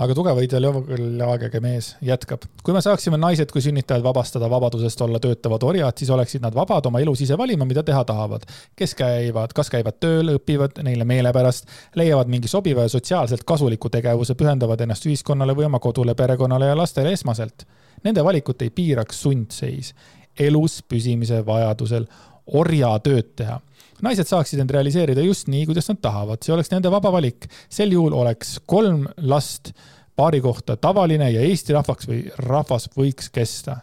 aga 0.00 0.14
tugeva 0.16 0.42
ideoloogiaga 0.44 1.60
mees 1.60 1.90
jätkab. 2.04 2.46
kui 2.64 2.74
me 2.74 2.80
saaksime 2.84 3.18
naised 3.20 3.50
kui 3.52 3.62
sünnitajad 3.64 4.04
vabastada 4.04 4.48
vabadusest 4.50 5.00
olla 5.04 5.20
töötavad 5.20 5.64
orjad, 5.66 5.96
siis 6.00 6.10
oleksid 6.14 6.44
nad 6.44 6.56
vabad 6.56 6.86
oma 6.88 7.02
elus 7.04 7.20
ise 7.26 7.36
valima, 7.38 7.66
mida 7.68 7.82
teha 7.86 8.04
tahavad. 8.08 8.46
kes 8.76 8.94
käivad, 8.96 9.52
kas 9.56 9.70
käivad 9.72 10.00
tööl, 10.00 10.34
õpivad 10.38 10.80
neile 10.86 11.04
meelepärast, 11.04 11.68
leiavad 12.00 12.32
mingi 12.32 12.48
sobiva 12.48 12.86
ja 12.86 12.92
sotsiaalselt 12.92 13.44
kasuliku 13.44 13.90
tegevuse, 13.92 14.34
pühendavad 14.34 14.80
ennast 14.80 15.06
ühiskonnale 15.06 15.56
või 15.56 15.68
oma 15.68 15.78
kodule, 15.78 16.14
perekonnale 16.14 16.72
ja 16.72 16.78
lastele 16.78 17.12
esmaselt. 17.12 17.66
Nende 18.04 18.24
valikut 18.24 18.62
ei 18.62 18.70
piiraks 18.70 19.22
sundseis. 19.22 19.94
elus 20.40 20.82
püsimise 20.88 21.42
vajadusel 21.46 22.06
orjatööd 22.46 23.34
teha 23.36 23.58
naised 24.04 24.28
saaksid 24.30 24.62
end 24.62 24.72
realiseerida 24.74 25.24
just 25.24 25.48
nii, 25.52 25.66
kuidas 25.68 25.90
nad 25.90 26.00
tahavad, 26.02 26.42
see 26.44 26.54
oleks 26.54 26.72
nende 26.72 26.92
vaba 26.92 27.12
valik. 27.14 27.48
sel 27.68 27.92
juhul 27.94 28.16
oleks 28.16 28.58
kolm 28.66 29.06
last 29.22 29.72
paari 30.16 30.40
kohta 30.44 30.76
tavaline 30.76 31.30
ja 31.32 31.42
Eesti 31.46 31.76
rahvaks 31.76 32.08
või 32.10 32.22
rahvas 32.44 32.90
võiks 32.96 33.30
kesta. 33.32 33.80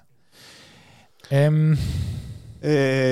Ehm.... 1.31 1.73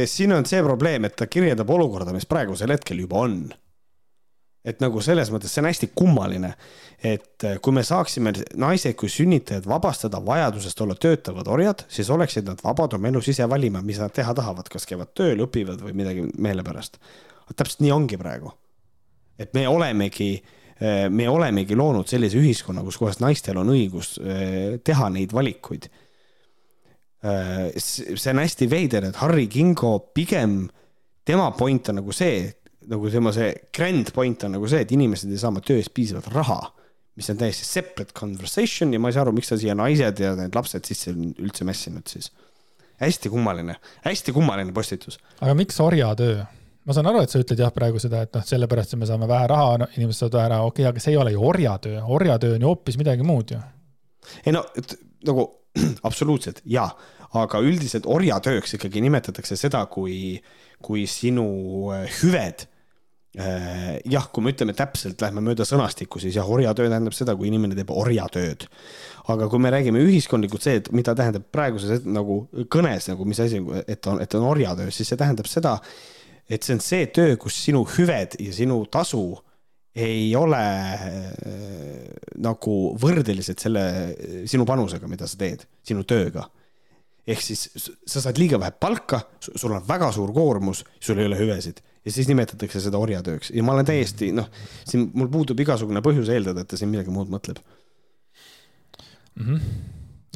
siin 0.07 0.33
on 0.33 0.45
see 0.49 0.63
probleem, 0.63 1.05
et 1.05 1.15
ta 1.15 1.27
kirjeldab 1.27 1.69
olukorda, 1.69 2.13
mis 2.15 2.25
praegusel 2.29 2.73
hetkel 2.73 3.03
juba 3.05 3.21
on 3.25 3.39
et 4.65 4.81
nagu 4.81 5.01
selles 5.03 5.29
mõttes 5.33 5.53
see 5.53 5.61
on 5.61 5.69
hästi 5.69 5.89
kummaline, 5.97 6.51
et 7.05 7.45
äh, 7.45 7.57
kui 7.63 7.75
me 7.75 7.83
saaksime 7.85 8.33
naised 8.57 8.97
kui 8.97 9.11
sünnitajad 9.11 9.67
vabastada 9.69 10.21
vajadusest 10.25 10.81
olla 10.81 10.97
töötavad 10.97 11.49
orjad, 11.51 11.85
siis 11.91 12.09
oleksid 12.13 12.49
nad 12.49 12.61
vabad 12.65 12.97
oma 12.97 13.11
elus 13.11 13.29
ise 13.31 13.45
valima, 13.49 13.83
mis 13.85 14.01
nad 14.01 14.13
teha 14.15 14.33
tahavad, 14.37 14.69
kas 14.71 14.87
käivad 14.89 15.13
tööl, 15.17 15.45
õpivad 15.45 15.83
või 15.85 15.93
midagi 16.01 16.25
meelepärast. 16.41 16.97
täpselt 17.55 17.83
nii 17.85 17.93
ongi 17.93 18.17
praegu. 18.17 18.53
et 19.37 19.53
me 19.53 19.67
olemegi, 19.67 20.43
äh, 20.81 21.09
me 21.09 21.29
olemegi 21.29 21.75
loonud 21.75 22.07
sellise 22.07 22.37
ühiskonna, 22.37 22.83
kus 22.83 22.97
kohas 22.97 23.19
naistel 23.19 23.57
on 23.57 23.69
õigus 23.69 24.17
äh, 24.19 24.79
teha 24.83 25.09
neid 25.09 25.33
valikuid. 25.33 25.89
see 27.25 28.29
on 28.29 28.37
hästi 28.37 28.67
veider, 28.69 29.05
et 29.05 29.15
Harry 29.17 29.47
Kingo 29.47 30.11
pigem, 30.13 30.67
tema 31.25 31.49
point 31.57 31.89
on 31.89 31.95
nagu 31.97 32.13
see, 32.13 32.53
nagu 32.91 33.11
tema 33.11 33.33
see 33.35 33.51
grand 33.75 34.11
point 34.15 34.43
on 34.47 34.55
nagu 34.57 34.69
see, 34.69 34.81
et 34.85 34.91
inimesed 34.95 35.31
ei 35.31 35.39
saa 35.41 35.51
oma 35.53 35.63
töö 35.65 35.79
eest 35.81 35.93
piisavalt 35.95 36.27
raha, 36.33 36.59
mis 37.15 37.29
on 37.31 37.39
täiesti 37.39 37.67
separate 37.67 38.15
conversation 38.17 38.93
ja 38.93 38.99
ma 39.01 39.11
ei 39.11 39.15
saa 39.15 39.23
aru, 39.25 39.35
miks 39.35 39.51
ta 39.51 39.59
siia 39.59 39.75
naised 39.77 40.19
ja 40.21 40.33
need 40.37 40.57
lapsed 40.57 40.87
sisse 40.87 41.13
üldse 41.15 41.67
mässinud 41.67 42.11
siis. 42.11 42.31
hästi 43.01 43.29
kummaline, 43.29 43.77
hästi 44.05 44.35
kummaline 44.35 44.73
postitus. 44.75 45.19
aga 45.41 45.55
miks 45.57 45.79
orjatöö? 45.79 46.43
ma 46.85 46.93
saan 46.93 47.09
aru, 47.09 47.23
et 47.25 47.33
sa 47.33 47.41
ütled 47.41 47.63
jah 47.63 47.73
praegu 47.73 47.99
seda, 48.01 48.21
et 48.25 48.35
noh, 48.35 48.45
sellepärast, 48.45 48.93
et 48.93 49.01
me 49.01 49.09
saame 49.09 49.29
vähe 49.29 49.47
raha 49.49 49.81
no,, 49.81 49.89
inimesed 49.97 50.25
saavad 50.25 50.39
vähe 50.39 50.53
raha, 50.53 50.69
okei 50.69 50.83
okay,, 50.83 50.91
aga 50.91 51.03
see 51.03 51.15
ei 51.15 51.19
ole 51.21 51.33
ju 51.33 51.41
orjatöö, 51.47 52.03
orjatöö 52.19 52.55
on 52.57 52.65
ju 52.65 52.71
hoopis 52.71 52.99
midagi 53.01 53.25
muud 53.25 53.55
ju. 53.55 53.61
ei 54.45 54.53
no, 54.55 54.65
nagu 55.25 55.49
absoluutselt 56.07 56.61
jaa, 56.69 56.87
aga 57.35 57.59
üldiselt 57.63 58.05
orjatööks 58.07 58.77
ikkagi 58.77 59.01
nimetatakse 59.03 59.57
seda, 59.59 59.85
kui, 59.91 60.37
kui 60.83 61.07
sinu 61.09 61.47
hüved 62.21 62.67
jah, 63.35 64.27
kui 64.31 64.43
me 64.43 64.53
ütleme 64.53 64.75
täpselt, 64.77 65.19
lähme 65.21 65.43
mööda 65.43 65.65
sõnastikku, 65.67 66.21
siis 66.23 66.37
jah, 66.37 66.47
orjatöö 66.49 66.87
tähendab 66.87 67.15
seda, 67.17 67.35
kui 67.35 67.49
inimene 67.49 67.75
teeb 67.75 67.91
orjatööd. 67.91 68.67
aga 69.27 69.47
kui 69.49 69.59
me 69.59 69.71
räägime 69.73 69.99
ühiskondlikult 70.05 70.61
see, 70.61 70.75
et 70.79 70.91
mida 70.93 71.15
tähendab 71.17 71.47
praeguses 71.51 72.03
nagu 72.05 72.45
kõnes 72.71 73.09
nagu, 73.09 73.25
mis 73.25 73.39
asi, 73.41 73.61
et 73.87 74.07
on, 74.07 74.21
et 74.21 74.35
on 74.37 74.45
orjatöö, 74.45 74.91
siis 74.91 75.09
see 75.09 75.17
tähendab 75.17 75.49
seda, 75.49 75.79
et 76.47 76.63
see 76.63 76.77
on 76.77 76.83
see 76.85 77.07
töö, 77.07 77.35
kus 77.41 77.57
sinu 77.57 77.83
hüved 77.95 78.37
ja 78.39 78.53
sinu 78.53 78.83
tasu 78.85 79.25
ei 79.95 80.29
ole 80.35 80.59
äh, 80.59 81.25
nagu 82.43 82.75
võrdelised 83.01 83.59
selle 83.59 83.83
sinu 84.47 84.67
panusega, 84.67 85.07
mida 85.07 85.27
sa 85.27 85.39
teed, 85.39 85.65
sinu 85.83 86.03
tööga 86.07 86.45
ehk 87.25 87.41
siis 87.41 87.65
sa 88.05 88.21
saad 88.21 88.37
liiga 88.37 88.59
vähe 88.61 88.75
palka, 88.77 89.23
sul 89.41 89.73
on 89.73 89.81
väga 89.87 90.11
suur 90.13 90.29
koormus, 90.33 90.83
sul 91.01 91.17
ei 91.17 91.25
ole 91.25 91.39
hüvesid 91.39 91.81
ja 92.05 92.13
siis 92.13 92.29
nimetatakse 92.29 92.81
seda 92.83 93.01
orjatööks. 93.01 93.51
Ja 93.55 93.63
ma 93.65 93.73
olen 93.75 93.87
täiesti 93.87 94.31
noh, 94.35 94.47
siin 94.87 95.09
mul 95.17 95.31
puudub 95.33 95.59
igasugune 95.65 96.03
põhjus 96.05 96.29
eeldada, 96.33 96.63
et 96.63 96.71
ta 96.71 96.79
siin 96.79 96.91
midagi 96.93 97.13
muud 97.13 97.31
mõtleb. 97.33 97.59
Mm. 99.35 99.47
-hmm. 99.47 99.61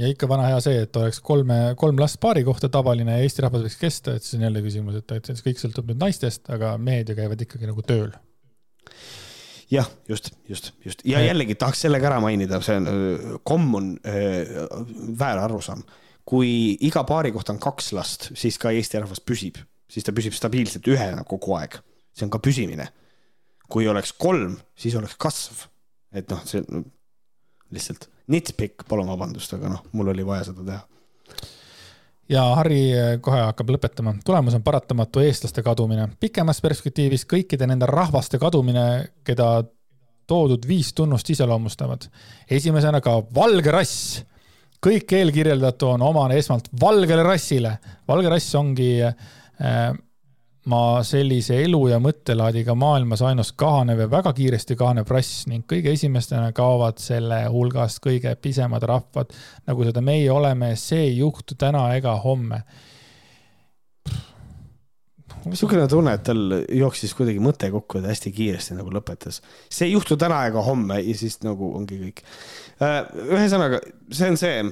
ja 0.01 0.09
ikka 0.11 0.27
vana 0.27 0.49
hea 0.49 0.59
see, 0.63 0.81
et 0.83 0.95
oleks 0.99 1.21
kolme, 1.23 1.59
kolm 1.79 2.01
last 2.01 2.19
paari 2.19 2.43
kohta 2.43 2.69
tavaline 2.69 3.15
ja 3.15 3.23
Eesti 3.23 3.45
rahvas 3.45 3.63
võiks 3.67 3.79
kesta, 3.79 4.15
et 4.15 4.25
siis 4.25 4.39
on 4.39 4.47
jälle 4.49 4.65
küsimus, 4.65 4.99
et, 4.99 5.11
et 5.15 5.31
see 5.31 5.45
kõik 5.45 5.61
sõltub 5.61 5.87
nüüd 5.87 6.01
naistest, 6.01 6.49
aga 6.51 6.75
mehed 6.77 7.09
ju 7.09 7.15
käivad 7.15 7.47
ikkagi 7.47 7.69
nagu 7.69 7.85
tööl. 7.87 8.11
Jah, 9.69 9.85
just, 10.09 10.31
just, 10.49 10.71
just. 10.85 11.01
Ja 11.05 11.21
jällegi 11.21 11.55
tahaks 11.55 11.83
selle 11.85 11.99
ka 12.01 12.09
ära 12.09 12.19
mainida, 12.19 12.57
see 12.65 12.79
on, 12.81 12.87
komm 13.45 13.75
on 13.77 13.89
äh, 14.01 14.49
väär 15.19 15.43
arusaam. 15.43 15.83
Kui 16.25 16.49
iga 16.85 17.03
paari 17.05 17.31
kohta 17.31 17.53
on 17.53 17.59
kaks 17.61 17.91
last, 17.93 18.31
siis 18.37 18.57
ka 18.61 18.73
Eesti 18.73 18.99
rahvas 18.99 19.21
püsib, 19.21 19.61
siis 19.89 20.05
ta 20.05 20.13
püsib 20.15 20.35
stabiilselt 20.37 20.87
ühena 20.87 21.25
kogu 21.27 21.55
aeg. 21.57 21.79
see 22.13 22.25
on 22.27 22.33
ka 22.33 22.39
püsimine. 22.43 22.87
kui 23.69 23.87
oleks 23.87 24.13
kolm, 24.13 24.57
siis 24.75 24.95
oleks 24.95 25.15
kasv. 25.17 25.67
et 26.11 26.29
noh, 26.29 26.45
see 26.45 26.63
no, 26.69 26.83
lihtsalt 27.71 28.09
nitpick, 28.29 28.85
palun 28.89 29.09
vabandust, 29.09 29.53
aga 29.53 29.69
noh, 29.69 29.85
mul 29.91 30.13
oli 30.13 30.25
vaja 30.25 30.49
seda 30.51 30.65
teha 30.65 30.81
ja 32.29 32.43
Harri 32.59 32.83
kohe 33.21 33.41
hakkab 33.41 33.73
lõpetama. 33.73 34.15
tulemus 34.25 34.55
on 34.57 34.63
paratamatu 34.63 35.23
eestlaste 35.25 35.63
kadumine. 35.65 36.07
pikemas 36.19 36.61
perspektiivis 36.61 37.25
kõikide 37.25 37.67
nende 37.67 37.85
rahvaste 37.89 38.39
kadumine, 38.39 39.09
keda 39.23 39.63
toodud 40.27 40.67
viis 40.67 40.93
tunnust 40.93 41.29
iseloomustavad. 41.29 42.05
esimesena 42.49 43.01
ka 43.01 43.21
valge 43.35 43.71
rass 43.71 44.23
kõik 44.79 45.11
eelkirjeldatu 45.11 45.89
on 45.95 46.01
omane 46.01 46.37
esmalt 46.37 46.69
valgele 46.81 47.23
rassile. 47.23 47.77
valge 48.07 48.29
rass 48.29 48.55
ongi 48.55 48.91
äh, 49.03 49.15
ma 50.69 50.81
sellise 51.03 51.57
elu 51.63 51.79
ja 51.91 51.97
mõttelaadiga 52.03 52.75
maailmas 52.77 53.23
ainus 53.25 53.51
kahanev 53.59 54.03
ja 54.03 54.09
väga 54.11 54.33
kiiresti 54.37 54.77
kahanev 54.79 55.09
rass 55.11 55.47
ning 55.49 55.65
kõige 55.67 55.93
esimestena 55.95 56.51
kaovad 56.55 56.99
selle 57.01 57.41
hulgast 57.51 57.99
kõige 58.03 58.35
pisemad 58.41 58.83
rahvad, 58.87 59.33
nagu 59.67 59.87
seda 59.87 60.03
meie 60.05 60.29
oleme, 60.31 60.75
see 60.79 61.09
ei 61.09 61.17
juhtu 61.17 61.57
täna 61.59 61.89
ega 61.97 62.15
homme 62.23 62.61
niisugune 65.47 65.87
tunne, 65.89 66.13
et 66.17 66.23
tal 66.27 66.55
jooksis 66.75 67.13
kuidagi 67.17 67.41
mõte 67.43 67.69
kokku 67.71 67.99
ja 67.99 68.05
ta 68.05 68.11
hästi 68.11 68.31
kiiresti 68.35 68.77
nagu 68.77 68.91
lõpetas. 68.93 69.41
see 69.69 69.87
ei 69.87 69.93
juhtu 69.93 70.17
täna 70.19 70.41
ega 70.49 70.63
homme 70.65 70.99
ja 71.01 71.15
siis 71.17 71.39
nagu 71.45 71.71
ongi 71.77 71.99
kõik. 72.01 72.21
Äh, 72.83 72.99
ühesõnaga, 73.29 73.79
see 74.11 74.29
on 74.33 74.37
see. 74.39 74.63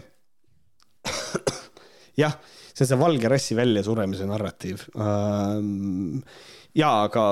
jah, 2.24 2.36
see 2.78 2.86
on 2.86 2.92
see 2.92 3.00
valge 3.02 3.30
rassi 3.32 3.58
väljasuremise 3.58 4.28
narratiiv. 4.30 4.84
ja, 6.78 6.92
aga 7.08 7.24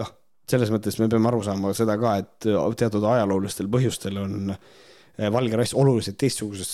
noh, 0.00 0.14
selles 0.50 0.72
mõttes 0.74 0.98
me 0.98 1.10
peame 1.12 1.30
aru 1.30 1.44
saama 1.46 1.74
seda 1.76 1.96
ka, 2.00 2.16
et 2.24 2.48
teatud 2.80 3.06
ajaloolistel 3.14 3.70
põhjustel 3.70 4.18
on 4.22 4.56
valge 5.30 5.54
rass 5.54 5.76
oluliselt 5.78 6.16
teistsuguses, 6.18 6.70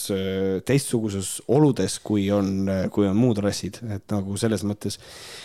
teistsuguses 0.64 1.28
oludes, 1.52 1.98
kui 2.00 2.24
on, 2.32 2.64
kui 2.88 3.04
on 3.04 3.18
muud 3.18 3.42
rassid, 3.44 3.82
et 3.92 4.06
nagu 4.14 4.38
selles 4.40 4.64
mõttes. 4.64 4.96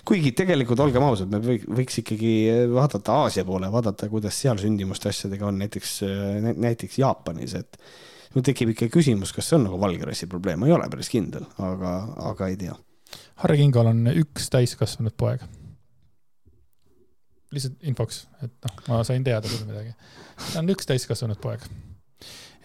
kuigi 0.07 0.31
tegelikult 0.31 0.79
olgem 0.79 1.03
ausad, 1.03 1.27
me 1.27 1.41
võiks 1.43 1.99
ikkagi 1.99 2.31
vaadata 2.71 3.19
Aasia 3.25 3.43
poole, 3.43 3.67
vaadata, 3.73 4.07
kuidas 4.07 4.39
seal 4.39 4.61
sündimuste 4.63 5.11
asjadega 5.11 5.49
on, 5.51 5.59
näiteks, 5.65 5.97
näiteks 6.55 7.01
Jaapanis, 7.03 7.59
et 7.59 7.75
mul 8.35 8.45
tekib 8.45 8.73
ikka 8.73 8.89
küsimus, 8.93 9.31
kas 9.35 9.49
see 9.49 9.57
on 9.59 9.69
nagu 9.69 9.79
valge 9.81 10.07
rassi 10.07 10.27
probleem, 10.31 10.59
ma 10.61 10.69
ei 10.69 10.75
ole 10.75 10.89
päris 10.91 11.09
kindel, 11.11 11.47
aga, 11.63 11.95
aga 12.31 12.51
ei 12.51 12.59
tea. 12.59 12.75
Harri 13.43 13.59
Kingol 13.61 13.91
on 13.91 14.03
üks 14.11 14.49
täiskasvanud 14.51 15.15
poeg. 15.17 15.43
lihtsalt 17.55 17.85
infoks, 17.87 18.25
et 18.43 18.51
noh, 18.67 18.79
ma 18.89 19.03
sain 19.07 19.23
teada 19.23 19.47
küll 19.47 19.67
midagi. 19.69 19.93
ta 20.51 20.59
on 20.59 20.71
üks 20.73 20.89
täiskasvanud 20.89 21.39
poeg. 21.39 21.63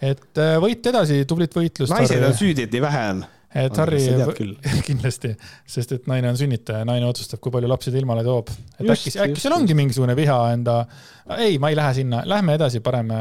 et 0.01 0.41
äh, 0.41 0.57
võit 0.63 0.91
edasi, 0.91 1.23
tublit 1.25 1.55
võitlust. 1.55 1.95
naised 1.95 2.27
on 2.27 2.35
süüdi, 2.35 2.67
et 2.67 2.75
nii 2.75 2.83
vähe 2.83 3.05
on 3.13 3.23
et 3.55 3.77
Harri, 3.81 3.99
kindlasti, 4.87 5.33
sest 5.67 5.95
et 5.97 6.09
naine 6.11 6.29
on 6.31 6.39
sünnitaja, 6.39 6.85
naine 6.87 7.07
otsustab, 7.09 7.41
kui 7.43 7.53
palju 7.53 7.69
lapsi 7.71 7.91
ta 7.91 7.99
ilmale 7.99 8.23
toob. 8.25 8.51
et 8.79 8.85
just, 8.85 9.09
äkki, 9.09 9.15
äkki 9.25 9.43
seal 9.43 9.55
ongi 9.57 9.75
mingisugune 9.77 10.15
viha 10.17 10.39
enda, 10.55 10.77
ei, 11.37 11.57
ma 11.59 11.71
ei 11.71 11.79
lähe 11.79 11.95
sinna, 12.01 12.23
lähme 12.29 12.55
edasi, 12.59 12.83
parem 12.85 13.11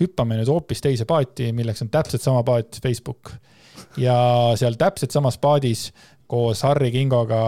hüppame 0.00 0.40
nüüd 0.40 0.52
hoopis 0.52 0.84
teise 0.84 1.08
paati, 1.08 1.50
milleks 1.56 1.84
on 1.84 1.92
täpselt 1.92 2.24
sama 2.24 2.44
paat, 2.46 2.80
Facebook. 2.82 3.34
ja 4.00 4.16
seal 4.56 4.76
täpselt 4.80 5.12
samas 5.12 5.36
paadis 5.40 5.90
koos 6.26 6.62
Harri 6.66 6.90
Kingoga 6.94 7.42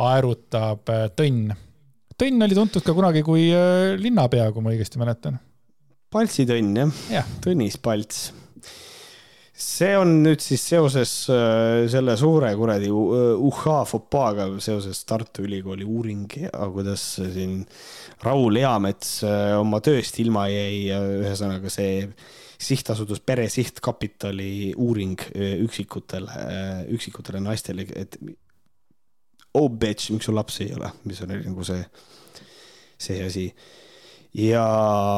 aerutab 0.00 0.90
äh, 0.92 1.06
Tõnn. 1.16 1.54
Tõnn 2.20 2.44
oli 2.44 2.56
tuntud 2.56 2.84
ka 2.84 2.94
kunagi 2.96 3.24
kui 3.26 3.48
äh, 3.54 3.96
linnapea, 4.00 4.50
kui 4.54 4.64
ma 4.64 4.74
õigesti 4.74 5.00
mäletan. 5.00 5.40
Paltsi 6.10 6.46
Tõnn 6.48 6.76
jah 6.76 7.02
ja., 7.12 7.24
Tõnis 7.44 7.78
Palts 7.80 8.30
see 9.60 9.92
on 9.98 10.20
nüüd 10.24 10.40
siis 10.42 10.62
seoses 10.72 11.12
äh, 11.32 11.84
selle 11.92 12.16
suure 12.18 12.50
kuradi 12.56 12.88
äh, 12.88 13.32
uhhaa 13.36 13.82
fopaaga 13.88 14.46
seoses 14.62 15.02
Tartu 15.08 15.44
Ülikooli 15.44 15.84
uuring 15.84 16.26
ja 16.46 16.68
kuidas 16.72 17.04
siin 17.20 17.60
Raul 18.24 18.60
Eamets 18.60 19.18
äh, 19.26 19.54
oma 19.60 19.82
tööst 19.84 20.20
ilma 20.22 20.46
jäi, 20.50 20.88
ühesõnaga 21.22 21.72
see 21.72 22.06
sihtasutus 22.60 23.22
Pere 23.24 23.46
Sihtkapitali 23.48 24.72
uuring 24.76 25.20
üksikutele, 25.64 26.42
üksikutele 26.92 27.40
naistele, 27.40 27.86
et 27.96 28.18
oh 29.56 29.70
bitch, 29.72 30.10
miks 30.12 30.28
sul 30.28 30.36
lapsi 30.36 30.66
ei 30.66 30.74
ole, 30.76 30.90
mis 31.08 31.22
on 31.24 31.32
nagu 31.32 31.64
see, 31.64 31.80
see 33.00 33.24
asi. 33.24 33.46
ja, 34.36 34.66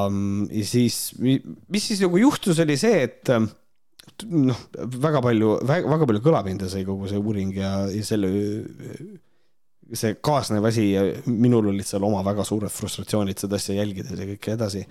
ja 0.06 0.68
siis, 0.70 1.00
mis 1.18 1.90
siis 1.90 2.04
nagu 2.06 2.22
juhtus, 2.22 2.62
oli 2.62 2.78
see, 2.78 3.02
et 3.08 3.34
noh, 4.30 4.58
väga 5.02 5.22
palju, 5.24 5.52
väga 5.66 6.06
palju 6.08 6.22
kõlapinda 6.24 6.68
sai 6.70 6.84
kogu 6.86 7.10
see 7.10 7.20
uuring 7.20 7.52
ja, 7.56 7.72
ja 7.90 8.04
selle, 8.06 8.30
see 9.92 10.16
kaasnev 10.24 10.66
asi 10.68 10.88
ja 10.92 11.04
minul 11.26 11.70
olid 11.72 11.86
seal 11.88 12.04
oma 12.06 12.22
väga 12.26 12.46
suured 12.48 12.72
frustratsioonid 12.72 13.42
seda 13.42 13.58
asja 13.60 13.76
jälgides 13.80 14.18
ja 14.18 14.28
kõike 14.32 14.56
edasi. 14.56 14.84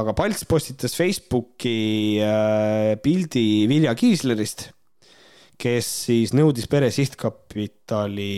aga 0.00 0.14
Palts 0.16 0.46
postitas 0.50 0.96
Facebooki 0.98 2.20
äh, 2.24 2.94
pildi 3.02 3.66
Vilja 3.70 3.94
Kiislerist, 3.98 4.68
kes 5.60 5.92
siis 6.08 6.34
nõudis 6.34 6.68
Pere 6.70 6.90
Sihtkapitali 6.94 8.34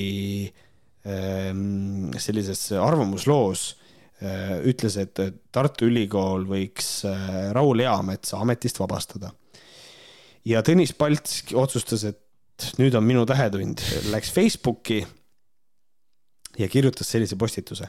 äh, 1.07 1.51
sellises 2.20 2.69
arvamusloos 2.77 3.70
äh, 4.20 4.61
ütles, 4.69 4.99
et 5.01 5.23
Tartu 5.53 5.89
Ülikool 5.89 6.45
võiks 6.51 7.01
äh, 7.09 7.51
Raul 7.57 7.85
Eametsa 7.87 8.43
ametist 8.43 8.81
vabastada 8.83 9.33
ja 10.47 10.62
Tõnis 10.66 10.94
Palts 10.97 11.43
otsustas, 11.55 12.05
et 12.06 12.70
nüüd 12.81 12.94
on 12.97 13.05
minu 13.05 13.24
tähetund, 13.28 13.82
läks 14.12 14.31
Facebooki 14.35 15.02
ja 16.56 16.68
kirjutas 16.73 17.10
sellise 17.12 17.36
postituse. 17.36 17.89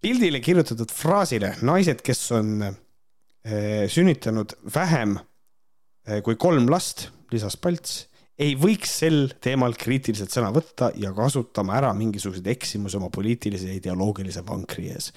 pildile 0.00 0.40
kirjutatud 0.40 0.92
fraasile 0.96 1.54
naised, 1.62 2.00
kes 2.00 2.20
on 2.32 2.62
äh, 2.64 3.88
sünnitanud 3.88 4.54
vähem 4.74 5.18
äh, 5.18 6.22
kui 6.24 6.36
kolm 6.36 6.70
last, 6.70 7.10
lisas 7.32 7.56
Palts, 7.56 8.06
ei 8.40 8.54
võiks 8.56 8.94
sel 9.02 9.34
teemal 9.44 9.74
kriitiliselt 9.76 10.32
sõna 10.32 10.48
võtta 10.54 10.88
ja 10.96 11.12
kasutama 11.12 11.74
ära 11.76 11.90
mingisuguseid 11.92 12.46
eksimusi 12.48 12.96
oma 12.96 13.10
poliitilise 13.12 13.68
ja 13.68 13.76
ideoloogilise 13.76 14.44
vankri 14.46 14.88
ees. 14.94 15.10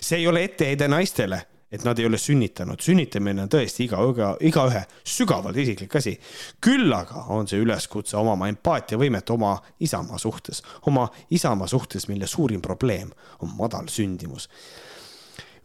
see 0.00 0.20
ei 0.20 0.28
ole 0.30 0.44
etteheide 0.46 0.86
naistele 0.88 1.40
et 1.72 1.84
nad 1.84 1.98
ei 1.98 2.06
ole 2.06 2.18
sünnitanud, 2.18 2.80
sünnitamine 2.82 3.44
on 3.44 3.50
tõesti 3.50 3.84
iga, 3.86 4.00
iga, 4.10 4.30
igaühe 4.42 4.82
sügavalt 5.06 5.56
isiklik 5.62 5.94
asi. 6.00 6.16
küll 6.60 6.92
aga 6.92 7.26
on 7.30 7.46
see 7.48 7.62
üleskutse 7.62 8.16
omama 8.18 8.48
empaatiavõimet 8.50 9.30
oma 9.30 9.54
isamaa 9.80 10.18
suhtes, 10.18 10.62
oma 10.90 11.08
isamaa 11.30 11.70
suhtes, 11.70 12.08
mille 12.08 12.26
suurim 12.26 12.60
probleem 12.60 13.12
on 13.40 13.54
madal 13.56 13.86
sündimus. 13.88 14.48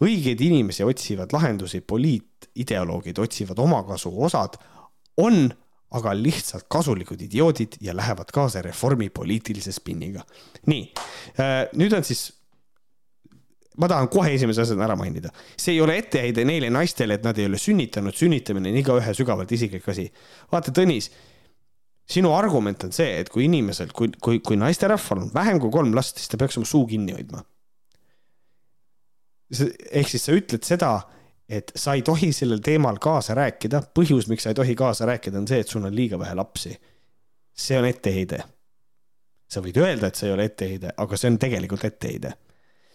õigeid 0.02 0.41
inimesi 0.41 0.84
otsivad 0.84 1.34
lahendusi, 1.34 1.82
poliitideoloogid 1.82 3.19
otsivad 3.19 3.60
omakasu, 3.60 4.11
osad 4.23 4.60
on 5.18 5.48
aga 5.95 6.14
lihtsalt 6.18 6.65
kasulikud 6.69 7.22
idioodid 7.22 7.77
ja 7.82 7.95
lähevad 7.95 8.32
kaasa 8.34 8.61
reformi 8.61 9.10
poliitilise 9.10 9.72
spinniga. 9.72 10.22
nii, 10.65 10.91
äh, 11.40 11.65
nüüd 11.73 11.94
on 11.98 12.03
siis 12.03 12.30
ma 13.77 13.88
tahan 13.91 14.10
kohe 14.11 14.34
esimese 14.35 14.64
asjana 14.64 14.85
ära 14.88 14.97
mainida, 14.99 15.31
see 15.60 15.76
ei 15.76 15.81
ole 15.84 15.97
etteheide 15.99 16.45
neile 16.47 16.69
naistele, 16.73 17.18
et 17.18 17.26
nad 17.26 17.38
ei 17.39 17.47
ole 17.49 17.60
sünnitanud, 17.61 18.15
sünnitamine 18.15 18.72
on 18.72 18.80
igaühe 18.81 19.15
sügavalt 19.18 19.52
isiklik 19.56 19.88
asi. 19.91 20.06
vaata, 20.52 20.73
Tõnis, 20.76 21.10
sinu 22.10 22.31
argument 22.35 22.88
on 22.88 22.93
see, 22.95 23.18
et 23.22 23.31
kui 23.34 23.47
inimesel, 23.49 23.91
kui, 23.95 24.11
kui, 24.22 24.39
kui 24.45 24.60
naisterahval 24.60 25.26
on 25.26 25.34
vähem 25.34 25.60
kui 25.64 25.73
kolm 25.73 25.95
last, 25.97 26.22
siis 26.22 26.31
ta 26.31 26.39
peaks 26.41 26.60
oma 26.61 26.69
suu 26.69 26.85
kinni 26.89 27.18
hoidma. 27.18 27.43
ehk 29.91 30.10
siis 30.10 30.26
sa 30.26 30.34
ütled 30.34 30.65
seda, 30.65 30.95
et 31.49 31.72
sa 31.77 31.93
ei 31.93 32.02
tohi 32.02 32.31
sellel 32.34 32.64
teemal 32.65 32.97
kaasa 33.02 33.35
rääkida, 33.38 33.84
põhjus, 33.93 34.30
miks 34.31 34.47
sa 34.47 34.53
ei 34.53 34.57
tohi 34.57 34.73
kaasa 34.76 35.06
rääkida, 35.06 35.38
on 35.38 35.47
see, 35.47 35.60
et 35.61 35.69
sul 35.69 35.85
on 35.85 35.95
liiga 35.95 36.19
vähe 36.19 36.34
lapsi. 36.35 36.77
see 37.56 37.77
on 37.77 37.85
etteheide. 37.85 38.43
sa 39.47 39.61
võid 39.61 39.77
öelda, 39.77 40.07
et 40.07 40.15
see 40.15 40.27
ei 40.27 40.34
ole 40.34 40.49
etteheide, 40.49 40.95
aga 40.97 41.18
see 41.18 41.30
on 41.30 41.38
tegelikult 41.39 41.84
etteheide 41.85 42.34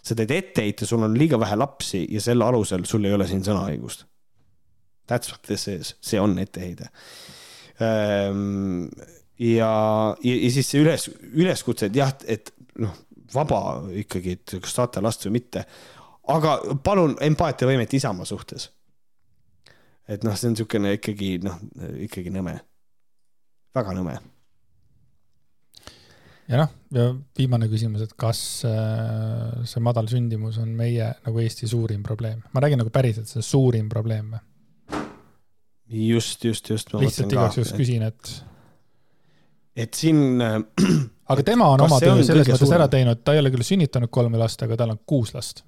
sa 0.01 0.17
teed 0.17 0.31
etteheite, 0.33 0.87
sul 0.89 1.03
on 1.05 1.17
liiga 1.17 1.39
vähe 1.39 1.57
lapsi 1.59 2.05
ja 2.09 2.21
selle 2.23 2.45
alusel 2.45 2.85
sul 2.89 3.05
ei 3.05 3.13
ole 3.13 3.27
siin 3.29 3.43
sõnaõigust. 3.45 4.07
That's 5.09 5.31
what 5.31 5.43
this 5.45 5.67
is, 5.67 5.95
see 6.01 6.19
on 6.21 6.37
etteheide. 6.39 6.89
Ehm, 7.81 8.87
ja, 9.39 9.71
ja, 10.23 10.35
ja 10.35 10.51
siis 10.53 10.69
see 10.71 10.81
üles, 10.81 11.09
üleskutse, 11.33 11.89
et 11.89 11.97
jah, 11.97 12.13
et 12.29 12.53
noh, 12.81 12.95
vaba 13.33 13.61
ikkagi, 14.01 14.37
et 14.37 14.57
kas 14.63 14.77
saate 14.77 15.03
last 15.03 15.25
või 15.27 15.39
mitte. 15.39 15.65
aga 16.31 16.59
palun 16.83 17.15
empaatiavõimet 17.21 17.93
Isamaa 17.93 18.25
suhtes. 18.25 18.69
et 20.07 20.23
noh, 20.23 20.35
see 20.35 20.49
on 20.49 20.53
niisugune 20.55 20.93
ikkagi 20.97 21.37
noh, 21.43 21.57
ikkagi 22.07 22.33
nõme. 22.33 22.59
väga 23.75 23.93
nõme 23.95 24.19
ja 26.51 26.59
noh, 26.59 26.71
ja 26.95 27.07
viimane 27.37 27.69
küsimus, 27.71 28.03
et 28.05 28.13
kas 28.19 28.41
äh, 28.67 29.63
see 29.67 29.83
madal 29.83 30.09
sündimus 30.11 30.59
on 30.61 30.73
meie 30.75 31.07
nagu 31.23 31.43
Eesti 31.43 31.69
suurim 31.71 32.03
probleem? 32.05 32.41
ma 32.51 32.63
räägin 32.63 32.81
nagu 32.83 32.91
päriselt, 32.93 33.29
see 33.31 33.45
suurim 33.45 33.89
probleem 33.91 34.33
või? 34.35 34.43
just, 36.11 36.43
just, 36.47 36.69
just. 36.71 36.93
lihtsalt 36.99 37.35
igaks 37.35 37.59
juhuks 37.59 37.73
küsin, 37.77 38.05
et. 38.07 38.35
et 39.85 39.97
siin 39.97 40.43
äh,. 40.43 40.59
aga 41.31 41.47
tema 41.47 41.71
on 41.71 41.87
oma 41.87 41.99
töö 42.03 42.19
selles 42.19 42.47
mõttes 42.47 42.63
suurem? 42.65 42.79
ära 42.79 42.91
teinud, 42.91 43.23
ta 43.23 43.35
ei 43.35 43.43
ole 43.43 43.53
küll 43.53 43.67
sünnitanud 43.67 44.11
kolme 44.11 44.39
last, 44.41 44.63
aga 44.67 44.79
tal 44.83 44.95
on 44.95 45.03
kuus 45.07 45.35
last. 45.37 45.63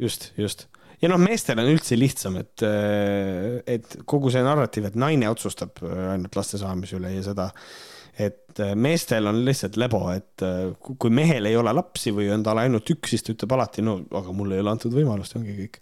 just, 0.00 0.30
just 0.40 0.68
ja 1.02 1.12
noh, 1.12 1.20
meestel 1.20 1.60
on 1.60 1.68
üldse 1.68 1.98
lihtsam, 2.00 2.40
et, 2.40 2.64
äh, 2.64 3.60
et 3.76 4.00
kogu 4.08 4.32
see 4.32 4.44
narratiiv, 4.46 4.88
et 4.88 5.00
naine 5.00 5.28
otsustab 5.28 5.84
ainult 5.84 6.38
laste 6.38 6.60
saamise 6.60 6.96
üle 6.96 7.12
ja 7.12 7.24
seda 7.28 7.50
äh, 7.52 7.72
et 8.18 8.60
äh, 8.60 8.74
meestel 8.76 9.26
on 9.26 9.40
lihtsalt 9.46 9.78
lebo, 9.80 10.02
et 10.12 10.44
äh, 10.44 10.74
kui 10.82 11.12
mehel 11.14 11.48
ei 11.48 11.56
ole 11.56 11.72
lapsi 11.72 12.12
või 12.12 12.28
on 12.34 12.44
tal 12.44 12.60
ainult 12.60 12.90
üks, 12.92 13.14
siis 13.14 13.24
ta 13.24 13.32
ütleb 13.32 13.54
alati, 13.56 13.84
no 13.84 13.98
aga 14.12 14.34
mulle 14.36 14.58
ei 14.58 14.64
ole 14.64 14.74
antud 14.74 14.92
võimalust 14.92 15.36
ongi 15.38 15.54
kõik. 15.56 15.80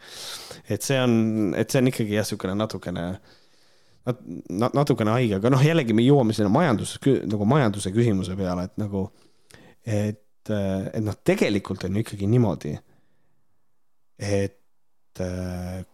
et 0.70 0.86
see 0.86 1.00
on, 1.02 1.14
et 1.58 1.70
see 1.70 1.82
on 1.82 1.90
ikkagi 1.90 2.14
jah, 2.14 2.26
niisugune 2.26 2.54
natukene 2.54 3.06
nat-, 4.06 4.76
natukene 4.78 5.16
haige, 5.16 5.40
aga 5.40 5.50
noh, 5.50 5.64
jällegi 5.64 5.96
me 5.96 6.06
jõuame 6.06 6.36
sinna 6.36 6.52
majandus, 6.54 6.96
nagu 7.02 7.50
majanduse 7.50 7.90
küsimuse 7.94 8.38
peale, 8.38 8.68
et 8.70 8.78
nagu, 8.78 9.08
et, 9.82 10.22
äh, 10.54 10.86
et 10.94 11.02
noh, 11.02 11.18
tegelikult 11.26 11.88
on 11.88 11.98
ju 11.98 12.06
ikkagi 12.06 12.30
niimoodi, 12.30 12.76
et 14.20 14.56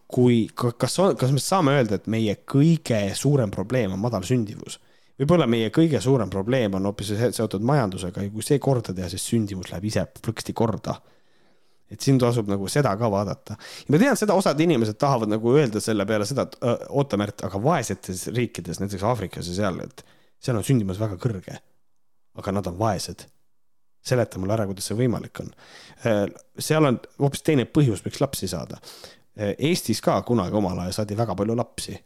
kui, 0.07 0.45
kas, 0.53 0.93
kas 1.19 1.31
me 1.33 1.41
saame 1.41 1.73
öelda, 1.75 1.97
et 1.97 2.05
meie 2.11 2.35
kõige 2.47 2.99
suurem 3.17 3.49
probleem 3.51 3.95
on 3.95 3.99
madal 3.99 4.23
sündivus? 4.27 4.77
Võib-olla 5.19 5.47
meie 5.49 5.69
kõige 5.73 6.01
suurem 6.03 6.29
probleem 6.29 6.77
on 6.77 6.89
hoopis 6.89 7.13
seotud 7.35 7.65
majandusega 7.65 8.25
ja 8.25 8.33
kui 8.33 8.45
see 8.45 8.59
korda 8.63 8.93
teha, 8.93 9.09
siis 9.11 9.25
sündimus 9.31 9.71
läheb 9.71 9.87
ise 9.89 10.05
plõksti 10.21 10.53
korda. 10.57 10.99
et 11.87 12.03
siin 12.03 12.17
tasub 12.19 12.49
nagu 12.51 12.67
seda 12.67 12.91
ka 12.99 13.11
vaadata. 13.11 13.55
ja 13.57 13.93
ma 13.93 14.01
tean, 14.01 14.17
seda 14.17 14.35
osad 14.35 14.59
inimesed 14.59 14.97
tahavad 14.99 15.29
nagu 15.29 15.55
öelda 15.55 15.79
selle 15.81 16.05
peale 16.05 16.25
seda, 16.25 16.43
et 16.43 16.57
oota, 16.89 17.17
Märt, 17.17 17.43
aga 17.43 17.63
vaesetes 17.63 18.27
riikides, 18.27 18.79
näiteks 18.79 19.03
Aafrikas 19.03 19.47
ja 19.47 19.55
seal, 19.61 19.79
et 19.83 20.05
seal 20.39 20.57
on 20.57 20.63
sündimus 20.63 20.99
väga 20.99 21.17
kõrge. 21.17 21.57
aga 22.37 22.51
nad 22.51 22.67
on 22.67 22.77
vaesed 22.77 23.25
seleta 24.07 24.39
mulle 24.39 24.55
ära, 24.55 24.65
kuidas 24.69 24.87
see 24.87 24.97
võimalik 24.97 25.41
on. 25.43 25.51
seal 26.59 26.85
on 26.87 26.99
hoopis 27.19 27.43
teine 27.45 27.65
põhjus, 27.65 28.03
miks 28.05 28.21
lapsi 28.23 28.49
saada. 28.51 28.79
Eestis 29.37 30.01
ka 30.01 30.15
kunagi 30.25 30.55
omal 30.57 30.79
ajal 30.81 31.01
saadi 31.01 31.17
väga 31.17 31.35
palju 31.37 31.57
lapsi. 31.57 31.97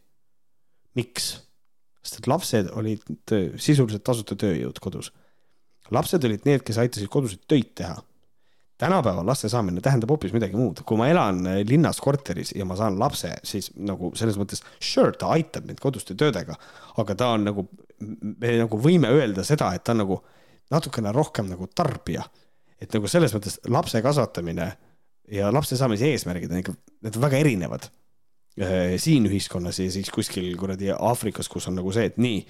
miks? 0.98 1.32
Sest 2.02 2.20
et 2.20 2.30
lapsed 2.30 2.70
olid 2.78 3.02
sisuliselt 3.60 4.04
tasuta 4.04 4.36
tööjõud 4.38 4.80
kodus. 4.82 5.12
lapsed 5.92 6.24
olid 6.24 6.46
need, 6.48 6.64
kes 6.66 6.80
aitasid 6.82 7.10
koduseid 7.12 7.44
töid 7.48 7.74
teha. 7.78 7.96
tänapäeval 8.82 9.26
laste 9.26 9.48
saamine 9.48 9.80
tähendab 9.80 10.10
hoopis 10.10 10.32
midagi 10.34 10.56
muud, 10.58 10.80
kui 10.82 10.98
ma 10.98 11.06
elan 11.06 11.44
linnas 11.68 12.00
korteris 12.02 12.50
ja 12.56 12.64
ma 12.66 12.74
saan 12.76 12.98
lapse, 12.98 13.30
siis 13.46 13.70
nagu 13.76 14.10
selles 14.18 14.38
mõttes 14.40 14.64
sure, 14.80 15.12
ta 15.14 15.30
aitab 15.36 15.68
mind 15.68 15.78
koduste 15.78 16.16
töödega, 16.18 16.56
aga 16.98 17.14
ta 17.14 17.28
on 17.36 17.44
nagu, 17.46 17.68
me 18.00 18.56
nagu 18.64 18.80
võime 18.82 19.12
öelda 19.14 19.44
seda, 19.46 19.70
et 19.74 19.84
ta 19.86 19.94
on 19.94 20.02
nagu 20.02 20.18
natukene 20.72 21.12
rohkem 21.14 21.46
nagu 21.52 21.68
tarbija. 21.70 22.24
et 22.82 22.90
nagu 22.90 23.06
selles 23.06 23.30
mõttes 23.30 23.60
lapse 23.70 24.00
kasvatamine 24.02 24.72
ja 25.30 25.52
lapse 25.54 25.76
saamise 25.78 26.08
eesmärgid 26.10 26.50
on 26.50 26.58
ikka, 26.58 26.72
need 27.06 27.16
on 27.16 27.22
väga 27.22 27.38
erinevad 27.38 27.86
siin 29.00 29.28
ühiskonnas 29.30 29.80
ja 29.80 29.88
siis 29.92 30.10
kuskil 30.12 30.50
kuradi 30.60 30.92
Aafrikas, 30.92 31.48
kus 31.48 31.68
on 31.70 31.78
nagu 31.80 31.92
see, 31.94 32.10
et 32.10 32.20
nii, 32.20 32.42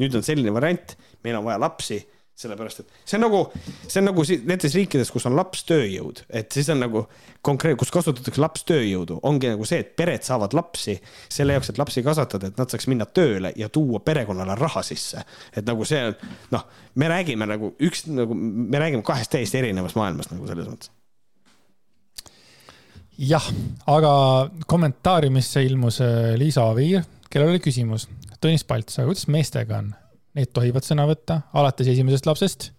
nüüd 0.00 0.16
on 0.16 0.24
selline 0.24 0.54
variant, 0.54 0.96
meil 1.24 1.36
on 1.36 1.44
vaja 1.44 1.60
lapsi, 1.60 2.00
sellepärast 2.40 2.80
et 2.80 2.92
see 3.04 3.18
on 3.18 3.26
nagu, 3.26 3.40
see 3.84 4.00
on 4.00 4.06
nagu 4.08 4.24
nendes 4.48 4.76
riikides, 4.78 5.10
kus 5.12 5.26
on 5.28 5.34
lapstööjõud, 5.36 6.22
et 6.40 6.48
siis 6.56 6.70
on 6.72 6.80
nagu 6.80 7.02
konkreetne, 7.44 7.78
kus 7.80 7.92
kasutatakse 7.92 8.40
lapstööjõudu, 8.40 9.18
ongi 9.28 9.50
nagu 9.52 9.66
see, 9.68 9.82
et 9.84 9.90
pered 9.98 10.24
saavad 10.24 10.56
lapsi 10.56 10.96
selle 11.28 11.58
jaoks, 11.58 11.72
et 11.74 11.80
lapsi 11.82 12.04
kasvatada, 12.06 12.48
et 12.48 12.60
nad 12.60 12.72
saaks 12.72 12.88
minna 12.88 13.04
tööle 13.04 13.52
ja 13.60 13.68
tuua 13.68 14.00
perekonnale 14.04 14.56
raha 14.60 14.84
sisse. 14.86 15.26
et 15.52 15.66
nagu 15.68 15.84
see 15.88 16.00
on, 16.08 16.16
noh, 16.56 16.64
me 16.94 17.12
räägime 17.12 17.50
nagu 17.50 17.74
üks 17.76 18.06
nagu, 18.08 18.34
me 18.34 18.80
räägime 18.80 19.04
kahest 19.04 19.36
täiesti 19.36 19.60
erinevast 19.60 20.00
maailmast 20.00 20.32
nagu 20.32 20.48
selles 20.48 20.72
mõttes 20.72 20.94
jah, 23.20 23.46
aga 23.90 24.12
kommentaariumisse 24.66 25.62
ilmus 25.66 26.00
äh, 26.04 26.34
Liisa 26.40 26.64
Oviir, 26.70 27.04
kellel 27.30 27.54
oli 27.54 27.62
küsimus. 27.62 28.08
Tõnis 28.40 28.64
Palts, 28.64 28.96
aga 28.98 29.10
kuidas 29.10 29.26
meestega 29.28 29.80
on? 29.82 29.90
Need 30.38 30.52
tohivad 30.54 30.86
sõna 30.86 31.04
võtta 31.10 31.42
alates 31.58 31.90
esimesest 31.90 32.28
lapsest, 32.28 32.70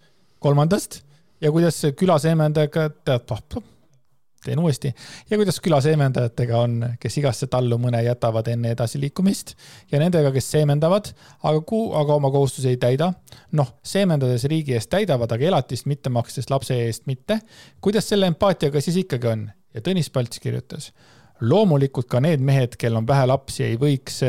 kolmandast 0.41 1.01
ja 1.43 1.51
kuidas 1.53 1.77
külaseemendajatega, 1.99 2.87
tead, 3.05 3.59
teen 4.41 4.61
uuesti, 4.63 4.89
ja 5.29 5.37
kuidas 5.37 5.59
külaseemendajatega 5.61 6.57
on, 6.57 6.79
kes 7.01 7.19
igasse 7.21 7.49
tallu 7.51 7.77
mõne 7.81 8.01
jätavad 8.01 8.47
enne 8.49 8.71
edasiliikumist 8.73 9.53
ja 9.91 10.01
nendega, 10.01 10.31
kes 10.33 10.49
seemendavad, 10.55 11.11
aga 11.43 11.61
kuu, 11.67 11.91
aga 11.99 12.17
oma 12.17 12.31
kohustusi 12.33 12.71
ei 12.71 12.81
täida. 12.81 13.11
noh, 13.51 13.75
seemendades 13.83 14.47
riigi 14.49 14.73
eest 14.79 14.89
täidavad, 14.89 15.29
aga 15.35 15.51
elatist 15.53 15.85
mitte 15.91 16.09
makstes 16.09 16.49
lapse 16.49 16.79
eest 16.87 17.05
mitte. 17.05 17.41
kuidas 17.81 18.09
selle 18.09 18.31
empaatiaga 18.31 18.81
siis 18.81 19.03
ikkagi 19.03 19.35
on? 19.35 19.49
Ja 19.75 19.83
Tõnis 19.83 20.11
Palts 20.13 20.41
kirjutas. 20.41 20.91
loomulikult 21.41 22.05
ka 22.05 22.19
need 22.21 22.41
mehed, 22.45 22.75
kel 22.77 22.99
on 22.99 23.05
vähe 23.09 23.25
lapsi, 23.25 23.63
ei 23.65 23.77
võiks 23.81 24.19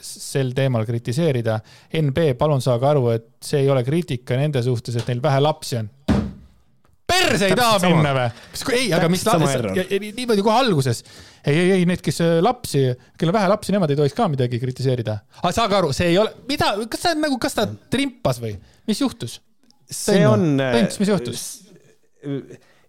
sel 0.00 0.54
teemal 0.56 0.86
kritiseerida. 0.88 1.58
NB, 2.00 2.30
palun 2.40 2.64
saage 2.64 2.88
aru, 2.88 3.10
et 3.12 3.26
see 3.44 3.60
ei 3.60 3.68
ole 3.68 3.82
kriitika 3.84 4.38
nende 4.40 4.62
suhtes, 4.64 4.96
et 4.96 5.10
neil 5.10 5.20
vähe 5.20 5.42
lapsi 5.44 5.76
on. 5.82 5.90
perse 7.04 7.50
ei 7.50 7.58
taha 7.58 7.76
minna 7.84 8.14
või? 8.16 8.30
ei, 8.78 8.88
aga 8.96 9.10
mis 9.12 9.26
niimoodi 9.28 10.46
kohe 10.46 10.56
alguses. 10.56 11.04
ei, 11.44 11.58
ei, 11.58 11.70
ei 11.76 11.84
need, 11.84 12.00
kes 12.00 12.22
äh, 12.24 12.38
lapsi, 12.40 12.86
kellel 13.20 13.36
vähe 13.36 13.52
lapsi, 13.52 13.76
nemad 13.76 13.92
ei 13.92 14.00
tohiks 14.00 14.16
ka 14.16 14.32
midagi 14.32 14.62
kritiseerida. 14.62 15.20
aga 15.42 15.52
saage 15.52 15.82
aru, 15.82 15.92
see 15.92 16.14
ei 16.14 16.18
ole, 16.22 16.32
mida, 16.48 16.72
kas 16.88 17.04
ta 17.04 17.12
nagu, 17.18 17.36
kas 17.42 17.60
ta 17.60 17.68
trimpas 17.92 18.40
või, 18.40 18.56
mis 18.88 19.04
juhtus? 19.04 19.42
see 19.84 20.24
on. 20.26 20.54
Tõnis, 20.56 20.96
mis 21.02 21.12
juhtus? 21.12 21.44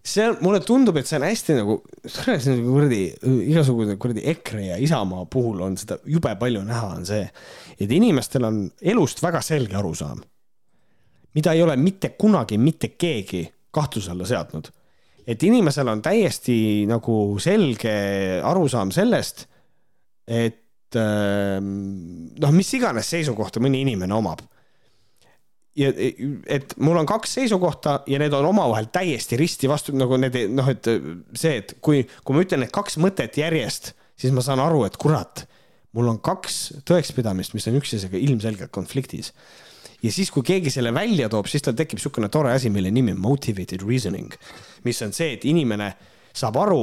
See 0.06 0.26
on, 0.28 0.38
mulle 0.44 0.60
tundub, 0.64 0.96
et 1.00 1.08
see 1.08 1.18
on 1.18 1.26
hästi 1.26 1.56
nagu, 1.58 1.76
kuradi, 2.06 3.00
igasugune 3.50 3.96
kuradi 4.00 4.24
EKRE 4.32 4.64
ja 4.68 4.78
Isamaa 4.82 5.26
puhul 5.30 5.64
on 5.66 5.76
seda 5.80 5.98
jube 6.06 6.32
palju 6.38 6.62
näha, 6.66 6.92
on 7.00 7.06
see, 7.08 7.26
et 7.78 7.92
inimestel 7.92 8.46
on 8.46 8.62
elust 8.94 9.22
väga 9.24 9.42
selge 9.44 9.78
arusaam, 9.78 10.22
mida 11.36 11.54
ei 11.56 11.62
ole 11.64 11.76
mitte 11.80 12.14
kunagi 12.18 12.58
mitte 12.58 12.94
keegi 12.94 13.44
kahtluse 13.74 14.12
alla 14.14 14.26
seadnud. 14.28 14.70
et 15.26 15.42
inimesel 15.42 15.88
on 15.90 16.02
täiesti 16.02 16.86
nagu 16.86 17.36
selge 17.42 17.96
arusaam 18.46 18.92
sellest, 18.94 19.46
et 20.26 20.94
ähm, 20.96 22.30
noh, 22.38 22.52
mis 22.54 22.70
iganes 22.78 23.10
seisukohta 23.10 23.60
mõni 23.60 23.82
inimene 23.82 24.14
omab 24.14 24.44
ja 25.76 25.90
et 26.52 26.74
mul 26.80 26.96
on 26.96 27.08
kaks 27.08 27.36
seisukohta 27.38 28.00
ja 28.08 28.20
need 28.20 28.34
on 28.36 28.48
omavahel 28.48 28.88
täiesti 28.92 29.36
risti 29.36 29.68
vastu, 29.68 29.94
nagu 29.96 30.16
need 30.20 30.38
noh, 30.54 30.68
et 30.72 30.88
see, 31.36 31.60
et 31.60 31.76
kui, 31.84 32.02
kui 32.24 32.36
ma 32.36 32.44
ütlen 32.46 32.64
need 32.64 32.72
kaks 32.74 32.96
mõtet 33.02 33.36
järjest, 33.40 33.92
siis 34.16 34.32
ma 34.34 34.44
saan 34.44 34.62
aru, 34.64 34.84
et 34.88 34.96
kurat, 35.00 35.44
mul 35.96 36.08
on 36.12 36.20
kaks 36.24 36.82
tõekspidamist, 36.88 37.54
mis 37.56 37.68
on 37.68 37.76
üksteisega 37.80 38.18
ilmselgelt 38.20 38.72
konfliktis. 38.72 39.32
ja 40.02 40.12
siis, 40.12 40.30
kui 40.30 40.44
keegi 40.46 40.70
selle 40.72 40.94
välja 40.94 41.28
toob, 41.32 41.48
siis 41.50 41.64
tal 41.64 41.76
tekib 41.76 42.00
niisugune 42.00 42.28
tore 42.32 42.52
asi, 42.52 42.70
mille 42.70 42.90
nimi 42.90 43.12
on 43.12 43.20
motivated 43.20 43.84
reasoning, 43.84 44.32
mis 44.84 45.02
on 45.02 45.12
see, 45.12 45.36
et 45.36 45.44
inimene 45.44 45.92
saab 46.36 46.56
aru, 46.60 46.82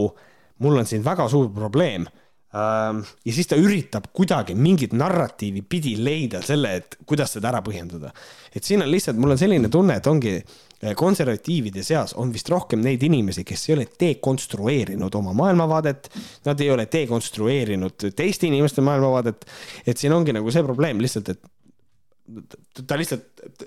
mul 0.62 0.78
on 0.78 0.86
siin 0.90 1.06
väga 1.06 1.28
suur 1.30 1.50
probleem 1.54 2.06
ja 2.54 3.34
siis 3.34 3.50
ta 3.50 3.58
üritab 3.58 4.12
kuidagi 4.14 4.54
mingit 4.54 4.94
narratiivi 4.94 5.64
pidi 5.66 5.96
leida 5.98 6.42
selle, 6.46 6.76
et 6.82 6.98
kuidas 7.10 7.34
seda 7.34 7.50
ära 7.50 7.64
põhjendada. 7.66 8.12
et 8.54 8.64
siin 8.64 8.84
on 8.86 8.92
lihtsalt, 8.92 9.18
mul 9.18 9.34
on 9.34 9.42
selline 9.42 9.72
tunne, 9.74 9.96
et 9.98 10.08
ongi 10.08 10.36
eh, 10.38 10.94
konservatiivide 10.96 11.84
seas 11.84 12.14
on 12.14 12.34
vist 12.34 12.50
rohkem 12.54 12.84
neid 12.86 13.02
inimesi, 13.04 13.44
kes 13.44 13.70
ei 13.70 13.76
ole 13.78 13.88
dekonstrueerinud 14.00 15.16
oma 15.16 15.34
maailmavaadet. 15.34 16.12
Nad 16.46 16.62
ei 16.62 16.70
ole 16.70 16.86
dekonstrueerinud 16.92 18.12
teiste 18.16 18.48
inimeste 18.48 18.86
maailmavaadet. 18.86 19.46
et 19.88 19.98
siin 19.98 20.14
ongi 20.14 20.34
nagu 20.34 20.52
see 20.52 20.64
probleem 20.64 21.02
lihtsalt, 21.02 21.34
et 21.34 22.86
ta 22.88 22.98
lihtsalt, 22.98 23.26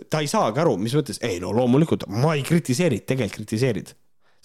ta 0.08 0.22
ei 0.22 0.30
saagi 0.30 0.62
aru, 0.62 0.78
mis 0.78 0.94
mõttes, 0.94 1.18
ei 1.26 1.40
no 1.42 1.50
loomulikult 1.52 2.06
ma 2.08 2.36
ei 2.38 2.46
kritiseeri, 2.46 3.02
tegelikult 3.02 3.42
kritiseerid 3.42 3.96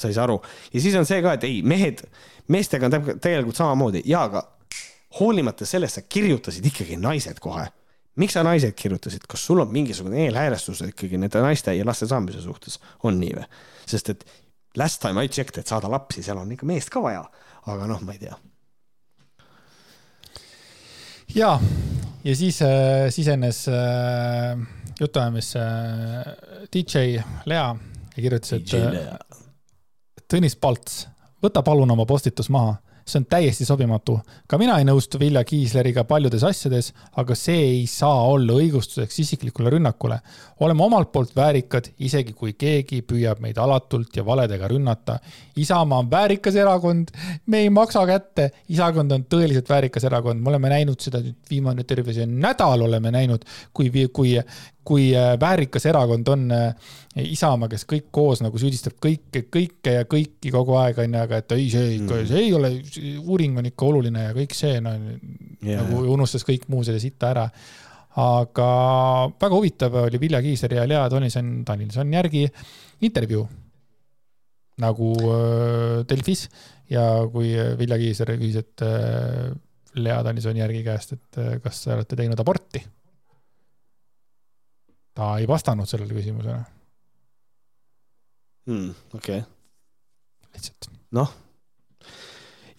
sa 0.02 0.10
ei 0.10 0.18
saa 0.18 0.26
aru. 0.28 0.40
ja 0.74 0.82
siis 0.82 0.96
on 1.00 1.06
see 1.08 1.22
ka, 1.24 1.36
et 1.38 1.46
ei, 1.48 1.62
mehed, 1.62 2.04
meestega 2.52 2.90
on 2.90 2.98
tegelikult 3.22 3.60
samamoodi 3.60 4.04
ja, 4.10 4.26
aga 4.28 4.46
hoolimata 5.20 5.66
sellest 5.68 6.00
sa 6.00 6.02
kirjutasid 6.02 6.66
ikkagi 6.66 6.98
naised 6.98 7.40
kohe. 7.44 7.68
miks 8.16 8.36
sa 8.36 8.44
naised 8.44 8.76
kirjutasid, 8.76 9.24
kas 9.30 9.46
sul 9.46 9.62
on 9.64 9.72
mingisugune 9.72 10.26
eelhäälestus 10.26 10.82
ikkagi 10.90 11.18
nende 11.18 11.42
naiste 11.42 11.74
ja 11.76 11.86
laste 11.88 12.08
saamise 12.08 12.42
suhtes, 12.44 12.80
on 13.04 13.20
nii 13.20 13.36
või? 13.38 13.48
sest 13.88 14.10
et 14.10 14.26
last 14.78 15.02
time 15.02 15.24
I 15.24 15.30
checked, 15.30 15.58
et 15.60 15.68
saada 15.68 15.92
lapsi, 15.92 16.24
seal 16.24 16.40
on 16.40 16.52
ikka 16.52 16.68
meest 16.68 16.92
ka 16.92 17.04
vaja, 17.04 17.24
aga 17.72 17.88
noh, 17.88 18.04
ma 18.06 18.16
ei 18.16 18.22
tea. 18.22 18.38
ja, 21.36 21.56
ja 22.24 22.36
siis 22.36 22.62
äh, 22.62 23.08
sisenes 23.10 23.66
äh, 23.72 24.60
jutuajamisse 25.00 25.60
äh, 25.60 26.34
DJ 26.74 27.22
Lea 27.46 27.68
ja 28.16 28.22
kirjutas, 28.22 28.54
et 28.54 28.74
äh, 28.74 29.41
Tõnis 30.32 30.54
Palts, 30.56 31.10
võta 31.44 31.60
palun 31.60 31.92
oma 31.92 32.06
postitus 32.08 32.48
maha 32.48 32.78
see 33.06 33.20
on 33.20 33.26
täiesti 33.26 33.66
sobimatu. 33.66 34.20
ka 34.48 34.58
mina 34.58 34.78
ei 34.80 34.86
nõustu 34.86 35.20
Vilja 35.20 35.44
Kiisleriga 35.44 36.04
paljudes 36.08 36.44
asjades, 36.44 36.92
aga 37.18 37.36
see 37.36 37.58
ei 37.58 37.88
saa 37.88 38.24
olla 38.30 38.54
õigustuseks 38.54 39.20
isiklikule 39.24 39.70
rünnakule. 39.70 40.20
oleme 40.60 40.84
omalt 40.84 41.12
poolt 41.12 41.36
väärikad, 41.36 41.92
isegi 42.00 42.34
kui 42.34 42.54
keegi 42.54 43.02
püüab 43.02 43.40
meid 43.40 43.58
alatult 43.58 44.16
ja 44.16 44.26
valedega 44.26 44.68
rünnata. 44.68 45.20
Isamaa 45.56 46.00
on 46.00 46.12
väärikas 46.12 46.56
erakond, 46.56 47.12
me 47.52 47.64
ei 47.66 47.70
maksa 47.70 48.06
kätte, 48.08 48.50
Isakond 48.72 49.12
on 49.12 49.26
tõeliselt 49.30 49.70
väärikas 49.70 50.06
erakond, 50.08 50.40
me 50.42 50.52
oleme 50.54 50.72
näinud 50.72 51.02
seda 51.04 51.20
nüüd 51.24 51.36
viimane 51.50 51.84
terve 51.88 52.16
see 52.16 52.28
nädal 52.30 52.86
oleme 52.88 53.12
näinud, 53.12 53.44
kui, 53.76 53.92
kui, 54.14 54.38
kui 54.88 55.10
äh, 55.18 55.34
väärikas 55.40 55.86
erakond 55.92 56.32
on 56.32 56.48
äh, 56.56 56.92
Isamaa, 57.26 57.68
kes 57.72 57.84
kõik 57.90 58.08
koos 58.16 58.44
nagu 58.46 58.60
süüdistab 58.62 58.96
kõike, 59.04 59.44
kõike 59.52 59.98
ja 60.00 60.08
kõiki 60.10 60.54
kogu 60.54 60.78
aeg 60.80 61.04
onju, 61.04 61.20
aga 61.26 61.42
et 61.44 61.56
ei, 61.58 61.70
see 61.74 61.96
ikka 62.00 62.22
mm., 62.22 62.28
see 62.32 62.44
ei 62.46 62.54
ole, 62.56 62.74
uuring 63.26 63.60
on 63.60 63.68
ikka 63.68 63.90
oluline 63.92 64.28
ja 64.30 64.36
kõik 64.38 64.56
see 64.56 64.80
no, 64.84 64.96
yeah. 65.60 65.82
nagu 65.82 66.06
unustas 66.16 66.48
kõik 66.48 66.70
muu 66.72 66.86
selle 66.88 67.04
sita 67.04 67.34
ära. 67.36 67.50
aga 68.22 68.68
väga 69.40 69.56
huvitav 69.56 69.94
oli 70.06 70.20
Vilja 70.20 70.42
Kiisleri 70.44 70.80
ja 70.80 70.88
Lea 70.88 71.04
Tõnisson, 71.12 71.52
Danilson 71.68 72.14
järgi 72.14 72.48
intervjuu 73.08 73.46
nagu 74.82 75.12
äh, 75.30 76.02
Delfis 76.10 76.48
ja 76.92 77.06
kui 77.32 77.54
Vilja 77.80 78.00
Kiisler 78.02 78.34
küsis, 78.40 78.66
et 78.66 78.86
äh, 78.86 79.52
Lea 80.02 80.18
Danilsoni 80.24 80.64
järgi 80.64 80.84
käest, 80.88 81.16
et 81.18 81.40
äh, 81.42 81.54
kas 81.64 81.84
te 81.84 81.94
olete 81.96 82.20
teinud 82.20 82.40
aborti. 82.40 82.84
ta 85.12 85.34
ei 85.42 85.48
vastanud 85.48 85.90
sellele 85.90 86.16
küsimusele 86.16 86.60
hmm,. 88.70 88.92
okei 89.14 89.42
okay.. 89.42 89.48
lihtsalt. 90.56 90.88
noh 91.12 91.34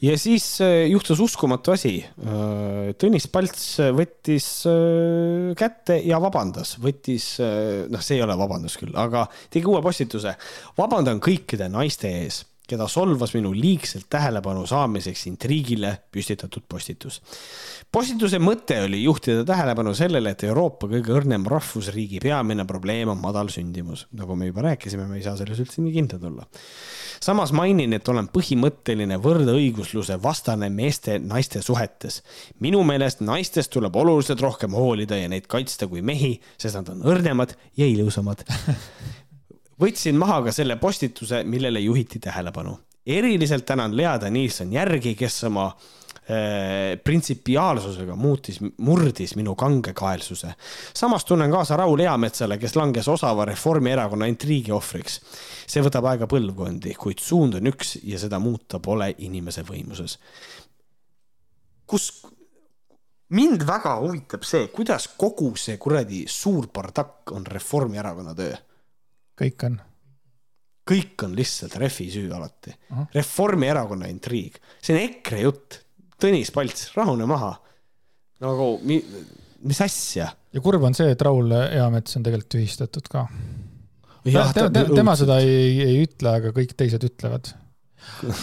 ja 0.02 0.18
siis 0.18 0.44
äh, 0.60 0.86
juhtus 0.90 1.20
uskumatu 1.22 1.74
asi. 1.74 1.96
Äh, 2.02 2.92
Tõnis 3.00 3.28
Palts 3.32 3.66
võttis 3.94 4.48
äh, 4.68 5.52
kätte 5.58 5.98
ja 6.04 6.20
vabandas, 6.22 6.76
võttis, 6.82 7.34
noh, 7.40 8.02
see 8.02 8.18
ei 8.18 8.24
ole 8.24 8.36
vabandus 8.38 8.78
küll, 8.80 8.94
aga 8.98 9.26
tegi 9.52 9.68
uue 9.70 9.82
postituse. 9.84 10.36
vabandan 10.78 11.22
kõikide 11.22 11.70
naiste 11.72 12.10
ees 12.22 12.42
keda 12.72 12.88
solvas 12.90 13.34
minu 13.36 13.52
liigselt 13.56 14.08
tähelepanu 14.12 14.64
saamiseks 14.68 15.26
intriigile 15.30 15.92
püstitatud 16.12 16.64
postitus. 16.68 17.20
postituse 17.92 18.40
mõte 18.42 18.78
oli 18.86 19.02
juhtida 19.02 19.44
tähelepanu 19.48 19.94
sellele, 19.94 20.32
et 20.32 20.44
Euroopa 20.48 20.88
kõige 20.90 21.12
õrnem 21.16 21.44
rahvusriigi 21.48 22.22
peamine 22.22 22.64
probleem 22.68 23.12
on 23.12 23.20
madal 23.20 23.52
sündimus. 23.52 24.06
nagu 24.12 24.36
me 24.36 24.48
juba 24.48 24.66
rääkisime, 24.68 25.06
me 25.06 25.20
ei 25.20 25.26
saa 25.26 25.36
selles 25.36 25.60
üldse 25.60 25.84
nii 25.84 25.94
kindlad 25.98 26.24
olla. 26.30 26.46
samas 27.20 27.52
mainin, 27.52 27.92
et 27.92 28.08
olen 28.08 28.28
põhimõtteline 28.32 29.18
võrdõigusluse 29.22 30.18
vastane 30.22 30.70
meeste-naiste 30.70 31.62
suhetes. 31.62 32.22
minu 32.60 32.82
meelest 32.82 33.20
naistest 33.20 33.72
tuleb 33.72 33.96
oluliselt 33.96 34.40
rohkem 34.40 34.72
hoolida 34.72 35.16
ja 35.16 35.28
neid 35.28 35.46
kaitsta 35.46 35.86
kui 35.86 36.02
mehi, 36.02 36.38
sest 36.56 36.80
nad 36.80 36.88
on 36.88 37.04
õrnemad 37.12 37.56
ja 37.76 37.86
ilusamad 37.86 38.46
võtsin 39.82 40.18
maha 40.18 40.40
ka 40.46 40.54
selle 40.54 40.78
postituse, 40.80 41.42
millele 41.44 41.80
juhiti 41.80 42.18
tähelepanu. 42.22 42.78
eriliselt 43.06 43.66
tänan 43.66 43.96
Lea 43.96 44.20
Danilson 44.20 44.72
järgi, 44.72 45.14
kes 45.18 45.44
oma 45.44 45.64
äh, 45.66 46.98
printsipiaalsusega 47.04 48.14
muutis, 48.16 48.60
murdis 48.78 49.34
minu 49.36 49.54
kangekaelsuse. 49.54 50.54
samas 50.94 51.24
tunnen 51.24 51.50
kaasa 51.50 51.76
Raul 51.76 51.98
Eametsale, 51.98 52.58
kes 52.58 52.76
langes 52.76 53.08
osava 53.08 53.44
Reformierakonna 53.44 54.26
intriigi 54.26 54.72
ohvriks. 54.72 55.20
see 55.66 55.82
võtab 55.82 56.06
aega 56.10 56.26
põlvkondi, 56.26 56.94
kuid 56.94 57.18
suund 57.18 57.54
on 57.54 57.66
üks 57.66 57.96
ja 58.04 58.18
seda 58.18 58.38
muuta 58.38 58.78
pole 58.78 59.14
inimese 59.18 59.62
võimuses. 59.62 60.18
kus, 61.86 62.26
mind 63.28 63.66
väga 63.66 63.98
huvitab 63.98 64.44
see, 64.44 64.68
kuidas 64.68 65.08
kogu 65.18 65.56
see 65.56 65.76
kuradi 65.76 66.26
suur 66.28 66.68
bardakk 66.72 67.32
on 67.32 67.46
Reformierakonna 67.46 68.34
töö 68.34 68.54
kõik 69.42 69.66
on. 69.68 69.78
kõik 70.88 71.24
on 71.26 71.36
lihtsalt 71.38 71.76
Refi 71.80 72.08
süü 72.12 72.30
alati. 72.34 72.74
Reformierakonna 73.14 74.10
intriig, 74.10 74.58
see 74.82 74.96
on 74.96 75.02
EKRE 75.02 75.44
jutt. 75.44 75.78
Tõnis 76.22 76.52
Palts, 76.54 76.92
rahune 76.94 77.26
maha. 77.26 77.56
nagu 78.42 78.76
mi, 78.86 79.00
mis 79.66 79.80
asja? 79.82 80.28
ja 80.52 80.62
kurb 80.62 80.84
on 80.86 80.94
see, 80.94 81.10
et 81.14 81.22
Raul 81.22 81.50
Eamets 81.56 82.18
on 82.18 82.26
tegelikult 82.26 82.52
tühistatud 82.56 83.08
ka. 83.10 83.26
Jah, 84.22 84.52
tema, 84.54 84.70
tema, 84.70 84.94
tema 84.94 85.16
seda 85.18 85.40
ei, 85.42 85.80
ei 85.82 86.04
ütle, 86.04 86.36
aga 86.38 86.52
kõik 86.54 86.76
teised 86.78 87.02
ütlevad 87.02 87.50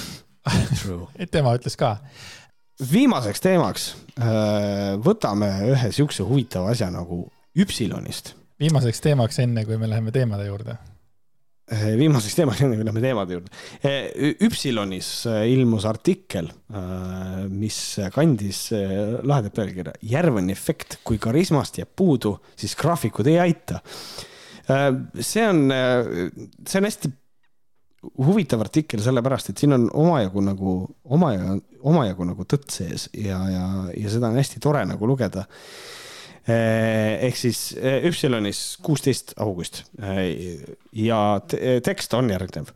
tema 1.36 1.54
ütles 1.56 1.78
ka. 1.80 1.94
viimaseks 2.84 3.44
teemaks 3.46 3.86
äh, 4.20 4.98
võtame 5.04 5.54
ühe 5.72 5.94
siukse 5.96 6.28
huvitava 6.28 6.74
asja 6.76 6.92
nagu 6.92 7.24
Üpsilonist 7.60 8.34
viimaseks 8.60 9.02
teemaks, 9.04 9.40
enne 9.44 9.64
kui 9.68 9.78
me 9.80 9.90
läheme 9.90 10.12
teemade 10.16 10.48
juurde. 10.48 10.76
Eh, 11.70 11.92
viimaseks 12.00 12.34
teemaks, 12.34 12.62
enne 12.66 12.80
kui 12.80 12.86
läheme 12.86 13.04
teemade 13.04 13.36
juurde. 13.36 13.52
Eh, 13.86 14.10
Üpsilonis 14.48 15.10
eh, 15.30 15.44
ilmus 15.54 15.86
artikkel, 15.90 16.50
mis 17.50 17.78
kandis 18.14 18.68
lahedat 19.26 19.56
pealkirja 19.58 19.94
Järveni 20.06 20.54
efekt, 20.54 21.00
kui 21.06 21.18
karismast 21.22 21.80
jääb 21.82 21.92
puudu, 21.98 22.36
siis 22.58 22.76
graafikud 22.78 23.30
ei 23.32 23.40
aita. 23.42 23.82
see 24.70 25.48
on, 25.50 25.64
see 26.62 26.78
on 26.78 26.86
hästi 26.86 27.10
huvitav 28.28 28.62
artikkel 28.62 29.02
sellepärast, 29.02 29.50
et 29.50 29.58
siin 29.58 29.74
on 29.74 29.88
omajagu 29.98 30.44
nagu, 30.46 30.74
omajagu, 31.10 31.58
omajagu 31.90 32.28
nagu 32.30 32.46
tõtt 32.46 32.70
sees 32.70 33.08
ja, 33.18 33.40
ja, 33.50 33.66
ja 33.98 34.14
seda 34.14 34.30
on 34.30 34.38
hästi 34.38 34.62
tore 34.62 34.86
nagu 34.86 35.10
lugeda 35.10 35.48
ehk 36.48 37.38
siis 37.38 37.74
Üpsilonis 37.78 38.62
eh, 38.78 38.84
kuusteist 38.86 39.34
august. 39.38 39.84
Eh, 40.02 40.64
ja 40.94 41.42
tekst 41.84 42.14
on 42.14 42.30
järgnev. 42.30 42.72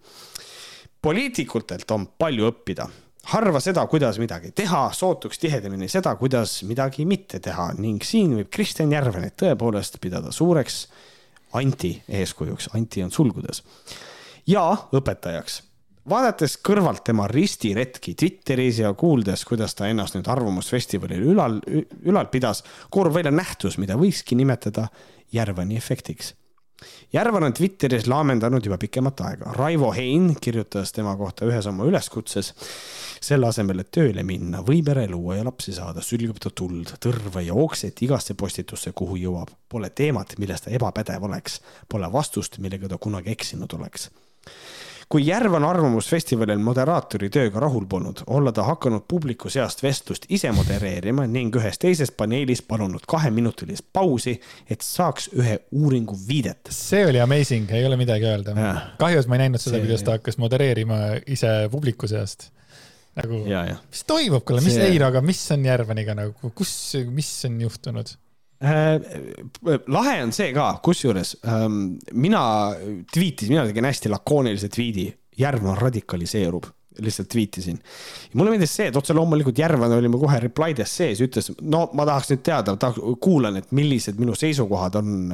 poliitikutelt 1.01 1.91
on 1.91 2.05
palju 2.17 2.47
õppida, 2.47 2.85
harva 3.33 3.59
seda, 3.59 3.85
kuidas 3.87 4.19
midagi 4.19 4.51
teha, 4.55 4.85
sootuks 4.95 5.39
tihedamini 5.39 5.89
seda, 5.91 6.15
kuidas 6.15 6.61
midagi 6.63 7.05
mitte 7.05 7.39
teha 7.43 7.73
ning 7.77 8.03
siin 8.03 8.37
võib 8.37 8.49
Kristjan 8.51 8.91
Järvenit 8.91 9.35
tõepoolest 9.39 9.99
pidada 9.99 10.31
suureks 10.31 10.87
anti 11.59 11.97
eeskujuks, 12.07 12.69
anti 12.73 13.03
on 13.03 13.11
sulgudes. 13.11 13.63
Ja 14.47 14.63
õpetajaks 14.95 15.61
vaadates 16.09 16.57
kõrvalt 16.65 17.03
tema 17.07 17.27
ristiretki 17.31 18.15
Twitteris 18.19 18.81
ja 18.83 18.93
kuuldes, 18.97 19.45
kuidas 19.47 19.75
ta 19.77 19.87
ennast 19.89 20.17
nüüd 20.17 20.27
Arvamusfestivalil 20.29 21.25
ülal, 21.33 21.59
ülal 22.03 22.29
pidas, 22.33 22.63
koorub 22.91 23.15
välja 23.19 23.31
nähtus, 23.33 23.79
mida 23.81 23.97
võikski 23.99 24.37
nimetada 24.39 24.89
Järvani 25.33 25.77
efektiks. 25.79 26.33
Järvan 27.13 27.45
on 27.47 27.53
Twitteris 27.55 28.09
laamendanud 28.11 28.65
juba 28.65 28.75
pikemat 28.77 29.21
aega. 29.23 29.53
Raivo 29.55 29.93
Hein 29.95 30.33
kirjutas 30.41 30.91
tema 30.91 31.13
kohta 31.15 31.45
ühes 31.47 31.67
oma 31.69 31.87
üleskutses. 31.87 32.53
selle 33.23 33.47
asemel, 33.47 33.79
et 33.79 33.91
tööle 33.95 34.23
minna 34.27 34.59
või 34.67 34.81
pere 34.83 35.05
luua 35.07 35.37
ja 35.37 35.45
lapsi 35.47 35.71
saada, 35.71 36.01
sülgab 36.03 36.41
ta 36.43 36.49
tuld, 36.51 36.91
tõrva 36.99 37.39
ja 37.39 37.53
okset 37.55 38.01
igasse 38.03 38.33
postitusse, 38.35 38.91
kuhu 38.91 39.15
jõuab. 39.15 39.53
Pole 39.69 39.89
teemat, 39.89 40.35
milles 40.37 40.61
ta 40.61 40.73
ebapädev 40.75 41.23
oleks. 41.23 41.61
Pole 41.87 42.11
vastust, 42.11 42.59
millega 42.59 42.91
ta 42.91 42.97
kunagi 42.97 43.31
eksinud 43.31 43.79
oleks 43.79 44.09
kui 45.09 45.25
Järv 45.27 45.57
on 45.57 45.65
Arvamusfestivalil 45.67 46.61
moderaatori 46.63 47.29
tööga 47.33 47.61
rahul 47.63 47.85
polnud, 47.89 48.23
olla 48.27 48.53
ta 48.55 48.65
hakanud 48.67 49.05
publiku 49.09 49.51
seast 49.53 49.83
vestlust 49.83 50.25
ise 50.33 50.51
modereerima 50.55 51.25
ning 51.29 51.55
ühes 51.59 51.79
teises 51.81 52.11
paneelis 52.15 52.63
palunud 52.67 53.05
kaheminutilist 53.09 53.87
pausi, 53.93 54.35
et 54.69 54.85
saaks 54.85 55.29
ühe 55.37 55.59
uuringu 55.71 56.17
viidet. 56.27 56.71
see 56.71 57.05
oli 57.07 57.21
amazing, 57.21 57.71
ei 57.71 57.85
ole 57.85 57.97
midagi 57.99 58.27
öelda. 58.29 58.55
kahju, 58.99 59.19
et 59.19 59.27
ma 59.31 59.39
ei 59.39 59.45
näinud 59.45 59.63
seda, 59.63 59.81
kuidas 59.83 60.03
ta 60.03 60.17
hakkas 60.17 60.39
modereerima 60.41 60.99
ise 61.27 61.53
publiku 61.71 62.07
seast 62.07 62.49
nagu, 63.19 63.43
mis 63.45 64.03
toimub, 64.09 64.43
kuule, 64.45 64.63
mis 64.65 64.77
see... 64.77 64.89
Eiraga, 64.93 65.21
mis 65.25 65.41
on 65.53 65.65
Järveniga 65.67 66.15
nagu, 66.17 66.53
kus, 66.57 66.73
mis 67.13 67.29
on 67.49 67.61
juhtunud? 67.61 68.15
Äh, 68.63 69.01
lahe 69.91 70.21
on 70.23 70.31
see 70.31 70.53
ka, 70.55 70.69
kusjuures 70.85 71.33
ähm, 71.51 71.97
mina 72.15 72.43
tweetisin, 73.11 73.57
mina 73.57 73.65
tegin 73.67 73.89
hästi 73.89 74.11
lakoonilise 74.13 74.69
tweet'i, 74.71 75.09
Järvan 75.33 75.75
radikaliseerub, 75.81 76.67
lihtsalt 77.01 77.27
tweetisin. 77.33 77.79
mulle 78.37 78.53
meeldis 78.53 78.75
see, 78.77 78.87
et 78.91 78.95
otse 78.95 79.15
loomulikult 79.17 79.57
Järvan 79.59 79.97
oli 79.97 80.11
mul 80.13 80.21
kohe 80.21 80.39
reply 80.45 80.77
des 80.77 80.95
sees, 81.01 81.19
ütles, 81.25 81.49
no 81.59 81.87
ma 81.97 82.05
tahaks 82.07 82.31
nüüd 82.31 82.43
teada, 82.45 82.77
tahaks, 82.79 83.01
kuulan, 83.19 83.57
et 83.59 83.73
millised 83.75 84.21
minu 84.21 84.37
seisukohad 84.37 84.95
on, 85.01 85.33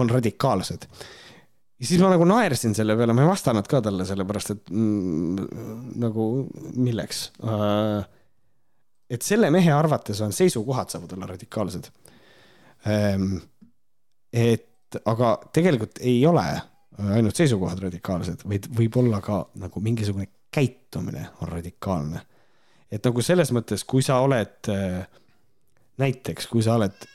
on 0.00 0.10
radikaalsed. 0.10 0.88
ja 0.90 1.86
siis 1.86 2.02
ma 2.02 2.10
nagu 2.10 2.26
naersin 2.26 2.74
selle 2.74 2.98
peale, 2.98 3.14
ma 3.14 3.28
ei 3.28 3.30
vastanud 3.30 3.70
ka 3.70 3.84
talle 3.84 4.08
sellepärast, 4.08 4.56
et 4.56 4.74
mm, 4.74 5.46
nagu 6.02 6.30
milleks 6.80 7.28
äh, 7.44 8.08
et 9.10 9.22
selle 9.22 9.54
mehe 9.54 9.70
arvates 9.76 10.24
on 10.24 10.34
seisukohad 10.34 10.90
saavad 10.90 11.14
olla 11.14 11.30
radikaalsed 11.36 11.92
et 14.32 15.00
aga 15.04 15.30
tegelikult 15.52 16.00
ei 16.00 16.20
ole 16.26 16.44
ainult 17.14 17.36
seisukohad 17.36 17.78
radikaalsed, 17.86 18.44
vaid 18.48 18.68
võib-olla 18.76 19.20
ka 19.24 19.42
nagu 19.60 19.80
mingisugune 19.84 20.28
käitumine 20.52 21.28
on 21.40 21.48
radikaalne. 21.48 22.20
et 22.90 23.04
nagu 23.04 23.22
selles 23.22 23.52
mõttes, 23.54 23.84
kui 23.86 24.02
sa 24.02 24.18
oled 24.20 24.70
näiteks, 26.00 26.46
kui 26.50 26.62
sa 26.62 26.74
oled 26.74 27.06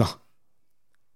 noh, 0.00 0.16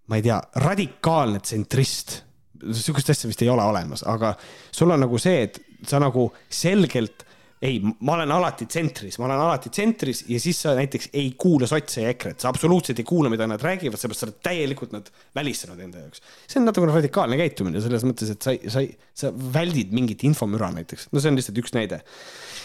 ma 0.07 0.19
ei 0.19 0.25
tea, 0.25 0.37
radikaalne 0.63 1.41
tsentrist, 1.43 2.21
sihukest 2.61 3.11
asja 3.13 3.29
vist 3.29 3.41
ei 3.43 3.49
ole 3.51 3.63
olemas, 3.63 4.05
aga 4.07 4.33
sul 4.71 4.93
on 4.93 5.03
nagu 5.05 5.19
see, 5.21 5.43
et 5.47 5.59
sa 5.87 5.99
nagu 6.01 6.29
selgelt 6.49 7.25
ei, 7.61 7.77
ma 7.99 8.15
olen 8.15 8.31
alati 8.33 8.65
tsentris, 8.65 9.19
ma 9.21 9.27
olen 9.27 9.39
alati 9.43 9.69
tsentris 9.69 10.23
ja 10.31 10.39
siis 10.41 10.63
sa 10.63 10.73
näiteks 10.77 11.11
ei 11.13 11.27
kuula 11.37 11.67
sotse 11.69 12.01
ja 12.01 12.09
EKRE-t, 12.09 12.41
sa 12.41 12.49
absoluutselt 12.49 12.97
ei 12.99 13.05
kuula, 13.05 13.29
mida 13.29 13.45
nad 13.49 13.61
räägivad, 13.61 14.01
seepärast 14.01 14.23
sa 14.23 14.27
oled 14.27 14.39
täielikult 14.47 14.95
nad 14.95 15.11
välistanud 15.37 15.83
enda 15.85 16.01
jaoks. 16.01 16.23
see 16.49 16.57
on 16.57 16.65
natukene 16.65 16.95
radikaalne 16.95 17.37
käitumine 17.37 17.83
selles 17.83 18.05
mõttes, 18.07 18.33
et 18.33 18.41
sa, 18.41 18.55
sa, 18.73 18.81
sa 19.13 19.29
väldid 19.53 19.93
mingit 19.93 20.25
infomüra 20.25 20.71
näiteks, 20.73 21.11
no 21.13 21.21
see 21.21 21.29
on 21.29 21.37
lihtsalt 21.37 21.61
üks 21.61 21.75
näide. 21.77 22.01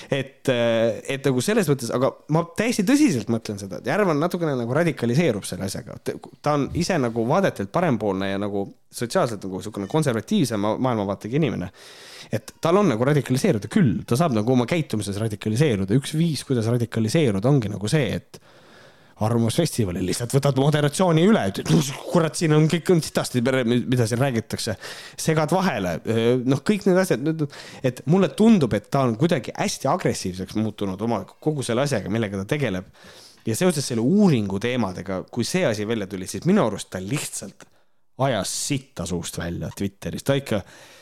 et, 0.09 0.49
et 0.49 1.29
nagu 1.29 1.45
selles 1.45 1.69
mõttes, 1.69 1.93
aga 1.93 2.15
ma 2.33 2.47
täiesti 2.57 2.87
tõsiselt 2.89 3.29
mõtlen 3.33 3.61
seda, 3.61 3.83
et 3.83 3.93
Järvan 3.93 4.17
natukene 4.23 4.57
nagu 4.57 4.81
radikaliseerub 4.81 5.45
selle 5.45 5.69
asjaga, 5.69 6.01
ta 6.41 6.57
on 6.57 6.71
ise 6.73 6.97
nagu 7.03 7.29
vaadetelt 7.29 7.69
parempoolne 7.75 8.33
ja 8.33 8.41
nagu 8.41 8.65
sotsiaalselt 8.97 9.45
nagu 9.45 9.61
niisugune 9.61 9.87
konservatiivsema 9.91 10.77
maailmavaatega 10.79 11.37
inimene. 11.37 11.71
et 12.33 12.57
tal 12.61 12.77
on 12.81 12.89
nagu 12.91 13.05
radikaliseeruda 13.07 13.69
küll, 13.71 14.01
ta 14.07 14.17
saab 14.19 14.33
nagu 14.35 14.51
oma 14.53 14.65
käitumises 14.87 15.19
radikaliseeruda, 15.21 15.97
üks 15.99 16.15
viis, 16.17 16.45
kuidas 16.47 16.69
radikaliseeruda, 16.71 17.51
ongi 17.51 17.73
nagu 17.73 17.91
see, 17.91 18.15
et 18.21 18.41
arvamusfestivalil 19.25 20.05
lihtsalt 20.05 20.35
võtad 20.37 20.59
moderatsiooni 20.61 21.23
üle, 21.25 21.43
ütled, 21.49 21.71
kurat, 22.11 22.37
siin 22.37 22.53
on 22.53 22.67
kõik 22.69 22.91
on 22.93 22.99
sitasti, 23.05 23.41
mida 23.41 24.07
siin 24.09 24.21
räägitakse. 24.21 24.75
segad 25.17 25.53
vahele, 25.57 25.95
noh, 26.45 26.61
kõik 26.61 26.85
need 26.85 27.01
asjad, 27.01 27.47
et 27.87 28.03
mulle 28.13 28.29
tundub, 28.37 28.77
et 28.77 28.91
ta 28.93 29.07
on 29.09 29.17
kuidagi 29.17 29.55
hästi 29.57 29.89
agressiivseks 29.89 30.59
muutunud 30.61 31.01
oma 31.09 31.23
kogu 31.25 31.65
selle 31.65 31.87
asjaga, 31.89 32.13
millega 32.13 32.43
ta 32.43 32.51
tegeleb. 32.57 32.93
ja 33.47 33.57
seoses 33.57 33.87
selle 33.89 34.03
uuringu 34.03 34.59
teemadega, 34.61 35.23
kui 35.33 35.45
see 35.45 35.65
asi 35.65 35.87
välja 35.89 36.07
tuli, 36.11 36.27
siis 36.27 36.45
minu 36.45 36.67
arust 36.67 36.91
ta 36.91 37.01
lihtsalt 37.01 37.65
ajas 38.19 38.53
sitta 38.69 39.07
suust 39.07 39.39
välja 39.39 39.71
Twitteris, 39.77 40.25
ta 40.25 40.37
ikka, 40.37 40.61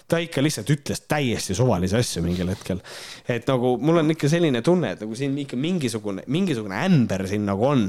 ta 0.08 0.20
ikka 0.20 0.42
lihtsalt 0.44 0.68
ütles 0.72 1.02
täiesti 1.08 1.56
suvalisi 1.56 1.96
asju 1.96 2.22
mingil 2.24 2.50
hetkel. 2.52 2.80
et 3.28 3.46
nagu 3.48 3.74
mul 3.80 4.02
on 4.02 4.12
ikka 4.12 4.28
selline 4.28 4.60
tunne, 4.64 4.92
et 4.94 5.02
nagu 5.04 5.16
siin 5.16 5.36
ikka 5.40 5.56
mingisugune, 5.60 6.26
mingisugune 6.28 6.80
ämber 6.84 7.26
siin 7.28 7.46
nagu 7.48 7.64
on. 7.66 7.86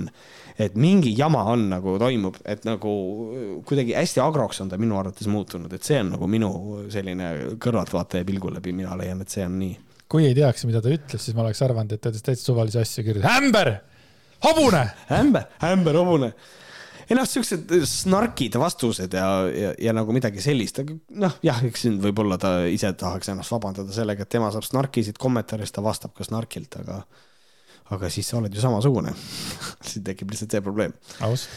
et 0.59 0.75
mingi 0.79 1.11
jama 1.17 1.43
on 1.51 1.67
nagu 1.73 1.97
toimub, 1.99 2.37
et 2.47 2.63
nagu 2.67 2.91
kuidagi 3.67 3.97
hästi 3.97 4.23
agroks 4.23 4.61
on 4.63 4.71
ta 4.71 4.79
minu 4.79 4.95
arvates 4.99 5.27
muutunud, 5.27 5.73
et 5.75 5.83
see 5.83 5.99
on 5.99 6.13
nagu 6.15 6.29
minu 6.31 6.51
selline 6.93 7.57
kõrvaltvaataja 7.59 8.27
pilgu 8.27 8.53
läbi, 8.55 8.71
mina 8.75 8.95
leian, 8.95 9.19
et 9.21 9.35
see 9.35 9.43
on 9.43 9.59
nii. 9.59 9.75
kui 10.07 10.29
ei 10.29 10.37
teaks, 10.37 10.63
mida 10.69 10.79
ta 10.81 10.93
ütles, 10.93 11.19
siis 11.19 11.35
ma 11.35 11.43
oleks 11.43 11.59
arvanud, 11.65 11.91
et 11.91 12.01
ta 12.01 12.13
ütles 12.13 12.23
täitsa 12.23 12.53
suvalisi 12.53 12.79
asju, 12.79 13.03
kirjutas 13.09 13.41
ämber, 13.41 13.73
hobune. 14.47 14.85
ämber, 15.19 15.49
ämber, 15.73 15.99
hobune 15.99 16.31
ei 17.10 17.18
noh, 17.18 17.27
siuksed 17.30 17.72
snarkid 17.90 18.57
vastused 18.60 19.14
ja, 19.14 19.27
ja, 19.52 19.73
ja 19.82 19.94
nagu 19.95 20.14
midagi 20.15 20.41
sellist, 20.44 20.82
aga 20.82 20.95
noh, 21.22 21.38
jah, 21.45 21.61
eks 21.68 21.86
siin 21.86 21.99
võib-olla 22.02 22.38
ta 22.41 22.56
ise 22.72 22.91
tahaks 22.98 23.30
ennast 23.34 23.53
vabandada 23.53 23.94
sellega, 23.94 24.26
et 24.26 24.34
tema 24.34 24.49
saab 24.53 24.65
snarkisid 24.68 25.19
kommentaare, 25.22 25.65
siis 25.65 25.76
ta 25.76 25.86
vastab 25.86 26.15
ka 26.18 26.26
snarkilt, 26.27 26.80
aga, 26.82 27.02
aga 27.95 28.10
siis 28.14 28.32
sa 28.32 28.40
oled 28.40 28.53
ju 28.53 28.64
samasugune 28.64 29.14
siin 29.88 30.06
tekib 30.07 30.34
lihtsalt 30.34 30.57
see 30.57 30.65
probleem. 30.65 30.95
aus 31.26 31.48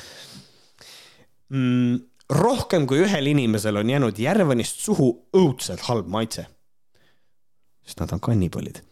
mm,. 1.48 1.98
rohkem 2.38 2.86
kui 2.88 3.02
ühel 3.06 3.32
inimesel 3.32 3.80
on 3.80 3.90
jäänud 3.94 4.20
Järvanist 4.20 4.84
suhu 4.84 5.10
õudselt 5.36 5.88
halb 5.88 6.10
maitse. 6.12 6.46
sest 7.88 8.04
nad 8.04 8.12
on 8.12 8.20
kannibalid 8.20 8.82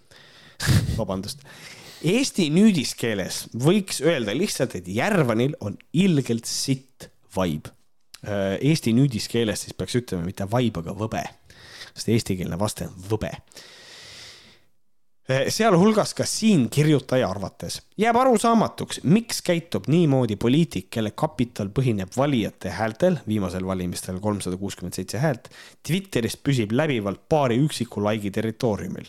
vabandust 1.01 1.45
Eesti 2.05 2.51
nüüdiskeeles 2.53 3.47
võiks 3.57 4.03
öelda 4.05 4.35
lihtsalt, 4.37 4.77
et 4.77 4.89
Järvanil 4.89 5.57
on 5.65 5.79
ilgelt 5.97 6.49
sitt 6.49 7.09
vibe. 7.37 7.73
Äh, 8.27 8.59
Eesti 8.61 8.93
nüüdiskeeles 8.97 9.65
siis 9.65 9.77
peaks 9.77 9.97
ütlema 10.03 10.27
mitte 10.27 10.49
vibe, 10.51 10.85
aga 10.85 10.93
võbe, 10.97 11.23
sest 11.95 12.13
eestikeelne 12.13 12.59
vaste 12.61 12.91
on 12.91 13.09
võbe 13.09 13.33
äh, 13.33 15.49
sealhulgas 15.53 16.13
ka 16.17 16.27
siin 16.29 16.67
kirjutaja 16.73 17.31
arvates 17.31 17.81
jääb 18.01 18.21
arusaamatuks, 18.21 19.01
miks 19.09 19.41
käitub 19.47 19.89
niimoodi 19.93 20.37
poliitik, 20.41 20.91
kelle 20.93 21.15
kapital 21.17 21.73
põhineb 21.73 22.13
valijate 22.17 22.77
häältel, 22.77 23.21
viimasel 23.29 23.65
valimistel 23.67 24.21
kolmsada 24.21 24.61
kuuskümmend 24.61 25.01
seitse 25.01 25.23
häält, 25.23 25.49
Twitteris 25.87 26.37
püsib 26.37 26.77
läbivalt 26.77 27.25
paari 27.29 27.57
üksiku 27.65 28.05
laigi 28.05 28.35
territooriumil 28.37 29.09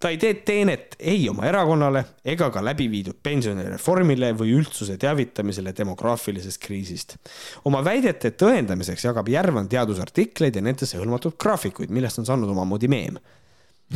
ta 0.00 0.08
ei 0.08 0.18
tee 0.20 0.34
teenet 0.46 0.96
ei 0.98 1.28
oma 1.28 1.44
erakonnale 1.48 2.02
ega 2.32 2.48
ka 2.52 2.62
läbi 2.64 2.86
viidud 2.92 3.18
pensionireformile 3.22 4.32
või 4.38 4.54
üldsuse 4.58 4.96
teavitamisele 5.00 5.74
demograafilisest 5.76 6.60
kriisist. 6.62 7.16
oma 7.64 7.84
väidete 7.84 8.32
tõendamiseks 8.42 9.04
jagab 9.04 9.28
Järvan 9.28 9.68
teadusartikleid 9.68 10.56
ja 10.56 10.64
nendesse 10.64 10.98
hõlmatud 10.98 11.36
graafikuid, 11.40 11.92
millest 11.92 12.18
on 12.18 12.28
saanud 12.28 12.50
omamoodi 12.50 12.88
meem. 12.88 13.18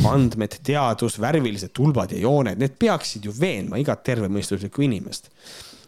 andmed, 0.05 0.57
teadus, 0.67 1.21
värvilised 1.23 1.71
tulbad 1.73 2.11
ja 2.13 2.19
jooned, 2.19 2.59
need 2.59 2.75
peaksid 2.79 3.25
ju 3.25 3.33
veenma 3.41 3.79
igat 3.79 4.03
tervemõistuslikku 4.03 4.83
inimest 4.83 5.31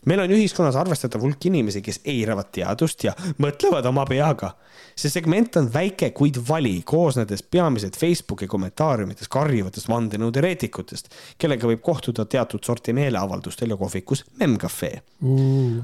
meil 0.07 0.23
on 0.23 0.35
ühiskonnas 0.37 0.77
arvestatav 0.79 1.25
hulk 1.25 1.49
inimesi, 1.49 1.83
kes 1.85 2.01
eiravad 2.09 2.51
teadust 2.55 3.05
ja 3.07 3.15
mõtlevad 3.43 3.87
oma 3.91 4.07
peaga. 4.09 4.55
see 4.97 5.11
segment 5.13 5.57
on 5.61 5.67
väike, 5.73 6.11
kuid 6.17 6.39
vali, 6.49 6.81
koosnedes 6.85 7.43
peamiselt 7.43 7.97
Facebooki 7.97 8.47
kommentaariumites 8.47 9.29
karjuvatest 9.29 9.89
vandenõuteoreetikutest, 9.93 11.11
kellega 11.39 11.69
võib 11.69 11.83
kohtuda 11.85 12.25
teatud 12.25 12.65
sorti 12.65 12.95
meeleavaldustel 12.97 13.71
ja 13.71 13.77
kohvikus 13.77 14.25
Memcafe. 14.41 15.03
Uh.. 15.23 15.83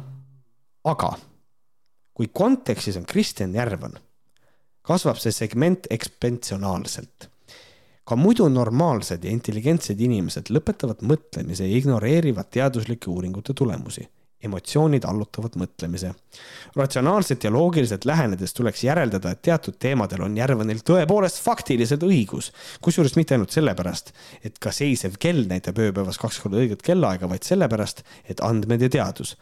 aga 0.84 1.12
kui 2.14 2.28
kontekstis 2.32 2.96
on 2.96 3.04
Kristjan 3.08 3.54
Järvan, 3.54 3.98
kasvab 4.82 5.20
see 5.20 5.32
segment 5.32 5.86
ekspansionaalselt 5.90 7.31
ka 8.12 8.16
muidu 8.20 8.48
normaalsed 8.52 9.22
ja 9.24 9.32
intelligentsed 9.32 10.00
inimesed 10.04 10.50
lõpetavad 10.52 11.00
mõtlemise 11.08 11.64
ja 11.64 11.78
ignoreerivad 11.78 12.50
teaduslike 12.52 13.08
uuringute 13.10 13.56
tulemusi. 13.56 14.08
emotsioonid 14.42 15.04
allutavad 15.06 15.54
mõtlemise. 15.54 16.08
ratsionaalselt 16.76 17.44
ja 17.44 17.50
loogiliselt 17.50 18.04
lähenedes 18.04 18.54
tuleks 18.54 18.84
järeldada, 18.84 19.30
et 19.30 19.42
teatud 19.42 19.76
teemadel 19.78 20.22
on 20.22 20.36
Järvanil 20.36 20.80
tõepoolest 20.82 21.38
faktiliselt 21.44 22.02
õigus, 22.02 22.50
kusjuures 22.80 23.14
mitte 23.16 23.34
ainult 23.34 23.54
sellepärast, 23.54 24.12
et 24.44 24.58
ka 24.58 24.72
seisev 24.72 25.14
kell 25.18 25.46
näitab 25.46 25.78
ööpäevas 25.78 26.18
kaks 26.18 26.40
korda 26.40 26.58
õiget 26.58 26.82
kellaaega, 26.82 27.28
vaid 27.28 27.46
sellepärast, 27.46 28.02
et 28.24 28.40
andmed 28.40 28.82
ja 28.82 28.88
teadus 28.88 29.36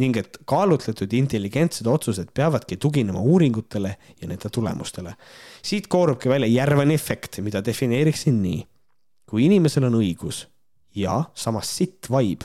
ning 0.00 0.16
et 0.16 0.38
kaalutletud 0.48 1.12
intelligentsed 1.12 1.86
otsused 1.86 2.30
peavadki 2.34 2.76
tuginema 2.76 3.20
uuringutele 3.20 3.96
ja 4.20 4.28
nende 4.28 4.48
tulemustele. 4.48 5.14
Siit 5.62 5.86
koorubki 5.88 6.28
välja 6.28 6.46
Järvani 6.50 6.94
efekt, 6.94 7.38
mida 7.38 7.64
defineeriksin 7.64 8.42
nii. 8.42 8.66
kui 9.26 9.46
inimesel 9.46 9.84
on 9.88 9.94
õigus 9.96 10.46
ja 10.94 11.24
samas 11.34 11.70
sitt 11.76 12.10
vaib, 12.10 12.42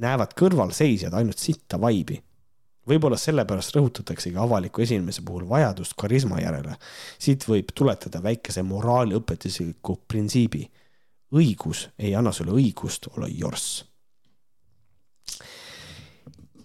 näevad 0.00 0.32
kõrvalseisjad 0.38 1.12
ainult 1.14 1.38
sitta 1.38 1.80
vaibi 1.80 2.16
võib-olla 2.90 3.18
sellepärast 3.20 3.74
rõhutataksegi 3.76 4.38
avaliku 4.40 4.82
esinemise 4.84 5.22
puhul 5.26 5.46
vajadust 5.48 5.94
karisma 5.98 6.40
järele. 6.40 6.76
siit 7.18 7.44
võib 7.48 7.72
tuletada 7.74 8.22
väikese 8.22 8.62
moraaliõpetusliku 8.62 10.00
printsiibi. 10.08 10.70
õigus 11.34 11.88
ei 11.98 12.14
anna 12.14 12.32
sulle 12.32 12.52
õigust 12.52 13.06
olla 13.16 13.28
jorss 13.28 13.84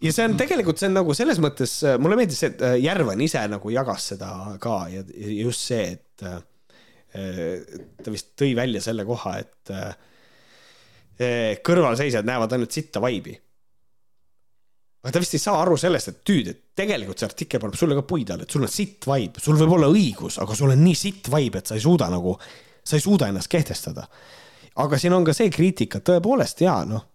ja 0.05 0.13
see 0.13 0.25
on 0.27 0.35
tegelikult, 0.39 0.79
see 0.79 0.89
on 0.89 0.97
nagu 0.99 1.15
selles 1.17 1.39
mõttes, 1.43 1.77
äh, 1.85 1.95
mulle 2.01 2.17
meeldis 2.19 2.43
et 2.47 2.61
äh, 2.65 2.75
Järvan 2.83 3.21
ise 3.25 3.41
nagu 3.51 3.71
jagas 3.73 4.11
seda 4.13 4.29
ka 4.61 4.75
ja 4.91 5.03
just 5.15 5.65
see, 5.71 5.95
et 5.95 6.25
äh, 6.25 6.41
ta 8.03 8.11
vist 8.11 8.33
tõi 8.35 8.51
välja 8.57 8.81
selle 8.83 9.05
koha, 9.07 9.37
et 9.39 9.71
kõrvalseisjad 11.63 12.27
näevad 12.27 12.51
ainult 12.51 12.75
sitta 12.75 12.99
vaibi. 12.99 13.31
aga 14.99 15.13
ta 15.15 15.21
vist 15.23 15.37
ei 15.37 15.39
saa 15.39 15.61
aru 15.61 15.77
sellest, 15.79 16.09
et 16.11 16.17
tüüd, 16.27 16.49
et 16.51 16.59
tegelikult 16.75 17.21
see 17.21 17.29
artikkel 17.29 17.61
paneb 17.63 17.77
sulle 17.79 17.95
ka 17.95 18.03
puid 18.03 18.33
all, 18.35 18.43
et 18.43 18.51
sul 18.51 18.67
on 18.67 18.73
sitt 18.73 19.07
vaib, 19.07 19.39
sul 19.39 19.55
võib 19.55 19.77
olla 19.77 19.87
õigus, 19.87 20.41
aga 20.43 20.57
sul 20.59 20.73
on 20.75 20.83
nii 20.83 20.97
sitt 20.99 21.29
vaib, 21.31 21.55
et 21.55 21.71
sa 21.71 21.77
ei 21.79 21.85
suuda 21.85 22.09
nagu, 22.11 22.35
sa 22.83 22.99
ei 22.99 23.05
suuda 23.05 23.31
ennast 23.31 23.53
kehtestada 23.53 24.09
aga 24.83 24.99
siin 24.99 25.15
on 25.15 25.23
ka 25.23 25.31
see 25.31 25.47
kriitika, 25.55 26.03
tõepoolest 26.03 26.65
ja 26.65 26.81
noh, 26.83 27.05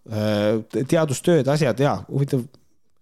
teadustööd, 0.80 1.44
asjad 1.52 1.84
ja 1.84 1.98
huvitav 2.08 2.46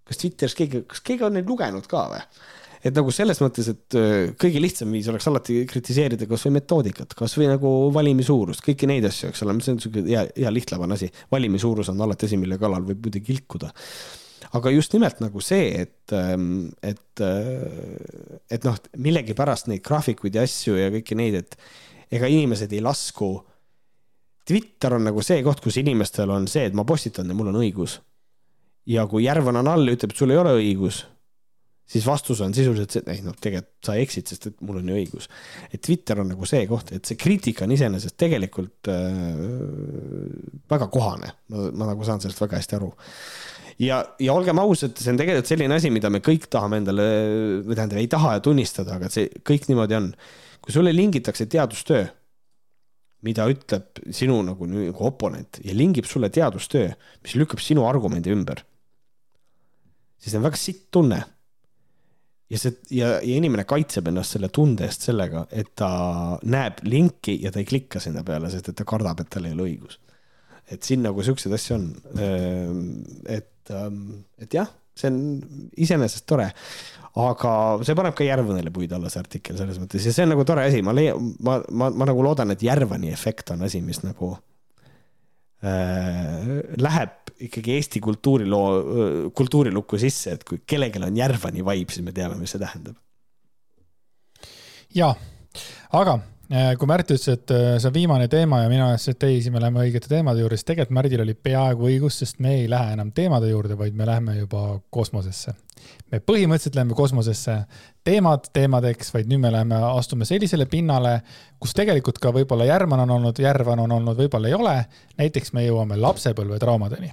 kas 0.08 0.22
Twitteris 0.22 0.56
keegi, 0.58 0.84
kas 0.88 1.04
keegi 1.04 1.26
on 1.28 1.36
neid 1.38 1.50
lugenud 1.50 1.86
ka 1.90 2.06
või? 2.12 2.22
et 2.84 2.94
nagu 2.94 3.12
selles 3.14 3.40
mõttes, 3.42 3.68
et 3.72 3.96
äh, 3.98 4.30
kõige 4.38 4.60
lihtsam 4.62 4.92
viis 4.94 5.08
oleks 5.10 5.26
alati 5.30 5.62
kritiseerida 5.68 6.28
kasvõi 6.30 6.54
metoodikat, 6.58 7.16
kasvõi 7.18 7.48
nagu 7.50 7.72
valimi 7.94 8.26
suurust, 8.26 8.62
kõiki 8.64 8.88
neid 8.90 9.08
asju, 9.08 9.32
eks 9.32 9.44
ole, 9.44 9.56
see 9.64 9.74
on 9.74 9.82
siuke 9.82 10.04
hea, 10.06 10.24
hea 10.36 10.52
lihtlabane 10.54 10.98
asi. 10.98 11.10
valimi 11.32 11.60
suurus 11.62 11.90
on 11.92 12.06
alati 12.06 12.28
asi, 12.28 12.38
mille 12.40 12.58
kallal 12.60 12.86
võib 12.86 13.08
muidugi 13.08 13.34
ilkuda. 13.34 13.72
aga 14.54 14.70
just 14.72 14.94
nimelt 14.94 15.20
nagu 15.20 15.42
see, 15.44 15.72
et, 15.82 16.14
ähm, 16.16 16.68
et, 16.82 17.20
äh, 17.20 18.38
et 18.50 18.64
noh, 18.64 18.78
millegipärast 18.96 19.68
neid 19.72 19.82
graafikuid 19.84 20.38
ja 20.38 20.46
asju 20.46 20.78
ja 20.78 20.92
kõiki 20.94 21.18
neid, 21.18 21.42
et 21.42 21.58
ega 22.14 22.30
inimesed 22.30 22.72
ei 22.72 22.80
lasku. 22.80 23.34
Twitter 24.48 24.94
on 24.96 25.10
nagu 25.10 25.20
see 25.20 25.42
koht, 25.44 25.60
kus 25.60 25.76
inimestel 25.82 26.30
on 26.32 26.46
see, 26.48 26.70
et 26.70 26.76
ma 26.78 26.86
postitan 26.88 27.28
ja 27.28 27.36
mul 27.36 27.50
on 27.50 27.58
õigus 27.60 27.98
ja 28.88 29.04
kui 29.10 29.26
Järvan 29.26 29.60
on 29.60 29.70
all 29.70 29.92
ütleb, 29.92 30.12
et 30.12 30.20
sul 30.20 30.32
ei 30.32 30.40
ole 30.40 30.54
õigus, 30.58 31.02
siis 31.88 32.04
vastus 32.06 32.40
on 32.44 32.54
sisuliselt 32.56 32.92
see, 32.92 33.02
et 33.04 33.12
ei 33.14 33.22
noh, 33.24 33.36
tegelikult 33.36 33.88
sa 33.88 33.96
eksid, 34.00 34.28
sest 34.28 34.50
et 34.50 34.58
mul 34.64 34.80
on 34.80 34.90
ju 34.90 34.96
õigus. 34.98 35.28
et 35.72 35.80
Twitter 35.84 36.20
on 36.20 36.30
nagu 36.32 36.48
see 36.48 36.66
koht, 36.70 36.92
et 36.96 37.08
see 37.08 37.20
kriitika 37.20 37.64
on 37.66 37.72
iseenesest 37.76 38.16
tegelikult 38.20 38.90
äh, 38.92 39.38
väga 40.70 40.90
kohane, 40.92 41.32
ma 41.48 41.88
nagu 41.92 42.04
saan 42.06 42.22
sellest 42.24 42.42
väga 42.44 42.60
hästi 42.60 42.78
aru. 42.78 42.90
ja, 43.84 44.02
ja 44.20 44.36
olgem 44.36 44.60
ausad, 44.60 44.96
see 45.00 45.12
on 45.14 45.20
tegelikult 45.20 45.52
selline 45.52 45.80
asi, 45.80 45.92
mida 45.94 46.12
me 46.12 46.22
kõik 46.24 46.48
tahame 46.52 46.82
endale, 46.82 47.08
või 47.64 47.74
tähendab, 47.74 48.02
ei 48.02 48.12
taha 48.12 48.36
tunnistada, 48.44 49.00
aga 49.00 49.12
see 49.12 49.28
kõik 49.44 49.68
niimoodi 49.70 49.98
on. 50.00 50.12
kui 50.64 50.74
sulle 50.74 50.92
lingitakse 50.92 51.46
teadustöö, 51.48 52.04
mida 53.24 53.48
ütleb 53.50 54.02
sinu 54.14 54.36
nagu, 54.46 54.66
nagu 54.68 55.04
oponent 55.08 55.58
ja 55.64 55.74
lingib 55.74 56.06
sulle 56.06 56.28
teadustöö, 56.30 56.92
mis 57.24 57.34
lükkab 57.34 57.62
sinu 57.64 57.88
argumendi 57.88 58.30
ümber 58.30 58.60
siis 60.18 60.36
on 60.38 60.46
väga 60.46 60.60
sitt 60.60 60.88
tunne. 60.94 61.22
ja 62.48 62.58
see 62.58 62.78
ja, 62.96 63.08
ja 63.20 63.36
inimene 63.36 63.66
kaitseb 63.68 64.08
ennast 64.08 64.36
selle 64.36 64.48
tunde 64.54 64.86
eest 64.86 65.04
sellega, 65.10 65.44
et 65.52 65.74
ta 65.76 65.90
näeb 66.48 66.80
linki 66.88 67.36
ja 67.42 67.52
ta 67.52 67.60
ei 67.60 67.68
klikka 67.68 68.00
sinna 68.00 68.22
peale, 68.24 68.48
sest 68.52 68.70
et 68.72 68.78
ta 68.78 68.86
kardab, 68.88 69.20
et 69.20 69.30
tal 69.32 69.48
ei 69.48 69.56
ole 69.56 69.66
õigus. 69.68 69.98
et 70.68 70.84
siin 70.84 71.04
nagu 71.04 71.22
siukseid 71.24 71.54
asju 71.56 71.74
on. 71.76 71.84
Ehm, 72.20 72.80
et, 73.24 73.70
ähm, 73.72 74.24
et 74.40 74.52
jah, 74.52 74.68
see 74.98 75.08
on 75.08 75.20
iseenesest 75.80 76.26
tore, 76.28 76.48
aga 77.18 77.52
see 77.86 77.96
paneb 77.98 78.16
ka 78.16 78.26
Järvanile 78.26 78.72
puid 78.74 78.92
alla, 78.96 79.10
see 79.12 79.22
artikkel 79.22 79.56
selles 79.58 79.78
mõttes 79.80 80.04
ja 80.04 80.12
see 80.14 80.26
on 80.26 80.34
nagu 80.34 80.44
tore 80.48 80.66
asi, 80.68 80.82
ma 80.84 80.94
leian, 80.96 81.32
ma, 81.44 81.58
ma, 81.70 81.88
ma 81.90 82.08
nagu 82.08 82.24
loodan, 82.24 82.52
et 82.54 82.64
Järvani 82.64 83.12
efekt 83.14 83.54
on 83.54 83.64
asi, 83.66 83.80
mis 83.84 84.02
nagu 84.04 84.34
äh, 85.64 86.60
läheb 86.80 87.27
ikkagi 87.46 87.76
Eesti 87.78 88.00
kultuuriloo, 88.00 88.70
kultuurilukku 89.36 89.98
sisse, 89.98 90.34
et 90.36 90.44
kui 90.48 90.62
kellelgi 90.66 91.02
on 91.04 91.16
Järvani 91.16 91.64
vibe, 91.64 91.94
siis 91.94 92.06
me 92.06 92.14
teame, 92.16 92.38
mis 92.40 92.54
see 92.54 92.62
tähendab. 92.62 92.96
ja, 94.94 95.12
aga 95.92 96.18
äh, 96.50 96.72
kui 96.80 96.90
Märt 96.90 97.12
ütles, 97.14 97.28
et 97.30 97.54
äh, 97.54 97.76
see 97.78 97.90
on 97.90 97.94
viimane 97.94 98.28
teema 98.32 98.64
ja 98.64 98.72
mina 98.72 98.90
ütlesin, 98.94 99.16
et 99.16 99.28
ei, 99.28 99.38
siis 99.42 99.54
me 99.54 99.62
läheme 99.62 99.84
õigete 99.86 100.10
teemade 100.10 100.42
juurde, 100.42 100.58
siis 100.58 100.70
tegelikult 100.72 100.98
Märdil 100.98 101.24
oli 101.26 101.36
peaaegu 101.48 101.88
õigus, 101.92 102.20
sest 102.24 102.42
me 102.44 102.58
ei 102.62 102.68
lähe 102.70 102.98
enam 102.98 103.14
teemade 103.14 103.52
juurde, 103.52 103.78
vaid 103.78 103.96
me 103.96 104.08
läheme 104.08 104.38
juba 104.40 104.66
kosmosesse 104.90 105.54
me 106.12 106.20
põhimõtteliselt 106.24 106.76
läheme 106.78 106.96
kosmosesse 106.96 107.54
teemad 108.06 108.48
teemadeks, 108.56 109.12
vaid 109.14 109.30
nüüd 109.30 109.42
me 109.42 109.52
läheme, 109.52 109.78
astume 109.92 110.28
sellisele 110.28 110.66
pinnale, 110.70 111.18
kus 111.60 111.74
tegelikult 111.76 112.20
ka 112.22 112.32
võib-olla 112.34 112.68
Järvan 112.68 113.04
on 113.04 113.16
olnud, 113.18 113.40
Järvan 113.42 113.84
on 113.84 113.96
olnud, 113.98 114.18
võib-olla 114.18 114.50
ei 114.50 114.56
ole. 114.58 114.76
näiteks 115.18 115.52
me 115.52 115.66
jõuame 115.66 115.98
lapsepõlvetraumadeni. 116.00 117.12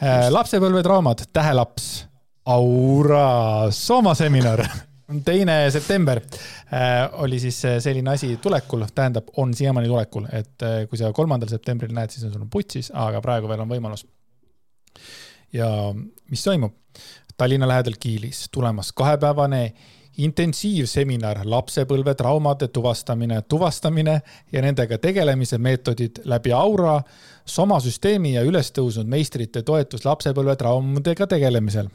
Äh, 0.00 0.28
lapsepõlvetraumad, 0.32 1.26
tähelaps, 1.32 2.06
Aura 2.50 3.68
Sooma 3.70 4.14
seminar 4.16 4.62
teine 5.26 5.58
september 5.70 6.20
äh, 6.22 7.04
oli 7.22 7.40
siis 7.42 7.58
selline 7.84 8.14
asi 8.14 8.36
tulekul, 8.42 8.86
tähendab, 8.94 9.28
on 9.36 9.52
siiamaani 9.54 9.90
tulekul, 9.90 10.26
et 10.32 10.64
äh, 10.64 10.80
kui 10.88 10.98
sa 10.98 11.12
kolmandal 11.12 11.52
septembril 11.52 11.92
näed, 11.94 12.14
siis 12.14 12.24
on 12.26 12.32
sul 12.32 12.48
putsis, 12.50 12.88
aga 12.96 13.20
praegu 13.24 13.50
veel 13.50 13.64
on 13.64 13.70
võimalus. 13.70 14.06
ja 15.52 15.68
mis 16.30 16.44
toimub? 16.44 16.76
Tallinna 17.36 17.68
lähedal 17.68 17.94
Kiilis 18.00 18.48
tulemas 18.52 18.92
kahepäevane 18.92 19.62
intensiivseminar 20.20 21.42
lapsepõlve 21.48 22.14
traumade 22.18 22.68
tuvastamine, 22.68 23.42
tuvastamine 23.48 24.20
ja 24.52 24.62
nendega 24.62 24.98
tegelemise 24.98 25.58
meetodid 25.58 26.20
läbi 26.28 26.52
aura, 26.52 26.98
somasüsteemi 27.44 28.34
ja 28.34 28.42
üles 28.46 28.72
tõusnud 28.76 29.08
meistrite 29.10 29.62
toetus 29.62 30.04
lapsepõlve 30.04 30.56
traumadega 30.56 31.26
tegelemisel. 31.26 31.88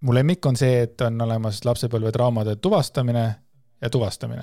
mu 0.00 0.14
lemmik 0.14 0.46
on 0.46 0.56
see, 0.56 0.82
et 0.82 1.00
on 1.00 1.20
olemas 1.20 1.64
lapsepõlve 1.64 2.12
traumade 2.12 2.56
tuvastamine 2.56 3.34
ja 3.82 3.90
tuvastamine. 3.90 4.42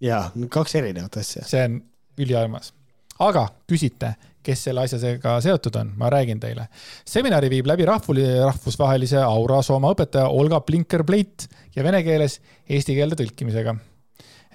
jaa, 0.00 0.30
kaks 0.48 0.74
erinevat 0.74 1.16
asja. 1.16 1.44
see 1.44 1.64
on 1.64 1.82
üliarmas. 2.18 2.72
aga 3.18 3.48
küsite 3.66 4.14
kes 4.42 4.64
selle 4.66 4.84
asjaga 4.84 5.36
seotud 5.42 5.76
on, 5.78 5.92
ma 5.98 6.10
räägin 6.10 6.40
teile. 6.42 6.66
seminari 7.06 7.50
viib 7.50 7.66
läbi 7.66 7.86
rahvuli, 7.86 8.24
rahvusvahelise 8.42 9.22
Aura 9.22 9.62
Sooma 9.62 9.92
õpetaja 9.94 10.28
Olga 10.28 10.60
Blinker-Pleit 10.66 11.46
ja 11.76 11.84
vene 11.84 12.02
keeles 12.02 12.40
eesti 12.68 12.96
keelde 12.98 13.18
tõlkimisega 13.22 13.76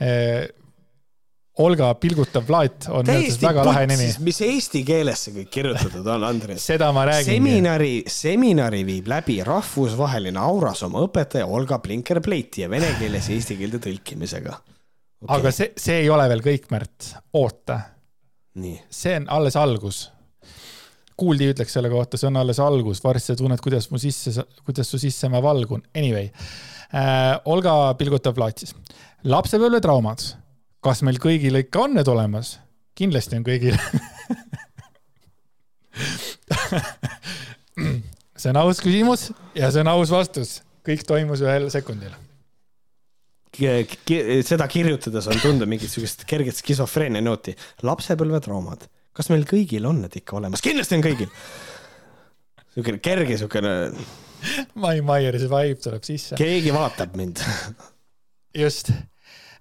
eh, 0.01 0.47
Olga 1.63 1.89
pilgutav 1.97 2.45
plaat 2.45 2.85
on 2.93 3.07
väga 3.07 3.65
lahe 3.65 3.87
nimi. 3.89 4.07
mis 4.27 4.41
eesti 4.45 4.83
keeles 4.85 5.25
see 5.25 5.33
kõik 5.39 5.51
kirjutatud 5.55 6.05
on, 6.13 6.25
Andres 6.27 6.65
seda 6.69 6.91
ma 6.93 7.07
räägin. 7.09 7.39
seminari, 7.39 7.91
seminari 8.11 8.83
viib 8.85 9.09
läbi 9.09 9.39
rahvusvaheline 9.47 10.39
Aurasoma 10.39 11.01
õpetaja 11.07 11.49
Olga 11.49 11.81
Blinker-Pleit 11.83 12.61
ja 12.61 12.69
vene 12.69 12.93
keeles 12.99 13.29
eesti 13.33 13.57
keelde 13.57 13.81
tõlkimisega 13.83 14.53
okay.. 14.53 15.37
aga 15.39 15.53
see, 15.55 15.71
see 15.77 16.01
ei 16.03 16.09
ole 16.13 16.29
veel 16.29 16.45
kõik, 16.45 16.69
Märt, 16.73 17.13
oota 17.41 17.81
see 18.89 19.15
on 19.17 19.27
alles 19.29 19.55
algus. 19.55 20.11
kuuldi 21.17 21.47
ütleks 21.49 21.73
selle 21.73 21.89
kohta, 21.89 22.17
see 22.17 22.27
on 22.29 22.37
alles 22.37 22.59
algus, 22.61 23.01
varsti 23.03 23.33
sa 23.33 23.37
tunned, 23.39 23.61
kuidas 23.61 23.89
mu 23.89 23.97
sisse, 24.01 24.43
kuidas 24.65 24.89
su 24.91 24.99
sisse 25.01 25.29
ma 25.33 25.41
valgun. 25.41 25.81
Anyway 25.97 26.29
äh,, 26.93 27.39
Olga 27.45 27.95
pilgutab 27.97 28.35
plaatsis. 28.37 28.75
lapsepõlvetraumad, 29.25 30.21
kas 30.83 31.03
meil 31.05 31.19
kõigil 31.21 31.55
ikka 31.63 31.77
on 31.87 31.91
need 31.97 32.07
olemas? 32.11 32.59
kindlasti 32.97 33.37
on 33.37 33.45
kõigil 33.45 33.77
see 38.37 38.49
on 38.53 38.61
aus 38.61 38.79
küsimus 38.83 39.31
ja 39.57 39.71
see 39.71 39.81
on 39.83 39.91
aus 39.95 40.09
vastus. 40.13 40.61
kõik 40.87 41.01
toimus 41.07 41.41
ühel 41.45 41.69
sekundil 41.73 42.13
seda 43.57 44.67
kirjutades 44.69 45.27
on 45.31 45.39
tunda 45.41 45.65
mingit 45.69 45.89
sihukest 45.91 46.25
kerget 46.29 46.55
skisofreenia 46.59 47.21
nooti. 47.21 47.55
lapsepõlvetraumad, 47.83 48.87
kas 49.13 49.31
meil 49.33 49.45
kõigil 49.49 49.87
on 49.89 50.01
need 50.03 50.19
ikka 50.19 50.37
olemas? 50.37 50.61
kindlasti 50.61 50.97
on 50.97 51.05
kõigil. 51.05 51.31
sihukene 52.75 52.99
kerge 52.99 53.37
sihukene. 53.37 53.73
Mai 54.77 55.01
Maieri 55.01 55.39
see 55.41 55.49
vibe 55.49 55.81
tuleb 55.81 56.03
sisse. 56.05 56.37
keegi 56.37 56.73
vaatab 56.75 57.15
mind 57.17 57.41
just 58.53 58.91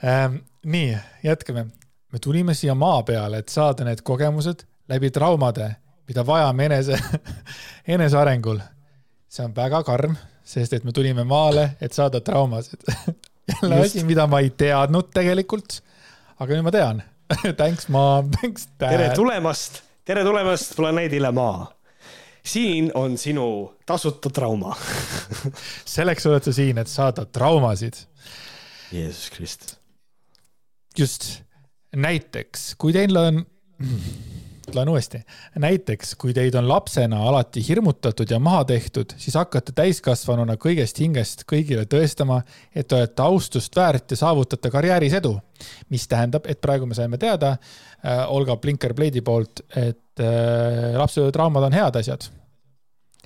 ähm,. 0.04 0.42
Nii, 0.66 0.98
jätkame. 1.22 1.66
me 2.12 2.18
tulime 2.18 2.54
siia 2.54 2.74
maa 2.74 3.02
peale, 3.02 3.38
et 3.38 3.48
saada 3.48 3.84
need 3.86 4.02
kogemused 4.02 4.64
läbi 4.88 5.10
traumade, 5.10 5.68
mida 6.08 6.24
vajame 6.26 6.66
enese, 6.66 6.98
enesearengul. 7.96 8.58
see 9.28 9.44
on 9.44 9.54
väga 9.54 9.82
karm, 9.84 10.16
sest 10.44 10.72
et 10.72 10.84
me 10.84 10.92
tulime 10.92 11.24
maale, 11.24 11.70
et 11.80 11.92
saada 11.92 12.20
traumasid 12.20 12.82
jälle 13.52 13.80
asi, 13.84 14.04
mida 14.04 14.26
ma 14.26 14.40
ei 14.42 14.50
teadnud 14.50 15.12
tegelikult. 15.14 15.80
aga 16.38 16.54
nüüd 16.54 16.66
ma 16.66 16.74
tean 16.74 17.02
Thanks 17.60 17.88
mom, 17.88 18.30
thanks 18.30 18.68
dad. 18.78 18.90
tere 18.90 19.08
tulemast, 19.14 19.82
tere 20.04 20.24
tulemast 20.26 20.76
planeedile 20.76 21.30
Maa. 21.30 21.70
siin 22.42 22.90
on 22.94 23.18
sinu 23.18 23.72
tasuta 23.86 24.30
trauma 24.30 24.76
selleks 25.96 26.26
oled 26.26 26.42
sa 26.42 26.52
siin, 26.52 26.78
et 26.78 26.90
saada 26.90 27.24
traumasid. 27.24 27.98
Jeesus 28.92 29.30
Kristus. 29.30 29.85
Just, 30.98 31.28
näiteks 31.96 32.74
kui 32.80 32.92
teil 32.92 33.16
on 33.16 33.44
loen 34.74 34.88
uuesti. 34.88 35.20
näiteks, 35.58 36.14
kui 36.14 36.34
teid 36.34 36.54
on 36.54 36.68
lapsena 36.68 37.22
alati 37.28 37.68
hirmutatud 37.68 38.30
ja 38.30 38.38
maha 38.38 38.64
tehtud, 38.64 39.14
siis 39.16 39.34
hakkate 39.34 39.72
täiskasvanuna 39.72 40.56
kõigest 40.60 40.98
hingest 41.00 41.44
kõigile 41.52 41.86
tõestama, 41.86 42.40
et 42.74 42.88
te 42.88 42.98
olete 42.98 43.22
austust 43.22 43.76
väärt 43.76 44.10
ja 44.10 44.16
saavutate 44.16 44.70
karjääris 44.70 45.12
edu. 45.20 45.38
mis 45.88 46.08
tähendab, 46.08 46.46
et 46.46 46.60
praegu 46.60 46.86
me 46.86 46.94
saime 46.94 47.18
teada 47.18 47.56
äh, 47.56 48.26
Olga 48.28 48.56
Blinker-Blade'i 48.56 49.22
poolt, 49.22 49.60
et 49.76 50.20
äh, 50.20 50.96
lapsetraumad 50.96 51.62
on 51.62 51.72
head 51.72 51.96
asjad 51.96 52.28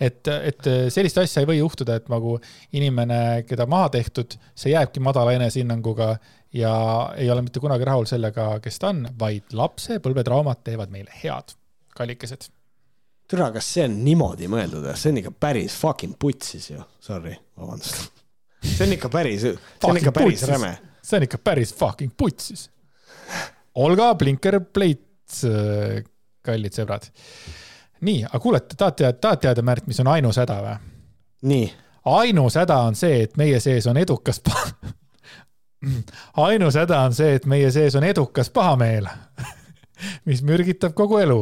et, 0.01 0.28
et 0.28 0.68
sellist 0.88 1.18
asja 1.18 1.42
ei 1.42 1.47
või 1.47 1.59
juhtuda, 1.59 1.97
et 1.97 2.09
nagu 2.09 2.38
inimene, 2.72 3.42
keda 3.48 3.66
maha 3.66 3.88
tehtud, 3.88 4.36
see 4.55 4.72
jääbki 4.72 5.01
madala 5.01 5.34
enesehinnanguga 5.36 6.14
ja 6.52 6.72
ei 7.16 7.31
ole 7.31 7.43
mitte 7.43 7.60
kunagi 7.60 7.85
rahul 7.85 8.06
sellega, 8.10 8.52
kes 8.62 8.78
ta 8.82 8.90
on, 8.90 9.05
vaid 9.18 9.55
lapsepõlvetraumad 9.56 10.64
teevad 10.66 10.90
meile 10.93 11.12
head, 11.22 11.55
kallikesed. 11.97 12.48
türa, 13.31 13.51
kas 13.55 13.68
see 13.74 13.86
on 13.86 14.01
niimoodi 14.05 14.48
mõeldud 14.51 14.89
see 14.98 15.12
on 15.12 15.20
ikka 15.22 15.35
päris 15.47 15.77
fucking 15.78 16.16
putsis 16.18 16.70
ju, 16.72 16.82
sorry, 17.01 17.36
vabandust. 17.59 18.10
see 18.64 18.86
on 18.86 18.97
ikka 18.97 19.12
päris, 19.12 19.47
see 19.47 19.90
on 19.93 20.01
ikka 20.02 20.14
päris 20.16 20.47
räme. 20.51 20.74
see 21.02 21.20
on 21.20 21.28
ikka 21.28 21.39
päris 21.44 21.74
fucking 21.74 22.14
putsis. 22.16 22.68
Olga 23.78 24.10
Blinker-Pleits, 24.18 25.44
kallid 26.43 26.74
sõbrad. 26.74 27.06
nii, 28.01 28.24
aga 28.27 28.40
kuulete, 28.43 28.74
tahate 28.74 29.05
teada, 29.05 29.18
tahate 29.18 29.47
teada, 29.47 29.62
Märt, 29.62 29.86
mis 29.86 30.01
on 30.02 30.10
ainus 30.10 30.40
häda 30.43 30.59
või? 30.64 30.74
nii. 31.43 31.70
ainus 32.10 32.59
häda 32.59 32.81
on 32.89 32.98
see, 32.98 33.22
et 33.28 33.39
meie 33.39 33.60
sees 33.62 33.86
on 33.86 33.97
edukas 34.01 34.43
ainus 36.36 36.77
häda 36.77 37.01
on 37.07 37.15
see, 37.16 37.35
et 37.39 37.47
meie 37.48 37.70
sees 37.73 37.97
on 37.97 38.05
edukas 38.05 38.51
pahameel, 38.52 39.09
mis 40.28 40.43
mürgitab 40.47 40.94
kogu 40.97 41.19
elu. 41.23 41.40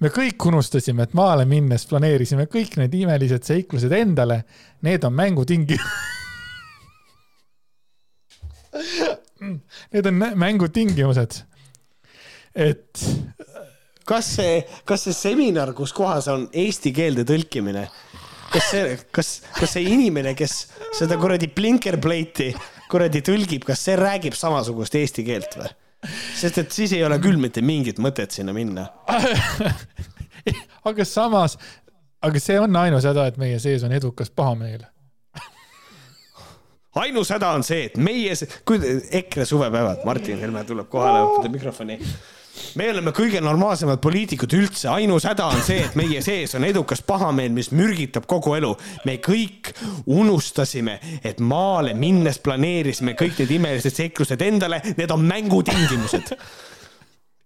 me 0.00 0.10
kõik 0.12 0.46
unustasime, 0.46 1.02
et 1.06 1.14
maale 1.14 1.44
minnes 1.48 1.86
planeerisime 1.86 2.46
kõik 2.50 2.76
need 2.80 2.94
imelised 2.94 3.46
seiklused 3.46 3.92
endale. 3.94 4.42
Need 4.82 5.04
on 5.04 5.14
mängutingimused 5.14 6.12
Need 9.92 10.06
on 10.06 10.14
mängutingimused. 10.34 11.42
et. 12.54 13.04
kas 14.04 14.26
see, 14.36 14.58
kas 14.84 15.06
see 15.06 15.16
seminar, 15.16 15.72
kus 15.74 15.92
kohas 15.96 16.28
on 16.28 16.48
eesti 16.52 16.92
keelde 16.92 17.24
tõlkimine, 17.24 17.86
kas 18.52 18.66
see, 18.70 18.98
kas, 19.14 19.30
kas 19.56 19.72
see 19.78 19.86
inimene, 19.94 20.34
kes 20.36 20.66
seda 20.98 21.16
kuradi 21.18 21.48
blinkerplate'i 21.54 22.52
kuradi 22.90 23.22
tõlgib, 23.24 23.64
kas 23.68 23.82
see 23.86 23.96
räägib 23.98 24.36
samasugust 24.38 24.94
eesti 24.98 25.24
keelt 25.26 25.56
või? 25.60 25.70
sest 26.36 26.58
et 26.60 26.74
siis 26.74 26.92
ei 26.92 27.04
ole 27.04 27.16
küll 27.22 27.38
mitte 27.40 27.62
mingit 27.64 28.00
mõtet 28.02 28.34
sinna 28.34 28.52
minna. 28.52 28.90
Aga 30.88 31.06
samas, 31.08 31.54
aga 32.20 32.40
see 32.42 32.58
on 32.60 32.76
ainus 32.76 33.06
häda, 33.08 33.30
et 33.30 33.38
meie 33.40 33.56
sees 33.62 33.86
on 33.86 33.92
edukas 33.96 34.28
pahameel. 34.28 34.82
Ainus 37.00 37.32
häda 37.32 37.54
on 37.56 37.64
see, 37.64 37.86
et 37.88 37.96
meie, 37.96 38.36
kui 38.68 38.76
EKRE 39.20 39.46
suvepäevad, 39.48 40.04
Martin 40.04 40.42
Helme 40.44 40.66
tuleb 40.68 40.90
kohale, 40.92 41.24
võtab 41.38 41.56
mikrofoni 41.56 41.96
me 42.78 42.88
oleme 42.90 43.12
kõige 43.14 43.40
normaalsemad 43.44 44.00
poliitikud 44.02 44.54
üldse, 44.56 44.88
ainus 44.92 45.26
häda 45.28 45.46
on 45.52 45.62
see, 45.64 45.80
et 45.86 45.96
meie 45.98 46.22
sees 46.24 46.54
on 46.58 46.66
edukas 46.66 47.02
pahameel, 47.06 47.52
mis 47.54 47.70
mürgitab 47.74 48.28
kogu 48.30 48.54
elu. 48.58 48.74
me 49.04 49.18
kõik 49.22 49.72
unustasime, 50.06 50.98
et 51.24 51.40
maale 51.40 51.94
minnes 51.94 52.38
planeerisime 52.38 53.16
kõik 53.18 53.42
need 53.42 53.56
imelised 53.58 53.94
seiklused 53.94 54.42
endale, 54.42 54.80
need 54.96 55.10
on 55.10 55.26
mängutingimused 55.26 56.34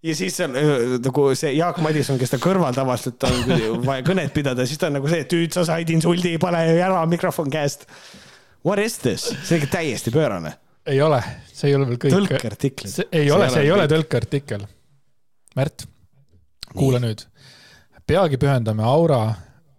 ja 0.03 0.15
siis 0.15 0.39
on 0.45 0.55
nagu 1.03 1.27
see 1.39 1.57
Jaak 1.57 1.81
Madison, 1.83 2.19
kes 2.21 2.31
ta 2.35 2.39
kõrval 2.43 2.77
tavaliselt 2.77 3.29
on 3.29 3.83
vaja 3.87 4.07
kõnet 4.07 4.33
pidada, 4.35 4.67
siis 4.67 4.79
ta 4.79 4.93
on 4.93 4.99
nagu 5.01 5.11
see, 5.11 5.25
et 5.25 5.35
nüüd 5.35 5.57
sa 5.57 5.67
said 5.67 5.91
insuldi, 5.91 6.37
pane 6.43 6.63
ära 6.79 7.03
mikrofon 7.11 7.51
käest. 7.51 7.89
What 8.67 8.83
is 8.83 8.99
this? 9.03 9.29
see 9.43 9.57
on 9.57 9.63
ikka 9.63 9.77
täiesti 9.79 10.15
pöörane. 10.15 10.55
ei 10.87 11.03
ole, 11.03 11.21
see 11.53 11.71
ei 11.71 11.77
ole 11.77 11.91
veel 11.91 12.03
kõik. 12.05 12.15
tõlkeartiklid. 12.15 12.99
ei 13.13 13.31
ole, 13.31 13.51
see 13.51 13.67
ei 13.67 13.73
ole 13.75 13.87
tõlkeartikkel 13.91 14.67
Märt, 15.59 15.89
kuula 16.71 17.01
nüüd. 17.03 17.25
peagi 18.07 18.39
pühendame 18.39 18.85
aura 18.87 19.35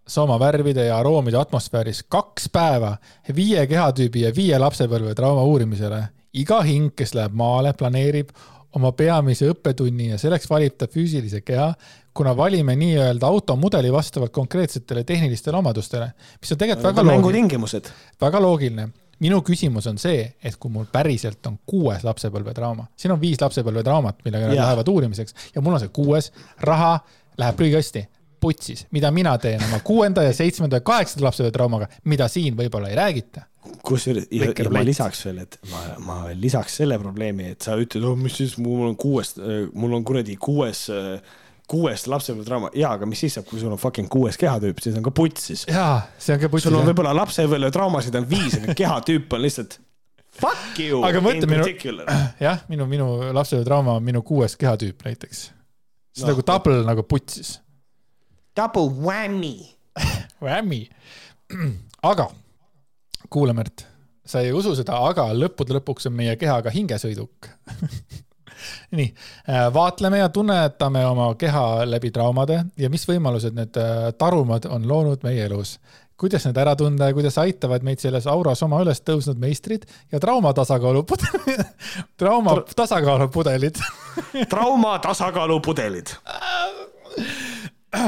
soomavärvide 0.09 0.89
ja 0.89 0.97
aroomide 0.99 1.37
atmosfääris 1.39 2.01
kaks 2.11 2.49
päeva 2.51 2.97
viie 3.35 3.63
kehatüübi 3.69 4.25
ja 4.25 4.33
viie 4.35 4.59
lapsepõlve 4.59 5.15
trauma 5.15 5.45
uurimisele. 5.47 6.01
iga 6.33 6.59
hing, 6.61 6.91
kes 6.95 7.15
läheb 7.15 7.33
maale, 7.33 7.71
planeerib 7.73 8.33
oma 8.75 8.91
peamise 8.91 9.47
õppetunni 9.53 10.09
ja 10.11 10.17
selleks 10.17 10.49
valib 10.49 10.75
ta 10.77 10.87
füüsilise 10.87 11.41
keha, 11.41 11.71
kuna 12.13 12.35
valime 12.37 12.75
nii-öelda 12.75 13.27
automudeli 13.27 13.91
vastavalt 13.91 14.31
konkreetsetele 14.35 15.03
tehnilistele 15.03 15.57
omadustele, 15.57 16.11
mis 16.41 16.51
on 16.51 16.57
tegelikult 16.57 16.91
väga 16.91 17.07
loogiline. 17.07 17.81
väga 18.21 18.41
loogiline 18.41 18.89
minu 19.23 19.41
küsimus 19.45 19.87
on 19.91 19.99
see, 20.01 20.23
et 20.43 20.55
kui 20.59 20.71
mul 20.73 20.87
päriselt 20.91 21.45
on 21.49 21.57
kuues 21.67 22.05
lapsepõlvetrauma, 22.07 22.87
siin 22.99 23.13
on 23.15 23.21
viis 23.21 23.41
lapsepõlvetraumat, 23.41 24.23
millega 24.25 24.49
nad 24.49 24.61
lähevad 24.61 24.93
uurimiseks 24.93 25.51
ja 25.55 25.63
mul 25.63 25.77
on 25.77 25.83
see 25.83 25.91
kuues, 25.95 26.31
raha 26.65 26.97
läheb 27.39 27.59
prügikasti, 27.59 28.05
putsis, 28.39 28.85
mida 28.95 29.11
mina 29.11 29.33
teen 29.41 29.63
oma 29.63 29.81
kuuenda 29.83 30.23
ja 30.23 30.33
seitsmenda 30.35 30.79
ja 30.79 30.85
kaheksanda 30.87 31.27
lapsepõlvetraumaga, 31.27 31.89
mida 32.07 32.29
siin 32.31 32.55
võib-olla 32.57 32.91
ei 32.91 32.97
räägita. 32.99 33.45
kusjuures, 33.83 34.29
ja, 34.31 34.53
ja 34.55 34.71
ma 34.71 34.83
lisaks 34.85 35.25
veel, 35.25 35.43
et 35.43 35.59
ma, 35.71 35.83
ma 36.05 36.17
lisaks 36.33 36.79
selle 36.79 36.99
probleemi, 36.99 37.51
et 37.53 37.61
sa 37.61 37.75
ütled, 37.79 38.05
oh 38.07 38.15
mis 38.17 38.39
siis, 38.39 38.55
mul 38.57 38.87
on 38.87 38.95
kuues, 38.99 39.35
mul 39.73 39.93
on 39.99 40.07
kuradi 40.07 40.37
kuues 40.39 40.87
äh, 40.95 41.37
kuuest 41.69 42.09
lapsepõlvetrauma, 42.11 42.71
jaa, 42.77 42.95
aga 42.97 43.07
mis 43.09 43.21
siis 43.25 43.37
saab, 43.37 43.45
kui 43.49 43.61
sul 43.61 43.73
on 43.73 43.81
fucking 43.81 44.09
kuues 44.11 44.39
kehatüüp, 44.41 44.81
siis 44.83 44.97
on 44.97 45.05
ka 45.05 45.13
putsis. 45.15 45.65
jaa, 45.69 46.01
see 46.17 46.35
on 46.35 46.41
ka 46.41 46.49
putsis. 46.51 46.69
sul 46.69 46.79
on 46.79 46.89
võib-olla 46.89 47.13
lapsepõlvetraumasid 47.21 48.19
on 48.19 48.27
viis, 48.29 48.57
aga 48.59 48.75
kehatüüp 48.77 49.37
on 49.37 49.45
lihtsalt 49.45 49.79
fuck 50.41 50.81
you. 50.81 51.01
aga 51.07 51.23
mõtle 51.23 51.49
minu, 51.49 51.65
jah, 52.47 52.63
minu, 52.71 52.89
minu 52.89 53.09
lapsepõlvetrauma 53.37 53.97
on 53.99 54.05
minu 54.05 54.25
kuues 54.25 54.57
kehatüüp 54.59 55.05
näiteks. 55.07 55.49
see 56.13 56.25
on 56.25 56.31
no, 56.31 56.35
nagu 56.35 56.47
double 56.51 56.85
nagu 56.87 57.05
putsis. 57.07 57.57
Double 58.57 58.89
whammy 58.89 59.79
Whammy. 60.43 60.89
aga, 62.11 62.29
kuula, 63.29 63.53
Märt, 63.53 63.85
sa 64.25 64.43
ei 64.45 64.53
usu 64.55 64.75
seda, 64.77 64.99
aga 65.09 65.29
lõppude 65.35 65.75
lõpuks 65.79 66.09
on 66.09 66.15
meie 66.17 66.35
keha 66.39 66.59
ka 66.65 66.73
hingesõiduk 66.73 67.49
nii, 68.97 69.07
äh, 69.49 69.67
vaatleme 69.73 70.21
ja 70.23 70.29
tunnetame 70.33 71.05
oma 71.05 71.31
keha 71.39 71.85
läbi 71.89 72.11
traumade 72.15 72.63
ja 72.77 72.89
mis 72.89 73.07
võimalused 73.09 73.57
need 73.57 73.79
äh, 73.79 74.11
tarumad 74.17 74.69
on 74.69 74.87
loonud 74.87 75.25
meie 75.27 75.45
elus 75.49 75.77
kuidas 76.19 76.43
need 76.45 76.57
ära 76.59 76.75
tunda 76.75 77.09
ja 77.09 77.15
kuidas 77.15 77.37
aitavad 77.39 77.85
meid 77.87 78.01
selles 78.03 78.27
auras 78.27 78.61
oma 78.65 78.81
üles 78.83 78.99
tõusnud 79.07 79.39
meistrid 79.39 79.87
ja 80.11 80.19
trauma 80.23 80.53
tasakaalupudelid 80.57 81.63
trauma 82.21 82.59
tasakaalupudelid 82.75 83.79
trauma 84.51 84.97
tasakaalupudelid. 84.99 86.15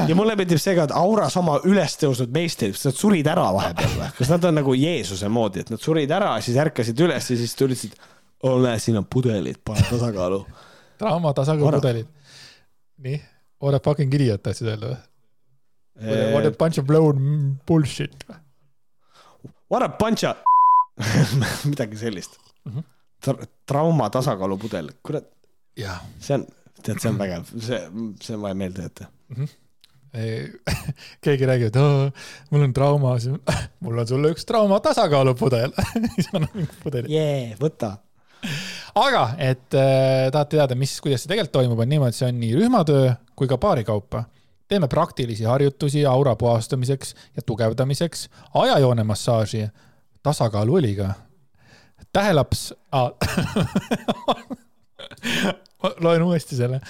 ja 0.07 0.15
mulle 0.15 0.35
meeldib 0.37 0.59
see 0.61 0.75
ka, 0.77 0.85
et 0.89 0.95
auras 0.95 1.37
oma 1.39 1.57
üles 1.67 1.95
tõusnud 2.01 2.33
meistrid, 2.35 2.75
kas 2.75 2.89
nad 2.89 2.99
surid 2.99 3.29
ära 3.31 3.47
vahepeal 3.55 3.95
või? 3.97 4.09
kas 4.17 4.33
nad 4.33 4.49
on 4.49 4.59
nagu 4.59 4.75
Jeesuse 4.77 5.31
moodi, 5.31 5.63
et 5.63 5.71
nad 5.73 5.81
surid 5.81 6.11
ära, 6.11 6.35
siis 6.43 6.59
ärkasid 6.61 6.99
üles 7.07 7.31
ja 7.31 7.39
siis 7.39 7.55
tulid, 7.57 7.95
ole, 8.43 8.79
siin 8.79 8.97
on 8.97 9.05
pudelid, 9.05 9.61
pane 9.65 9.85
tasakaalu 9.89 10.45
trauma 11.01 11.33
tasakaalupudelid. 11.33 12.07
nii, 12.97 13.21
what 13.63 13.75
a 13.75 13.79
fucking 13.79 14.13
idiot 14.13 14.43
tahtsid 14.43 14.73
öelda 14.73 14.93
või? 14.93 15.01
What 16.01 16.47
a 16.47 16.51
bunch 16.57 16.79
of 16.79 16.87
blown 16.87 17.59
bullshit. 17.67 18.23
What 19.69 19.83
a 19.83 19.89
bunch 19.89 20.23
of 20.25 20.37
midagi 21.69 21.97
sellist 21.97 22.39
mm. 22.65 22.71
-hmm. 22.71 22.83
Tra 23.21 23.35
trauma 23.65 24.09
tasakaalupudel, 24.09 24.89
kurat. 25.03 25.27
see 26.19 26.33
on, 26.35 26.45
tead, 26.83 26.99
see 26.99 27.09
on 27.09 27.17
vägev, 27.17 27.45
see, 27.59 27.79
see 28.21 28.35
on 28.35 28.41
vaja 28.41 28.55
meelde 28.55 28.81
jätta 28.81 29.05
mm. 29.29 29.35
-hmm 29.35 29.49
keegi 31.23 31.45
räägib, 31.47 31.67
et 31.67 31.75
oh, 31.75 32.11
mul 32.51 32.63
on 32.65 32.73
trauma, 32.73 33.19
siis 33.19 33.37
mul 33.79 33.97
on 33.97 34.07
sulle 34.07 34.31
üks 34.33 34.43
trauma 34.45 34.79
tasakaalupudel 34.83 35.71
siis 36.15 36.27
annab 36.33 36.55
mingi 36.55 36.75
pudeli. 36.83 37.13
jee, 37.13 37.55
võta 37.61 37.93
aga 38.95 39.23
et 39.37 39.77
äh, 39.77 40.29
tahate 40.33 40.57
teada, 40.57 40.77
mis, 40.79 40.93
kuidas 41.03 41.23
see 41.23 41.31
tegelikult 41.31 41.55
toimub, 41.55 41.79
on 41.79 41.91
niimoodi, 41.91 42.17
see 42.17 42.29
on 42.29 42.39
nii 42.41 42.53
rühmatöö 42.59 43.13
kui 43.35 43.49
ka 43.49 43.57
paarikaupa. 43.61 44.23
teeme 44.71 44.87
praktilisi 44.87 45.43
harjutusi 45.43 46.05
aura 46.05 46.35
puhastamiseks 46.35 47.15
ja 47.35 47.41
tugevdamiseks, 47.45 48.29
ajajoone 48.53 49.03
massaaži 49.03 49.67
tasakaaluõliga. 50.23 51.13
tähelaps 52.13 52.73
ah. 52.91 53.11
loen 56.03 56.23
uuesti 56.23 56.55
selle. 56.55 56.81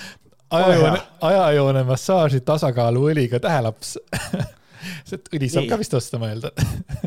ajajoone, 0.50 1.02
ajajoone 1.22 1.84
massaaži 1.84 2.42
tasakaaluõliga 2.42 3.40
tähelaps 3.40 3.98
see 5.08 5.22
õli 5.36 5.50
saab 5.52 5.70
ka 5.70 5.80
vist 5.82 5.94
osta, 5.98 6.20
ma 6.22 6.32
eeldan 6.32 6.52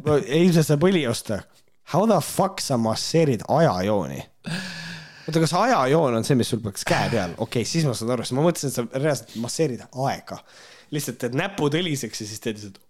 no 0.07 0.16
ilmselt 0.19 0.69
saab 0.69 0.87
õli 0.89 1.05
osta. 1.11 1.43
How 1.93 2.06
the 2.09 2.20
fuck 2.24 2.62
sa 2.65 2.78
masseerid 2.81 3.44
ajajooni? 3.48 4.23
oota, 5.28 5.40
kas 5.40 5.55
ajajoon 5.56 6.19
on 6.19 6.27
see, 6.27 6.36
mis 6.39 6.51
sul 6.52 6.62
peaks 6.65 6.85
käe 6.89 7.09
peal, 7.12 7.35
okei 7.36 7.62
okay,, 7.62 7.69
siis 7.69 7.86
ma 7.89 7.94
saan 7.97 8.12
aru, 8.15 8.27
sest 8.27 8.36
ma 8.36 8.44
mõtlesin, 8.44 8.73
et 8.73 8.77
sa 8.77 9.01
reaalselt 9.01 9.35
masseerid 9.40 9.85
aega. 10.05 10.39
lihtsalt 10.94 11.19
teed 11.23 11.36
näpud 11.39 11.74
õliseks 11.81 12.23
ja 12.23 12.28
siis 12.28 12.44
teed 12.44 12.61
lihtsalt 12.61 12.81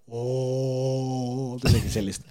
midagi 1.63 1.95
sellist. 1.95 2.27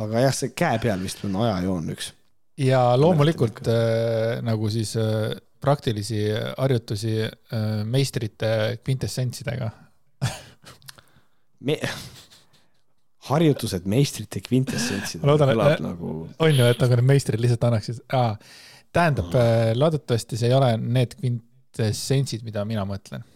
aga 0.00 0.24
jah, 0.26 0.34
see 0.36 0.54
käe 0.56 0.80
peal 0.82 1.02
vist 1.02 1.22
on 1.26 1.36
ajajoon 1.44 1.92
üks. 1.96 2.12
ja 2.60 2.82
loomulikult 3.00 3.62
äh, 3.70 4.38
nagu 4.46 4.70
siis 4.70 4.94
äh, 5.00 5.34
praktilisi 5.60 6.24
harjutusi 6.56 7.16
äh, 7.26 7.84
meistrite 7.84 8.80
kvintessentsidega 8.84 9.70
Me 11.60 11.76
harjutused 13.28 13.86
meistrite 13.90 14.40
kvintessentsidega. 14.40 15.28
loodan, 15.28 15.52
et 15.52 15.82
nagu... 15.84 16.12
on 16.38 16.54
ju, 16.54 16.68
et 16.72 16.80
nagu 16.80 16.96
need 16.98 17.08
meistrid 17.10 17.42
lihtsalt 17.42 17.66
annaksid, 17.68 18.00
tähendab, 18.92 19.34
äh, 19.36 19.72
loodetavasti 19.76 20.38
see 20.40 20.48
ei 20.48 20.56
ole 20.56 20.70
need 20.80 21.16
kvintessentsid, 21.18 22.44
mida 22.46 22.64
mina 22.68 22.86
mõtlen. 22.88 23.26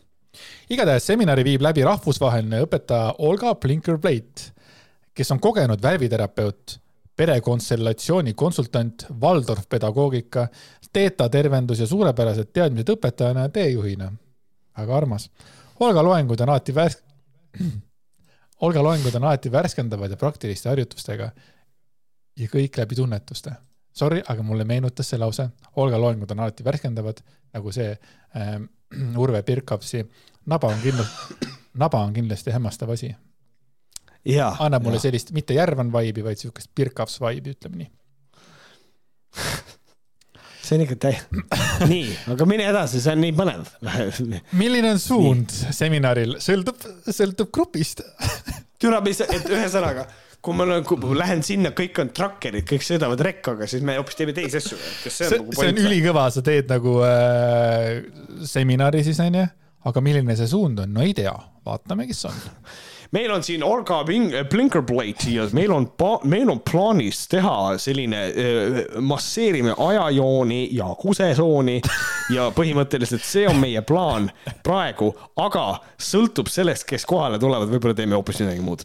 igatahes 0.73 1.07
seminari 1.13 1.45
viib 1.47 1.63
läbi 1.63 1.85
rahvusvaheline 1.87 2.65
õpetaja 2.65 3.13
Olga 3.27 3.55
Blinker-Bleit, 3.61 4.49
kes 5.15 5.31
on 5.31 5.43
kogenud 5.43 5.83
värviterapeut, 5.83 6.79
perekonstellatsiooni 7.15 8.35
konsultant, 8.35 9.07
Waldorf 9.23 9.69
pedagoogika, 9.71 10.49
teeta 10.93 11.29
tervendus 11.31 11.79
ja 11.79 11.87
suurepärased 11.87 12.51
teadmised 12.53 12.91
õpetajana 12.97 13.47
ja 13.47 13.53
teejuhina. 13.55 14.13
väga 14.79 14.97
armas. 14.97 15.29
Olga 15.81 16.03
loengud 16.03 16.41
on 16.41 16.51
alati 16.51 16.75
värs-, 16.75 17.03
Olga 18.61 18.83
loengud 18.83 19.15
on 19.19 19.25
alati 19.25 19.51
värskendavad 19.53 20.11
ja 20.11 20.17
praktiliste 20.17 20.69
harjutustega 20.69 21.31
ja 22.37 22.49
kõik 22.51 22.79
läbi 22.79 22.95
tunnetuste 22.95 23.55
sorry, 23.95 24.23
aga 24.29 24.43
mulle 24.43 24.65
meenutas 24.65 25.09
see 25.11 25.19
lause, 25.19 25.49
Olga 25.77 25.99
loengud 26.01 26.31
on 26.35 26.41
alati 26.45 26.65
värskendavad, 26.67 27.21
nagu 27.55 27.73
see 27.75 27.91
äh, 27.93 28.57
Urve 29.23 29.43
Pirkapsi 29.43 30.05
naba 30.51 30.71
on 30.73 30.81
kindlasti, 30.83 31.51
naba 31.81 32.03
on 32.05 32.15
kindlasti 32.15 32.55
hämmastav 32.55 32.91
asi. 32.95 33.15
annab 34.59 34.83
mulle 34.83 34.97
ja. 35.01 35.07
sellist 35.09 35.33
mitte 35.37 35.55
Järvan 35.55 35.93
vibe'i, 35.93 36.25
vaid 36.25 36.41
siukest 36.41 36.71
Pirkaps 36.75 37.21
vibe'i, 37.21 37.55
ütleme 37.57 37.83
nii 37.83 37.91
see 40.65 40.79
on 40.79 40.85
ikka 40.87 40.99
täi-, 41.07 41.21
nii, 41.93 42.11
aga 42.35 42.49
mine 42.49 42.69
edasi, 42.71 43.01
see 43.05 43.15
on 43.15 43.23
nii 43.25 43.35
põnev. 43.37 43.71
Milline 44.59 44.95
on 44.95 45.01
suund 45.03 45.55
nii. 45.55 45.75
seminaril, 45.77 46.37
sõltub, 46.45 46.85
sõltub 47.09 47.53
grupist. 47.55 48.05
Türa, 48.83 49.01
mis, 49.05 49.23
et 49.25 49.51
ühesõnaga 49.51 50.09
kui 50.45 50.53
ma 50.59 50.81
kui 50.85 51.17
lähen 51.17 51.41
sinna, 51.45 51.71
kõik 51.77 51.99
on 52.03 52.11
trakkerid, 52.13 52.67
kõik 52.69 52.85
sõidavad 52.85 53.21
rekkaga, 53.25 53.69
siis 53.71 53.85
me 53.87 53.95
hoopis 53.97 54.19
teeme 54.19 54.35
teisi 54.37 54.59
asju. 54.61 54.77
see 55.07 55.29
on, 55.31 55.47
nagu 55.47 55.57
see 55.57 55.71
on 55.73 55.79
ülikõva, 55.87 56.27
sa 56.35 56.43
teed 56.45 56.69
nagu 56.69 56.99
äh, 57.07 58.03
seminari 58.45 59.01
siis 59.07 59.23
onju, 59.25 59.47
aga 59.89 60.03
milline 60.05 60.37
see 60.37 60.51
suund 60.51 60.85
on, 60.85 60.93
no 60.93 61.05
ei 61.05 61.17
tea, 61.17 61.33
vaatame, 61.65 62.05
kes 62.11 62.27
on. 62.29 62.43
meil 63.15 63.31
on 63.33 63.43
siin 63.47 63.63
Orga 63.65 64.01
Blinkerblade 64.51 65.31
ja 65.31 65.47
meil 65.53 65.73
on, 65.73 65.87
meil 66.31 66.51
on 66.51 66.61
plaanis 66.67 67.25
teha 67.31 67.77
selline 67.81 68.23
äh, 68.27 68.79
masseerimine 69.01 69.75
ajajooni 69.79 70.61
ja 70.75 70.89
kusesooni 70.99 71.81
ja 72.35 72.49
põhimõtteliselt 72.57 73.25
see 73.27 73.47
on 73.49 73.61
meie 73.63 73.83
plaan 73.87 74.31
praegu, 74.67 75.13
aga 75.41 75.67
sõltub 76.01 76.51
sellest, 76.53 76.87
kes 76.89 77.07
kohale 77.09 77.39
tulevad, 77.43 77.71
võib-olla 77.71 77.97
teeme 77.99 78.19
hoopis 78.19 78.43
midagi 78.43 78.65
muud. 78.65 78.85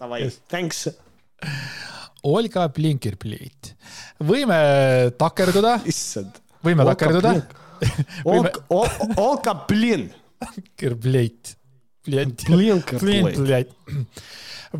Davai, 0.00 0.26
thanks. 0.50 0.88
Olga 2.26 2.66
Blinkerblade, 2.68 3.72
võime 4.28 4.58
takerduda. 5.20 5.78
issand. 5.88 6.42
võime 6.64 6.84
takerduda. 6.92 7.38
Olga 9.24 9.54
Blin. 9.64 10.10
Blinkerblade 10.40 11.59
klient. 12.04 12.44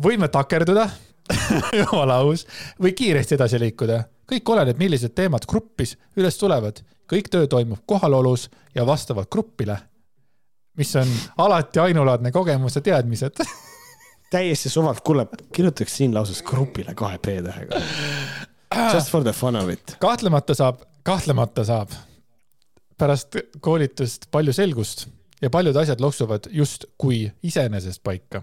võime 0.03 0.27
takerduda 0.31 0.89
jumala 1.81 2.21
aus, 2.25 2.45
või 2.81 2.93
kiiresti 2.97 3.35
edasi 3.37 3.59
liikuda. 3.61 4.03
kõik 4.31 4.49
oleneb, 4.53 4.79
millised 4.79 5.13
teemad 5.15 5.45
gruppis 5.47 5.97
üles 6.17 6.37
tulevad. 6.37 6.81
kõik 7.11 7.29
töö 7.31 7.47
toimub 7.47 7.83
kohalolus 7.85 8.49
ja 8.75 8.85
vastavalt 8.85 9.29
grupile, 9.29 9.77
mis 10.77 10.95
on 10.95 11.07
alati 11.37 11.79
ainulaadne 11.79 12.31
kogemus 12.31 12.75
ja 12.75 12.81
teadmised 12.81 13.43
täiesti 14.31 14.69
suvalt, 14.69 15.01
kuule, 15.01 15.27
kirjutaks 15.53 15.97
siin 15.97 16.13
lauses 16.15 16.43
grupile 16.43 16.95
kahe 16.95 17.17
P-tähega. 17.17 17.81
Just 18.93 19.11
for 19.11 19.23
the 19.23 19.33
fun 19.33 19.55
of 19.55 19.69
it. 19.69 19.97
kahtlemata 19.99 20.55
saab, 20.55 20.81
kahtlemata 21.03 21.63
saab 21.67 21.91
pärast 22.97 23.35
koolitust 23.59 24.29
palju 24.31 24.53
selgust 24.53 25.07
ja 25.41 25.49
paljud 25.49 25.75
asjad 25.75 26.01
loksuvad 26.01 26.39
just 26.51 26.85
kui 26.97 27.31
iseenesest 27.43 28.03
paika. 28.03 28.41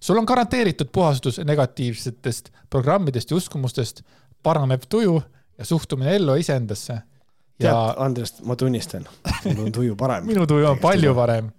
sul 0.00 0.18
on 0.18 0.24
garanteeritud 0.24 0.86
puhastus 0.92 1.38
negatiivsetest 1.38 2.50
programmidest 2.70 3.30
ja 3.30 3.36
uskumustest, 3.36 4.02
paraneb 4.42 4.82
tuju 4.88 5.22
ja 5.58 5.64
suhtumine 5.64 6.16
ellu 6.16 6.34
iseendasse. 6.34 6.92
Ja... 6.92 7.70
tead, 7.70 7.94
Andres, 7.96 8.40
ma 8.42 8.56
tunnistan, 8.56 9.06
mul 9.44 9.66
on 9.66 9.72
tuju 9.72 9.96
parem 9.96 10.26
minu 10.30 10.46
tuju 10.46 10.66
on 10.66 10.78
palju 10.78 11.14
parem. 11.14 11.50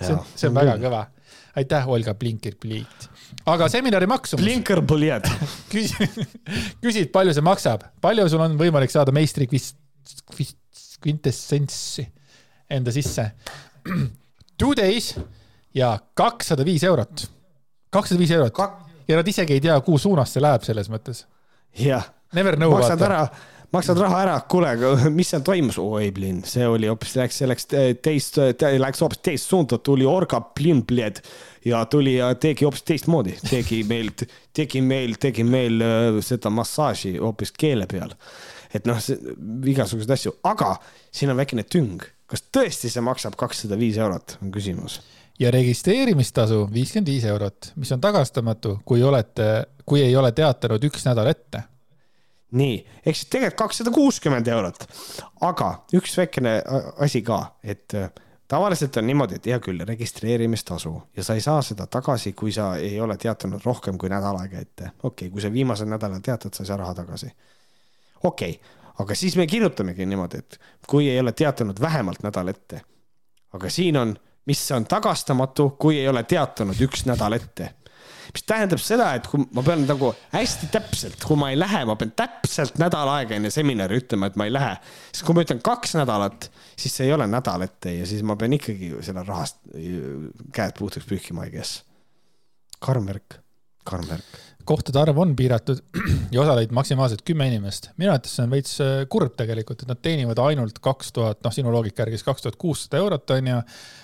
see 0.00 0.14
on, 0.14 0.24
see 0.34 0.48
on 0.48 0.54
väga 0.54 0.76
kõva. 0.82 1.04
aitäh, 1.56 1.88
Olga 1.88 2.14
Blinker-Pliit. 2.14 3.08
aga 3.46 3.68
seminari 3.68 4.06
maksumus. 4.06 4.44
Blinker-Pliit 4.44 5.28
küsid, 6.82 7.12
palju 7.12 7.34
see 7.36 7.44
maksab, 7.44 7.84
palju 8.00 8.28
sul 8.28 8.42
on 8.42 8.58
võimalik 8.58 8.90
saada 8.90 9.14
meistri 9.14 9.48
kvintessentsi 11.02 12.08
enda 12.72 12.92
sisse 12.94 13.30
Two 14.60 14.74
days 14.78 15.14
ja 15.74 15.98
kakssada 16.14 16.64
viis 16.64 16.84
eurot. 16.84 17.30
kakssada 17.90 18.18
viis 18.18 18.30
eurot 18.30 18.54
Kak... 18.54 18.80
ja 19.08 19.16
nad 19.16 19.28
isegi 19.28 19.56
ei 19.56 19.60
tea, 19.60 19.80
kuhu 19.80 19.98
suunas 19.98 20.32
see 20.32 20.42
läheb 20.42 20.66
selles 20.66 20.90
mõttes. 20.92 21.26
jah. 21.78 22.10
Never 22.32 22.56
know. 22.56 22.72
maksad 22.72 23.00
vaata. 23.00 23.08
ära, 23.08 23.48
maksad 23.72 23.98
raha 24.00 24.20
ära, 24.24 24.36
kuule, 24.48 24.72
mis 25.12 25.32
seal 25.32 25.42
toimus, 25.44 25.78
oi 25.80 26.10
plinn, 26.14 26.40
see 26.48 26.64
oli 26.68 26.88
hoopis, 26.88 27.16
läks, 27.20 27.40
see 27.40 27.48
läks 27.48 27.68
teist, 28.04 28.38
läks 28.80 29.02
hoopis 29.04 29.20
teist 29.24 29.50
suunda, 29.52 29.78
tuli 29.84 30.08
orga 30.08 30.40
plinn, 30.40 30.84
ja 31.64 31.84
tuli 31.84 32.16
ja 32.16 32.32
tegi 32.34 32.64
hoopis 32.64 32.86
teistmoodi, 32.88 33.36
tegi 33.50 33.82
meil, 33.88 34.12
tegi 34.54 34.80
meil, 34.80 35.18
tegi 35.20 35.44
meil 35.44 35.84
äh, 35.84 36.22
seda 36.24 36.50
massaaži 36.50 37.18
hoopis 37.18 37.52
keele 37.58 37.86
peal. 37.90 38.16
et 38.72 38.86
noh, 38.88 38.96
igasuguseid 39.68 40.16
asju, 40.16 40.32
aga 40.48 40.78
siin 41.12 41.28
on 41.28 41.36
väikene 41.36 41.66
tüng 41.68 42.00
kas 42.32 42.46
tõesti 42.54 42.88
see 42.92 43.04
maksab 43.04 43.36
kakssada 43.40 43.76
viis 43.78 43.98
eurot, 44.00 44.38
on 44.42 44.52
küsimus. 44.54 45.00
ja 45.40 45.50
registreerimistasu 45.50 46.64
viiskümmend 46.72 47.10
viis 47.10 47.26
eurot, 47.28 47.72
mis 47.76 47.92
on 47.92 48.00
tagastamatu, 48.00 48.78
kui 48.84 49.02
olete, 49.02 49.66
kui 49.84 50.02
ei 50.04 50.16
ole 50.16 50.32
teatanud 50.32 50.84
üks 50.88 51.04
nädal 51.08 51.28
ette. 51.28 51.64
nii, 52.56 52.80
ehk 53.04 53.16
siis 53.16 53.28
tegelikult 53.28 53.58
kakssada 53.66 53.92
kuuskümmend 53.92 54.48
eurot, 54.48 54.84
aga 55.40 55.70
üks 55.98 56.16
väikene 56.16 56.60
asi 57.04 57.22
ka, 57.26 57.42
et 57.64 57.96
äh, 58.00 58.08
tavaliselt 58.48 58.96
on 58.96 59.08
niimoodi, 59.08 59.40
et 59.40 59.52
hea 59.52 59.60
küll, 59.60 59.84
registreerimistasu 59.88 60.94
ja 61.16 61.24
sa 61.24 61.36
ei 61.36 61.44
saa 61.44 61.60
seda 61.64 61.86
tagasi, 61.86 62.32
kui 62.32 62.52
sa 62.52 62.74
ei 62.80 63.00
ole 63.00 63.16
teatanud 63.20 63.64
rohkem 63.64 63.98
kui 64.00 64.12
nädal 64.12 64.40
aega 64.40 64.60
ette. 64.64 64.92
okei 65.02 65.28
okay,, 65.28 65.32
kui 65.32 65.44
sa 65.44 65.52
viimasel 65.52 65.92
nädalal 65.92 66.24
teatad, 66.24 66.54
sa 66.54 66.64
ei 66.64 66.72
saa 66.72 66.80
raha 66.80 66.94
tagasi. 67.02 67.34
okei 68.22 68.56
okay 68.56 68.80
aga 69.00 69.16
siis 69.16 69.36
me 69.40 69.46
kirjutamegi 69.48 70.06
niimoodi, 70.06 70.42
et 70.42 70.58
kui 70.88 71.08
ei 71.10 71.20
ole 71.20 71.32
teatanud 71.32 71.80
vähemalt 71.80 72.22
nädal 72.22 72.52
ette. 72.52 72.82
aga 73.52 73.68
siin 73.70 73.96
on, 73.96 74.16
mis 74.48 74.62
on 74.72 74.86
tagastamatu, 74.88 75.70
kui 75.80 75.98
ei 76.00 76.08
ole 76.08 76.22
teatanud 76.22 76.80
üks 76.80 77.06
nädal 77.08 77.38
ette. 77.38 77.74
mis 78.32 78.44
tähendab 78.48 78.80
seda, 78.80 79.10
et 79.14 79.26
kui 79.28 79.44
ma 79.52 79.64
pean 79.66 79.84
nagu 79.86 80.12
hästi 80.32 80.68
täpselt, 80.72 81.24
kui 81.24 81.36
ma 81.36 81.50
ei 81.52 81.58
lähe, 81.58 81.84
ma 81.88 81.96
pean 82.00 82.12
täpselt 82.16 82.78
nädal 82.80 83.10
aega 83.16 83.36
enne 83.36 83.50
seminari 83.50 84.00
ütlema, 84.02 84.28
et 84.28 84.36
ma 84.36 84.48
ei 84.48 84.52
lähe. 84.52 84.76
siis 85.12 85.24
kui 85.26 85.36
ma 85.36 85.46
ütlen 85.46 85.62
kaks 85.64 85.96
nädalat, 86.00 86.50
siis 86.76 86.96
see 86.96 87.08
ei 87.08 87.16
ole 87.16 87.26
nädal 87.30 87.64
ette 87.68 87.96
ja 87.98 88.06
siis 88.08 88.22
ma 88.26 88.36
pean 88.36 88.56
ikkagi 88.58 88.94
selle 89.00 89.24
rahast 89.28 89.62
käed 90.52 90.78
puhtaks 90.78 91.08
pühkima, 91.08 91.48
I 91.48 91.56
guess. 91.56 91.82
karm 92.82 93.06
värk, 93.08 93.40
karm 93.84 94.08
värk 94.08 94.40
kohtade 94.68 95.00
arv 95.00 95.18
on 95.22 95.34
piiratud 95.38 95.80
ja 96.34 96.42
osaleid 96.42 96.72
maksimaalselt 96.74 97.24
kümme 97.26 97.46
inimest. 97.50 97.90
minu 97.96 98.12
arvates 98.12 98.36
see 98.36 98.46
on 98.46 98.52
veits 98.54 98.74
äh, 98.84 98.92
kurb 99.12 99.34
tegelikult, 99.38 99.84
et 99.84 99.90
nad 99.90 100.00
teenivad 100.02 100.40
ainult 100.44 100.78
kaks 100.84 101.12
tuhat, 101.16 101.40
noh, 101.44 101.54
sinu 101.54 101.72
loogika 101.74 102.04
järgi 102.04 102.20
siis 102.20 102.28
kaks 102.28 102.46
tuhat 102.46 102.58
kuussada 102.60 103.02
eurot 103.02 103.34
on 103.36 103.50
ju 103.52 103.58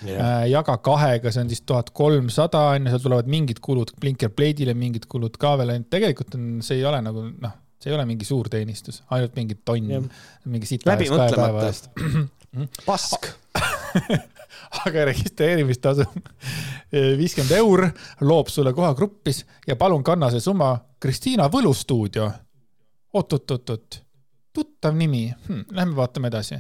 yeah.. 0.09 0.45
jaga 0.51 0.79
kahega, 0.85 1.33
see 1.35 1.45
on 1.47 1.53
siis 1.53 1.65
tuhat 1.69 1.93
kolmsada 1.97 2.65
on 2.75 2.87
ju, 2.87 2.95
seal 2.95 3.05
tulevad 3.07 3.31
mingid 3.31 3.63
kulud 3.65 3.95
Blinker 4.01 4.33
Blade'ile, 4.35 4.77
mingid 4.79 5.09
kulud 5.11 5.37
ka 5.41 5.57
veel, 5.61 5.75
tegelikult 5.91 6.39
on, 6.39 6.49
see 6.65 6.81
ei 6.81 6.89
ole 6.89 7.03
nagu 7.05 7.29
noh, 7.31 7.59
see 7.79 7.93
ei 7.93 7.99
ole 7.99 8.09
mingi 8.09 8.29
suur 8.29 8.51
teenistus, 8.53 9.03
ainult 9.15 9.37
mingi 9.39 9.59
tonn 9.65 9.93
yeah., 9.93 10.25
mingi 10.49 10.71
siit. 10.71 10.89
läbi 10.89 11.11
mõtlemata. 11.13 12.29
pask 12.89 13.33
aga 14.87 15.05
registreerimistasu 15.09 16.05
viiskümmend 16.93 17.55
eur 17.57 17.89
loob 18.21 18.51
sulle 18.53 18.73
koha 18.77 18.95
gruppis 18.95 19.45
ja 19.67 19.77
palun 19.77 20.05
kanna 20.05 20.31
see 20.31 20.41
summa 20.41 20.75
Kristiina 21.01 21.49
Võlustuudio. 21.53 22.31
oot-oot-oot-oot, 23.15 24.01
tuttav 24.53 24.95
nimi 24.95 25.29
hm,, 25.31 25.61
lähme 25.73 25.97
vaatame 25.97 26.29
edasi. 26.29 26.59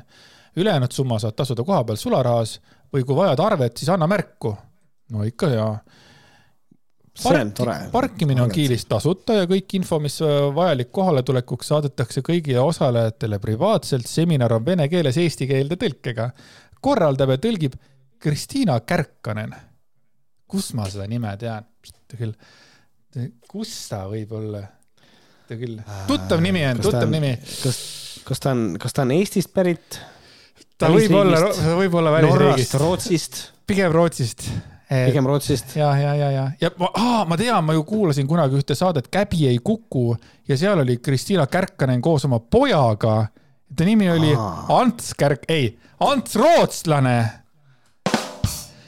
ülejäänud 0.56 0.92
summa 0.92 1.18
saad 1.18 1.36
tasuda 1.36 1.64
kohapeal 1.64 1.96
sularahas 1.96 2.60
või 2.92 3.04
kui 3.04 3.16
vajad 3.16 3.40
arvet, 3.40 3.76
siis 3.76 3.88
anna 3.88 4.06
märku. 4.06 4.56
no 5.12 5.24
ikka 5.24 5.46
on 7.24 7.52
tore. 7.52 7.76
parkimine 7.92 8.42
on 8.42 8.50
Kiilis 8.50 8.84
tasuta 8.86 9.40
ja 9.40 9.46
kõik 9.50 9.74
info, 9.74 9.98
mis 10.02 10.20
äh, 10.22 10.54
vajalik 10.54 10.90
kohaletulekuks, 10.94 11.68
saadetakse 11.72 12.22
kõigile 12.26 12.60
osalejatele 12.62 13.38
privaatselt. 13.38 14.06
seminar 14.06 14.52
on 14.52 14.64
vene 14.64 14.88
keeles 14.88 15.16
eesti 15.16 15.46
keelde 15.46 15.76
tõlkega. 15.76 16.30
korraldab 16.80 17.30
ja 17.34 17.38
tõlgib 17.38 17.74
Kristiina 18.18 18.80
Kärkanen. 18.80 19.54
kust 20.48 20.74
ma 20.74 20.88
seda 20.90 21.06
nime 21.06 21.34
tean? 21.40 21.66
küll, 22.16 22.32
kus 23.48 23.72
ta 23.90 24.04
võib 24.08 24.32
olla? 24.38 24.62
ta 25.48 25.56
küll, 25.56 25.80
tuttav 26.08 26.40
nimi 26.44 26.64
on, 26.68 26.80
tuttav 26.84 27.10
nimi. 27.12 27.34
kas, 27.62 27.78
kas 28.28 28.42
ta 28.44 28.54
on, 28.56 28.64
kas 28.80 28.96
ta 28.96 29.04
on 29.06 29.14
Eestist 29.16 29.52
pärit? 29.54 30.00
ta 30.78 30.90
võib 30.92 31.14
olla, 31.20 31.44
võib 31.78 32.00
olla 32.00 32.16
välisriigist. 32.18 32.80
Rootsist? 32.80 33.44
pigem 33.68 33.92
Rootsist 33.92 34.48
pigem 34.88 35.26
Rootsist. 35.26 35.76
ja, 35.76 35.90
ja, 35.98 36.14
ja, 36.14 36.30
ja, 36.30 36.44
ja 36.60 36.70
ma, 36.80 36.88
aa, 36.94 37.24
ma 37.28 37.36
tean, 37.36 37.64
ma 37.64 37.74
ju 37.76 37.84
kuulasin 37.88 38.28
kunagi 38.28 38.56
ühte 38.56 38.76
saadet 38.78 39.10
Käbi 39.12 39.48
ei 39.50 39.58
kuku 39.64 40.16
ja 40.48 40.56
seal 40.56 40.80
oli 40.80 40.96
Kristiina 41.04 41.46
Kärkanen 41.46 42.00
koos 42.02 42.24
oma 42.24 42.40
pojaga. 42.40 43.26
ta 43.76 43.84
nimi 43.84 44.10
oli 44.10 44.32
aa. 44.36 44.64
Ants 44.80 45.12
Kärk, 45.18 45.44
ei, 45.48 45.76
Ants 46.00 46.36
Rootslane 46.36 47.18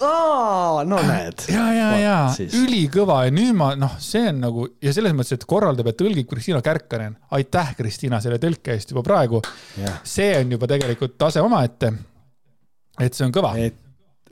aa, 0.04 0.84
no 0.88 1.00
näed. 1.04 1.44
ja, 1.52 1.66
ja, 1.74 1.88
ja 2.00 2.16
ülikõva 2.60 3.24
ja 3.26 3.34
nüüd 3.34 3.56
ma 3.56 3.72
noh, 3.78 3.96
see 4.02 4.30
on 4.30 4.40
nagu 4.44 4.66
ja 4.82 4.94
selles 4.96 5.14
mõttes, 5.16 5.36
et 5.36 5.46
korraldab 5.48 5.90
ja 5.90 5.96
tõlgib 5.98 6.30
Kristiina 6.30 6.62
Kärkanen. 6.64 7.18
aitäh, 7.36 7.74
Kristiina, 7.78 8.20
selle 8.22 8.40
tõlke 8.42 8.76
eest 8.76 8.94
juba 8.94 9.04
praegu. 9.06 9.42
see 10.04 10.32
on 10.38 10.56
juba 10.56 10.70
tegelikult 10.70 11.18
tase 11.20 11.44
omaette. 11.44 11.92
et 13.00 13.14
see 13.14 13.26
on 13.26 13.34
kõva. 13.34 13.52
et, 13.60 13.76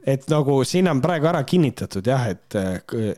et 0.09 0.27
nagu 0.33 0.59
siin 0.65 0.89
on 0.89 1.03
praegu 1.05 1.29
ära 1.31 1.45
kinnitatud 1.45 2.07
jah, 2.07 2.27
et, 2.33 2.59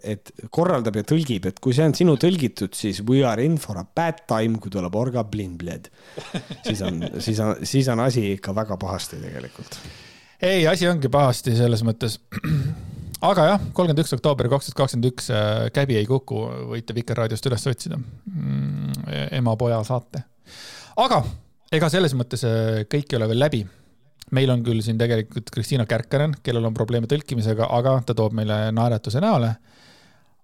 et 0.02 0.34
korraldab 0.50 1.00
ja 1.00 1.06
tõlgib, 1.06 1.46
et 1.50 1.62
kui 1.62 1.76
see 1.76 1.86
on 1.86 1.96
sinu 1.96 2.18
tõlgitud, 2.20 2.74
siis 2.74 3.02
we 3.06 3.24
are 3.26 3.44
in 3.44 3.58
for 3.62 3.78
a 3.78 3.86
bad 3.86 4.26
time, 4.26 4.58
kui 4.58 4.72
tuleb 4.74 4.94
orga 4.98 5.24
blin-bled. 5.24 5.90
siis 6.66 6.82
on, 6.86 7.02
siis 7.18 7.42
on, 7.44 7.56
siis 7.62 7.90
on 7.94 8.06
asi 8.06 8.32
ikka 8.36 8.56
väga 8.56 8.80
pahasti 8.80 9.22
tegelikult 9.22 9.80
ei, 10.42 10.66
asi 10.66 10.88
ongi 10.88 11.10
pahasti 11.12 11.54
selles 11.56 11.82
mõttes. 11.86 12.16
aga 13.20 13.46
jah, 13.52 13.66
kolmkümmend 13.76 14.02
üks 14.04 14.14
oktoober 14.16 14.48
kaks 14.52 14.70
tuhat 14.70 14.80
kakskümmend 14.82 15.10
üks, 15.12 15.28
äh, 15.34 15.68
Käbi 15.74 15.98
ei 16.00 16.08
kuku, 16.08 16.40
võite 16.72 16.96
Vikerraadiost 16.96 17.46
üles 17.50 17.66
otsida 17.68 18.00
mm,. 18.00 19.10
ema-poja 19.40 19.82
saate. 19.86 20.24
aga 20.96 21.22
ega 21.76 21.90
selles 21.92 22.16
mõttes 22.18 22.44
äh, 22.48 22.82
kõik 22.90 23.12
ei 23.12 23.20
ole 23.20 23.30
veel 23.30 23.44
läbi. 23.44 23.60
meil 24.36 24.50
on 24.50 24.62
küll 24.62 24.80
siin 24.82 24.98
tegelikult 24.98 25.50
Kristiina 25.50 25.86
Kärkanen, 25.90 26.36
kellel 26.42 26.68
on 26.68 26.74
probleeme 26.74 27.10
tõlkimisega, 27.10 27.66
aga 27.76 27.98
ta 28.06 28.14
toob 28.14 28.34
meile 28.38 28.70
naeratuse 28.72 29.20
näole. 29.20 29.54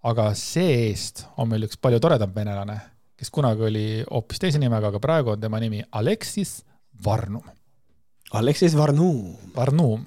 aga 0.07 0.31
see-eest 0.35 1.27
on 1.37 1.49
meil 1.51 1.67
üks 1.67 1.81
palju 1.81 2.01
toredam 2.01 2.35
venelane, 2.35 2.77
kes 3.17 3.31
kunagi 3.31 3.65
oli 3.71 3.87
hoopis 4.11 4.39
teise 4.43 4.61
nimega, 4.63 4.93
aga 4.93 5.01
praegu 5.01 5.33
on 5.33 5.41
tema 5.41 5.59
nimi 5.61 5.83
Aleksis 5.93 6.61
Varnum. 7.05 7.43
Aleksis 8.33 8.77
Varnum. 8.77 9.37
Varnum. 9.57 10.07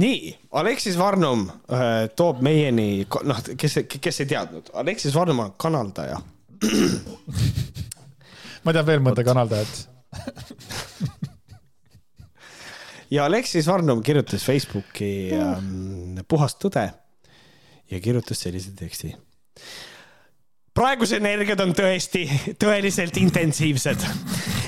Nii, 0.00 0.38
Aleksis 0.52 0.98
Varnum 0.98 1.48
äh, 1.50 2.08
toob 2.16 2.40
meieni, 2.46 3.06
noh, 3.26 3.40
kes, 3.58 3.80
kes 4.00 4.22
ei 4.22 4.28
teadnud, 4.30 4.70
Aleksis 4.78 5.14
Varnum 5.14 5.42
on 5.44 5.54
kanaldaja. 5.58 6.20
Ma 8.64 8.74
tean 8.76 8.86
veel 8.86 9.02
mõnda 9.04 9.26
kanaldajat. 9.26 9.86
Ja 13.10 13.24
Aleksis 13.26 13.66
Varnum 13.66 14.04
kirjutas 14.06 14.44
Facebooki 14.46 15.32
ähm, 15.34 16.20
puhast 16.30 16.60
tõde 16.62 16.84
ja 17.90 17.98
kirjutas 17.98 18.38
sellise 18.44 18.70
teksti. 18.78 19.10
Praegused 20.78 21.18
energiad 21.18 21.58
on 21.64 21.74
tõesti 21.74 22.22
tõeliselt 22.62 23.18
intensiivsed. 23.18 24.06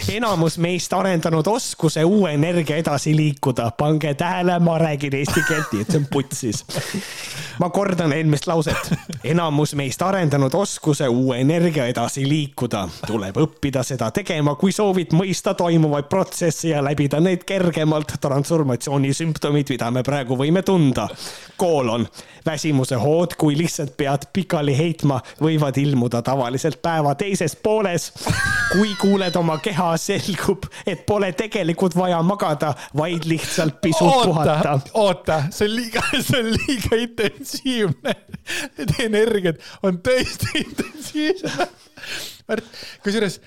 Enamus 0.09 0.59
meist 0.59 0.93
arendanud 0.93 1.47
oskuse 1.47 2.05
uue 2.05 2.33
energia 2.35 2.77
edasi 2.77 3.17
liikuda. 3.17 3.71
pange 3.71 4.15
tähele, 4.15 4.59
ma 4.59 4.79
räägin 4.79 5.15
eesti 5.15 5.43
keelt, 5.49 5.73
nii 5.73 5.83
et 5.83 5.91
see 5.91 6.01
on 6.01 6.07
putsis. 6.11 6.65
ma 7.59 7.71
kordan 7.71 8.13
eelmist 8.13 8.47
lauset. 8.47 8.93
enamus 9.25 9.75
meist 9.75 10.03
arendanud 10.03 10.55
oskuse 10.55 11.09
uue 11.09 11.41
energia 11.41 11.87
edasi 11.87 12.29
liikuda. 12.29 12.89
tuleb 13.07 13.37
õppida 13.37 13.83
seda 13.83 14.11
tegema, 14.11 14.55
kui 14.55 14.73
soovid 14.73 15.15
mõista 15.15 15.55
toimuvaid 15.55 16.11
protsesse 16.11 16.69
ja 16.69 16.83
läbida 16.85 17.21
neid 17.21 17.45
kergemalt. 17.47 18.13
transformatsiooni 18.21 19.15
sümptomid, 19.15 19.71
mida 19.71 19.91
me 19.91 20.03
praegu 20.03 20.37
võime 20.37 20.63
tunda. 20.63 21.09
koolon, 21.57 22.09
väsimuse 22.47 22.97
hood, 22.97 23.37
kui 23.39 23.59
lihtsalt 23.59 23.97
pead 23.97 24.27
pikali 24.33 24.79
heitma, 24.79 25.21
võivad 25.41 25.79
ilmuda 25.79 26.23
tavaliselt 26.23 26.83
päeva 26.83 27.15
teises 27.15 27.57
pooles. 27.57 28.13
kui 28.73 28.95
kuuled 29.01 29.37
oma 29.37 29.59
keha, 29.59 29.92
selgub, 30.01 30.67
et 30.87 31.05
pole 31.07 31.33
tegelikult 31.39 31.97
vaja 31.97 32.21
magada, 32.27 32.73
vaid 32.99 33.27
lihtsalt 33.29 33.81
pisut 33.83 34.07
oota, 34.07 34.29
puhata. 34.29 34.79
oota, 35.01 35.39
see 35.55 35.69
on 35.69 35.77
liiga, 35.77 36.05
see 36.19 36.41
on 36.41 36.51
liiga 36.57 37.01
intensiivne. 37.07 38.17
Need 38.79 38.97
energiad 39.07 39.61
on 39.87 40.01
tõesti 40.05 40.57
intensiivsed. 40.65 41.79
kusjuures 43.05 43.39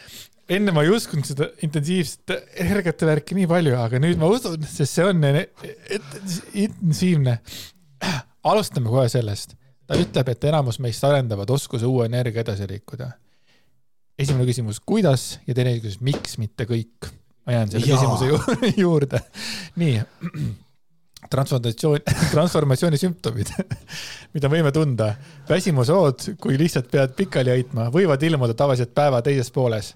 enne 0.55 0.71
ma 0.75 0.85
ei 0.85 0.93
uskunud 0.93 1.25
seda 1.27 1.49
intensiivset 1.65 2.35
energiate 2.61 3.09
värki 3.09 3.37
nii 3.37 3.49
palju, 3.49 3.75
aga 3.81 3.99
nüüd 4.01 4.21
ma 4.21 4.29
usun, 4.31 4.61
sest 4.69 4.99
see 4.99 5.05
on 5.05 5.25
intensiivne. 6.53 7.39
alustame 8.45 8.89
kohe 8.89 9.07
sellest 9.09 9.55
ta 9.87 9.97
ütleb, 9.99 10.31
et 10.33 10.47
enamus 10.49 10.79
meist 10.83 11.03
arendavad 11.05 11.49
oskuse 11.53 11.87
uue 11.89 12.07
energia 12.09 12.43
edasi 12.45 12.67
liikuda. 12.69 13.11
Esimene 14.19 14.47
küsimus, 14.47 14.81
kuidas 14.85 15.39
ja 15.47 15.55
teine 15.55 15.75
küsimus, 15.79 16.03
miks 16.05 16.37
mitte 16.41 16.67
kõik? 16.69 17.11
ma 17.45 17.53
jään 17.53 17.71
selle 17.71 17.85
Jaa. 17.85 17.97
küsimuse 17.97 18.25
ju 18.25 18.37
juurde. 18.85 19.19
nii, 19.75 19.99
transformatsioon, 21.33 21.99
transformatsiooni 22.33 22.97
sümptomid, 23.01 23.51
mida 24.35 24.49
võime 24.51 24.71
tunda. 24.75 25.13
väsimushood, 25.49 26.31
kui 26.41 26.57
lihtsalt 26.59 26.89
pead 26.91 27.13
pikali 27.17 27.53
hoidma, 27.53 27.91
võivad 27.93 28.23
ilmuda 28.23 28.57
tavaliselt 28.57 28.95
päeva 28.97 29.21
teises 29.25 29.51
pooles 29.51 29.93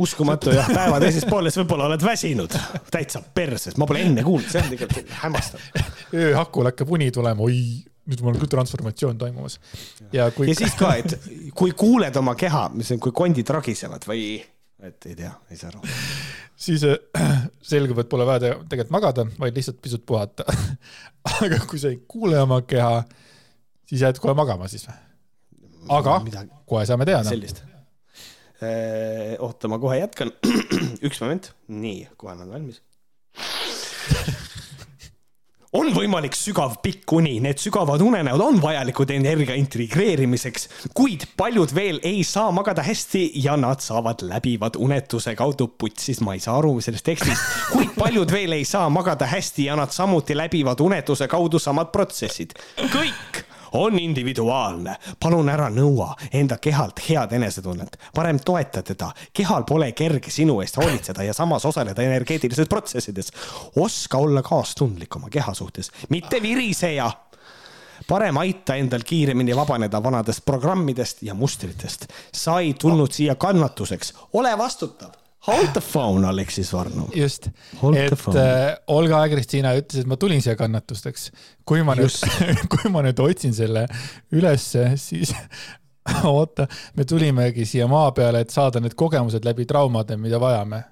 uskumatu 0.00 0.54
jah, 0.56 0.68
päeva 0.72 1.00
teises 1.02 1.26
pooles 1.28 1.58
võib-olla 1.58 1.90
oled 1.90 2.04
väsinud, 2.04 2.54
täitsa 2.92 3.20
perses, 3.34 3.76
ma 3.76 3.88
pole 3.88 4.06
enne 4.06 4.24
kuulnud, 4.24 4.48
see 4.48 4.62
on 4.62 4.70
tegelikult 4.72 5.10
hämmastav. 5.24 5.66
ööhakul 6.16 6.70
hakkab 6.70 6.94
uni 6.96 7.10
tulema, 7.12 7.44
oi 7.44 7.58
nüüd 8.06 8.22
mul 8.22 8.34
on 8.34 8.40
küll 8.40 8.50
transformatsioon 8.50 9.18
toimumas. 9.18 9.58
ja 10.14 10.28
kui. 10.34 10.48
ja 10.50 10.56
siis 10.58 10.76
ka, 10.78 10.92
et 11.00 11.16
kui 11.56 11.74
kuuled 11.78 12.16
oma 12.20 12.36
keha, 12.38 12.68
mis 12.74 12.92
on, 12.94 13.02
kui 13.02 13.14
kondid 13.16 13.50
ragisevad 13.56 14.06
või, 14.08 14.38
et 14.86 15.08
ei 15.10 15.16
tea, 15.18 15.32
ei 15.50 15.58
saa 15.58 15.72
aru. 15.72 15.82
siis 16.68 16.84
äh, 16.86 17.36
selgub, 17.66 18.00
et 18.02 18.10
pole 18.12 18.26
vaja 18.28 18.56
tegelikult 18.68 18.94
magada, 18.94 19.26
vaid 19.40 19.58
lihtsalt 19.58 19.80
pisut 19.82 20.06
puhata 20.06 20.46
aga 21.42 21.62
kui 21.66 21.82
sa 21.82 21.90
ei 21.92 22.02
kuule 22.08 22.40
oma 22.42 22.62
keha, 22.68 23.02
siis 23.88 24.06
jääd 24.06 24.22
kohe 24.22 24.36
magama 24.38 24.70
siis 24.70 24.86
või? 24.88 25.00
aga 25.98 26.18
Midagi... 26.24 26.52
kohe 26.66 26.86
saame 26.88 27.08
teada. 27.08 27.28
sellist 27.30 27.62
eh,. 28.62 29.34
oota, 29.42 29.68
ma 29.68 29.80
kohe 29.82 29.98
jätkan. 30.00 30.32
üks 31.06 31.22
moment, 31.24 31.52
nii, 31.68 32.06
kohe 32.16 32.36
olen 32.38 32.54
valmis 32.54 32.82
on 35.76 35.90
võimalik 35.92 36.36
sügav 36.36 36.78
pikk 36.84 37.12
uni, 37.18 37.36
need 37.44 37.60
sügavad 37.60 38.00
unenäod 38.04 38.40
on 38.40 38.60
vajalikud 38.62 39.10
energia 39.12 39.56
integreerimiseks, 39.60 40.68
kuid 40.96 41.26
paljud 41.36 41.72
veel 41.76 42.00
ei 42.06 42.22
saa 42.24 42.48
magada 42.54 42.84
hästi 42.86 43.26
ja 43.44 43.56
nad 43.60 43.84
saavad 43.84 44.24
läbivad 44.26 44.78
unetuse 44.80 45.36
kaudu. 45.36 45.68
Putsis, 45.76 46.22
ma 46.24 46.36
ei 46.36 46.40
saa 46.40 46.56
aru 46.60 46.78
sellest 46.84 47.04
tekstist, 47.04 47.56
kuid 47.72 47.92
paljud 47.98 48.32
veel 48.32 48.56
ei 48.56 48.64
saa 48.64 48.88
magada 48.92 49.28
hästi 49.28 49.68
ja 49.68 49.76
nad 49.76 49.92
samuti 49.92 50.36
läbivad 50.36 50.80
unetuse 50.80 51.28
kaudu 51.28 51.60
samad 51.60 51.92
protsessid. 51.92 52.56
kõik 52.92 53.45
on 53.72 53.98
individuaalne. 53.98 54.96
palun 55.20 55.48
ära 55.48 55.68
nõua 55.70 56.14
enda 56.32 56.58
kehalt 56.58 57.00
head 57.08 57.32
enesetunnet, 57.32 57.98
parem 58.14 58.38
toeta 58.44 58.82
teda. 58.82 59.10
kehal 59.32 59.64
pole 59.64 59.92
kerge 59.92 60.30
sinu 60.30 60.60
eest 60.60 60.76
hoolitseda 60.76 61.22
ja 61.22 61.34
samas 61.34 61.64
osaleda 61.64 62.02
energeetilistes 62.02 62.68
protsessides. 62.68 63.32
oska 63.76 64.18
olla 64.18 64.42
kaastundlik 64.42 65.16
oma 65.16 65.30
keha 65.30 65.54
suhtes, 65.54 65.90
mitte 66.08 66.42
viriseja 66.42 67.10
parem 68.08 68.36
aita 68.36 68.74
endal 68.74 69.02
kiiremini 69.02 69.56
vabaneda 69.56 70.02
vanadest 70.02 70.44
programmidest 70.44 71.22
ja 71.22 71.34
mustritest. 71.34 72.06
sa 72.32 72.60
ei 72.60 72.74
tulnud 72.74 73.12
siia 73.12 73.34
kannatuseks, 73.34 74.14
ole 74.32 74.58
vastutav 74.58 75.25
Hold 75.46 75.72
the 75.76 75.80
phone, 75.80 76.26
Aleksis 76.26 76.72
Varno. 76.74 77.06
just, 77.14 77.48
et 77.94 78.26
äh, 78.34 78.76
Olga 78.90 79.20
Agristina 79.22 79.76
ütles, 79.78 80.02
et 80.02 80.10
ma 80.10 80.18
tulin 80.18 80.42
siia 80.42 80.56
kannatusteks. 80.58 81.30
kui 81.64 81.84
ma 81.86 81.94
nüüd, 81.98 82.16
kui 82.72 82.90
ma 82.90 83.04
nüüd 83.06 83.22
otsin 83.22 83.54
selle 83.54 83.86
ülesse, 84.34 84.88
siis 84.98 85.34
oota, 86.32 86.66
me 86.98 87.06
tulimegi 87.06 87.66
siia 87.68 87.86
maa 87.90 88.10
peale, 88.16 88.42
et 88.42 88.54
saada 88.54 88.82
need 88.82 88.98
kogemused 88.98 89.46
läbi 89.46 89.68
traumade, 89.70 90.18
mida 90.18 90.42
vajame. 90.42 90.82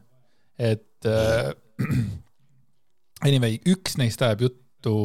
et 0.58 1.10
äh, 1.10 1.50
anyway, 3.28 3.58
üks 3.66 3.98
neist 3.98 4.22
ajab 4.22 4.46
juttu, 4.46 4.98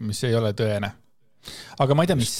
mis 0.00 0.24
ei 0.24 0.36
ole 0.38 0.56
tõene 0.56 0.94
aga 1.78 1.94
ma 1.94 2.04
ei 2.04 2.08
tea, 2.10 2.18
mis. 2.18 2.36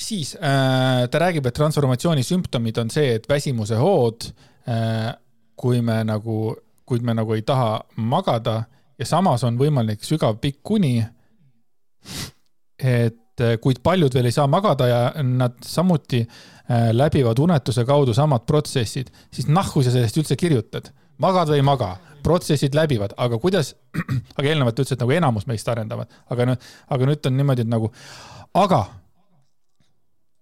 siis 0.00 0.34
äh, 0.40 1.04
ta 1.10 1.20
räägib, 1.22 1.46
et 1.46 1.56
transformatsiooni 1.56 2.24
sümptomid 2.26 2.80
on 2.80 2.88
see, 2.90 3.18
et 3.18 3.28
väsimuse 3.28 3.76
hood 3.78 4.32
äh, 4.66 5.12
kui 5.60 5.80
me 5.84 6.00
nagu, 6.08 6.54
kuid 6.88 7.04
me 7.04 7.14
nagu 7.16 7.36
ei 7.36 7.42
taha 7.46 7.80
magada 8.00 8.62
ja 8.98 9.08
samas 9.08 9.44
on 9.44 9.58
võimalik 9.60 10.04
sügav 10.06 10.38
pikk 10.40 10.76
uni. 10.76 10.94
et 12.80 13.40
eh, 13.44 13.56
kuid 13.60 13.82
paljud 13.84 14.14
veel 14.14 14.30
ei 14.30 14.32
saa 14.32 14.46
magada 14.48 14.86
ja 14.88 15.00
nad 15.22 15.58
samuti 15.64 16.20
eh, 16.20 16.92
läbivad 16.92 17.38
unetuse 17.38 17.84
kaudu 17.84 18.14
samad 18.16 18.46
protsessid, 18.48 19.10
siis 19.32 19.48
nahku 19.48 19.82
sa 19.82 19.92
sellest 19.92 20.16
üldse 20.16 20.36
kirjutad, 20.36 20.88
magad 21.20 21.52
või 21.52 21.60
ei 21.60 21.66
maga, 21.66 21.90
protsessid 22.24 22.76
läbivad, 22.76 23.12
aga 23.20 23.38
kuidas, 23.38 23.74
aga 24.38 24.48
eelnevalt 24.48 24.80
ütlesid, 24.80 24.96
et 24.96 25.04
nagu 25.04 25.16
enamus 25.16 25.48
meist 25.50 25.68
arendavad, 25.68 26.08
aga 26.32 26.48
nüüd, 26.48 26.70
aga 26.88 27.10
nüüd 27.10 27.28
on 27.28 27.36
niimoodi, 27.36 27.66
et 27.66 27.72
nagu, 27.72 27.92
aga 28.56 28.80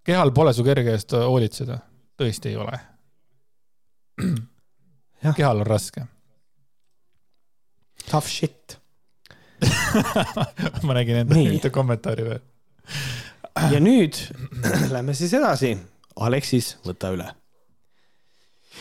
kehal 0.06 0.30
pole 0.34 0.54
su 0.54 0.66
kerge 0.66 0.94
eest 0.94 1.18
hoolitseda, 1.18 1.80
tõesti 2.18 2.54
ei 2.54 2.62
ole 2.62 2.78
kehal 5.36 5.64
on 5.64 5.66
raske. 5.66 6.06
Tough 8.08 8.28
shit 8.30 8.78
ma 10.86 10.94
nägin 10.94 11.24
enda 11.24 11.40
ühte 11.40 11.70
kommentaari 11.74 12.24
veel. 12.28 12.42
ja 13.72 13.80
nüüd 13.82 14.18
lähme 14.92 15.14
siis 15.18 15.34
edasi. 15.34 15.74
Aleksis, 16.18 16.72
võta 16.86 17.12
üle 17.14 17.28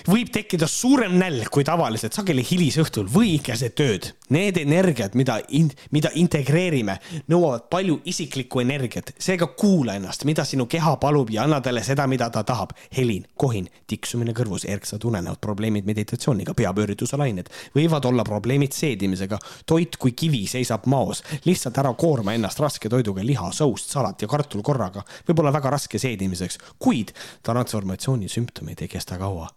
võib 0.05 0.29
tekkida 0.33 0.67
suurem 0.69 1.15
nälg 1.17 1.49
kui 1.53 1.65
tavaliselt, 1.67 2.15
sageli 2.15 2.43
hilisõhtul 2.45 3.07
või 3.11 3.37
keset 3.43 3.79
ööd. 3.83 4.11
Need 4.33 4.59
energiat, 4.59 5.15
mida 5.15 5.37
in,, 5.55 5.69
mida 5.95 6.11
integreerime, 6.19 6.97
nõuavad 7.31 7.67
palju 7.71 8.01
isiklikku 8.05 8.61
energiat, 8.63 9.13
seega 9.17 9.47
kuula 9.57 9.95
ennast, 9.97 10.25
mida 10.27 10.45
sinu 10.45 10.67
keha 10.69 10.97
palub 11.01 11.31
ja 11.31 11.45
anna 11.47 11.61
talle 11.63 11.83
seda, 11.83 12.07
mida 12.07 12.29
ta 12.29 12.43
tahab. 12.43 12.75
helin, 12.97 13.25
kohin, 13.35 13.67
tiksumine 13.87 14.33
kõrvus, 14.33 14.65
erksad 14.67 15.03
unenäod, 15.05 15.39
probleemid 15.41 15.85
meditatsiooniga, 15.85 16.53
peapöörituse 16.53 17.17
lained, 17.17 17.49
võivad 17.75 18.05
olla 18.05 18.23
probleemid 18.27 18.73
seedimisega, 18.73 19.39
toit 19.65 19.97
kui 19.97 20.11
kivi 20.11 20.45
seisab 20.47 20.85
maos, 20.85 21.23
lihtsalt 21.45 21.77
ära 21.77 21.93
koorma 21.93 22.33
ennast 22.33 22.59
raske 22.59 22.89
toiduga, 22.89 23.23
liha, 23.23 23.51
soust, 23.51 23.91
salat 23.91 24.21
ja 24.21 24.27
kartul 24.27 24.63
korraga, 24.65 25.05
võib 25.27 25.43
olla 25.43 25.53
väga 25.53 25.77
raske 25.77 25.99
seedimiseks, 26.01 26.59
kuid 26.79 27.13
transformatsiooni 27.43 28.29
sümptomid 28.31 28.81
ei 28.83 28.91
kesta 28.91 29.19
kaua 29.21 29.47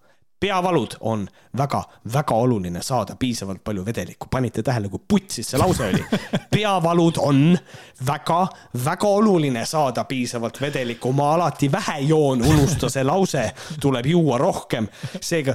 peavalud 0.40 0.90
on 1.00 1.28
väga-väga 1.56 2.34
oluline 2.34 2.82
saada 2.82 3.16
piisavalt 3.16 3.64
palju 3.64 3.84
vedelikku. 3.86 4.26
panite 4.30 4.62
tähele, 4.62 4.88
kui 4.88 5.00
putsis 5.08 5.50
see 5.50 5.58
lause 5.58 5.84
oli? 5.84 6.04
peavalud 6.56 7.18
on 7.18 7.58
väga-väga 8.06 9.08
oluline 9.08 9.66
saada 9.66 10.04
piisavalt 10.04 10.60
vedelikku. 10.60 11.12
ma 11.12 11.34
alati 11.34 11.72
vähe 11.72 11.98
joon, 12.00 12.42
unusta 12.42 12.88
see 12.88 13.04
lause, 13.04 13.50
tuleb 13.80 14.06
juua 14.06 14.38
rohkem. 14.38 14.88
seega 15.20 15.52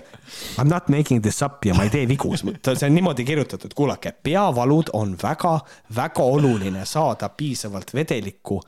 I 0.58 0.62
m 0.62 0.70
not 0.70 0.90
making 0.90 1.22
this 1.22 1.42
up 1.42 1.66
ja 1.66 1.74
ma 1.74 1.84
ei 1.84 1.90
tee 1.90 2.08
vigu, 2.08 2.36
see 2.38 2.88
on 2.88 2.96
niimoodi 2.96 3.26
kirjutatud, 3.26 3.74
kuulake, 3.76 4.12
peavalud 4.24 4.94
on 4.94 5.18
väga-väga 5.24 6.24
oluline 6.24 6.86
saada 6.86 7.30
piisavalt 7.30 7.94
vedelikku 7.94 8.62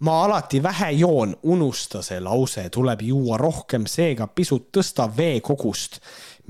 ma 0.00 0.24
alati 0.24 0.62
vähe 0.62 0.90
joon, 0.98 1.36
unusta 1.42 2.02
see 2.02 2.20
lause, 2.20 2.68
tuleb 2.70 3.02
juua 3.06 3.38
rohkem, 3.40 3.86
seega 3.86 4.26
pisut 4.26 4.68
tõsta 4.74 5.06
veekogust, 5.16 6.00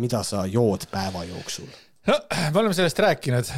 mida 0.01 0.23
sa 0.27 0.47
jood 0.47 0.89
päeva 0.91 1.25
jooksul. 1.29 1.69
no 2.07 2.19
me 2.31 2.61
oleme 2.61 2.75
sellest 2.75 2.99
rääkinud. 2.99 3.53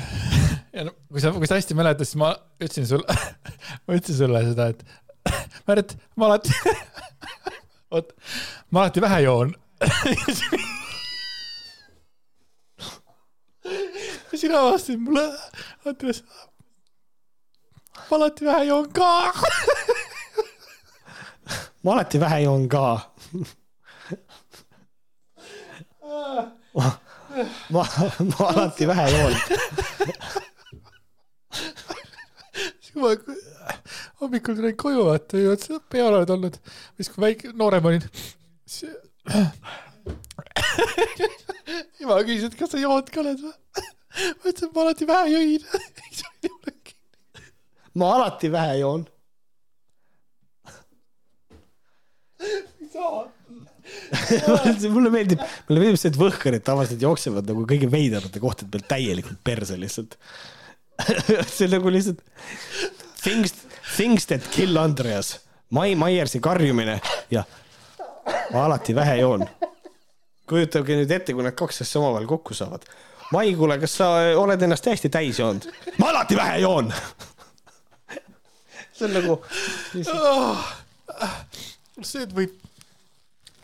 ja 0.73 0.85
no 0.85 0.95
kui 1.09 1.21
sa, 1.21 1.33
kui 1.33 1.47
sa 1.47 1.59
hästi 1.59 1.75
mäletad, 1.75 2.05
siis 2.05 2.21
ma 2.21 2.35
ütlesin 2.61 2.87
sulle, 2.87 3.19
ma 3.87 3.99
ütlesin 3.99 4.25
sulle 4.25 4.45
seda, 4.51 4.71
et 4.75 4.87
Märt, 5.69 5.97
ma 6.17 6.31
alati, 6.31 6.53
oot, 7.95 8.13
ma 8.71 8.85
alati 8.85 9.03
vähe 9.03 9.23
joon. 9.27 9.55
sina 14.37 14.61
vastasid 14.63 15.01
mulle, 15.01 15.23
Andres 15.89 16.21
ma 18.11 18.17
alati 18.17 18.45
vähe 18.47 18.65
joon 18.69 18.89
ka. 18.93 19.11
Ma 21.83 21.93
alati 21.93 22.19
vähe 22.19 22.43
joon 22.45 22.69
ka. 22.69 22.85
Ma, 26.75 26.87
ma, 27.71 27.83
ma 28.31 28.49
alati 28.51 28.87
vähe 28.87 29.07
joon. 29.15 29.35
Ma 32.97 33.13
hommikul 34.21 34.57
tulin 34.57 34.77
koju, 34.81 35.03
vaata, 35.11 35.37
ei 35.37 35.51
olnud 35.51 35.85
peal 35.93 36.15
oled 36.15 36.31
olnud, 36.33 36.55
siis 36.97 37.11
kui 37.13 37.21
väike, 37.27 37.51
noorem 37.61 37.85
olin, 37.91 38.07
siis 38.65 38.89
ema 42.01 42.23
küsis, 42.25 42.47
et 42.49 42.57
kas 42.57 42.73
sa 42.73 42.81
jood 42.81 43.11
ka 43.13 43.21
oled 43.25 43.43
või? 43.43 43.53
ma 44.17 44.49
ütlesin, 44.49 44.71
et 44.71 44.73
ma 44.73 44.87
alati 44.87 45.09
vähe 45.11 45.27
jõin 45.35 45.63
ma 47.97 48.15
alati 48.17 48.51
vähe 48.53 48.79
joon. 48.83 49.07
mulle 54.97 55.11
meeldib, 55.13 55.41
mulle 55.69 55.81
meeldib 55.81 55.99
see, 56.01 56.11
et 56.11 56.19
võhkarid 56.19 56.65
tavaliselt 56.67 57.03
jooksevad 57.03 57.47
nagu 57.49 57.65
kõige 57.69 57.89
veidramate 57.91 58.41
kohtade 58.43 58.71
peal 58.73 58.85
täielikult 58.89 59.39
perse 59.47 59.77
lihtsalt 59.79 60.17
see 61.57 61.69
nagu 61.71 61.93
lihtsalt 61.93 62.23
things, 63.23 63.55
things 63.97 64.27
that 64.27 64.49
kill 64.51 64.77
Andreas. 64.81 65.41
Mai 65.71 65.95
Maiersi 65.99 66.41
karjumine 66.41 67.01
ja 67.31 67.43
ma 68.53 68.65
alati 68.65 68.95
vähe 68.95 69.17
joon. 69.21 69.47
kujutage 70.47 70.95
nüüd 70.95 71.11
ette, 71.11 71.35
kui 71.35 71.43
need 71.43 71.57
kaks 71.59 71.83
asja 71.83 72.01
omavahel 72.01 72.29
kokku 72.31 72.55
saavad. 72.55 72.85
Mai, 73.35 73.51
kuule, 73.59 73.81
kas 73.83 73.97
sa 73.99 74.11
oled 74.39 74.63
ennast 74.63 74.85
täiesti 74.87 75.11
täis 75.11 75.41
joonud? 75.43 75.67
ma 75.99 76.13
alati 76.13 76.39
vähe 76.39 76.61
joon 76.63 76.93
see 78.97 79.09
on 79.09 79.17
nagu 79.17 79.39
see, 82.05 82.25
et 82.25 82.33
võib, 82.37 82.53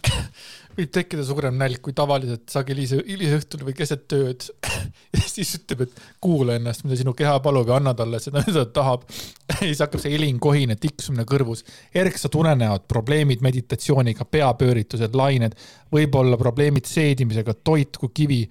võib 0.77 0.93
tekkida 0.95 1.25
suurem 1.27 1.57
nälg 1.61 1.83
kui 1.85 1.95
tavaliselt 1.97 2.47
sageli 2.53 2.85
hilise, 2.85 3.03
hilisõhtul 3.07 3.65
või 3.67 3.77
keset 3.77 4.07
tööd. 4.11 4.47
ja 5.17 5.23
siis 5.25 5.55
ütleb, 5.59 5.87
et 5.87 6.03
kuula 6.23 6.57
ennast, 6.61 6.87
mida 6.87 6.99
sinu 7.01 7.15
keha 7.17 7.39
palub 7.45 7.69
ja 7.69 7.79
anna 7.81 7.95
talle 7.99 8.21
seda, 8.23 8.45
mida 8.47 8.65
ta 8.67 8.77
tahab. 8.81 9.07
ja 9.51 9.61
siis 9.63 9.83
hakkab 9.85 10.05
see 10.05 10.15
helinkohine 10.17 10.77
tiksumine 10.81 11.27
kõrvus, 11.29 11.65
erksad 12.05 12.37
unenäod, 12.41 12.87
probleemid 12.91 13.45
meditatsiooniga, 13.45 14.29
peapööritused, 14.33 15.17
lained, 15.19 15.57
võib-olla 15.93 16.41
probleemid 16.41 16.89
seedimisega, 16.89 17.57
toit 17.65 18.01
kui 18.01 18.15
kivi 18.23 18.45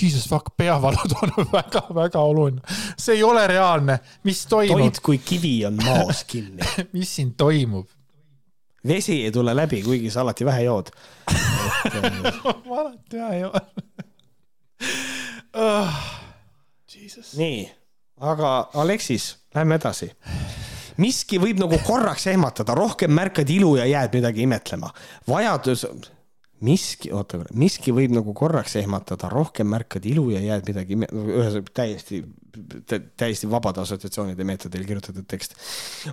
Jesus 0.00 0.28
fuck, 0.28 0.56
peavalud 0.56 1.14
on 1.22 1.30
väga-väga 1.52 2.20
oluline. 2.20 2.60
see 2.98 3.16
ei 3.16 3.22
ole 3.22 3.46
reaalne, 3.46 3.98
mis 4.24 4.46
toimub? 4.46 4.80
toit 4.80 5.00
kui 5.00 5.18
kivi 5.18 5.66
on 5.66 5.78
maos 5.84 6.24
kinni 6.24 6.62
mis 6.96 7.14
siin 7.16 7.34
toimub? 7.34 7.88
vesi 8.86 9.24
ei 9.24 9.32
tule 9.32 9.56
läbi, 9.56 9.82
kuigi 9.82 10.10
sa 10.10 10.20
alati 10.20 10.44
vähe 10.44 10.66
jood 10.66 10.92
ma 12.68 12.80
alati 12.80 13.16
vähe 13.18 13.38
joon 13.38 13.60
oh,. 15.54 16.02
nii, 17.36 17.70
aga 18.20 18.70
Aleksis, 18.74 19.36
lähme 19.54 19.80
edasi 19.80 20.12
miski 21.00 21.40
võib 21.40 21.60
nagu 21.60 21.78
korraks 21.84 22.26
ehmatada, 22.32 22.74
rohkem 22.76 23.12
märkad 23.12 23.50
ilu 23.52 23.76
ja 23.76 23.86
jääd 23.88 24.14
midagi 24.16 24.46
imetlema. 24.46 24.90
vajadus, 25.28 25.86
miski, 26.64 27.10
oota 27.12 27.40
korra, 27.40 27.52
miski 27.58 27.92
võib 27.94 28.14
nagu 28.16 28.32
korraks 28.36 28.76
ehmatada, 28.80 29.28
rohkem 29.32 29.68
märkad 29.68 30.06
ilu 30.08 30.30
ja 30.32 30.40
jääd 30.40 30.68
midagi, 30.70 30.96
ühesõnaga 31.04 31.74
täiesti, 31.76 32.22
täiesti 33.20 33.50
vabade 33.50 33.82
assotsiatsioonide 33.82 34.46
meetodil 34.48 34.86
kirjutatud 34.88 35.26
tekst. 35.28 35.56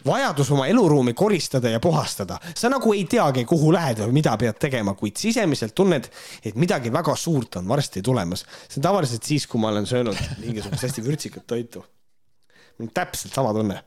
vajadus 0.06 0.52
oma 0.52 0.68
eluruumi 0.68 1.14
koristada 1.14 1.72
ja 1.72 1.80
puhastada, 1.84 2.40
sa 2.56 2.72
nagu 2.74 2.94
ei 2.94 3.06
teagi, 3.10 3.46
kuhu 3.48 3.72
lähed 3.74 4.04
või 4.04 4.20
mida 4.20 4.36
pead 4.38 4.60
tegema, 4.60 4.98
kuid 5.00 5.16
sisemiselt 5.22 5.76
tunned, 5.76 6.12
et 6.44 6.60
midagi 6.60 6.92
väga 6.92 7.16
suurt 7.16 7.62
on 7.62 7.68
varsti 7.68 8.04
tulemas. 8.04 8.46
see 8.68 8.82
on 8.82 8.90
tavaliselt 8.90 9.24
siis, 9.24 9.48
kui 9.48 9.62
ma 9.62 9.72
olen 9.72 9.88
söönud 9.88 10.20
mingisugust 10.44 10.84
hästi 10.84 11.08
vürtsikat 11.08 11.48
toitu. 11.48 11.86
täpselt 12.94 13.34
sama 13.34 13.54
tunne 13.54 13.80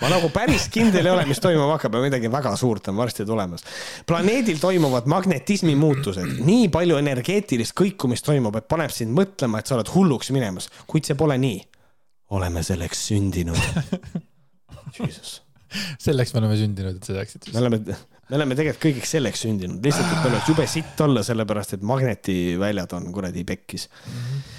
ma 0.00 0.10
nagu 0.12 0.28
päris 0.34 0.66
kindel 0.72 1.06
ei 1.06 1.12
ole, 1.12 1.24
mis 1.28 1.40
toimuma 1.42 1.76
hakkab 1.76 1.96
ja 1.96 2.02
midagi 2.04 2.30
väga 2.32 2.52
suurt 2.58 2.90
on 2.92 2.98
varsti 2.98 3.26
tulemas. 3.28 3.64
planeedil 4.06 4.58
toimuvad 4.60 5.08
magnetismi 5.10 5.76
muutused, 5.78 6.40
nii 6.46 6.68
palju 6.72 6.98
energeetilist 7.00 7.76
kõikumist 7.78 8.26
toimub, 8.28 8.58
et 8.60 8.68
paneb 8.68 8.92
sind 8.94 9.14
mõtlema, 9.16 9.60
et 9.60 9.70
sa 9.70 9.78
oled 9.78 9.92
hulluks 9.94 10.32
minemas, 10.36 10.68
kuid 10.90 11.08
see 11.08 11.18
pole 11.18 11.38
nii. 11.40 11.62
oleme 12.36 12.62
selleks 12.66 13.06
sündinud. 13.08 13.56
selleks 16.06 16.34
me 16.34 16.42
oleme 16.42 16.60
sündinud, 16.60 16.98
et 16.98 17.08
sa 17.08 17.16
teaksid. 17.16 17.48
me 17.54 17.62
oleme, 17.62 17.96
me 18.28 18.40
oleme 18.40 18.58
tegelikult 18.58 18.84
kõigeks 18.88 19.16
selleks 19.16 19.46
sündinud, 19.46 19.80
lihtsalt, 19.84 20.12
et 20.12 20.20
meil 20.20 20.34
oleks 20.34 20.52
jube 20.52 20.68
sitt 20.70 21.00
olla, 21.06 21.24
sellepärast 21.24 21.78
et 21.78 21.88
magnetiväljad 21.94 22.96
on 22.98 23.10
kuradi 23.16 23.48
pekkis 23.48 23.88
mm. 23.88 24.20
-hmm 24.20 24.55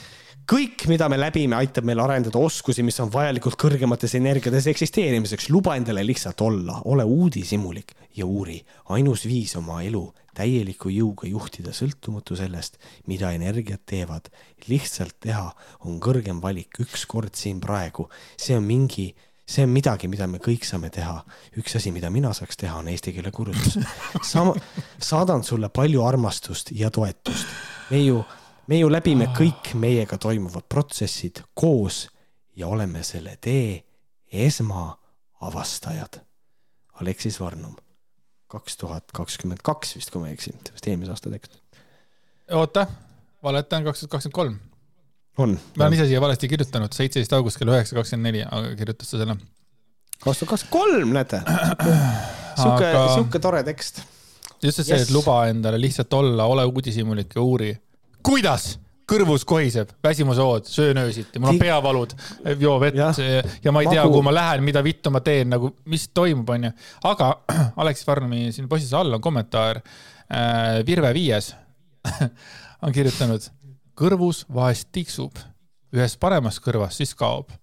kõik, 0.47 0.85
mida 0.87 1.09
me 1.11 1.17
läbime, 1.19 1.57
aitab 1.57 1.85
meil 1.87 1.99
arendada 1.99 2.39
oskusi, 2.39 2.83
mis 2.85 2.97
on 3.03 3.11
vajalikud 3.11 3.57
kõrgemates 3.59 4.15
energiades 4.19 4.67
eksisteerimiseks. 4.71 5.49
luba 5.49 5.75
endale 5.75 6.05
lihtsalt 6.05 6.41
olla, 6.41 6.81
ole 6.85 7.03
uudishimulik 7.03 7.93
ja 8.15 8.25
uuri. 8.25 8.63
ainus 8.89 9.25
viis 9.25 9.55
oma 9.55 9.81
elu 9.83 10.13
täieliku 10.37 10.89
jõuga 10.89 11.27
juhtida, 11.27 11.73
sõltumatu 11.73 12.37
sellest, 12.37 12.77
mida 13.07 13.31
energiat 13.31 13.81
teevad, 13.85 14.29
lihtsalt 14.67 15.17
teha, 15.19 15.51
on 15.85 15.99
kõrgem 15.99 16.41
valik 16.41 16.79
ükskord 16.79 17.35
siin 17.35 17.59
praegu. 17.59 18.09
see 18.37 18.55
on 18.55 18.63
mingi 18.63 19.13
see 19.47 19.63
on 19.63 19.71
midagi, 19.71 20.07
mida 20.07 20.27
me 20.27 20.39
kõik 20.43 20.65
saame 20.67 20.89
teha. 20.89 21.23
üks 21.57 21.75
asi, 21.75 21.91
mida 21.91 22.09
mina 22.09 22.33
saaks 22.33 22.57
teha, 22.57 22.77
on 22.77 22.87
eesti 22.87 23.13
keele 23.13 23.31
kursus. 23.31 23.79
sama, 24.23 24.55
saadan 24.99 25.43
sulle 25.43 25.69
palju 25.69 26.03
armastust 26.03 26.71
ja 26.71 26.91
toetust. 26.91 27.47
me 27.91 28.03
ju 28.03 28.23
me 28.67 28.79
ju 28.81 28.89
läbime 28.91 29.29
kõik 29.35 29.71
meiega 29.79 30.17
toimuvad 30.19 30.67
protsessid 30.69 31.41
koos 31.57 32.05
ja 32.57 32.67
oleme 32.67 33.03
selle 33.03 33.37
tee 33.41 33.83
esmaavastajad. 34.31 36.21
Aleksis 37.01 37.39
Varnum, 37.39 37.75
kaks 38.51 38.77
tuhat 38.81 39.11
kakskümmend 39.13 39.61
kaks 39.63 39.95
vist, 39.95 40.11
kui 40.11 40.23
ma 40.23 40.31
ei 40.31 40.37
eksi, 40.37 40.55
vist 40.73 40.87
eelmise 40.89 41.13
aasta 41.13 41.31
tekst. 41.31 41.59
oota, 42.51 42.87
valetan, 43.43 43.85
kaks 43.85 44.03
tuhat 44.03 44.15
kakskümmend 44.17 44.35
kolm. 44.35 44.57
on. 45.37 45.59
ma 45.75 45.85
olen 45.85 45.99
ise 45.99 46.07
siia 46.09 46.21
valesti 46.21 46.49
kirjutanud, 46.49 46.91
seitseteist 46.91 47.33
august 47.37 47.61
kell 47.61 47.71
üheksa 47.71 47.95
kakskümmend 47.95 48.31
neli, 48.31 48.43
aga 48.43 48.75
kirjutas 48.75 49.13
ta 49.13 49.21
selle. 49.21 49.37
kaks 50.19 50.43
tuhat 50.43 50.49
kakskümmend 50.49 50.73
kolm, 50.73 51.13
näete. 51.15 51.43
sihuke 52.61 52.89
aga..., 52.89 53.09
sihuke 53.13 53.39
tore 53.39 53.63
tekst. 53.63 54.01
just 54.63 54.81
see 54.81 54.95
yes., 54.95 55.07
et 55.07 55.13
luba 55.13 55.43
endale 55.53 55.79
lihtsalt 55.79 56.13
olla, 56.17 56.49
ole 56.49 56.65
uudishimulik 56.65 57.37
ja 57.37 57.45
uuri 57.45 57.75
kuidas? 58.23 58.77
kõrvus 59.07 59.45
kohiseb, 59.47 59.93
väsimushood, 60.03 60.65
söön 60.67 60.97
öösiti, 60.99 61.39
mul 61.39 61.53
on 61.53 61.59
peavalud, 61.61 62.11
joo 62.59 62.73
vett 62.81 62.97
ja, 62.99 63.13
ja 63.63 63.71
ma 63.71 63.83
ei 63.83 63.87
tea, 63.87 64.03
kuhu 64.03 64.19
ma 64.25 64.33
lähen, 64.35 64.65
mida 64.67 64.81
vittu 64.83 65.13
ma 65.15 65.21
teen, 65.23 65.47
nagu 65.53 65.69
mis 65.87 66.09
toimub, 66.11 66.49
onju. 66.57 66.73
aga 67.07 67.29
Aleksis 67.83 68.07
Varnumi 68.07 68.49
siin 68.51 68.67
postise 68.67 68.97
all 68.99 69.15
on 69.15 69.23
kommentaar 69.23 69.79
äh,. 69.79 70.83
Virve 70.87 71.13
viies 71.15 71.53
on 72.83 72.91
kirjutanud, 72.91 73.47
kõrvus 73.95 74.43
vahest 74.53 74.91
tiksub, 74.91 75.39
ühest 75.95 76.19
paremast 76.19 76.59
kõrvast 76.65 76.99
siis 76.99 77.15
kaob. 77.15 77.55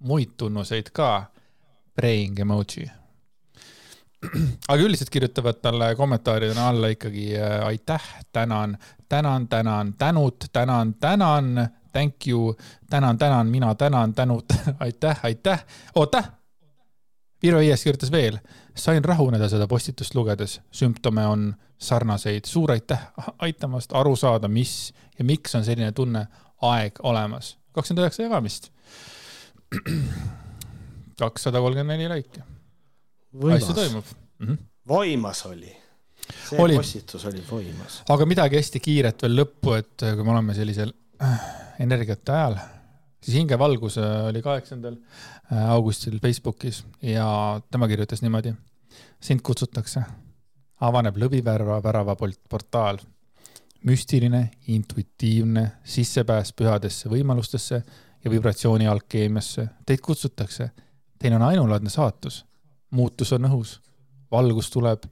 muid 0.00 0.36
tunnuseid 0.36 0.92
ka. 0.92 1.30
Praying 1.96 2.38
emoji 2.44 2.90
aga 4.70 4.82
üldiselt 4.84 5.10
kirjutavad 5.10 5.58
talle 5.64 5.94
kommentaaridena 5.96 6.68
alla 6.68 6.88
ikkagi 6.92 7.32
äh, 7.36 7.64
aitäh, 7.66 8.04
tänan, 8.32 8.76
tänan, 9.10 9.48
tänan, 9.48 9.94
tänud, 9.98 10.36
tänan, 10.52 10.94
tänan, 10.94 11.68
thank 11.92 12.14
you, 12.26 12.56
tänan, 12.90 13.18
tänan, 13.18 13.46
mina 13.46 13.74
tänan, 13.74 14.14
tänud, 14.14 14.44
aitäh, 14.80 15.20
aitäh, 15.22 15.66
oota. 15.94 16.24
Virve 17.42 17.66
IS 17.66 17.84
kirjutas 17.84 18.12
veel, 18.12 18.38
sain 18.76 19.04
rahuneda 19.04 19.48
seda 19.48 19.66
postitust 19.66 20.14
lugedes, 20.14 20.60
sümptome 20.70 21.26
on 21.26 21.54
sarnaseid, 21.78 22.44
suur 22.44 22.70
aitäh 22.70 23.00
aitamast 23.38 23.92
aru 23.96 24.16
saada, 24.16 24.48
mis 24.48 24.94
ja 25.18 25.24
miks 25.24 25.54
on 25.54 25.64
selline 25.64 25.92
tunne 25.92 26.26
aeg 26.62 27.00
olemas. 27.02 27.58
kakskümmend 27.72 28.04
üheksa 28.04 28.22
jagamist. 28.22 28.70
kakssada 31.22 31.58
kolmkümmend 31.60 31.96
neli 31.98 32.08
laiki. 32.08 32.40
asju 33.54 33.74
toimub 33.74 34.04
mm. 34.38 34.46
-hmm. 34.46 34.58
võimas 34.88 35.46
oli. 35.46 35.79
See 36.48 36.60
Oli. 36.62 36.76
postitus 36.78 37.24
oli 37.30 37.42
võimas. 37.46 38.00
aga 38.08 38.26
midagi 38.28 38.58
hästi 38.60 38.82
kiiret 38.82 39.22
veel 39.24 39.36
lõppu, 39.42 39.76
et 39.78 40.04
kui 40.04 40.26
me 40.26 40.34
oleme 40.34 40.56
sellisel 40.56 40.92
äh, 41.22 41.44
energiate 41.82 42.32
ajal, 42.32 42.58
siis 43.22 43.38
hingevalgus 43.40 43.98
äh, 43.98 44.26
oli 44.30 44.42
kaheksandal 44.42 44.96
äh, 44.96 45.70
augustil 45.70 46.18
Facebookis 46.22 46.84
ja 47.02 47.60
tema 47.70 47.88
kirjutas 47.88 48.22
niimoodi. 48.22 48.54
sind 49.20 49.42
kutsutakse, 49.44 50.02
avaneb 50.80 51.16
lõvivärva 51.16 51.82
värava 51.82 52.16
portaal. 52.48 52.98
müstiline, 53.84 54.50
intuitiivne 54.68 55.70
sissepääs 55.84 56.52
pühadesse 56.52 57.08
võimalustesse 57.08 57.82
ja 58.24 58.30
vibratsiooni 58.30 58.86
alkeemiasse. 58.86 59.68
Teid 59.86 60.00
kutsutakse. 60.04 60.70
Teil 61.18 61.34
on 61.34 61.42
ainulaadne 61.42 61.90
saatus. 61.90 62.44
muutus 62.90 63.32
on 63.32 63.44
õhus, 63.44 63.80
valgus 64.30 64.70
tuleb 64.70 65.04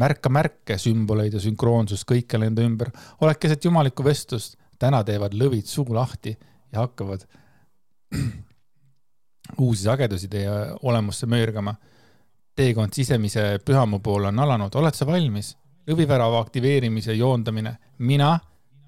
märka 0.00 0.30
märke, 0.32 0.78
sümboleid 0.78 1.34
ja 1.34 1.40
sünkroonsust 1.42 2.06
kõikjal 2.08 2.48
enda 2.48 2.62
ümber. 2.62 2.90
oled 3.20 3.38
keset 3.40 3.64
jumalikku 3.64 4.04
vestlust, 4.04 4.56
täna 4.78 5.04
teevad 5.04 5.34
lõvid 5.34 5.66
suu 5.70 5.86
lahti 5.94 6.36
ja 6.72 6.84
hakkavad 6.84 7.26
uusi 9.64 9.82
sagedusi 9.82 10.28
teie 10.28 10.50
olemusse 10.82 11.26
möörgama. 11.26 11.74
teekond 12.54 12.92
sisemise 12.92 13.58
pühamu 13.64 13.98
poole 13.98 14.28
on 14.28 14.38
alanud, 14.38 14.74
oled 14.74 14.94
sa 14.94 15.06
valmis? 15.06 15.56
lõvivärava 15.90 16.40
aktiveerimise 16.40 17.12
joondamine. 17.12 17.76
mina, 17.98 18.38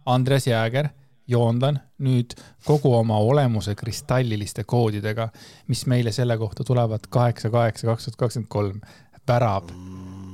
Andres 0.07 0.47
Jääger, 0.47 0.89
joondan 1.27 1.81
nüüd 1.99 2.37
kogu 2.65 2.95
oma 2.95 3.19
olemuse 3.19 3.75
kristalliliste 3.75 4.65
koodidega, 4.65 5.29
mis 5.69 5.87
meile 5.87 6.13
selle 6.13 6.39
kohta 6.39 6.65
tulevad 6.65 7.11
kaheksa, 7.11 7.51
kaheksa, 7.51 7.87
kaks 7.87 8.05
tuhat 8.05 8.17
kakskümmend 8.17 8.49
kolm. 8.49 8.81
värav 9.29 9.71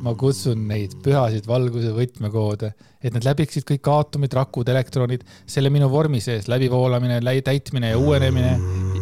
ma 0.03 0.15
kutsun 0.19 0.65
neid 0.67 0.97
pühasid 1.05 1.47
valguse 1.47 1.93
võtmekoode, 1.95 2.73
et 3.03 3.15
need 3.15 3.27
läbiksid 3.27 3.67
kõik 3.69 3.87
aatomid, 3.93 4.35
rakud, 4.35 4.69
elektronid, 4.73 5.23
selle 5.47 5.71
minu 5.71 5.89
vormi 5.93 6.21
sees 6.23 6.49
läbivoolamine, 6.51 7.21
täitmine 7.47 7.93
ja 7.93 8.01
uuenemine, 8.01 8.57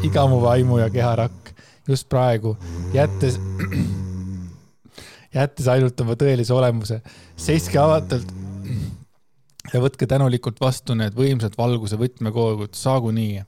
iga 0.04 0.26
mu 0.28 0.42
vaimu 0.44 0.80
ja 0.82 0.90
keharakk 0.92 1.54
just 1.88 2.08
praegu, 2.12 2.52
jättes, 2.92 3.40
jättes 5.38 5.70
ainult 5.72 6.00
oma 6.04 6.18
tõelise 6.20 6.54
olemuse. 6.54 7.00
seiske 7.36 7.80
avatult 7.80 8.28
ja 9.72 9.80
võtke 9.80 10.06
tänulikult 10.10 10.60
vastu 10.60 10.96
need 10.98 11.16
võimsad 11.16 11.56
valguse 11.58 11.98
võtmekoogud, 12.00 12.76
saagu 12.76 13.12
nii. 13.14 13.40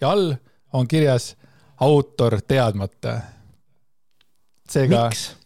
ja 0.00 0.14
all 0.14 0.34
on 0.72 0.86
kirjas 0.86 1.34
autor 1.80 2.38
teadmata. 2.46 3.18
seega 4.70 5.08
miks? 5.08 5.39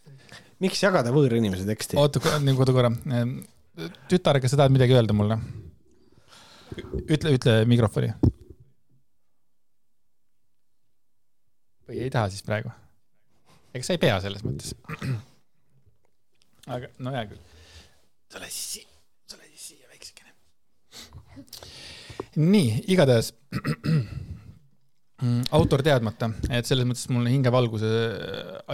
Miks 0.65 0.81
jagada 0.81 1.13
võõra 1.13 1.37
inimese 1.39 1.67
teksti? 1.67 1.97
oota, 2.01 2.21
oota 2.21 2.75
korra. 2.75 2.91
tütar, 4.11 4.41
kas 4.41 4.55
sa 4.55 4.63
tahad 4.63 4.73
midagi 4.73 4.97
öelda 4.97 5.15
mulle? 5.17 5.37
ütle, 7.05 7.35
ütle 7.37 7.59
mikrofoni. 7.69 8.13
või 11.85 12.01
ei 12.01 12.11
taha 12.13 12.31
siis 12.33 12.45
praegu? 12.45 12.73
ega 13.75 13.85
sa 13.85 13.95
ei 13.95 14.01
pea 14.01 14.17
selles 14.23 14.45
mõttes. 14.45 14.73
aga 16.65 16.89
no 16.97 17.13
hea 17.15 17.25
küll. 17.29 17.41
tule 18.33 18.49
siis 18.49 18.67
siia, 18.73 18.87
tule 19.31 19.49
siis 19.51 19.65
siia 19.71 19.91
väiksekene. 19.91 20.31
nii, 22.41 22.69
igatahes 22.95 23.33
autor 25.55 25.79
teadmata, 25.85 26.27
et 26.51 26.67
selles 26.67 26.87
mõttes 26.87 27.07
mulle 27.13 27.31
hingevalguse, 27.31 27.89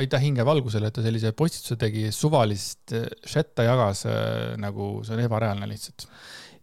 aitäh 0.01 0.23
hingevalgusele, 0.25 0.89
et 0.89 0.95
ta 0.97 1.03
sellise 1.05 1.33
postituse 1.37 1.77
tegi, 1.81 2.07
suvalist 2.15 2.95
chat'e 3.21 3.53
ta 3.59 3.65
jagas 3.67 4.07
nagu 4.61 4.93
see 5.05 5.17
on 5.17 5.21
ebareaalne 5.27 5.69
lihtsalt. 5.69 6.07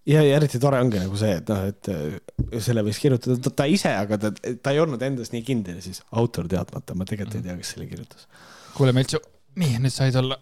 ja, 0.09 0.25
ja 0.25 0.35
eriti 0.41 0.59
tore 0.59 0.81
ongi 0.83 0.99
nagu 0.99 1.21
see, 1.21 1.37
et 1.39 1.53
noh, 1.53 1.63
et 1.71 2.63
selle 2.65 2.83
võiks 2.87 2.99
kirjutada 3.05 3.39
ta, 3.45 3.55
ta 3.63 3.69
ise, 3.71 3.95
aga 3.95 4.19
ta, 4.19 4.33
ta 4.35 4.75
ei 4.75 4.83
olnud 4.83 5.03
endas 5.07 5.31
nii 5.35 5.47
kindel, 5.47 5.79
siis 5.85 6.03
autor 6.11 6.51
teadmata, 6.51 6.99
ma 6.99 7.07
tegelikult 7.07 7.39
ei 7.39 7.47
tea, 7.47 7.59
kes 7.63 7.75
selle 7.77 7.87
kirjutas. 7.91 8.27
kuule, 8.75 8.97
Meltsu, 8.97 9.23
nii 9.63 9.79
nüüd 9.79 9.95
said 9.95 10.19
olla 10.19 10.41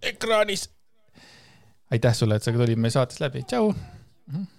ekraanis. 0.00 0.70
aitäh 1.92 2.16
sulle, 2.16 2.40
et 2.40 2.46
sa 2.46 2.56
tulid 2.56 2.80
meie 2.80 2.94
saates 2.94 3.20
läbi, 3.20 3.44
tšau 3.44 3.68
mm. 3.68 4.32
-hmm. 4.32 4.54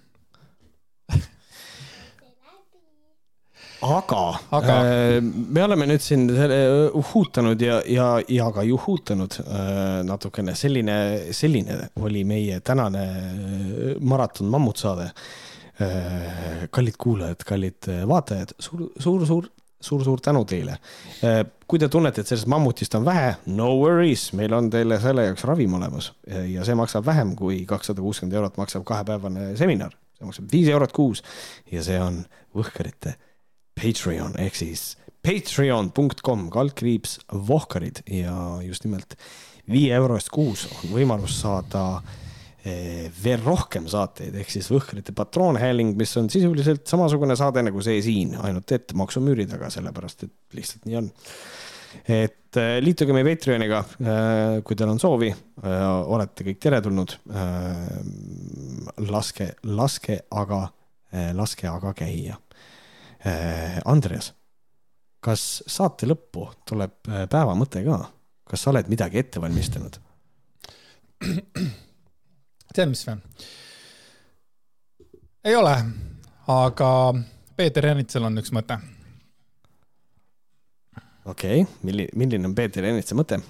Aga, 3.82 4.38
aga. 4.50 4.74
Äh, 4.84 5.18
me 5.22 5.64
oleme 5.64 5.86
nüüd 5.88 6.02
siin 6.04 6.26
uhuutanud 6.96 7.60
ja, 7.64 7.80
ja, 7.88 8.08
ja 8.28 8.48
ka 8.54 8.64
juhutanud 8.66 9.38
äh, 9.42 10.00
natukene. 10.06 10.54
selline, 10.54 10.96
selline 11.36 11.78
oli 12.00 12.24
meie 12.28 12.60
tänane 12.60 13.06
äh, 13.06 13.94
maraton 14.00 14.50
mammutsaade. 14.52 15.12
kallid 16.70 16.96
kuulajad, 17.00 17.40
kallid 17.48 17.86
vaatajad, 18.08 18.50
suur, 18.60 18.82
suur, 19.00 19.22
suur 19.26 19.46
suur-suur 19.80 20.20
tänu 20.20 20.42
teile. 20.44 20.74
kui 21.64 21.78
te 21.80 21.88
tunnete, 21.88 22.20
et 22.20 22.28
sellest 22.28 22.50
mammutist 22.52 22.92
on 22.98 23.06
vähe, 23.06 23.30
no 23.56 23.70
worries, 23.78 24.26
meil 24.36 24.52
on 24.52 24.68
teile 24.68 24.98
selle 25.00 25.24
jaoks 25.24 25.46
ravim 25.48 25.78
olemas 25.78 26.10
ja 26.26 26.66
see 26.68 26.76
maksab 26.76 27.06
vähem 27.06 27.32
kui 27.38 27.62
kakssada 27.64 28.04
kuuskümmend 28.04 28.36
eurot 28.36 28.60
maksab 28.60 28.84
kahepäevane 28.84 29.54
seminar. 29.56 29.96
see 30.18 30.28
maksab 30.28 30.52
viis 30.52 30.68
eurot 30.68 30.92
kuus 30.92 31.24
ja 31.72 31.80
see 31.86 31.96
on 31.96 32.20
Võhkarite 32.52 33.16
Patreon 33.80 34.36
ehk 34.40 34.58
siis 34.58 34.94
patreon.com 35.24 36.48
kaldkriips 36.52 37.18
Vohkarid 37.48 38.02
ja 38.08 38.34
just 38.64 38.84
nimelt 38.86 39.16
viie 39.70 39.92
euro 39.96 40.16
eest 40.18 40.32
kuus 40.32 40.66
on 40.70 40.94
võimalus 40.94 41.36
saada 41.42 41.84
eh, 42.64 43.08
veel 43.22 43.42
rohkem 43.44 43.86
saateid 43.90 44.36
ehk 44.40 44.52
siis 44.52 44.70
Võhkrite 44.72 45.14
patroonhääling, 45.16 45.94
mis 45.98 46.16
on 46.20 46.30
sisuliselt 46.32 46.88
samasugune 46.90 47.36
saade 47.38 47.64
nagu 47.66 47.84
see 47.84 48.00
siin, 48.04 48.36
ainult 48.40 48.72
et 48.76 48.96
maksumüüri 48.96 49.48
taga, 49.50 49.70
sellepärast 49.72 50.26
et 50.26 50.36
lihtsalt 50.56 50.88
nii 50.88 51.00
on. 51.02 51.10
et 52.08 52.60
eh, 52.60 52.74
liituge 52.80 53.16
meie 53.16 53.28
Patreoniga, 53.28 53.84
eh, 54.00 54.58
kui 54.64 54.76
teil 54.76 54.92
on 54.92 55.00
soovi, 55.02 55.32
olete 55.60 56.46
kõik 56.48 56.60
teretulnud. 56.64 57.18
laske, 59.10 59.52
laske 59.68 60.22
aga, 60.30 60.62
laske 61.36 61.68
aga 61.68 61.92
käia 61.96 62.38
Andreas, 63.84 64.32
kas 65.20 65.62
saate 65.68 66.08
lõppu 66.08 66.46
tuleb 66.68 67.10
äh, 67.10 67.26
päeva 67.30 67.56
mõte 67.58 67.82
ka, 67.84 67.98
kas 68.48 68.64
sa 68.64 68.72
oled 68.72 68.88
midagi 68.92 69.20
ette 69.20 69.42
valmistanud? 69.42 69.98
tead, 72.74 72.88
mis 72.88 73.04
või? 73.04 73.18
ei 75.44 75.56
ole, 75.56 75.74
aga 76.48 76.90
Peeter 77.56 77.90
Ernitsal 77.92 78.28
on 78.30 78.40
üks 78.40 78.52
mõte. 78.56 78.80
okei 81.24 81.62
okay., 81.62 81.80
milline, 81.84 82.16
milline 82.16 82.48
on 82.48 82.56
Peeter 82.56 82.88
Ernitsa 82.88 83.18
mõte? 83.18 83.42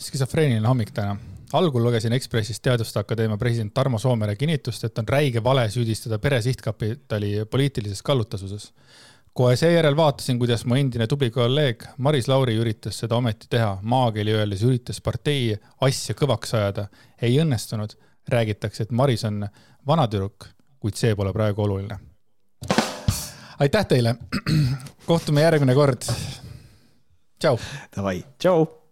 skisofreeniline 0.00 0.66
hommik 0.68 0.90
täna 0.96 1.18
algul 1.54 1.82
lugesin 1.82 2.12
Ekspressis 2.12 2.60
Teaduste 2.60 2.98
Akadeemia 2.98 3.36
president 3.36 3.74
Tarmo 3.74 3.98
Soomere 3.98 4.36
kinnitust, 4.36 4.84
et 4.84 4.98
on 4.98 5.08
räige 5.08 5.44
vale 5.44 5.68
süüdistada 5.70 6.18
Pere 6.18 6.42
Sihtkapitali 6.42 7.44
poliitilises 7.50 8.02
kallutasuses. 8.02 8.72
kohe 9.34 9.56
seejärel 9.56 9.96
vaatasin, 9.96 10.38
kuidas 10.38 10.64
mu 10.64 10.74
endine 10.74 11.06
tubli 11.06 11.30
kolleeg 11.30 11.84
Maris 11.98 12.28
Lauri 12.28 12.54
üritas 12.56 12.98
seda 12.98 13.16
ometi 13.16 13.46
teha, 13.50 13.78
maakeeli 13.82 14.34
öeldes 14.34 14.62
üritas 14.62 15.00
partei 15.00 15.56
asja 15.80 16.14
kõvaks 16.14 16.54
ajada. 16.56 16.88
ei 17.22 17.38
õnnestunud, 17.40 17.94
räägitakse, 18.28 18.82
et 18.82 18.92
Maris 18.92 19.24
on 19.24 19.46
vanatüdruk, 19.86 20.48
kuid 20.80 20.94
see 20.94 21.14
pole 21.14 21.32
praegu 21.32 21.62
oluline. 21.62 21.98
aitäh 23.58 23.86
teile, 23.86 24.16
kohtume 25.10 25.40
järgmine 25.40 25.74
kord. 25.74 26.02
tšau. 27.38 27.58
Davai, 27.96 28.24
tšau 28.38 28.83